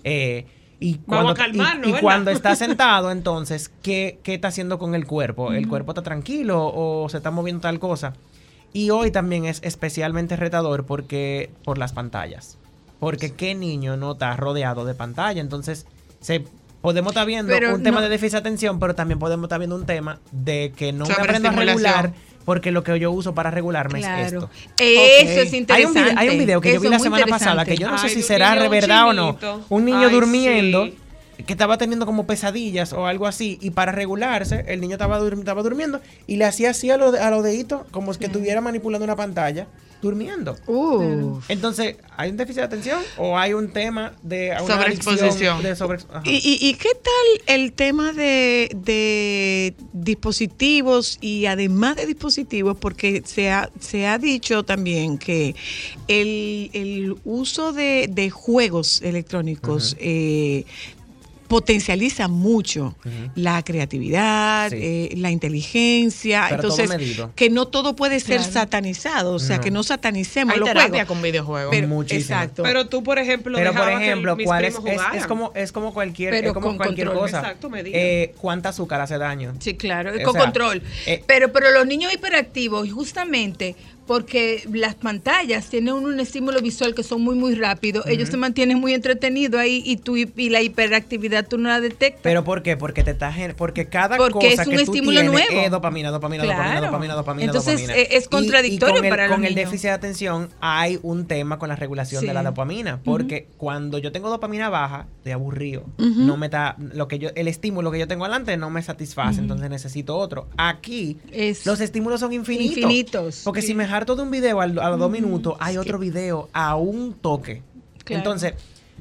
Eh, 0.02 0.46
Y 0.80 0.94
cuando, 0.96 1.30
a 1.32 1.34
calmarnos, 1.34 1.86
y- 1.90 1.92
cuando 2.00 2.30
está 2.32 2.56
sentado, 2.56 3.12
entonces, 3.12 3.70
¿qué, 3.82 4.18
¿qué 4.24 4.34
está 4.34 4.48
haciendo 4.48 4.78
con 4.80 4.94
el 4.96 5.06
cuerpo? 5.06 5.52
¿El 5.52 5.68
cuerpo 5.68 5.92
está 5.92 6.02
tranquilo 6.02 6.72
o 6.74 7.06
se 7.08 7.18
está 7.18 7.30
moviendo 7.30 7.60
tal 7.60 7.78
cosa? 7.78 8.14
Y 8.72 8.90
hoy 8.90 9.10
también 9.10 9.44
es 9.44 9.60
especialmente 9.62 10.36
retador 10.36 10.84
porque 10.86 11.50
por 11.64 11.78
las 11.78 11.92
pantallas. 11.92 12.56
Porque 12.98 13.32
qué 13.32 13.54
niño 13.54 13.96
no 13.96 14.12
está 14.12 14.36
rodeado 14.36 14.84
de 14.84 14.94
pantalla. 14.94 15.40
Entonces, 15.40 15.86
se, 16.20 16.44
podemos 16.80 17.12
estar 17.12 17.26
viendo 17.26 17.52
Pero 17.52 17.74
un 17.74 17.82
tema 17.82 18.00
de 18.00 18.08
déficit 18.08 18.32
de 18.32 18.38
atención, 18.38 18.78
pero 18.78 18.94
también 18.94 19.18
podemos 19.18 19.46
estar 19.46 19.58
viendo 19.58 19.76
un 19.76 19.86
tema 19.86 20.20
de 20.32 20.72
que 20.76 20.92
no 20.92 21.06
me 21.06 21.14
aprendo 21.14 21.48
a 21.48 21.52
regular 21.52 22.12
porque 22.44 22.72
lo 22.72 22.82
que 22.82 22.98
yo 22.98 23.10
uso 23.10 23.34
para 23.34 23.50
regularme 23.50 24.00
es 24.00 24.32
esto. 24.32 24.50
Eso 24.76 25.40
es 25.40 25.52
Hay 25.52 25.58
interesante. 25.58 25.86
un, 25.86 25.94
video, 25.94 26.18
hay 26.18 26.28
un 26.30 26.38
video 26.38 26.60
que 26.60 26.72
yo 26.74 26.80
vi 26.80 26.88
la 26.88 26.98
semana 26.98 27.26
pasada 27.26 27.64
que 27.64 27.76
yo 27.76 27.90
no 27.90 27.98
sé 27.98 28.08
si 28.08 28.22
será 28.22 28.54
niño 28.54 28.70
verdad 28.70 29.08
o 29.08 29.12
no. 29.12 29.38
Un 29.68 29.84
niño 29.84 30.08
Ay, 30.08 30.10
durmiendo 30.10 30.86
sí. 30.86 30.96
Que 31.46 31.52
estaba 31.52 31.78
teniendo 31.78 32.06
como 32.06 32.26
pesadillas 32.26 32.92
o 32.92 33.06
algo 33.06 33.26
así 33.26 33.58
y 33.60 33.70
para 33.70 33.92
regularse 33.92 34.64
el 34.68 34.80
niño 34.80 34.94
estaba, 34.94 35.20
dur- 35.20 35.38
estaba 35.38 35.62
durmiendo 35.62 36.00
y 36.26 36.36
le 36.36 36.44
hacía 36.44 36.70
así 36.70 36.90
a, 36.90 36.96
lo- 36.96 37.14
a 37.20 37.30
los 37.30 37.42
deditos 37.44 37.82
como 37.90 38.12
si 38.12 38.18
que 38.20 38.26
estuviera 38.26 38.60
manipulando 38.60 39.04
una 39.04 39.16
pantalla 39.16 39.66
durmiendo. 40.02 40.56
Uf. 40.66 41.44
Entonces, 41.50 41.96
¿hay 42.16 42.30
un 42.30 42.38
déficit 42.38 42.60
de 42.60 42.64
atención 42.64 43.00
o 43.18 43.36
hay 43.36 43.52
un 43.52 43.68
tema 43.70 44.14
de 44.22 44.54
Sobreexposición. 44.66 45.62
De 45.62 45.76
sobre. 45.76 45.98
¿Y, 46.24 46.36
y, 46.36 46.68
y 46.70 46.74
qué 46.74 46.88
tal 46.94 47.54
el 47.54 47.74
tema 47.74 48.14
de, 48.14 48.70
de 48.74 49.74
dispositivos 49.92 51.18
y 51.20 51.44
además 51.46 51.96
de 51.96 52.06
dispositivos? 52.06 52.78
Porque 52.78 53.22
se 53.26 53.50
ha, 53.50 53.70
se 53.78 54.06
ha 54.06 54.16
dicho 54.18 54.62
también 54.64 55.18
que 55.18 55.54
el, 56.08 56.70
el 56.72 57.16
uso 57.24 57.72
de, 57.74 58.08
de 58.10 58.30
juegos 58.30 59.02
electrónicos 59.02 59.96
eh, 60.00 60.64
potencializa 61.50 62.28
mucho 62.28 62.94
la 63.34 63.62
creatividad, 63.64 64.70
Sí. 64.70 64.76
eh, 64.80 65.14
la 65.16 65.32
inteligencia. 65.32 66.46
Pero 66.48 66.62
Entonces, 66.62 67.20
que 67.34 67.50
no 67.50 67.66
todo 67.66 67.96
puede 67.96 68.20
ser 68.20 68.36
Claro. 68.36 68.52
satanizado, 68.52 69.32
o 69.34 69.38
sea, 69.40 69.56
No. 69.56 69.62
que 69.64 69.70
no 69.72 69.82
satanicemos 69.82 70.54
Hay 70.54 70.60
los 70.60 70.68
terapia 70.68 70.88
juegos. 70.90 71.08
con 71.08 71.22
videojuegos. 71.22 71.70
Pero- 71.74 71.88
Muchísimo. 71.88 72.20
Exacto. 72.38 72.62
Pero 72.62 72.86
tú, 72.86 73.02
por 73.02 73.18
ejemplo, 73.18 73.58
Pero 73.58 73.74
por 73.74 73.84
que 73.88 73.94
ejemplo, 73.96 74.36
mis 74.36 74.46
¿cuál 74.46 74.64
es, 74.64 74.76
es, 74.76 75.00
es 75.16 75.26
como 75.26 75.50
es 75.56 75.72
como 75.72 75.92
cualquier 75.92 76.30
Pero 76.30 76.48
es 76.48 76.54
como 76.54 76.68
con 76.68 76.76
cualquier 76.76 77.08
control. 77.08 77.26
cosa. 77.26 77.40
Exacto. 77.40 77.68
Eh, 77.74 78.32
¿Cuánta 78.40 78.68
azúcar 78.68 79.00
hace 79.00 79.18
daño? 79.18 79.54
Sí, 79.58 79.74
claro, 79.74 80.12
O 80.16 80.22
con 80.22 80.34
sea, 80.34 80.42
control. 80.44 80.82
eh, 81.06 81.24
pero, 81.26 81.52
pero 81.52 81.72
los 81.72 81.84
niños 81.84 82.14
hiperactivos, 82.14 82.92
justamente 82.92 83.74
porque 84.10 84.64
las 84.72 84.96
pantallas 84.96 85.68
tienen 85.70 85.94
un, 85.94 86.04
un 86.04 86.18
estímulo 86.18 86.60
visual 86.60 86.96
que 86.96 87.04
son 87.04 87.22
muy, 87.22 87.36
muy 87.36 87.54
rápidos, 87.54 88.04
ellos 88.08 88.28
se 88.28 88.36
mantienen 88.36 88.76
muy 88.80 88.92
entretenidos 88.92 89.60
ahí 89.60 89.84
y, 89.86 89.98
tú, 89.98 90.16
y 90.16 90.50
la 90.50 90.60
hiperactividad 90.62 91.46
tú 91.46 91.58
no 91.58 91.68
la 91.68 91.80
detectas. 91.80 92.18
¿Pero 92.20 92.42
por 92.42 92.64
qué? 92.64 92.76
Porque 92.76 93.04
te 93.04 93.12
está 93.12 93.32
gen- 93.32 93.54
porque 93.56 93.86
cada 93.86 94.16
Porque 94.16 94.32
cosa 94.50 94.62
es 94.62 94.66
un 94.68 94.76
que 94.76 94.84
tú 94.84 94.92
estímulo 94.94 95.20
tienes 95.20 95.30
nuevo. 95.30 95.60
es 95.64 95.70
dopamina, 95.70 96.10
dopamina, 96.10 96.42
dopamina, 96.42 96.64
Claro. 96.70 96.86
dopamina, 96.86 97.14
dopamina, 97.14 97.44
Entonces, 97.46 97.74
dopamina. 97.82 97.94
eh, 97.96 98.08
es 98.16 98.26
contradictorio 98.28 98.96
y 98.96 98.98
con 98.98 99.04
el, 99.04 99.10
para 99.10 99.26
los 99.28 99.36
con 99.36 99.44
el 99.44 99.54
déficit 99.54 99.82
de 99.84 99.90
atención 99.90 100.48
hay 100.60 100.98
un 101.04 101.26
tema 101.28 101.60
con 101.60 101.68
la 101.68 101.76
regulación 101.76 102.20
Sí. 102.22 102.26
de 102.26 102.34
la 102.34 102.42
dopamina, 102.42 102.98
porque 103.04 103.46
cuando 103.58 103.98
yo 103.98 104.10
tengo 104.10 104.28
dopamina 104.28 104.70
baja, 104.70 105.06
de 105.22 105.32
aburrido, 105.34 105.84
no 105.98 106.36
me 106.36 106.48
da 106.48 106.74
lo 106.78 107.06
que 107.06 107.20
yo 107.20 107.28
el 107.36 107.46
estímulo 107.46 107.92
que 107.92 108.00
yo 108.00 108.08
tengo 108.08 108.24
adelante 108.24 108.56
no 108.56 108.70
me 108.70 108.82
satisface, 108.82 109.38
entonces 109.40 109.70
necesito 109.70 110.16
otro. 110.16 110.48
Aquí 110.56 111.16
Es 111.30 111.64
los 111.64 111.80
estímulos 111.80 112.18
son 112.18 112.32
infinitos. 112.32 112.76
infinitos. 112.78 113.42
Porque 113.44 113.62
si 113.62 113.72
me 113.74 113.86
de 114.04 114.22
un 114.22 114.30
video 114.30 114.60
al- 114.60 114.78
a, 114.78 114.90
los 114.90 114.98
dos 114.98 115.10
minutos, 115.10 115.54
hay 115.60 115.76
otro 115.76 115.98
video 115.98 116.48
a 116.52 116.76
un 116.76 117.14
toque. 117.14 117.62
Claro. 118.04 118.18
Entonces, 118.18 118.54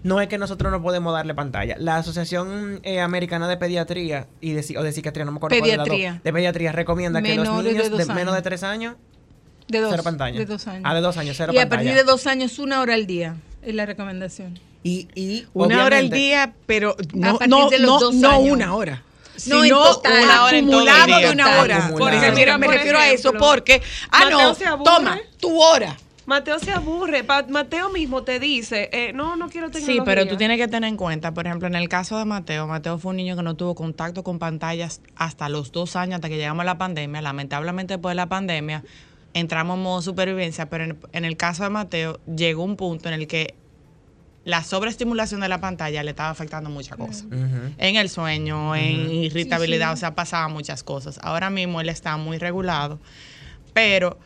no 0.03 0.21
es 0.21 0.27
que 0.27 0.37
nosotros 0.37 0.71
no 0.71 0.81
podemos 0.81 1.13
darle 1.13 1.33
pantalla. 1.33 1.75
La 1.77 1.97
Asociación 1.97 2.79
eh, 2.83 3.01
Americana 3.01 3.47
de 3.47 3.57
Pediatría 3.57 4.27
y 4.39 4.51
de, 4.53 4.77
o 4.77 4.83
de 4.83 4.91
Psiquiatría, 4.91 5.25
no 5.25 5.31
me 5.31 5.37
acuerdo 5.37 5.57
cuál 5.57 5.69
de 5.69 5.77
dos, 5.77 5.87
Pediatría. 5.87 6.21
de 6.23 6.33
pediatría 6.33 6.71
recomienda 6.71 7.21
que 7.21 7.35
los 7.35 7.63
de 7.63 7.73
niños 7.73 7.97
de, 7.97 8.13
menos 8.13 8.33
de 8.35 8.41
tres 8.41 8.63
años, 8.63 8.95
de 9.67 9.79
dos, 9.81 9.91
cero 9.91 10.03
pantalla. 10.03 10.37
de 10.39 10.45
dos 10.45 10.67
años. 10.67 10.83
Ah, 10.85 10.93
de 10.95 11.01
dos 11.01 11.17
años, 11.17 11.35
cero 11.37 11.51
y 11.53 11.57
a 11.57 11.67
partir 11.67 11.93
de 11.93 12.03
dos 12.03 12.27
años, 12.27 12.59
una 12.59 12.81
hora 12.81 12.93
al 12.93 13.07
día 13.07 13.35
es 13.61 13.75
la 13.75 13.85
recomendación. 13.85 14.57
Y, 14.83 15.09
y 15.13 15.45
Una 15.53 15.83
hora 15.83 15.97
al 15.97 16.09
día, 16.09 16.53
pero 16.65 16.95
no, 17.13 17.37
no, 17.47 17.69
de 17.69 17.79
los 17.79 17.89
no, 17.89 17.99
dos 17.99 18.15
no 18.15 18.29
años. 18.31 18.53
una 18.53 18.75
hora. 18.75 19.03
No, 19.47 19.63
sino 19.63 19.77
en 19.87 19.93
total. 19.93 20.23
Una 20.23 20.43
hora 20.43 20.57
en 20.57 20.69
todo 20.69 20.81
el 20.81 20.87
acumulado 20.89 21.19
de 21.21 21.31
una 21.33 21.59
hora. 21.59 21.77
Acumulado. 21.77 21.97
Por 21.97 22.13
ejemplo, 22.13 22.39
mira, 22.39 22.57
me 22.57 22.65
Por 22.65 22.75
refiero 22.75 22.99
a 22.99 23.07
eso 23.09 23.33
porque, 23.33 23.81
ah, 24.11 24.19
Mateo 24.23 24.41
no, 24.41 24.55
se 24.55 24.65
aburre. 24.65 24.83
toma, 24.95 25.19
tu 25.39 25.61
hora. 25.61 25.97
Mateo 26.25 26.59
se 26.59 26.71
aburre. 26.71 27.23
Pa- 27.23 27.45
Mateo 27.49 27.89
mismo 27.89 28.21
te 28.21 28.39
dice, 28.39 28.89
eh, 28.93 29.13
no, 29.13 29.35
no 29.35 29.49
quiero 29.49 29.71
tecnología. 29.71 30.01
Sí, 30.03 30.05
pero 30.05 30.27
tú 30.27 30.37
tienes 30.37 30.57
que 30.57 30.67
tener 30.67 30.87
en 30.87 30.95
cuenta, 30.95 31.33
por 31.33 31.47
ejemplo, 31.47 31.67
en 31.67 31.73
el 31.73 31.89
caso 31.89 32.19
de 32.19 32.25
Mateo, 32.25 32.67
Mateo 32.67 32.99
fue 32.99 33.09
un 33.11 33.17
niño 33.17 33.35
que 33.35 33.41
no 33.41 33.55
tuvo 33.55 33.73
contacto 33.73 34.23
con 34.23 34.37
pantallas 34.37 35.01
hasta 35.15 35.49
los 35.49 35.71
dos 35.71 35.95
años, 35.95 36.15
hasta 36.15 36.29
que 36.29 36.37
llegamos 36.37 36.61
a 36.61 36.65
la 36.65 36.77
pandemia. 36.77 37.21
Lamentablemente, 37.23 37.95
después 37.95 38.11
de 38.11 38.15
la 38.17 38.27
pandemia, 38.29 38.83
entramos 39.33 39.77
en 39.77 39.81
modo 39.83 40.01
supervivencia, 40.03 40.69
pero 40.69 40.83
en, 40.83 40.99
en 41.13 41.25
el 41.25 41.35
caso 41.35 41.63
de 41.63 41.71
Mateo, 41.71 42.19
llegó 42.27 42.63
un 42.63 42.75
punto 42.75 43.07
en 43.09 43.15
el 43.15 43.25
que 43.27 43.55
la 44.49 44.63
sobreestimulación 44.63 45.41
de 45.41 45.47
la 45.47 45.61
pantalla 45.61 46.03
le 46.03 46.09
estaba 46.09 46.29
afectando 46.29 46.69
muchas 46.69 46.97
cosas. 46.97 47.25
En 47.77 47.95
el 47.95 48.09
sueño, 48.09 48.75
en 48.75 49.11
irritabilidad, 49.11 49.93
o 49.93 49.97
sea, 49.97 50.15
pasaban 50.15 50.51
muchas 50.51 50.83
cosas. 50.83 51.19
Ahora 51.21 51.49
mismo 51.49 51.79
él 51.81 51.89
está 51.89 52.17
muy 52.17 52.37
regulado, 52.37 52.99
pero 53.73 54.17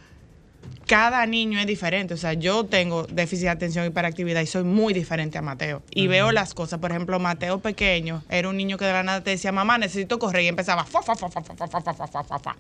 cada 0.86 1.26
niño 1.26 1.60
es 1.60 1.68
diferente. 1.68 2.14
O 2.14 2.18
sea, 2.18 2.34
yo 2.34 2.66
tengo 2.66 3.04
déficit 3.04 3.46
de 3.46 3.50
atención 3.50 3.86
y 3.86 3.88
hiperactividad 3.90 4.42
y 4.42 4.48
soy 4.48 4.64
muy 4.64 4.94
diferente 4.94 5.38
a 5.38 5.42
Mateo. 5.42 5.84
Y 5.92 6.08
veo 6.08 6.32
las 6.32 6.54
cosas. 6.54 6.80
Por 6.80 6.92
ejemplo, 6.92 7.20
Mateo 7.20 7.60
pequeño 7.60 8.24
era 8.30 8.50
un 8.50 8.58
niño 8.58 8.78
que 8.78 8.86
de 8.86 8.94
la 8.94 9.04
nada 9.04 9.24
te 9.24 9.32
decía, 9.32 9.52
mamá, 9.52 9.78
necesito 9.78 10.20
correr. 10.20 10.44
Y 10.44 10.48
empezaba, 10.48 10.86
fa, 10.86 11.02
fa, 11.02 11.16
fa, 11.16 11.30
fa, 11.30 11.42
fa, 11.42 11.56
fa, 11.56 11.68
fa, 11.68 11.82
fa, 11.82 11.94
fa, 11.94 12.08
fa, 12.08 12.24
fa, 12.24 12.40
fa. 12.40 12.56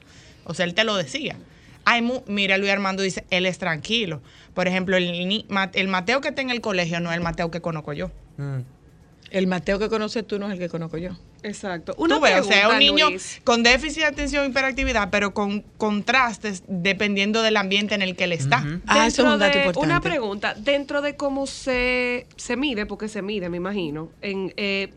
O 0.45 0.53
sea, 0.53 0.65
él 0.65 0.73
te 0.73 0.83
lo 0.83 0.95
decía. 0.95 1.37
Hay 1.85 2.01
mu- 2.01 2.21
Mira, 2.27 2.57
Luis 2.57 2.71
Armando 2.71 3.03
dice, 3.03 3.25
él 3.29 3.45
es 3.45 3.57
tranquilo. 3.57 4.21
Por 4.53 4.67
ejemplo, 4.67 4.95
el, 4.97 5.45
el 5.73 5.87
Mateo 5.87 6.21
que 6.21 6.29
está 6.29 6.41
en 6.41 6.49
el 6.49 6.61
colegio 6.61 6.99
no 6.99 7.09
es 7.11 7.17
el 7.17 7.23
Mateo 7.23 7.51
que 7.51 7.61
conozco 7.61 7.93
yo. 7.93 8.11
Mm. 8.37 8.59
El 9.31 9.47
Mateo 9.47 9.79
que 9.79 9.89
conoces 9.89 10.27
tú 10.27 10.37
no 10.37 10.45
es 10.45 10.53
el 10.53 10.59
que 10.59 10.69
conozco 10.69 10.97
yo. 10.99 11.09
Exacto. 11.41 11.95
Una 11.97 12.15
Tú 12.15 12.21
ves, 12.21 12.31
o 12.33 12.35
pregunta, 12.35 12.55
sea, 12.55 12.69
un 12.69 12.77
niño 12.79 13.09
Luis. 13.09 13.41
con 13.43 13.63
déficit 13.63 14.01
de 14.03 14.05
atención 14.05 14.45
y 14.45 14.49
hiperactividad, 14.49 15.09
pero 15.09 15.33
con 15.33 15.61
contrastes 15.77 16.63
dependiendo 16.67 17.41
del 17.41 17.57
ambiente 17.57 17.95
en 17.95 18.03
el 18.03 18.15
que 18.15 18.25
él 18.25 18.31
está. 18.31 18.63
Ah, 18.85 19.07
eso 19.07 19.23
es 19.27 19.33
un 19.33 19.39
dato 19.39 19.57
de- 19.57 19.65
importante. 19.65 19.87
Una 19.87 20.01
pregunta, 20.01 20.53
dentro 20.53 21.01
de 21.01 21.15
cómo 21.15 21.47
se, 21.47 22.27
se 22.37 22.55
mide, 22.55 22.85
porque 22.85 23.07
se 23.07 23.21
mide, 23.23 23.49
me 23.49 23.57
imagino, 23.57 24.09
en, 24.21 24.53
eh, 24.55 24.93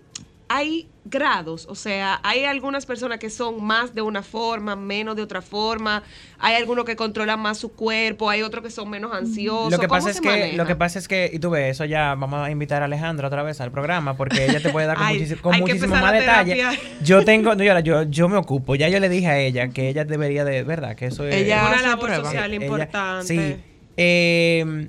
hay 0.48 0.88
grados, 1.04 1.66
o 1.68 1.74
sea, 1.74 2.20
hay 2.24 2.44
algunas 2.44 2.84
personas 2.86 3.18
que 3.18 3.30
son 3.30 3.64
más 3.64 3.94
de 3.94 4.02
una 4.02 4.22
forma, 4.22 4.74
menos 4.76 5.14
de 5.16 5.22
otra 5.22 5.40
forma, 5.42 6.02
hay 6.38 6.54
algunos 6.56 6.84
que 6.84 6.96
controlan 6.96 7.38
más 7.40 7.58
su 7.58 7.72
cuerpo, 7.72 8.28
hay 8.30 8.42
otros 8.42 8.64
que 8.64 8.70
son 8.70 8.90
menos 8.90 9.12
ansiosos. 9.12 9.70
Lo 9.72 9.78
que 9.78 9.86
¿Cómo 9.86 9.98
pasa 9.98 10.10
es 10.10 10.20
que 10.20 10.28
maneja? 10.28 10.56
lo 10.56 10.66
que 10.66 10.74
pasa 10.76 10.98
es 10.98 11.06
que 11.08 11.30
y 11.32 11.38
tú 11.38 11.50
ves 11.50 11.72
eso 11.72 11.84
ya 11.84 12.14
vamos 12.14 12.44
a 12.46 12.50
invitar 12.50 12.82
a 12.82 12.86
Alejandra 12.86 13.28
otra 13.28 13.42
vez 13.44 13.60
al 13.60 13.70
programa 13.70 14.16
porque 14.16 14.44
ella 14.46 14.60
te 14.60 14.70
puede 14.70 14.86
dar 14.86 14.96
con, 14.96 15.06
Ay, 15.06 15.14
muchísimo, 15.14 15.42
con 15.42 15.54
hay 15.54 15.60
que 15.60 15.72
muchísimo 15.74 15.94
más 15.96 16.12
detalle. 16.12 16.64
Yo 17.02 17.24
tengo 17.24 17.54
no, 17.54 17.62
yo, 17.64 17.78
yo 17.80 18.02
yo 18.04 18.28
me 18.28 18.36
ocupo, 18.36 18.74
ya 18.74 18.88
yo 18.88 18.98
le 19.00 19.08
dije 19.08 19.26
a 19.28 19.38
ella 19.38 19.68
que 19.68 19.88
ella 19.88 20.04
debería 20.04 20.44
de, 20.44 20.62
¿verdad? 20.64 20.96
Que 20.96 21.06
eso 21.06 21.26
es 21.26 21.34
Ella 21.34 21.66
una 21.72 21.82
labor 21.82 22.06
prueba. 22.06 22.24
social 22.24 22.52
ella- 22.52 22.64
importante. 22.64 23.26
sí. 23.26 23.56
Eh, 23.96 24.88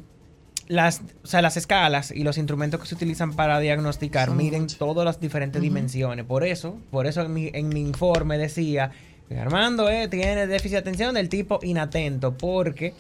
las, 0.68 1.02
o 1.24 1.28
sea, 1.28 1.42
las 1.42 1.56
escalas 1.58 2.12
y 2.12 2.24
los 2.24 2.38
instrumentos 2.38 2.80
que 2.82 2.88
se 2.88 2.96
utilizan 2.96 3.34
para 3.36 3.60
diagnosticar 3.60 4.32
miden 4.32 4.68
todas 4.68 5.06
las 5.06 5.20
diferentes 5.20 5.62
dimensiones. 5.62 6.26
Por 6.26 6.44
eso, 6.44 6.78
por 6.92 7.08
eso 7.08 7.22
en 7.22 7.34
mi, 7.34 7.50
en 7.54 7.70
mi 7.70 7.82
informe 7.82 8.38
decía 8.38 8.92
Armando 9.38 9.90
eh, 9.90 10.08
tiene 10.08 10.48
déficit 10.48 10.72
de 10.74 10.78
atención 10.78 11.14
del 11.16 11.30
tipo 11.30 11.60
inatento, 11.64 12.38
porque 12.38 12.94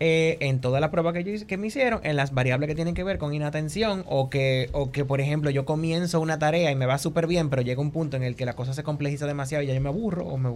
eh, 0.00 0.36
en 0.40 0.60
toda 0.60 0.80
la 0.80 0.90
prueba 0.90 1.12
que, 1.12 1.22
yo 1.24 1.46
que 1.46 1.56
me 1.56 1.68
hicieron, 1.68 2.00
en 2.04 2.16
las 2.16 2.34
variables 2.34 2.68
que 2.68 2.74
tienen 2.74 2.94
que 2.94 3.04
ver 3.04 3.16
con 3.18 3.32
inatención, 3.32 4.04
o 4.08 4.28
que, 4.28 4.68
o 4.72 4.90
que 4.92 5.04
por 5.04 5.20
ejemplo 5.20 5.50
yo 5.50 5.64
comienzo 5.64 6.20
una 6.20 6.38
tarea 6.38 6.70
y 6.70 6.74
me 6.74 6.84
va 6.86 6.98
súper 6.98 7.26
bien, 7.26 7.48
pero 7.48 7.62
llega 7.62 7.80
un 7.80 7.90
punto 7.90 8.16
en 8.16 8.22
el 8.22 8.34
que 8.34 8.44
la 8.44 8.54
cosa 8.54 8.74
se 8.74 8.82
complejiza 8.82 9.26
demasiado 9.26 9.62
y 9.62 9.66
ya 9.68 9.74
yo 9.74 9.80
me 9.80 9.88
aburro 9.88 10.26
o, 10.26 10.36
me, 10.36 10.48
o, 10.48 10.54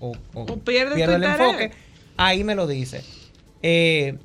o- 0.00 0.12
pierdo 0.94 1.14
el 1.16 1.22
enfoque, 1.42 1.70
ahí 2.16 2.44
me 2.44 2.54
lo 2.54 2.66
dice. 2.66 3.02
Eh, 3.62 4.18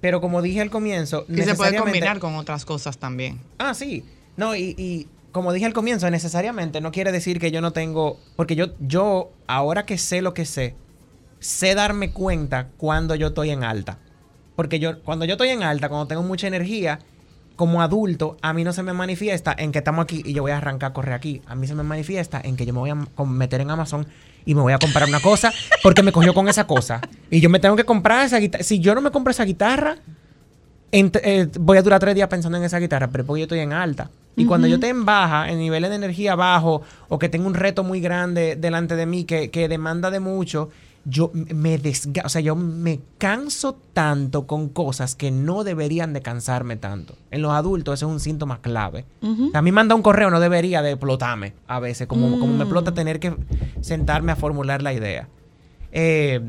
pero 0.00 0.20
como 0.20 0.42
dije 0.42 0.60
al 0.60 0.70
comienzo, 0.70 1.26
Y 1.28 1.42
se 1.42 1.54
puede 1.54 1.76
combinar 1.76 2.18
con 2.18 2.34
otras 2.36 2.64
cosas 2.64 2.98
también. 2.98 3.40
Ah, 3.58 3.74
sí. 3.74 4.04
No, 4.36 4.56
y, 4.56 4.74
y 4.78 5.08
como 5.32 5.52
dije 5.52 5.66
al 5.66 5.72
comienzo, 5.72 6.10
necesariamente 6.10 6.80
no 6.80 6.92
quiere 6.92 7.12
decir 7.12 7.38
que 7.38 7.50
yo 7.50 7.60
no 7.60 7.72
tengo. 7.72 8.18
Porque 8.36 8.56
yo, 8.56 8.68
yo, 8.80 9.30
ahora 9.46 9.86
que 9.86 9.98
sé 9.98 10.22
lo 10.22 10.34
que 10.34 10.44
sé, 10.44 10.74
sé 11.38 11.74
darme 11.74 12.12
cuenta 12.12 12.68
cuando 12.76 13.14
yo 13.14 13.28
estoy 13.28 13.50
en 13.50 13.64
alta. 13.64 13.98
Porque 14.56 14.78
yo, 14.78 15.02
cuando 15.02 15.24
yo 15.24 15.32
estoy 15.32 15.50
en 15.50 15.62
alta, 15.62 15.88
cuando 15.88 16.06
tengo 16.06 16.22
mucha 16.22 16.46
energía, 16.46 16.98
como 17.56 17.82
adulto, 17.82 18.38
a 18.40 18.52
mí 18.54 18.64
no 18.64 18.72
se 18.72 18.82
me 18.82 18.94
manifiesta 18.94 19.54
en 19.56 19.70
que 19.70 19.78
estamos 19.78 20.04
aquí 20.04 20.22
y 20.24 20.32
yo 20.32 20.42
voy 20.42 20.52
a 20.52 20.56
arrancar 20.56 20.90
a 20.90 20.94
correr 20.94 21.14
aquí. 21.14 21.42
A 21.46 21.54
mí 21.54 21.66
se 21.66 21.74
me 21.74 21.82
manifiesta 21.82 22.40
en 22.42 22.56
que 22.56 22.64
yo 22.64 22.72
me 22.72 22.80
voy 22.80 22.90
a 22.90 23.24
meter 23.24 23.60
en 23.60 23.70
Amazon 23.70 24.06
y 24.44 24.54
me 24.54 24.62
voy 24.62 24.72
a 24.72 24.78
comprar 24.78 25.08
una 25.08 25.20
cosa 25.20 25.52
porque 25.82 26.02
me 26.02 26.12
cogió 26.12 26.34
con 26.34 26.48
esa 26.48 26.66
cosa. 26.66 27.00
Y 27.30 27.40
yo 27.40 27.50
me 27.50 27.60
tengo 27.60 27.76
que 27.76 27.84
comprar 27.84 28.24
esa 28.24 28.38
guitarra. 28.38 28.64
Si 28.64 28.80
yo 28.80 28.94
no 28.94 29.00
me 29.00 29.10
compro 29.10 29.30
esa 29.30 29.44
guitarra, 29.44 29.96
eh, 30.92 31.48
voy 31.58 31.78
a 31.78 31.82
durar 31.82 32.00
tres 32.00 32.14
días 32.14 32.28
pensando 32.28 32.58
en 32.58 32.64
esa 32.64 32.78
guitarra, 32.78 33.08
pero 33.10 33.24
porque 33.24 33.40
yo 33.40 33.44
estoy 33.44 33.60
en 33.60 33.72
alta. 33.72 34.10
Y 34.36 34.46
cuando 34.46 34.66
yo 34.66 34.76
esté 34.76 34.88
en 34.88 35.04
baja, 35.04 35.50
en 35.50 35.58
niveles 35.58 35.90
de 35.90 35.96
energía 35.96 36.34
bajo, 36.34 36.82
o 37.08 37.18
que 37.18 37.28
tengo 37.28 37.46
un 37.46 37.54
reto 37.54 37.84
muy 37.84 38.00
grande 38.00 38.56
delante 38.56 38.96
de 38.96 39.04
mí 39.04 39.24
que, 39.24 39.50
que 39.50 39.68
demanda 39.68 40.10
de 40.10 40.20
mucho, 40.20 40.70
yo 41.06 41.30
me 41.34 41.78
desga 41.78 42.22
o 42.26 42.28
sea, 42.28 42.40
yo 42.42 42.54
me 42.56 43.00
canso 43.18 43.78
tanto 43.94 44.46
con 44.46 44.68
cosas 44.68 45.14
que 45.14 45.30
no 45.30 45.64
deberían 45.64 46.12
de 46.12 46.20
cansarme 46.22 46.76
tanto. 46.76 47.14
En 47.30 47.40
los 47.42 47.52
adultos 47.52 47.94
ese 47.94 48.04
es 48.04 48.10
un 48.10 48.20
síntoma 48.20 48.60
clave. 48.60 49.06
A 49.54 49.62
mí 49.62 49.72
manda 49.72 49.94
un 49.94 50.02
correo, 50.02 50.30
no 50.30 50.40
debería 50.40 50.82
de 50.82 50.90
explotarme 50.90 51.54
a 51.66 51.80
veces, 51.80 52.06
como, 52.06 52.30
como 52.38 52.48
me 52.52 52.58
Mm. 52.58 52.62
explota 52.62 52.92
tener 52.94 53.18
que 53.18 53.34
sentarme 53.80 54.32
a 54.32 54.36
formular 54.36 54.82
la 54.82 54.92
idea. 54.92 55.28
Eh, 55.92 56.40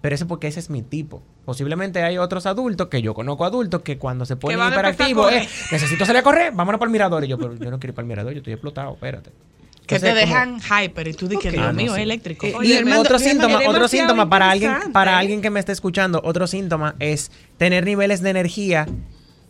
pero 0.00 0.14
eso 0.14 0.26
porque 0.26 0.46
ese 0.46 0.60
es 0.60 0.70
mi 0.70 0.82
tipo. 0.82 1.22
Posiblemente 1.44 2.02
hay 2.02 2.18
otros 2.18 2.44
adultos, 2.46 2.88
que 2.88 3.02
yo 3.02 3.14
conozco 3.14 3.44
adultos, 3.44 3.82
que 3.82 3.98
cuando 3.98 4.24
se 4.26 4.34
ponen 4.36 4.58
hiperactivos, 4.68 5.32
eh, 5.32 5.48
necesito 5.70 6.04
salir 6.04 6.18
a 6.20 6.22
correr, 6.24 6.52
vámonos 6.52 6.78
para 6.78 6.88
el 6.88 6.92
mirador. 6.92 7.24
Y 7.24 7.28
yo, 7.28 7.38
pero 7.38 7.54
yo 7.54 7.70
no 7.70 7.78
quiero 7.78 7.92
ir 7.92 7.94
para 7.94 8.02
el 8.04 8.08
mirador, 8.08 8.32
yo 8.32 8.38
estoy 8.38 8.52
explotado, 8.52 8.92
espérate. 8.94 9.30
Que 9.86 10.00
te 10.00 10.08
Entonces, 10.08 10.28
como- 10.30 10.44
dejan 10.58 10.84
hyper 10.84 11.08
y 11.08 11.12
tú 11.14 11.28
dices, 11.28 11.46
Ok. 11.46 11.52
Dios 11.52 11.64
Ah, 11.64 11.72
no, 11.72 11.76
mío, 11.76 11.92
sí. 11.94 12.00
es 12.00 12.02
eléctrico. 12.02 12.46
Y 12.62 12.72
otro 12.92 13.18
síntoma, 13.20 13.60
otro 13.68 13.86
síntoma 13.88 14.28
para 14.28 14.50
alguien, 14.50 14.72
para 14.92 15.16
alguien 15.18 15.40
que 15.42 15.50
me 15.50 15.60
esté 15.60 15.70
escuchando, 15.72 16.20
otro 16.24 16.46
síntoma 16.48 16.96
es 16.98 17.30
tener 17.56 17.84
niveles 17.84 18.20
de 18.20 18.30
energía 18.30 18.86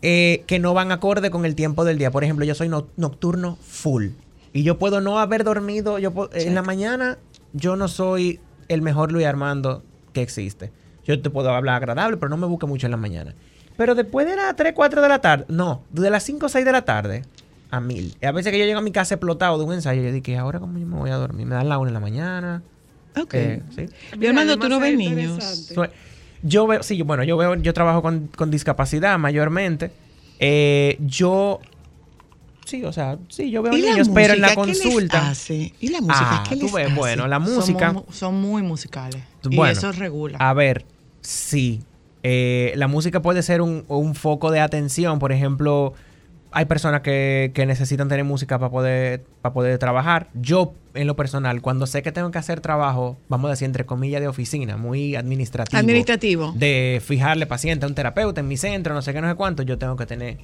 eh, 0.03 0.45
que 0.47 0.59
no 0.59 0.75
van 0.75 0.93
acorde 0.93 1.31
con 1.31 1.47
el 1.47 1.55
tiempo 1.55 1.85
del 1.87 1.97
día. 1.97 2.11
Por 2.11 2.23
ejemplo, 2.23 2.45
yo 2.45 2.55
soy 2.55 2.69
no- 2.69 2.87
nocturno 2.99 3.57
full 3.63 4.09
y 4.53 4.63
yo 4.63 4.79
puedo 4.79 5.01
no 5.01 5.19
haber 5.19 5.43
dormido. 5.43 5.99
Yo 5.99 6.13
puedo- 6.13 6.31
en 6.35 6.55
la 6.55 6.63
mañana 6.63 7.17
yo 7.55 7.77
no 7.77 7.89
soy 7.89 8.39
el 8.69 8.83
mejor 8.83 9.11
Luis 9.13 9.25
Armando 9.27 9.83
que 10.13 10.21
existe. 10.21 10.71
Yo 11.07 11.21
te 11.23 11.31
puedo 11.31 11.51
hablar 11.51 11.77
agradable, 11.77 12.19
pero 12.19 12.29
no 12.29 12.37
me 12.37 12.47
busque 12.47 12.67
mucho 12.67 12.87
en 12.87 12.91
la 12.91 12.97
mañana. 12.99 13.35
Pero 13.79 13.95
después 13.95 14.27
de 14.27 14.37
las 14.37 14.55
3, 14.55 14.75
4 14.75 15.01
de 15.01 15.09
la 15.09 15.21
tarde, 15.21 15.47
no, 15.49 15.83
de 15.91 16.11
las 16.11 16.23
5 16.25 16.47
o 16.47 16.49
6 16.51 16.65
de 16.67 16.73
la 16.73 16.83
tarde 16.85 17.23
a 17.71 17.81
mil. 17.81 18.17
Y 18.21 18.27
a 18.27 18.33
veces 18.33 18.53
que 18.53 18.59
yo 18.59 18.65
llego 18.65 18.79
a 18.79 18.83
mi 18.83 18.93
casa 18.93 19.15
explotado 19.15 19.59
de 19.59 19.65
un 19.65 19.73
ensayo, 19.75 20.03
yo 20.03 20.13
dije, 20.13 20.37
ahora 20.37 20.61
cómo 20.61 20.79
yo 20.79 20.87
me 20.87 20.97
voy 20.97 21.11
a 21.11 21.17
dormir, 21.17 21.47
me 21.47 21.55
dan 21.55 21.69
la 21.69 21.79
1 21.79 21.89
en 21.89 21.95
la 21.95 22.01
mañana. 22.01 22.63
Ok. 23.21 23.35
Eh, 23.35 23.63
¿sí? 23.75 23.87
Luis 24.17 24.29
Armando, 24.29 24.59
tú 24.59 24.69
no 24.69 24.79
ves 24.81 24.97
niños. 24.97 25.73
Yo 26.43 26.67
veo, 26.67 26.83
sí, 26.83 26.97
yo- 26.97 27.05
bueno, 27.05 27.25
yo 27.25 27.37
veo, 27.37 27.55
yo 27.57 27.73
trabajo 27.73 28.03
con, 28.03 28.29
con 28.37 28.51
discapacidad 28.51 29.19
mayormente. 29.19 29.91
Eh, 30.39 30.97
yo, 31.01 31.61
sí, 32.67 32.85
o 32.85 32.93
sea, 32.93 33.19
sí, 33.29 33.51
yo 33.51 33.63
veo 33.63 33.73
¿Y 33.73 33.81
la 33.83 33.91
niños, 33.93 34.11
pero 34.15 34.35
en 34.35 34.43
la 34.43 34.49
música? 34.55 34.63
¿Qué 34.67 34.73
les 34.75 34.83
consulta. 34.83 35.29
hace? 35.31 35.73
¿Y 35.81 35.89
la 35.89 36.01
música? 36.01 36.19
Ah, 36.21 36.45
¿Qué 36.49 36.57
tú 36.57 36.67
les 36.67 36.75
ves, 36.75 36.87
hace? 36.87 36.95
bueno, 36.95 37.27
la 37.27 37.39
música. 37.39 37.95
Son 38.13 38.35
muy, 38.41 38.63
musicales. 38.63 39.23
Bueno, 39.45 39.73
y 39.73 39.73
eso 39.73 39.93
regula. 39.93 40.39
A 40.39 40.53
ver, 40.53 40.85
sí. 41.23 41.83
Eh, 42.23 42.73
la 42.77 42.87
música 42.89 43.23
puede 43.23 43.43
ser 43.43 43.63
un, 43.63 43.85
un 43.89 44.15
foco 44.15 44.51
de 44.51 44.61
atención. 44.61 45.19
Por 45.19 45.33
ejemplo, 45.33 45.95
hay 46.57 46.65
personas 46.65 47.03
que, 47.03 47.51
que 47.53 47.67
necesitan 47.67 48.09
tener 48.09 48.25
música 48.25 48.59
para 48.59 48.71
poder, 48.71 49.23
para 49.43 49.53
poder 49.53 49.77
trabajar. 49.77 50.31
Yo, 50.33 50.73
en 50.95 51.07
lo 51.07 51.15
personal, 51.15 51.61
cuando 51.61 51.87
sé 51.87 52.03
que 52.03 52.13
tengo 52.13 52.31
que 52.31 52.39
hacer 52.39 52.63
trabajo, 52.63 53.19
vamos 53.29 53.49
a 53.49 53.51
decir, 53.51 53.67
entre 53.67 53.85
comillas, 53.85 54.23
de 54.23 54.29
oficina, 54.29 54.79
muy 54.79 55.17
administrativo. 55.17 55.79
Administrativo. 55.79 56.53
De 56.57 57.03
fijarle 57.05 57.45
paciente 57.45 57.85
a 57.85 57.89
un 57.91 57.95
terapeuta 57.95 58.41
en 58.41 58.49
mi 58.49 58.57
centro, 58.57 58.95
no 58.95 59.03
sé 59.03 59.13
qué, 59.13 59.21
no 59.21 59.29
sé 59.29 59.35
cuánto, 59.35 59.65
yo 59.65 59.77
tengo 59.77 59.97
que 59.97 60.07
tener. 60.07 60.39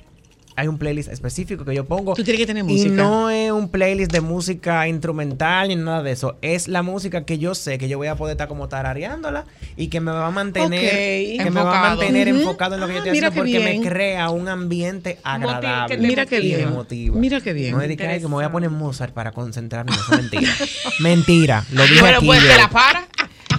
Hay 0.57 0.69
un 0.69 0.77
playlist 0.79 1.09
específico 1.11 1.65
que 1.65 1.75
yo 1.75 1.85
pongo. 1.85 2.15
Tú 2.15 2.23
tienes 2.25 2.41
que 2.41 2.47
tener 2.47 2.63
Y 2.65 2.67
música. 2.67 2.95
no 2.95 3.31
es 3.31 3.51
un 3.53 3.69
playlist 3.71 4.13
de 4.13 4.21
música 4.21 4.87
instrumental 4.89 5.69
ni 5.69 5.77
nada 5.77 6.03
de 6.03 6.13
eso. 6.13 6.37
Es 6.43 6.69
la 6.69 6.83
música 6.83 7.25
que 7.25 7.39
yo 7.39 7.55
sé 7.55 7.79
que 7.79 7.89
yo 7.89 7.97
voy 7.99 8.09
a 8.09 8.17
poder 8.17 8.33
estar 8.35 8.49
como 8.49 8.69
tarareándola 8.69 9.47
y 9.77 9.89
que 9.89 10.01
me 10.01 10.11
va 10.13 10.27
a 10.27 10.31
mantener, 10.31 10.81
que 10.81 11.51
me 11.51 11.61
va 11.63 11.63
a 11.63 11.65
Enfocado. 11.75 11.97
mantener 11.97 12.29
enfocado 12.29 12.75
en 12.75 12.81
lo 12.83 12.87
que 12.87 12.93
yo 12.93 12.99
Ah, 12.99 13.03
estoy 13.05 13.13
mira 13.13 13.29
haciendo 13.29 13.51
porque 13.59 13.59
bien. 13.71 13.81
me 13.83 13.89
crea 13.89 14.31
un 14.31 14.49
ambiente 14.49 15.19
agradable. 15.25 15.97
Mira 15.99 16.27
qué 16.27 16.39
y 16.41 16.43
bien. 16.43 16.65
me 16.67 16.67
motiva. 16.77 17.17
Mira 17.17 17.41
qué 17.41 17.53
bien. 17.53 17.73
No 17.73 17.81
es 17.81 17.89
de 17.89 17.97
que, 17.97 18.07
me 18.07 18.19
voy 18.29 18.45
a 18.45 18.53
poner 18.53 18.71
Mozart 18.71 19.15
para 19.15 19.33
concentrarme. 19.33 19.93
Eso 19.93 20.05
es 20.15 20.19
mentira. 20.23 20.53
mentira. 21.01 21.65
Lo 21.73 21.83
dije 21.85 22.01
Bueno, 22.01 22.19
aquí. 22.19 22.27
pues 22.27 22.43
yo. 22.43 22.49
te 22.49 22.57
la 22.57 22.69
para. 22.71 23.02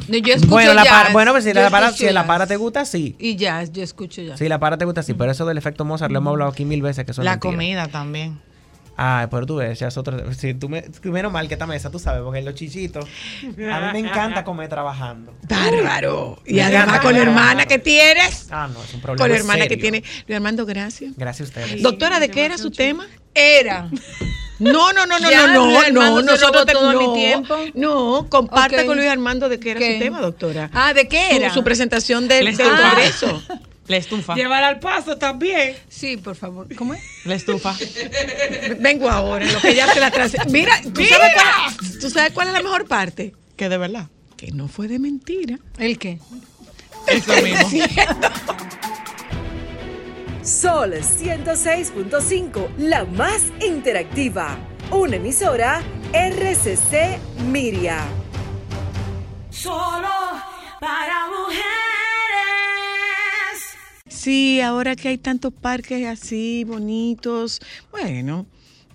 No, 0.08 0.18
yo 0.18 0.34
escucho 0.34 0.52
bueno, 0.52 0.74
la 0.74 0.84
para, 0.86 1.12
bueno, 1.12 1.32
pues 1.32 1.44
si 1.44 1.54
yo 1.54 1.62
la 1.62 1.70
para, 1.70 1.92
si 1.92 2.10
la 2.10 2.28
para 2.28 2.48
te 2.48 2.56
gusta, 2.56 2.86
sí. 2.86 3.16
Y 3.20 3.36
jazz, 3.36 3.72
yo 3.72 3.84
escucho 3.84 4.22
ya. 4.22 4.38
Si 4.38 4.48
la 4.48 4.60
para 4.60 4.78
te 4.78 4.86
gusta, 4.86 5.04
sí. 5.04 5.14
Pero 5.14 5.32
eso 5.32 5.46
del 5.46 5.58
efecto 5.58 5.86
Mozart 5.86 6.12
lo 6.12 6.20
hemos 6.20 6.32
hablado 6.32 6.52
aquí 6.52 6.66
mil 6.66 6.82
veces 6.82 7.06
que 7.06 7.12
eso 7.12 7.22
es 7.22 7.26
La 7.26 7.40
comida 7.40 7.88
también. 7.88 8.40
Ay, 8.96 9.28
pero 9.32 9.46
tú 9.46 9.56
ves, 9.56 9.80
ya 9.80 9.88
es. 9.88 10.00
Si 10.38 10.54
tú 10.54 10.70
me, 10.70 10.84
menos 11.04 11.32
mal 11.32 11.48
que 11.48 11.56
esta 11.56 11.66
mesa, 11.66 11.90
tú 11.90 11.98
sabes, 11.98 12.22
porque 12.22 12.42
los 12.42 12.54
chichitos. 12.54 13.06
A 13.06 13.48
mí 13.48 13.94
me 13.94 14.00
encanta 14.00 14.44
comer 14.44 14.70
trabajando. 14.70 15.34
Bárbaro. 15.50 16.40
Y 16.46 16.56
Me 16.56 16.64
además 16.64 17.00
con 17.00 17.14
la 17.14 17.22
hermana 17.22 17.66
que 17.66 17.80
tienes. 17.80 18.48
Ah, 18.52 18.70
no, 18.72 18.84
es 18.84 18.94
un 18.94 19.02
problema. 19.02 19.24
Con 19.24 19.32
la 19.32 19.38
hermana 19.38 19.68
que 19.68 19.78
tiene. 19.78 20.04
Luis 20.28 20.36
Armando, 20.36 20.66
gracias. 20.66 21.14
Gracias 21.18 21.48
a 21.48 21.50
ustedes. 21.50 21.82
Doctora, 21.82 22.20
¿de 22.20 22.30
qué 22.30 22.46
era 22.46 22.58
su 22.58 22.70
tema? 22.70 23.08
Era. 23.34 23.90
No, 24.60 24.94
no, 24.94 25.06
no, 25.06 25.20
no, 25.20 25.30
Ya, 25.32 25.48
no, 25.48 25.82
no, 25.92 25.92
no, 25.92 26.22
nosotros 26.22 26.66
te- 26.66 26.74
todo 26.74 26.94
mi 27.00 27.06
no, 27.08 27.14
tiempo. 27.14 27.56
No, 27.74 28.28
comparte 28.30 28.80
Ok. 28.82 28.86
con 28.86 28.98
Luis 28.98 29.10
Armando 29.10 29.50
de 29.50 29.60
qué 29.60 29.72
era 29.72 29.80
¿Qué? 29.80 29.94
su 29.96 30.00
tema, 30.04 30.22
doctora. 30.22 30.70
Ah, 30.74 30.94
¿de 30.94 31.08
qué 31.08 31.28
Su- 31.30 31.36
era? 31.36 31.54
Su, 31.54 31.64
presentación 31.64 32.28
del, 32.28 32.46
del 32.46 32.48
estufa. 32.60 32.90
Congreso. 32.90 33.44
La 33.88 33.98
estufa. 33.98 34.36
Llevar 34.36 34.64
al 34.64 34.80
paso 34.80 35.18
también. 35.18 35.76
Sí, 35.90 36.16
por 36.16 36.36
favor. 36.38 36.74
¿Cómo 36.76 36.94
es? 36.94 37.02
La 37.26 37.36
estufa. 37.36 37.76
Vengo 38.80 39.10
ahora, 39.10 39.46
lo 39.46 39.60
que 39.60 39.76
ya 39.76 39.94
se 39.94 40.00
la 40.00 40.10
trae. 40.10 40.30
Mira, 40.50 40.80
¿tú 40.82 41.04
sabes, 41.04 41.32
cuál, 41.36 42.00
¿tú 42.00 42.10
sabes 42.10 42.32
cuál 42.32 42.48
es 42.48 42.54
la 42.54 42.62
mejor 42.64 42.88
parte? 42.88 43.34
Que 43.58 43.68
de 43.68 43.78
verdad. 43.78 44.08
Que 44.38 44.52
no 44.54 44.70
fue 44.70 44.88
de 44.88 45.00
mentira. 45.00 45.60
¿El 45.78 45.98
qué? 46.00 46.20
Eso 47.08 47.34
mismo. 47.42 47.70
Sol 50.44 50.92
106.5, 50.92 52.76
la 52.78 53.06
más 53.06 53.44
interactiva. 53.66 54.58
Una 54.92 55.16
emisora 55.16 55.82
RCC 56.12 57.18
Miria. 57.50 58.04
Solo 59.50 60.10
para 60.82 61.28
mujeres. 61.30 61.64
Sí, 64.10 64.60
ahora 64.60 64.98
que 64.98 65.08
hay 65.08 65.18
tantos 65.18 65.54
parques 65.54 66.06
así 66.06 66.66
bonitos. 66.66 67.62
Bueno, 67.90 68.46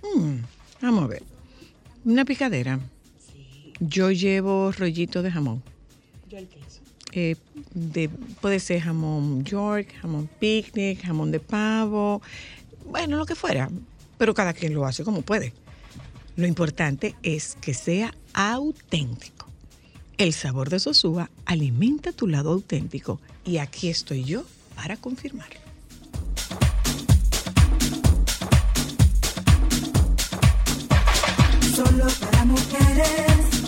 mm, 0.03 0.35
vamos 0.83 1.05
a 1.05 1.07
ver. 1.07 1.23
Una 2.05 2.27
picadera. 2.27 2.79
Yo 3.81 4.11
llevo 4.11 4.71
rollito 4.73 5.23
de 5.23 5.31
jamón. 5.31 5.63
Eh, 7.13 7.37
de, 7.75 8.09
puede 8.09 8.61
ser 8.61 8.81
jamón 8.81 9.45
York, 9.45 9.95
jamón 10.01 10.29
picnic, 10.39 11.03
jamón 11.03 11.31
de 11.31 11.41
pavo, 11.41 12.23
bueno, 12.87 13.17
lo 13.17 13.27
que 13.27 13.35
fuera. 13.35 13.71
Pero 14.17 14.35
cada 14.35 14.53
quien 14.53 14.75
lo 14.75 14.85
hace 14.87 15.05
como 15.05 15.23
puede. 15.23 15.53
Lo 16.37 16.47
importante 16.47 17.15
es 17.23 17.57
que 17.61 17.75
sea 17.75 18.15
auténtico. 18.33 19.47
El 20.19 20.33
sabor 20.33 20.69
de 20.71 20.81
Sosúa 20.81 21.31
alimenta 21.45 22.13
tu 22.13 22.27
lado 22.27 22.51
auténtico 22.51 23.21
y 23.45 23.59
aquí 23.59 23.89
estoy 23.89 24.25
yo 24.25 24.45
para 24.75 24.97
confirmarlo. 24.97 25.61
Solo 31.75 32.07
para 32.21 32.45
mujeres. 32.45 33.68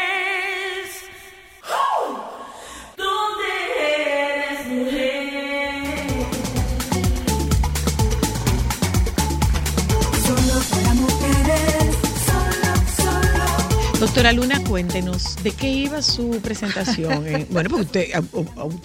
Doctora 14.01 14.31
Luna, 14.31 14.63
cuéntenos 14.67 15.35
de 15.43 15.51
qué 15.51 15.69
iba 15.69 16.01
su 16.01 16.41
presentación. 16.41 17.21
Eh, 17.31 17.45
bueno, 17.51 17.69
pues 17.69 17.83
usted, 17.85 18.09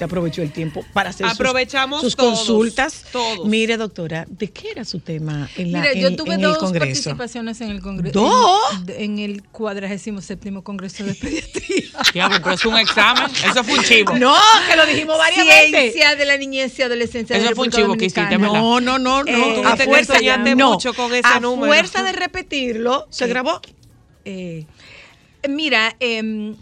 aprovechó 0.00 0.42
el 0.42 0.52
tiempo 0.52 0.84
para 0.92 1.08
hacer 1.10 1.26
sus- 1.26 1.34
Aprovechamos 1.40 2.02
sus, 2.02 2.14
todos, 2.14 2.38
consultas. 2.40 3.04
todos. 3.10 3.46
Mire, 3.46 3.78
doctora, 3.78 4.26
¿de 4.28 4.50
qué 4.50 4.72
era 4.72 4.84
su 4.84 5.00
tema 5.00 5.48
en, 5.56 5.72
la, 5.72 5.80
Mira, 5.80 5.92
en- 5.92 6.00
yo 6.00 6.16
tuve 6.16 6.34
en 6.34 6.42
dos 6.42 6.54
el 6.56 6.58
Congreso? 6.60 6.84
participaciones 6.86 7.60
en 7.62 7.70
el 7.70 7.80
Congreso. 7.80 8.20
¿Dos? 8.20 8.60
En, 8.88 9.18
en 9.18 9.18
el 9.20 9.42
47 9.44 10.52
Congreso 10.62 11.04
de 11.04 11.14
Pediatría. 11.14 11.84
Diablo, 12.12 12.36
pero 12.42 12.54
es 12.56 12.66
un 12.66 12.76
examen. 12.76 13.30
Eso 13.30 13.64
fue 13.64 13.78
un 13.78 13.84
chivo. 13.84 14.18
No, 14.18 14.36
que 14.68 14.76
lo 14.76 14.84
dijimos 14.84 15.16
varias 15.16 15.46
veces. 15.46 15.70
Ciencia 15.94 16.14
de 16.14 16.26
la 16.26 16.36
niñez 16.36 16.78
y 16.78 16.82
adolescencia 16.82 17.36
Eso 17.38 17.48
de 17.48 17.54
fue 17.54 17.66
un 17.66 17.72
chivo 17.72 17.96
que 17.96 18.04
hiciste. 18.04 18.36
No, 18.38 18.80
no, 18.80 18.98
no, 18.98 19.24
no. 19.24 19.26
Eh, 19.26 19.62
a 19.64 19.76
fuerza 19.78 20.18
no. 20.54 20.72
mucho 20.72 20.92
con 20.92 21.14
ese 21.14 21.26
a 21.26 21.40
número. 21.40 21.72
fuerza 21.72 22.02
de 22.02 22.12
repetirlo, 22.12 23.06
se 23.08 23.26
grabó. 23.26 23.62
Eh, 24.28 24.66
mira, 25.48 25.96
em, 26.00 26.54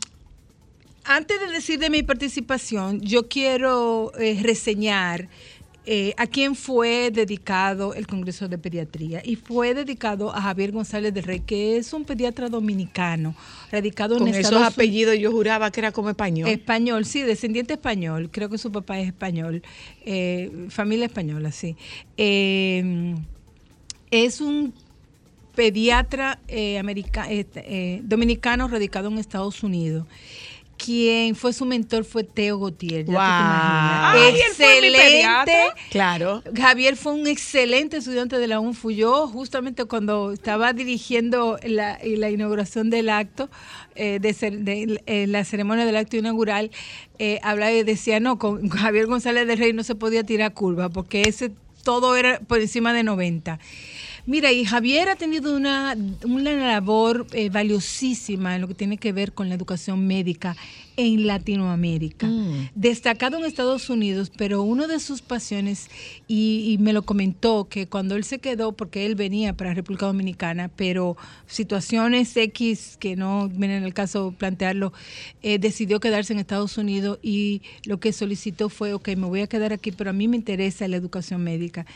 antes 1.05 1.41
de 1.41 1.47
decir 1.49 1.78
de 1.78 1.91
mi 1.91 2.03
participación, 2.03 3.01
yo 3.01 3.28
quiero 3.28 4.12
eh, 4.18 4.39
reseñar 4.43 5.28
eh, 5.87 6.14
a 6.16 6.26
quién 6.26 6.55
fue 6.55 7.11
dedicado 7.11 7.93
el 7.93 8.07
Congreso 8.07 8.49
de 8.49 8.57
Pediatría. 8.57 9.20
Y 9.22 9.37
fue 9.37 9.74
dedicado 9.74 10.35
a 10.35 10.41
Javier 10.41 10.72
González 10.72 11.12
del 11.12 11.24
Rey, 11.24 11.41
que 11.41 11.76
es 11.76 11.93
un 11.93 12.07
pediatra 12.07 12.49
dominicano, 12.49 13.35
radicado 13.70 14.16
Con 14.16 14.26
en 14.26 14.35
esos 14.35 14.47
Estados 14.47 14.66
apellidos 14.66 15.18
yo 15.18 15.30
juraba 15.30 15.70
que 15.70 15.80
era 15.80 15.93
como 15.93 16.09
español. 16.09 16.49
Español, 16.49 17.05
sí, 17.05 17.20
descendiente 17.20 17.74
español. 17.74 18.30
Creo 18.32 18.49
que 18.49 18.57
su 18.57 18.72
papá 18.72 18.99
es 18.99 19.09
español. 19.09 19.62
eh, 20.07 20.68
familia 20.70 21.05
española, 21.05 21.53
sí. 21.53 21.76
Eh, 22.16 23.14
es 24.11 24.41
un 24.41 24.72
pediatra 25.55 26.38
eh, 26.48 26.78
america- 26.78 27.30
eh, 27.30 27.46
eh, 27.57 28.00
dominicano 28.05 28.68
radicado 28.68 29.09
en 29.09 29.18
Estados 29.18 29.62
Unidos. 29.62 30.07
Quien 30.76 31.36
fue 31.36 31.52
su 31.52 31.64
mentor 31.64 32.05
fue 32.05 32.24
Teo 32.24 32.59
Gautier. 32.59 33.06
él 34.28 34.35
fue 34.56 34.81
mi 34.81 34.89
Excelente. 34.89 35.81
Claro. 35.90 36.43
Javier 36.55 36.97
fue 36.97 37.12
un 37.12 37.28
excelente 37.28 37.98
estudiante 37.98 38.39
de 38.39 38.47
la 38.48 38.59
UNFU. 38.59 38.90
Yo, 38.90 39.28
justamente 39.28 39.85
cuando 39.85 40.32
estaba 40.32 40.72
dirigiendo 40.72 41.59
la, 41.64 41.98
la 42.02 42.28
inauguración 42.28 42.90
del 42.90 43.09
acto, 43.09 43.48
eh, 43.94 44.18
de, 44.20 44.32
de- 45.06 45.26
la 45.28 45.44
ceremonia 45.44 45.86
del 45.86 45.97
acto 45.97 46.16
inaugural, 46.16 46.72
eh, 47.20 47.39
hablaba 47.44 47.70
y 47.72 47.85
decía, 47.85 48.18
no, 48.18 48.39
con 48.40 48.68
Javier 48.68 49.06
González 49.06 49.47
del 49.47 49.59
Rey 49.59 49.72
no 49.72 49.85
se 49.85 49.94
podía 49.94 50.24
tirar 50.24 50.52
curva, 50.55 50.89
porque 50.89 51.22
ese 51.22 51.52
todo 51.85 52.16
era 52.16 52.40
por 52.40 52.60
encima 52.60 52.93
de 52.93 53.05
90. 53.05 53.60
Mira, 54.26 54.52
y 54.52 54.64
Javier 54.64 55.10
ha 55.10 55.16
tenido 55.16 55.55
una, 55.55 55.96
una 56.24 56.52
labor 56.52 57.26
eh, 57.32 57.51
valiosísima 57.51 58.55
en 58.55 58.62
lo 58.62 58.68
que 58.68 58.74
tiene 58.74 58.96
que 58.96 59.12
ver 59.12 59.32
con 59.32 59.51
la 59.51 59.55
educación 59.55 60.06
médica 60.06 60.56
en 60.96 61.26
Latinoamérica. 61.26 62.30
Destacado 62.74 63.38
en 63.38 63.44
Estados 63.44 63.90
Unidos, 63.90 64.30
pero 64.36 64.62
uno 64.62 64.86
de 64.86 65.01
sus 65.01 65.22
pasiones, 65.22 65.88
y, 66.28 66.72
y 66.72 66.78
me 66.78 66.92
lo 66.92 67.02
comentó, 67.02 67.68
que 67.68 67.86
cuando 67.86 68.14
él 68.14 68.24
se 68.24 68.38
quedó, 68.38 68.72
porque 68.72 69.05
él 69.06 69.14
venía 69.14 69.55
para 69.55 69.74
República 69.74 70.06
Dominicana, 70.06 70.70
pero 70.74 71.16
situaciones 71.46 72.36
X, 72.36 72.96
que 72.98 73.16
no 73.16 73.48
viene 73.48 73.76
en 73.76 73.84
el 73.84 73.92
caso 73.92 74.34
plantearlo, 74.38 74.92
eh, 75.42 75.59
decidió 75.59 76.01
quedarse 76.01 76.32
en 76.32 76.38
Estados 76.38 76.78
Unidos 76.78 77.18
y 77.22 77.62
lo 77.84 77.98
que 77.98 78.12
solicitó 78.12 78.68
fue, 78.68 78.94
ok, 78.94 79.09
me 79.16 79.26
voy 79.26 79.40
a 79.40 79.46
quedar 79.48 79.72
aquí, 79.72 79.90
pero 79.90 80.10
a 80.10 80.12
mí 80.12 80.28
me 80.28 80.36
interesa 80.36 80.86
la 80.86 80.96
educación 80.96 81.42
médica. 81.42 81.86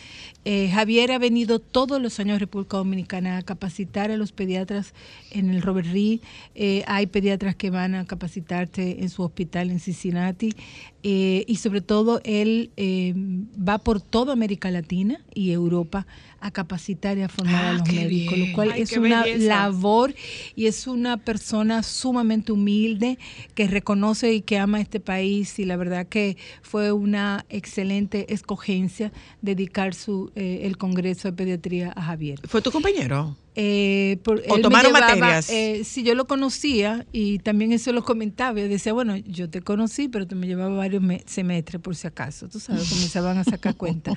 Eh, 0.45 0.71
Javier 0.73 1.13
ha 1.13 1.19
venido 1.19 1.61
todos 1.61 2.03
los 2.03 2.18
años 2.21 2.37
a 2.37 2.39
República 2.39 2.77
Dominicana 2.77 3.39
a 3.39 3.43
capacitar 3.43 4.11
a 4.11 4.17
los 4.17 4.33
pediatras 4.33 4.95
en 5.31 5.51
el 5.51 5.63
Robert 5.63 5.89
Reed. 5.89 6.21
Eh, 6.55 6.85
hay 6.87 7.07
pediatras 7.07 7.57
que 7.57 7.71
van 7.71 7.95
a 7.95 8.05
capacitarse 8.05 9.01
en 9.01 9.09
su 9.09 9.23
hospital 9.23 9.71
en 9.71 9.81
Cincinnati. 9.81 10.55
Eh, 11.05 11.45
y 11.47 11.57
sobre 11.57 11.81
todo, 11.81 12.21
él 12.25 12.71
eh, 12.77 13.15
va 13.17 13.79
por 13.79 14.01
toda 14.01 14.33
América 14.33 14.71
Latina 14.71 15.21
y 15.33 15.53
Europa 15.53 16.07
a 16.41 16.51
capacitar 16.51 17.17
y 17.19 17.23
a 17.23 17.29
formar 17.29 17.65
Ah, 17.65 17.69
a 17.71 17.73
los 17.75 17.93
médicos, 17.93 18.35
bien. 18.37 18.49
lo 18.51 18.55
cual 18.55 18.73
Ay, 18.73 18.83
es 18.83 18.93
una 18.97 19.23
belleza. 19.23 19.47
labor 19.49 20.15
y 20.57 20.67
es 20.67 20.87
una 20.89 21.17
persona 21.17 21.83
sumamente 21.85 22.51
humilde 22.53 23.19
que 23.55 23.69
reconoce 23.69 24.33
y 24.35 24.41
que 24.43 24.59
ama 24.59 24.81
este 24.81 24.99
país 25.01 25.59
y 25.59 25.65
la 25.65 25.77
verdad 25.77 26.07
que 26.07 26.37
fue 26.63 26.91
una 26.93 27.45
excelente 27.49 28.33
escogencia 28.33 29.13
dedicar 29.43 29.95
su 29.95 30.33
eh, 30.35 30.61
el 30.65 30.77
Congreso 30.79 31.29
de 31.29 31.33
Pediatría 31.35 31.93
a 31.95 32.03
Javier. 32.03 32.41
¿Fue 32.47 32.61
tu 32.63 32.71
compañero? 32.73 33.37
Eh, 33.61 34.19
por- 34.23 34.41
¿O 34.49 34.61
tomaron 34.61 34.93
llevaba, 34.93 35.17
materias? 35.17 35.51
eh, 35.51 35.83
sí, 35.85 36.05
yo 36.05 36.15
lo 36.15 36.29
conocía 36.29 37.05
y 37.13 37.41
también 37.41 37.73
eso 37.73 37.91
lo 37.93 38.05
comentaba. 38.05 38.61
Yo 38.61 38.69
decía, 38.69 38.93
bueno, 38.93 39.17
yo 39.17 39.51
te 39.51 39.63
conocí, 39.63 40.07
pero 40.07 40.29
tú 40.29 40.37
me 40.37 40.47
llevaba 40.47 40.77
varios 40.77 41.03
me- 41.03 41.25
semestres 41.27 41.83
por 41.83 41.97
si 41.97 42.07
acaso. 42.07 42.49
Tú 42.49 42.61
sabes, 42.61 42.89
comenzaban 42.89 43.37
a 43.37 43.43
sacar 43.43 43.75
cuenta. 43.75 44.13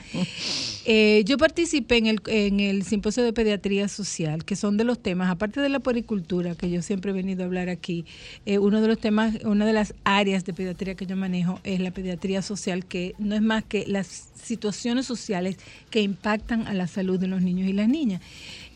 Eh, 0.85 1.23
yo 1.25 1.39
participé 1.39 1.97
en 1.97 2.05
el, 2.05 2.21
en 2.27 2.59
el 2.59 2.83
simposio 2.83 3.23
de 3.23 3.33
pediatría 3.33 3.87
social, 3.87 4.45
que 4.45 4.55
son 4.55 4.77
de 4.77 4.83
los 4.83 5.01
temas, 5.01 5.31
aparte 5.31 5.59
de 5.59 5.69
la 5.69 5.79
puericultura, 5.79 6.53
que 6.53 6.69
yo 6.69 6.83
siempre 6.83 7.09
he 7.09 7.13
venido 7.15 7.41
a 7.41 7.45
hablar 7.47 7.69
aquí, 7.69 8.05
eh, 8.45 8.59
uno 8.59 8.79
de 8.79 8.87
los 8.89 8.99
temas, 8.99 9.35
una 9.43 9.65
de 9.65 9.73
las 9.73 9.95
áreas 10.03 10.45
de 10.45 10.53
pediatría 10.53 10.93
que 10.93 11.07
yo 11.07 11.15
manejo 11.15 11.59
es 11.63 11.79
la 11.79 11.89
pediatría 11.89 12.43
social, 12.43 12.85
que 12.85 13.15
no 13.17 13.33
es 13.33 13.41
más 13.41 13.63
que 13.63 13.85
las 13.87 14.29
situaciones 14.35 15.07
sociales 15.07 15.57
que 15.89 16.01
impactan 16.01 16.67
a 16.67 16.73
la 16.75 16.87
salud 16.87 17.19
de 17.19 17.27
los 17.27 17.41
niños 17.41 17.67
y 17.67 17.73
las 17.73 17.87
niñas. 17.89 18.21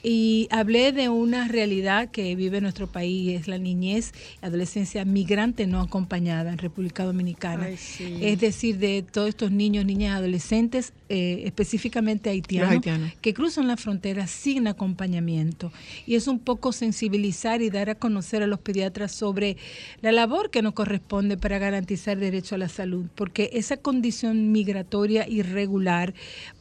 Y 0.08 0.48
hablé 0.52 0.92
de 0.92 1.10
una 1.10 1.48
realidad 1.48 2.12
que 2.12 2.36
vive 2.36 2.62
nuestro 2.62 2.86
país, 2.86 3.42
es 3.42 3.48
la 3.48 3.58
niñez 3.58 4.14
y 4.40 4.46
adolescencia 4.46 5.04
migrante 5.04 5.66
no 5.66 5.82
acompañada 5.82 6.52
en 6.52 6.60
República 6.60 7.04
Dominicana. 7.04 7.70
Es 7.70 8.40
decir, 8.40 8.78
de 8.78 9.02
todos 9.02 9.30
estos 9.30 9.50
niños, 9.50 9.84
niñas, 9.84 10.16
adolescentes, 10.16 10.94
eh, 11.08 11.44
específicamente 11.46 12.32
haitianos, 12.32 12.84
que 13.22 13.34
cruzan 13.34 13.68
la 13.68 13.78
frontera 13.78 14.26
sin 14.26 14.68
acompañamiento. 14.68 15.72
Y 16.08 16.16
es 16.16 16.28
un 16.28 16.40
poco 16.40 16.72
sensibilizar 16.72 17.62
y 17.62 17.70
dar 17.70 17.92
a 17.92 17.96
conocer 17.96 18.42
a 18.42 18.48
los 18.48 18.60
pediatras 18.60 19.12
sobre 19.12 19.58
la 20.02 20.12
labor 20.12 20.50
que 20.50 20.64
nos 20.64 20.74
corresponde 20.74 21.38
para 21.38 21.60
garantizar 21.60 22.18
derecho 22.18 22.56
a 22.56 22.58
la 22.58 22.70
salud, 22.70 23.06
porque 23.14 23.52
esa 23.54 23.78
condición 23.78 24.52
migratoria 24.52 25.28
irregular 25.28 26.14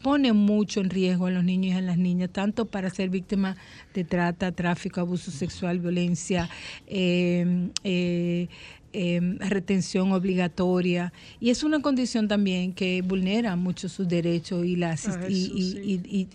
pone 0.03 0.33
mucho 0.33 0.81
en 0.81 0.91
riesgo 0.91 1.27
a 1.27 1.31
los 1.31 1.45
niños 1.45 1.75
y 1.75 1.79
a 1.79 1.81
las 1.81 1.97
niñas, 1.97 2.31
tanto 2.31 2.67
para 2.67 2.91
ser 2.91 3.09
víctimas 3.09 3.57
de 3.95 4.05
trata, 4.05 4.53
tráfico, 4.53 5.01
abuso 5.01 5.31
sexual, 5.31 5.79
violencia, 5.79 6.51
eh, 6.87 7.71
eh, 7.83 8.49
eh, 8.97 9.21
retención 9.41 10.13
obligatoria 10.13 11.13
y 11.41 11.51
es 11.51 11.65
una 11.65 11.83
condición 11.83 12.29
también 12.29 12.73
que 12.73 13.03
vulnera 13.03 13.57
mucho 13.57 13.89
sus 13.89 14.07
derechos 14.09 14.65
y, 14.65 14.77
la 14.77 14.93
asist- 14.95 16.29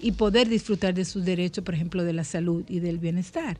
y, 0.00 0.12
poder 0.12 0.48
disfrutar 0.48 0.94
de 0.94 1.04
sus 1.04 1.24
derechos, 1.26 1.62
por 1.62 1.74
ejemplo, 1.74 2.02
de 2.02 2.14
la 2.14 2.24
salud 2.24 2.64
y 2.68 2.80
del 2.80 2.98
bienestar. 2.98 3.58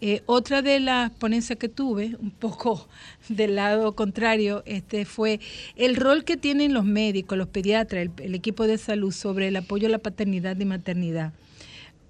Eh, 0.00 0.22
otra 0.26 0.62
de 0.62 0.78
las 0.78 1.10
ponencias 1.10 1.58
que 1.58 1.68
tuve, 1.68 2.16
un 2.20 2.30
poco 2.30 2.86
del 3.28 3.56
lado 3.56 3.96
contrario, 3.96 4.62
este 4.64 5.04
fue 5.04 5.40
el 5.76 5.96
rol 5.96 6.24
que 6.24 6.36
tienen 6.36 6.72
los 6.74 6.84
médicos, 6.84 7.36
los 7.36 7.48
pediatras, 7.48 8.02
el, 8.02 8.10
el 8.24 8.34
equipo 8.36 8.66
de 8.68 8.78
salud 8.78 9.12
sobre 9.12 9.48
el 9.48 9.56
apoyo 9.56 9.88
a 9.88 9.90
la 9.90 9.98
paternidad 9.98 10.56
y 10.58 10.64
maternidad. 10.64 11.32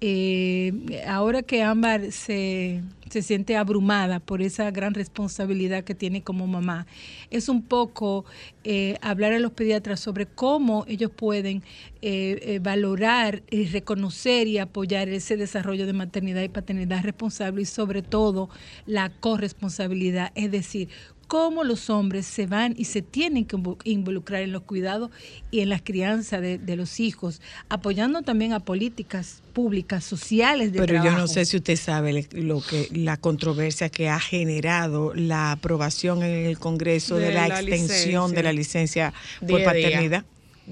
Eh, 0.05 1.01
ahora 1.07 1.43
que 1.43 1.63
Ámbar 1.63 2.11
se, 2.11 2.81
se 3.09 3.21
siente 3.21 3.55
abrumada 3.55 4.19
por 4.19 4.41
esa 4.41 4.69
gran 4.69 4.93
responsabilidad 4.93 5.85
que 5.85 5.95
tiene 5.95 6.21
como 6.21 6.45
mamá, 6.45 6.87
es 7.31 7.47
un 7.47 7.61
poco 7.61 8.25
eh, 8.65 8.97
hablar 9.01 9.31
a 9.31 9.39
los 9.39 9.53
pediatras 9.53 10.01
sobre 10.01 10.25
cómo 10.25 10.83
ellos 10.89 11.09
pueden 11.09 11.63
eh, 12.01 12.59
valorar 12.61 13.43
y 13.49 13.67
reconocer 13.67 14.49
y 14.49 14.57
apoyar 14.57 15.07
ese 15.07 15.37
desarrollo 15.37 15.85
de 15.85 15.93
maternidad 15.93 16.41
y 16.41 16.49
paternidad 16.49 17.01
responsable 17.01 17.61
y 17.61 17.65
sobre 17.65 18.01
todo 18.01 18.49
la 18.85 19.09
corresponsabilidad, 19.09 20.33
es 20.35 20.51
decir, 20.51 20.89
cómo 21.33 21.63
los 21.63 21.89
hombres 21.89 22.27
se 22.27 22.45
van 22.45 22.75
y 22.77 22.85
se 22.85 23.01
tienen 23.01 23.45
que 23.45 23.55
invo- 23.57 23.79
involucrar 23.85 24.43
en 24.43 24.51
los 24.51 24.61
cuidados 24.61 25.09
y 25.49 25.61
en 25.61 25.69
la 25.69 25.79
crianza 25.79 26.39
de, 26.39 26.59
de 26.59 26.75
los 26.75 26.99
hijos, 26.99 27.41
apoyando 27.69 28.21
también 28.21 28.53
a 28.53 28.59
políticas 28.59 29.41
públicas, 29.51 30.03
sociales 30.03 30.71
de 30.71 30.77
Pero 30.77 31.03
yo 31.03 31.09
no 31.09 31.25
sé 31.27 31.45
si 31.45 31.57
usted 31.57 31.75
sabe 31.75 32.27
lo 32.33 32.61
que 32.61 32.87
la 32.91 33.17
controversia 33.17 33.89
que 33.89 34.09
ha 34.09 34.19
generado 34.19 35.15
la 35.15 35.51
aprobación 35.53 36.21
en 36.21 36.45
el 36.45 36.59
Congreso 36.59 37.15
de, 37.17 37.29
De 37.29 37.33
la, 37.33 37.47
la 37.47 37.61
extensión 37.61 38.25
licencia. 38.29 38.35
de 38.37 38.43
la 38.43 38.53
licencia 38.53 39.13
por 39.39 39.47
Diez 39.47 39.73
días. 39.73 39.73
paternidad. 39.73 40.25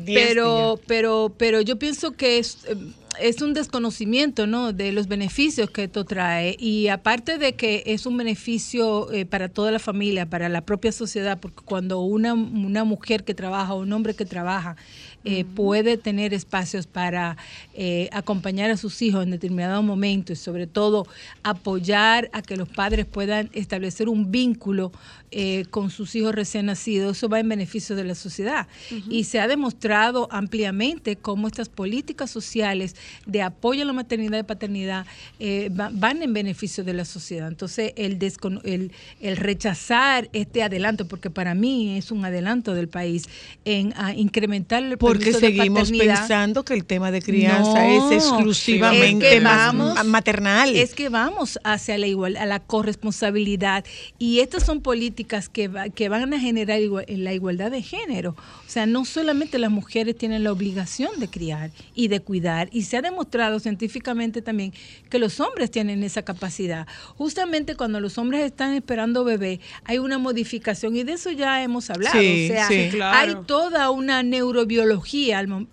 pero 0.06 0.80
pero 0.86 1.34
pero 1.40 1.62
yo 1.62 1.78
pienso 1.80 2.12
que 2.12 2.38
es 2.38 2.60
eh, 2.68 2.76
es 3.22 3.42
un 3.42 3.54
desconocimiento 3.54 4.48
no 4.48 4.74
de 4.74 4.92
los 4.92 5.08
beneficios 5.08 5.70
que 5.70 5.86
esto 5.86 6.06
trae. 6.06 6.56
Y 6.60 6.88
aparte 6.88 7.38
de 7.38 7.54
que 7.54 7.84
es 7.86 8.06
un 8.06 8.18
beneficio 8.18 9.12
eh, 9.12 9.26
para 9.26 9.50
toda 9.50 9.72
la 9.72 9.80
familia 9.80 10.30
para 10.30 10.50
la 10.50 10.62
propia 10.62 10.92
sociedad 10.92 11.40
porque 11.40 11.64
cuando 11.64 12.02
una, 12.02 12.34
una 12.34 12.84
mujer 12.84 13.24
que 13.24 13.34
trabaja 13.34 13.74
o 13.74 13.82
un 13.82 13.94
hombre 13.94 14.14
que 14.14 14.26
trabaja 14.26 14.76
eh, 15.24 15.46
puede 15.46 15.98
tener 15.98 16.34
espacios 16.34 16.88
para 16.88 17.38
eh, 17.74 18.10
acompañar 18.12 18.72
a 18.72 18.78
sus 18.78 19.02
hijos 19.02 19.24
en 19.24 19.32
determinado 19.32 19.82
momento 19.84 20.34
y 20.34 20.36
sobre 20.36 20.68
todo 20.68 21.06
apoyar 21.44 22.30
a 22.34 22.42
que 22.42 22.56
los 22.58 22.70
padres 22.70 23.06
puedan 23.06 23.50
establecer 23.54 24.08
un 24.10 24.32
vínculo 24.32 24.92
eh, 25.34 25.66
con 25.70 25.90
sus 25.92 26.14
hijos 26.16 26.36
recién 26.36 26.66
nacidos, 26.66 27.18
eso 27.18 27.30
va 27.30 27.40
en 27.40 27.48
beneficio 27.48 27.96
de 27.96 28.04
la 28.04 28.16
sociedad. 28.16 28.68
Y 29.10 29.24
se 29.24 29.40
ha 29.40 29.48
demostrado 29.48 30.28
ampliamente 30.30 31.16
cómo 31.16 31.48
estas 31.48 31.70
políticas 31.70 32.30
sociales 32.30 32.96
de 33.26 33.42
apoyo 33.42 33.84
a 33.84 33.86
la 33.86 33.94
maternidad 33.94 34.40
y 34.40 34.44
paternidad 34.44 35.06
eh, 35.40 35.70
va- 35.70 35.90
van 35.94 36.22
en 36.22 36.34
beneficio 36.34 36.84
de 36.84 36.94
la 36.94 37.06
sociedad. 37.06 37.48
Entonces, 37.48 37.94
el, 37.96 38.20
el, 38.64 38.92
el 39.22 39.38
rechazar 39.38 40.30
este 40.34 40.64
adelanto, 40.64 41.08
porque 41.08 41.30
para 41.30 41.56
mí 41.56 41.98
es 41.98 42.12
un 42.12 42.26
adelanto 42.26 42.74
del 42.74 42.90
país, 42.90 43.24
en 43.64 43.94
a 43.96 44.14
incrementar 44.14 44.84
el 44.84 44.98
Porque 45.14 45.32
de 45.32 45.40
seguimos 45.40 45.92
pensando 45.92 46.64
que 46.64 46.74
el 46.74 46.86
tema 46.86 47.12
de 47.12 47.22
crianza 47.22 47.74
No, 47.88 48.10
es 48.12 48.24
exclusivamente 48.24 49.28
es 49.28 49.34
que 49.36 49.42
más 49.42 49.58
vamos- 49.68 49.96
ma- 49.96 50.04
maternal. 50.04 50.76
Es 50.76 50.94
que 50.94 51.10
vamos 51.10 51.60
hacia 51.64 51.98
la 51.98 52.08
igual, 52.08 52.38
a 52.38 52.46
la 52.46 52.60
corresponsabilidad 52.60 53.84
y 54.20 54.40
estas 54.40 54.64
son 54.66 54.82
políticas 54.82 55.50
que, 55.50 55.68
va- 55.68 55.90
que 55.90 56.10
van 56.10 56.34
a 56.34 56.40
generar 56.40 56.80
la 57.08 57.34
igualdad 57.34 57.72
de 57.72 57.82
género. 57.82 58.32
O 58.32 58.70
sea, 58.72 58.86
no 58.86 59.06
solamente 59.06 59.60
las 59.60 59.72
mujeres 59.72 60.16
tienen 60.18 60.44
la 60.44 60.52
obligación 60.52 61.20
de 61.20 61.28
criar 61.28 61.72
y 61.94 62.08
de 62.08 62.20
cuidar 62.22 62.70
y 62.72 62.84
se 62.84 62.98
ha 62.98 63.02
demostrado 63.02 63.60
científicamente 63.60 64.42
también 64.42 64.74
que 65.10 65.20
los 65.20 65.40
hombres 65.40 65.72
tienen 65.72 66.04
esa 66.04 66.22
capacidad. 66.24 66.88
Justamente 67.18 67.76
cuando 67.76 68.00
los 68.00 68.18
hombres 68.18 68.44
están 68.44 68.74
esperando 68.74 69.24
bebé, 69.24 69.60
hay 69.84 69.98
una 69.98 70.18
modificación 70.18 70.96
y 70.96 71.04
de 71.04 71.14
eso 71.14 71.32
ya 71.32 71.62
hemos 71.64 71.90
hablado. 71.90 72.20
Sí, 72.20 72.50
o 72.50 72.54
sea, 72.54 72.68
sí. 72.68 72.88
Claro. 72.92 73.18
hay 73.18 73.46
toda 73.46 73.90
una 73.90 74.24
neurobiología 74.24 75.01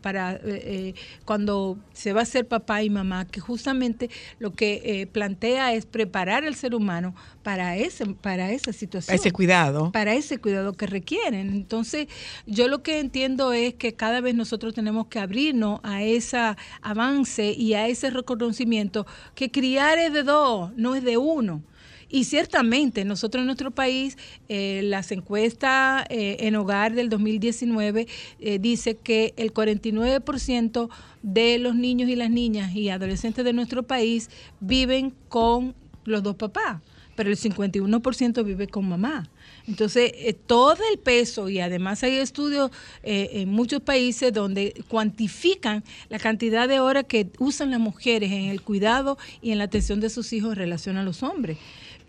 para 0.01 0.35
eh, 0.35 0.41
eh, 0.45 0.95
cuando 1.25 1.79
se 1.93 2.13
va 2.13 2.23
a 2.23 2.25
ser 2.25 2.47
papá 2.47 2.83
y 2.83 2.91
mamá, 2.91 3.27
que 3.27 3.41
justamente 3.41 4.11
lo 4.39 4.53
que 4.53 4.83
eh, 4.85 5.07
plantea 5.07 5.75
es 5.75 5.87
preparar 5.87 6.45
al 6.45 6.55
ser 6.55 6.75
humano 6.75 7.15
para 7.43 7.77
ese 7.77 8.07
para 8.07 8.51
esa 8.53 8.73
situación. 8.73 9.15
ese 9.15 9.31
cuidado. 9.33 9.93
Para 9.93 10.15
ese 10.15 10.39
cuidado 10.39 10.73
que 10.73 10.87
requieren. 10.87 11.51
Entonces, 11.51 12.09
yo 12.47 12.69
lo 12.69 12.83
que 12.83 13.01
entiendo 13.01 13.53
es 13.53 13.75
que 13.75 13.95
cada 13.95 14.21
vez 14.21 14.35
nosotros 14.35 14.75
tenemos 14.75 15.07
que 15.07 15.19
abrirnos 15.19 15.81
a 15.83 16.03
ese 16.03 16.39
avance 16.83 17.53
y 17.53 17.75
a 17.75 17.89
ese 17.89 18.11
reconocimiento 18.11 19.07
que 19.35 19.51
criar 19.51 19.99
es 19.99 20.13
de 20.13 20.23
dos, 20.23 20.73
no 20.77 20.95
es 20.95 21.03
de 21.05 21.17
uno. 21.17 21.63
Y 22.11 22.25
ciertamente 22.25 23.05
nosotros 23.05 23.43
en 23.43 23.47
nuestro 23.47 23.71
país, 23.71 24.17
eh, 24.49 24.81
las 24.85 25.13
encuestas 25.13 26.07
eh, 26.09 26.39
en 26.41 26.57
hogar 26.57 26.95
del 26.95 27.11
2019 27.11 28.07
eh, 28.41 28.59
dice 28.59 28.97
que 28.97 29.35
el 29.37 29.53
49% 29.53 30.89
de 31.23 31.59
los 31.59 31.75
niños 31.75 32.09
y 32.09 32.17
las 32.17 32.31
niñas 32.31 32.75
y 32.75 32.89
adolescentes 32.89 33.45
de 33.45 33.53
nuestro 33.53 33.83
país 33.83 34.31
viven 34.61 35.13
con 35.29 35.75
los 36.05 36.23
dos 36.23 36.37
papás, 36.37 36.81
pero 37.15 37.31
el 37.31 37.37
51% 37.37 38.45
vive 38.45 38.69
con 38.69 38.89
mamá. 38.89 39.29
Entonces, 39.67 40.13
eh, 40.15 40.33
todo 40.33 40.79
el 40.91 40.99
peso, 40.99 41.49
y 41.49 41.61
además 41.61 42.03
hay 42.03 42.17
estudios 42.17 42.71
eh, 43.03 43.29
en 43.35 43.51
muchos 43.51 43.83
países 43.83 44.33
donde 44.33 44.83
cuantifican 44.89 45.85
la 46.09 46.19
cantidad 46.19 46.67
de 46.67 46.81
horas 46.81 47.05
que 47.07 47.29
usan 47.39 47.71
las 47.71 47.81
mujeres 47.81 48.33
en 48.33 48.45
el 48.45 48.63
cuidado 48.63 49.19
y 49.43 49.51
en 49.51 49.59
la 49.59 49.65
atención 49.65 50.01
de 50.01 50.09
sus 50.09 50.33
hijos 50.33 50.53
en 50.53 50.57
relación 50.57 50.97
a 50.97 51.03
los 51.03 51.23
hombres 51.23 51.59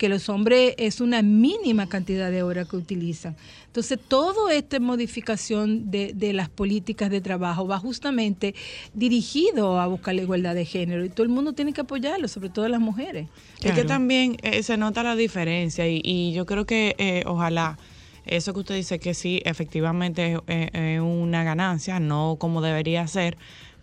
que 0.00 0.08
los 0.08 0.30
hombres 0.30 0.74
es 0.78 1.02
una 1.02 1.20
mínima 1.20 1.86
cantidad 1.86 2.30
de 2.30 2.42
horas 2.42 2.66
que 2.66 2.76
utilizan. 2.76 3.36
Entonces, 3.66 3.98
toda 4.08 4.54
esta 4.54 4.80
modificación 4.80 5.90
de, 5.90 6.14
de 6.14 6.32
las 6.32 6.48
políticas 6.48 7.10
de 7.10 7.20
trabajo 7.20 7.66
va 7.66 7.78
justamente 7.78 8.54
dirigido 8.94 9.78
a 9.78 9.86
buscar 9.88 10.14
la 10.14 10.22
igualdad 10.22 10.54
de 10.54 10.64
género 10.64 11.04
y 11.04 11.10
todo 11.10 11.24
el 11.24 11.28
mundo 11.28 11.52
tiene 11.52 11.74
que 11.74 11.82
apoyarlo, 11.82 12.28
sobre 12.28 12.48
todo 12.48 12.66
las 12.66 12.80
mujeres. 12.80 13.28
Es 13.62 13.72
que 13.72 13.84
también 13.84 14.38
eh, 14.40 14.62
se 14.62 14.78
nota 14.78 15.02
la 15.02 15.16
diferencia 15.16 15.86
y, 15.86 16.00
y 16.02 16.32
yo 16.32 16.46
creo 16.46 16.64
que 16.64 16.94
eh, 16.96 17.22
ojalá 17.26 17.76
eso 18.24 18.54
que 18.54 18.60
usted 18.60 18.76
dice 18.76 18.98
que 18.98 19.12
sí, 19.12 19.42
efectivamente 19.44 20.32
es 20.32 20.38
eh, 20.46 20.70
eh, 20.72 21.00
una 21.00 21.44
ganancia, 21.44 22.00
no 22.00 22.36
como 22.38 22.62
debería 22.62 23.06
ser, 23.06 23.36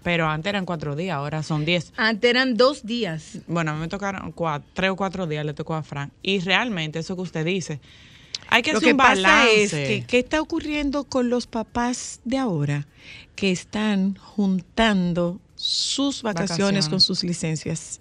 pero 0.08 0.30
antes 0.30 0.50
eran 0.52 0.66
cuatro 0.66 0.96
días, 0.96 1.18
ahora 1.18 1.44
son 1.44 1.66
diez. 1.66 1.92
Antes 1.98 2.30
eran 2.30 2.56
dos 2.56 2.86
días. 2.86 3.40
Bueno, 3.46 3.72
a 3.72 3.74
mí 3.74 3.82
me 3.82 3.90
tocaron 3.90 4.34
cua- 4.34 4.64
tres 4.74 4.90
o 4.92 4.96
cuatro 4.96 5.28
días, 5.28 5.46
le 5.46 5.54
tocó 5.54 5.74
a 5.76 5.84
Frank. 5.84 6.12
Y 6.22 6.40
realmente 6.40 7.00
eso 7.00 7.18
que 7.18 7.24
usted 7.24 7.44
dice, 7.46 7.82
hay 8.48 8.62
que 8.62 8.72
Lo 8.72 8.78
hacer 8.78 8.88
que 8.88 8.92
un 8.94 8.98
pasa 8.98 9.22
balance. 9.22 9.64
es 9.64 9.72
que 9.72 10.06
¿qué 10.08 10.20
está 10.20 10.40
ocurriendo 10.40 11.04
con 11.04 11.30
los 11.30 11.46
papás 11.46 12.22
de 12.24 12.38
ahora 12.38 12.88
que 13.36 13.52
están 13.52 14.16
juntando 14.16 15.42
sus 15.58 16.24
vacaciones, 16.24 16.52
Vacaciones. 16.86 16.90
con 16.90 17.02
sus 17.02 17.26
licencias? 17.26 18.00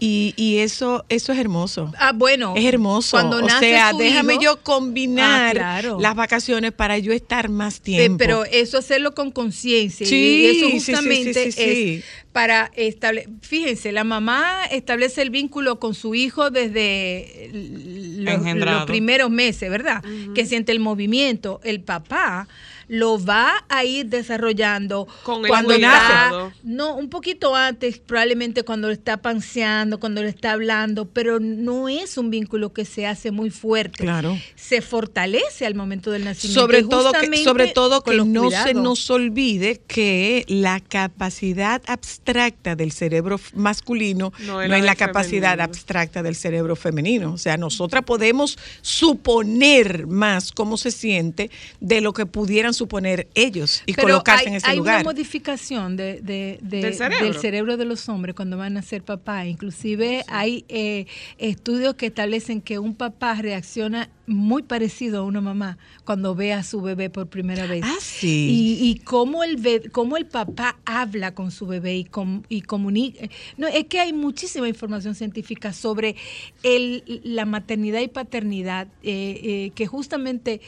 Y, 0.00 0.32
y 0.36 0.58
eso 0.58 1.04
eso 1.08 1.32
es 1.32 1.38
hermoso. 1.40 1.92
Ah, 1.98 2.12
bueno. 2.14 2.54
Es 2.56 2.64
hermoso. 2.64 3.10
Cuando 3.16 3.38
o 3.38 3.42
nace 3.42 3.70
sea, 3.70 3.90
su 3.90 3.98
déjame 3.98 4.34
hijo- 4.34 4.42
yo 4.42 4.62
combinar 4.62 5.48
Ah, 5.48 5.52
claro. 5.80 5.98
las 6.00 6.14
vacaciones 6.14 6.70
para 6.72 6.98
yo 6.98 7.12
estar 7.12 7.48
más 7.48 7.78
Eh, 7.78 7.80
tiempo. 7.82 8.18
pero 8.18 8.44
eso 8.44 8.78
hacerlo 8.78 9.14
con 9.14 9.32
conciencia. 9.32 10.06
Sí, 10.06 10.14
y 10.16 10.46
eso 10.46 10.54
sí, 10.54 10.60
sí, 10.72 10.80
sí, 10.80 10.92
justamente 10.92 11.44
sí, 11.50 11.52
sí. 11.52 11.94
es 11.98 12.04
para 12.32 12.70
establecer. 12.76 13.30
Fíjense, 13.42 13.90
la 13.90 14.04
mamá 14.04 14.66
establece 14.70 15.20
el 15.22 15.30
vínculo 15.30 15.80
con 15.80 15.94
su 15.94 16.14
hijo 16.14 16.50
desde 16.50 17.50
los 17.52 18.84
primeros 18.86 19.30
meses, 19.30 19.68
¿verdad? 19.70 20.02
Que 20.34 20.46
siente 20.46 20.72
el 20.72 20.78
movimiento. 20.80 21.60
El 21.64 21.80
papá 21.80 22.46
lo 22.88 23.22
va 23.22 23.64
a 23.68 23.84
ir 23.84 24.06
desarrollando 24.06 25.06
Con 25.22 25.44
el 25.44 25.48
cuando 25.48 25.78
nace. 25.78 26.54
No, 26.62 26.96
un 26.96 27.08
poquito 27.08 27.54
antes, 27.54 27.98
probablemente 27.98 28.62
cuando 28.62 28.90
está 28.90 29.18
panseando, 29.18 30.00
cuando 30.00 30.22
le 30.22 30.30
está 30.30 30.52
hablando, 30.52 31.06
pero 31.06 31.38
no 31.38 31.88
es 31.88 32.16
un 32.18 32.30
vínculo 32.30 32.72
que 32.72 32.84
se 32.84 33.06
hace 33.06 33.30
muy 33.30 33.50
fuerte. 33.50 34.04
Claro. 34.04 34.36
Se 34.56 34.80
fortalece 34.80 35.66
al 35.66 35.74
momento 35.74 36.10
del 36.10 36.24
nacimiento. 36.24 36.60
sobre 36.60 36.82
todo 36.82 37.12
que, 37.12 37.44
sobre 37.44 37.68
todo 37.68 38.02
con 38.02 38.16
que 38.16 38.24
no 38.24 38.50
se 38.50 38.74
nos 38.74 39.10
olvide 39.10 39.80
que 39.86 40.44
la 40.48 40.80
capacidad 40.80 41.82
abstracta 41.86 42.74
del 42.74 42.92
cerebro 42.92 43.38
masculino 43.54 44.32
no, 44.40 44.66
No 44.66 44.74
es 44.74 44.84
la 44.84 44.96
capacidad 44.96 45.50
femenino. 45.50 45.64
abstracta 45.64 46.22
del 46.22 46.34
cerebro 46.34 46.76
femenino. 46.76 47.32
O 47.32 47.38
sea, 47.38 47.56
nosotras 47.56 48.04
podemos 48.04 48.58
suponer 48.80 50.06
más 50.06 50.52
cómo 50.52 50.76
se 50.76 50.90
siente 50.90 51.50
de 51.80 52.00
lo 52.00 52.12
que 52.12 52.26
pudieran 52.26 52.74
suponer 52.78 53.28
ellos 53.34 53.82
y 53.86 53.92
Pero 53.94 54.08
colocarse 54.08 54.44
hay, 54.44 54.48
en 54.48 54.54
ese 54.56 54.70
hay 54.70 54.76
lugar. 54.78 55.00
una 55.02 55.04
modificación 55.12 55.96
de, 55.96 56.20
de- 56.22 56.58
de- 56.62 56.80
¿Del 56.80 56.94
cerebro? 56.94 57.24
del 57.26 57.34
cerebro 57.36 57.76
de 57.76 57.84
los 57.84 58.08
hombres 58.08 58.34
cuando 58.34 58.56
van 58.56 58.76
a 58.76 58.82
ser 58.82 59.02
papá. 59.02 59.46
Inclusive 59.46 60.24
hay 60.28 60.64
eh, 60.68 61.06
estudios 61.38 61.94
que 61.94 62.06
establecen 62.06 62.60
que 62.60 62.78
un 62.78 62.94
papá 62.94 63.34
reacciona 63.34 64.08
muy 64.26 64.62
parecido 64.62 65.20
a 65.20 65.22
una 65.24 65.40
mamá 65.40 65.78
cuando 66.04 66.34
ve 66.34 66.52
a 66.52 66.62
su 66.62 66.80
bebé 66.82 67.08
por 67.10 67.28
primera 67.28 67.66
vez. 67.66 67.82
Ah, 67.84 67.96
sí. 68.00 68.76
Y, 68.80 68.90
y 68.90 68.98
cómo, 69.00 69.42
el 69.42 69.56
be- 69.56 69.88
cómo 69.90 70.16
el 70.16 70.26
papá 70.26 70.78
habla 70.84 71.34
con 71.34 71.50
su 71.50 71.66
bebé 71.66 71.96
y, 71.96 72.04
com- 72.04 72.42
y 72.48 72.60
comunica. 72.62 73.26
No, 73.56 73.66
es 73.68 73.84
que 73.86 74.00
hay 74.00 74.12
muchísima 74.12 74.68
información 74.68 75.14
científica 75.14 75.72
sobre 75.72 76.14
el, 76.62 77.20
la 77.24 77.46
maternidad 77.46 78.00
y 78.00 78.08
paternidad 78.08 78.86
eh, 79.02 79.40
eh, 79.42 79.72
que 79.74 79.86
justamente 79.86 80.60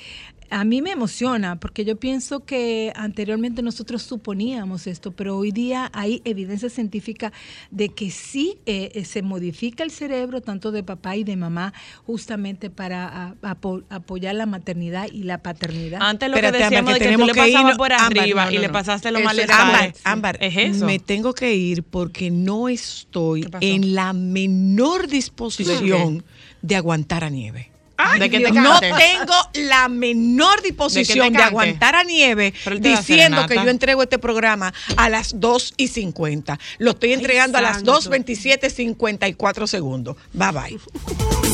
a 0.51 0.65
mí 0.65 0.83
me 0.83 0.91
emociona 0.91 1.59
porque 1.61 1.85
yo 1.85 1.97
pienso 1.97 2.41
que 2.45 2.93
anteriormente 2.97 3.63
nosotros 3.63 4.03
suponíamos 4.03 4.87
esto, 4.87 5.13
pero 5.13 5.37
hoy 5.37 5.53
día 5.53 5.91
hay 5.95 6.21
evidencia 6.25 6.69
científica 6.69 7.33
de 7.71 7.89
que 7.91 8.11
sí 8.11 8.59
eh, 8.67 8.91
eh, 8.95 9.05
se 9.05 9.23
modifica 9.23 9.85
el 9.85 9.91
cerebro 9.91 10.41
tanto 10.41 10.73
de 10.73 10.83
papá 10.83 11.17
y 11.17 11.25
de 11.25 11.37
mamá 11.37 11.73
justamente 12.05 12.69
para 12.71 13.07
a- 13.07 13.35
apo- 13.43 13.85
apoyar 13.91 14.35
la 14.35 14.47
maternidad 14.47 15.09
y 15.13 15.23
la 15.23 15.39
paternidad. 15.39 16.01
Antes 16.03 16.29
lo 16.29 16.35
que 16.35 16.41
Espérate, 16.41 16.65
Ámbar, 16.65 16.71
decíamos 16.71 16.93
que 16.93 16.93
de 16.95 16.99
que 16.99 17.05
tú 17.05 17.09
tenemos 17.11 17.27
le 17.29 17.33
que 17.33 17.53
pasabas 17.53 17.77
por 17.79 17.93
Ámbar, 17.93 18.19
arriba 18.19 18.45
no, 18.47 18.51
y 18.51 18.59
le 18.59 18.69
pasaste 18.69 19.11
lo 19.11 19.21
mal 19.21 19.39
es 19.39 19.51
Ámbar, 19.51 19.93
Sí. 19.95 20.01
Ámbar, 20.05 20.39
Es 20.41 20.57
eso. 20.57 20.85
me 20.87 20.99
tengo 20.99 21.33
que 21.33 21.55
ir 21.55 21.83
porque 21.85 22.31
no 22.31 22.69
estoy 22.69 23.47
en 23.61 23.95
la 23.95 24.13
menor 24.13 25.07
disposición 25.09 26.25
de 26.63 26.77
aguantar 26.77 27.25
a 27.25 27.31
nieve. 27.31 27.70
¿De 28.19 28.31
qué 28.31 28.41
te 28.41 28.53
no 28.53 28.79
tengo 28.81 29.35
la 29.55 29.89
menor 29.89 30.63
disposición 30.63 31.33
de, 31.33 31.39
cante? 31.39 31.43
aguantar 31.43 31.97
a 31.97 32.05
nieve 32.05 32.53
diciendo 32.79 33.47
que 33.47 33.55
yo 33.55 33.69
entrego 33.69 34.03
este 34.03 34.19
programa 34.19 34.73
a 34.97 35.09
las 35.09 35.39
2 35.41 35.75
y 35.77 35.89
50. 35.89 36.59
Lo 36.79 36.93
estoy 36.93 37.13
entregando 37.13 37.59
a 37.59 37.61
las 37.61 37.77
santo. 37.77 37.93
2, 37.93 38.09
27, 38.09 38.71
54 38.71 39.67
segundos. 39.67 40.17
Bye 40.33 40.53
bye. 40.53 40.79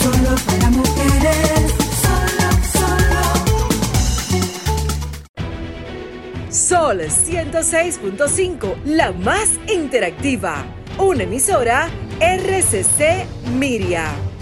Solo 0.02 0.34
para 0.46 0.70
mujeres, 0.70 1.74
solo, 2.02 2.48
solo. 2.72 3.46
Sol 6.50 7.00
106.5, 7.00 8.84
la 8.84 9.12
más 9.12 9.50
interactiva. 9.68 10.64
Una 10.98 11.24
emisora 11.24 11.90
RCC 12.20 13.26
Miria. 13.58 14.35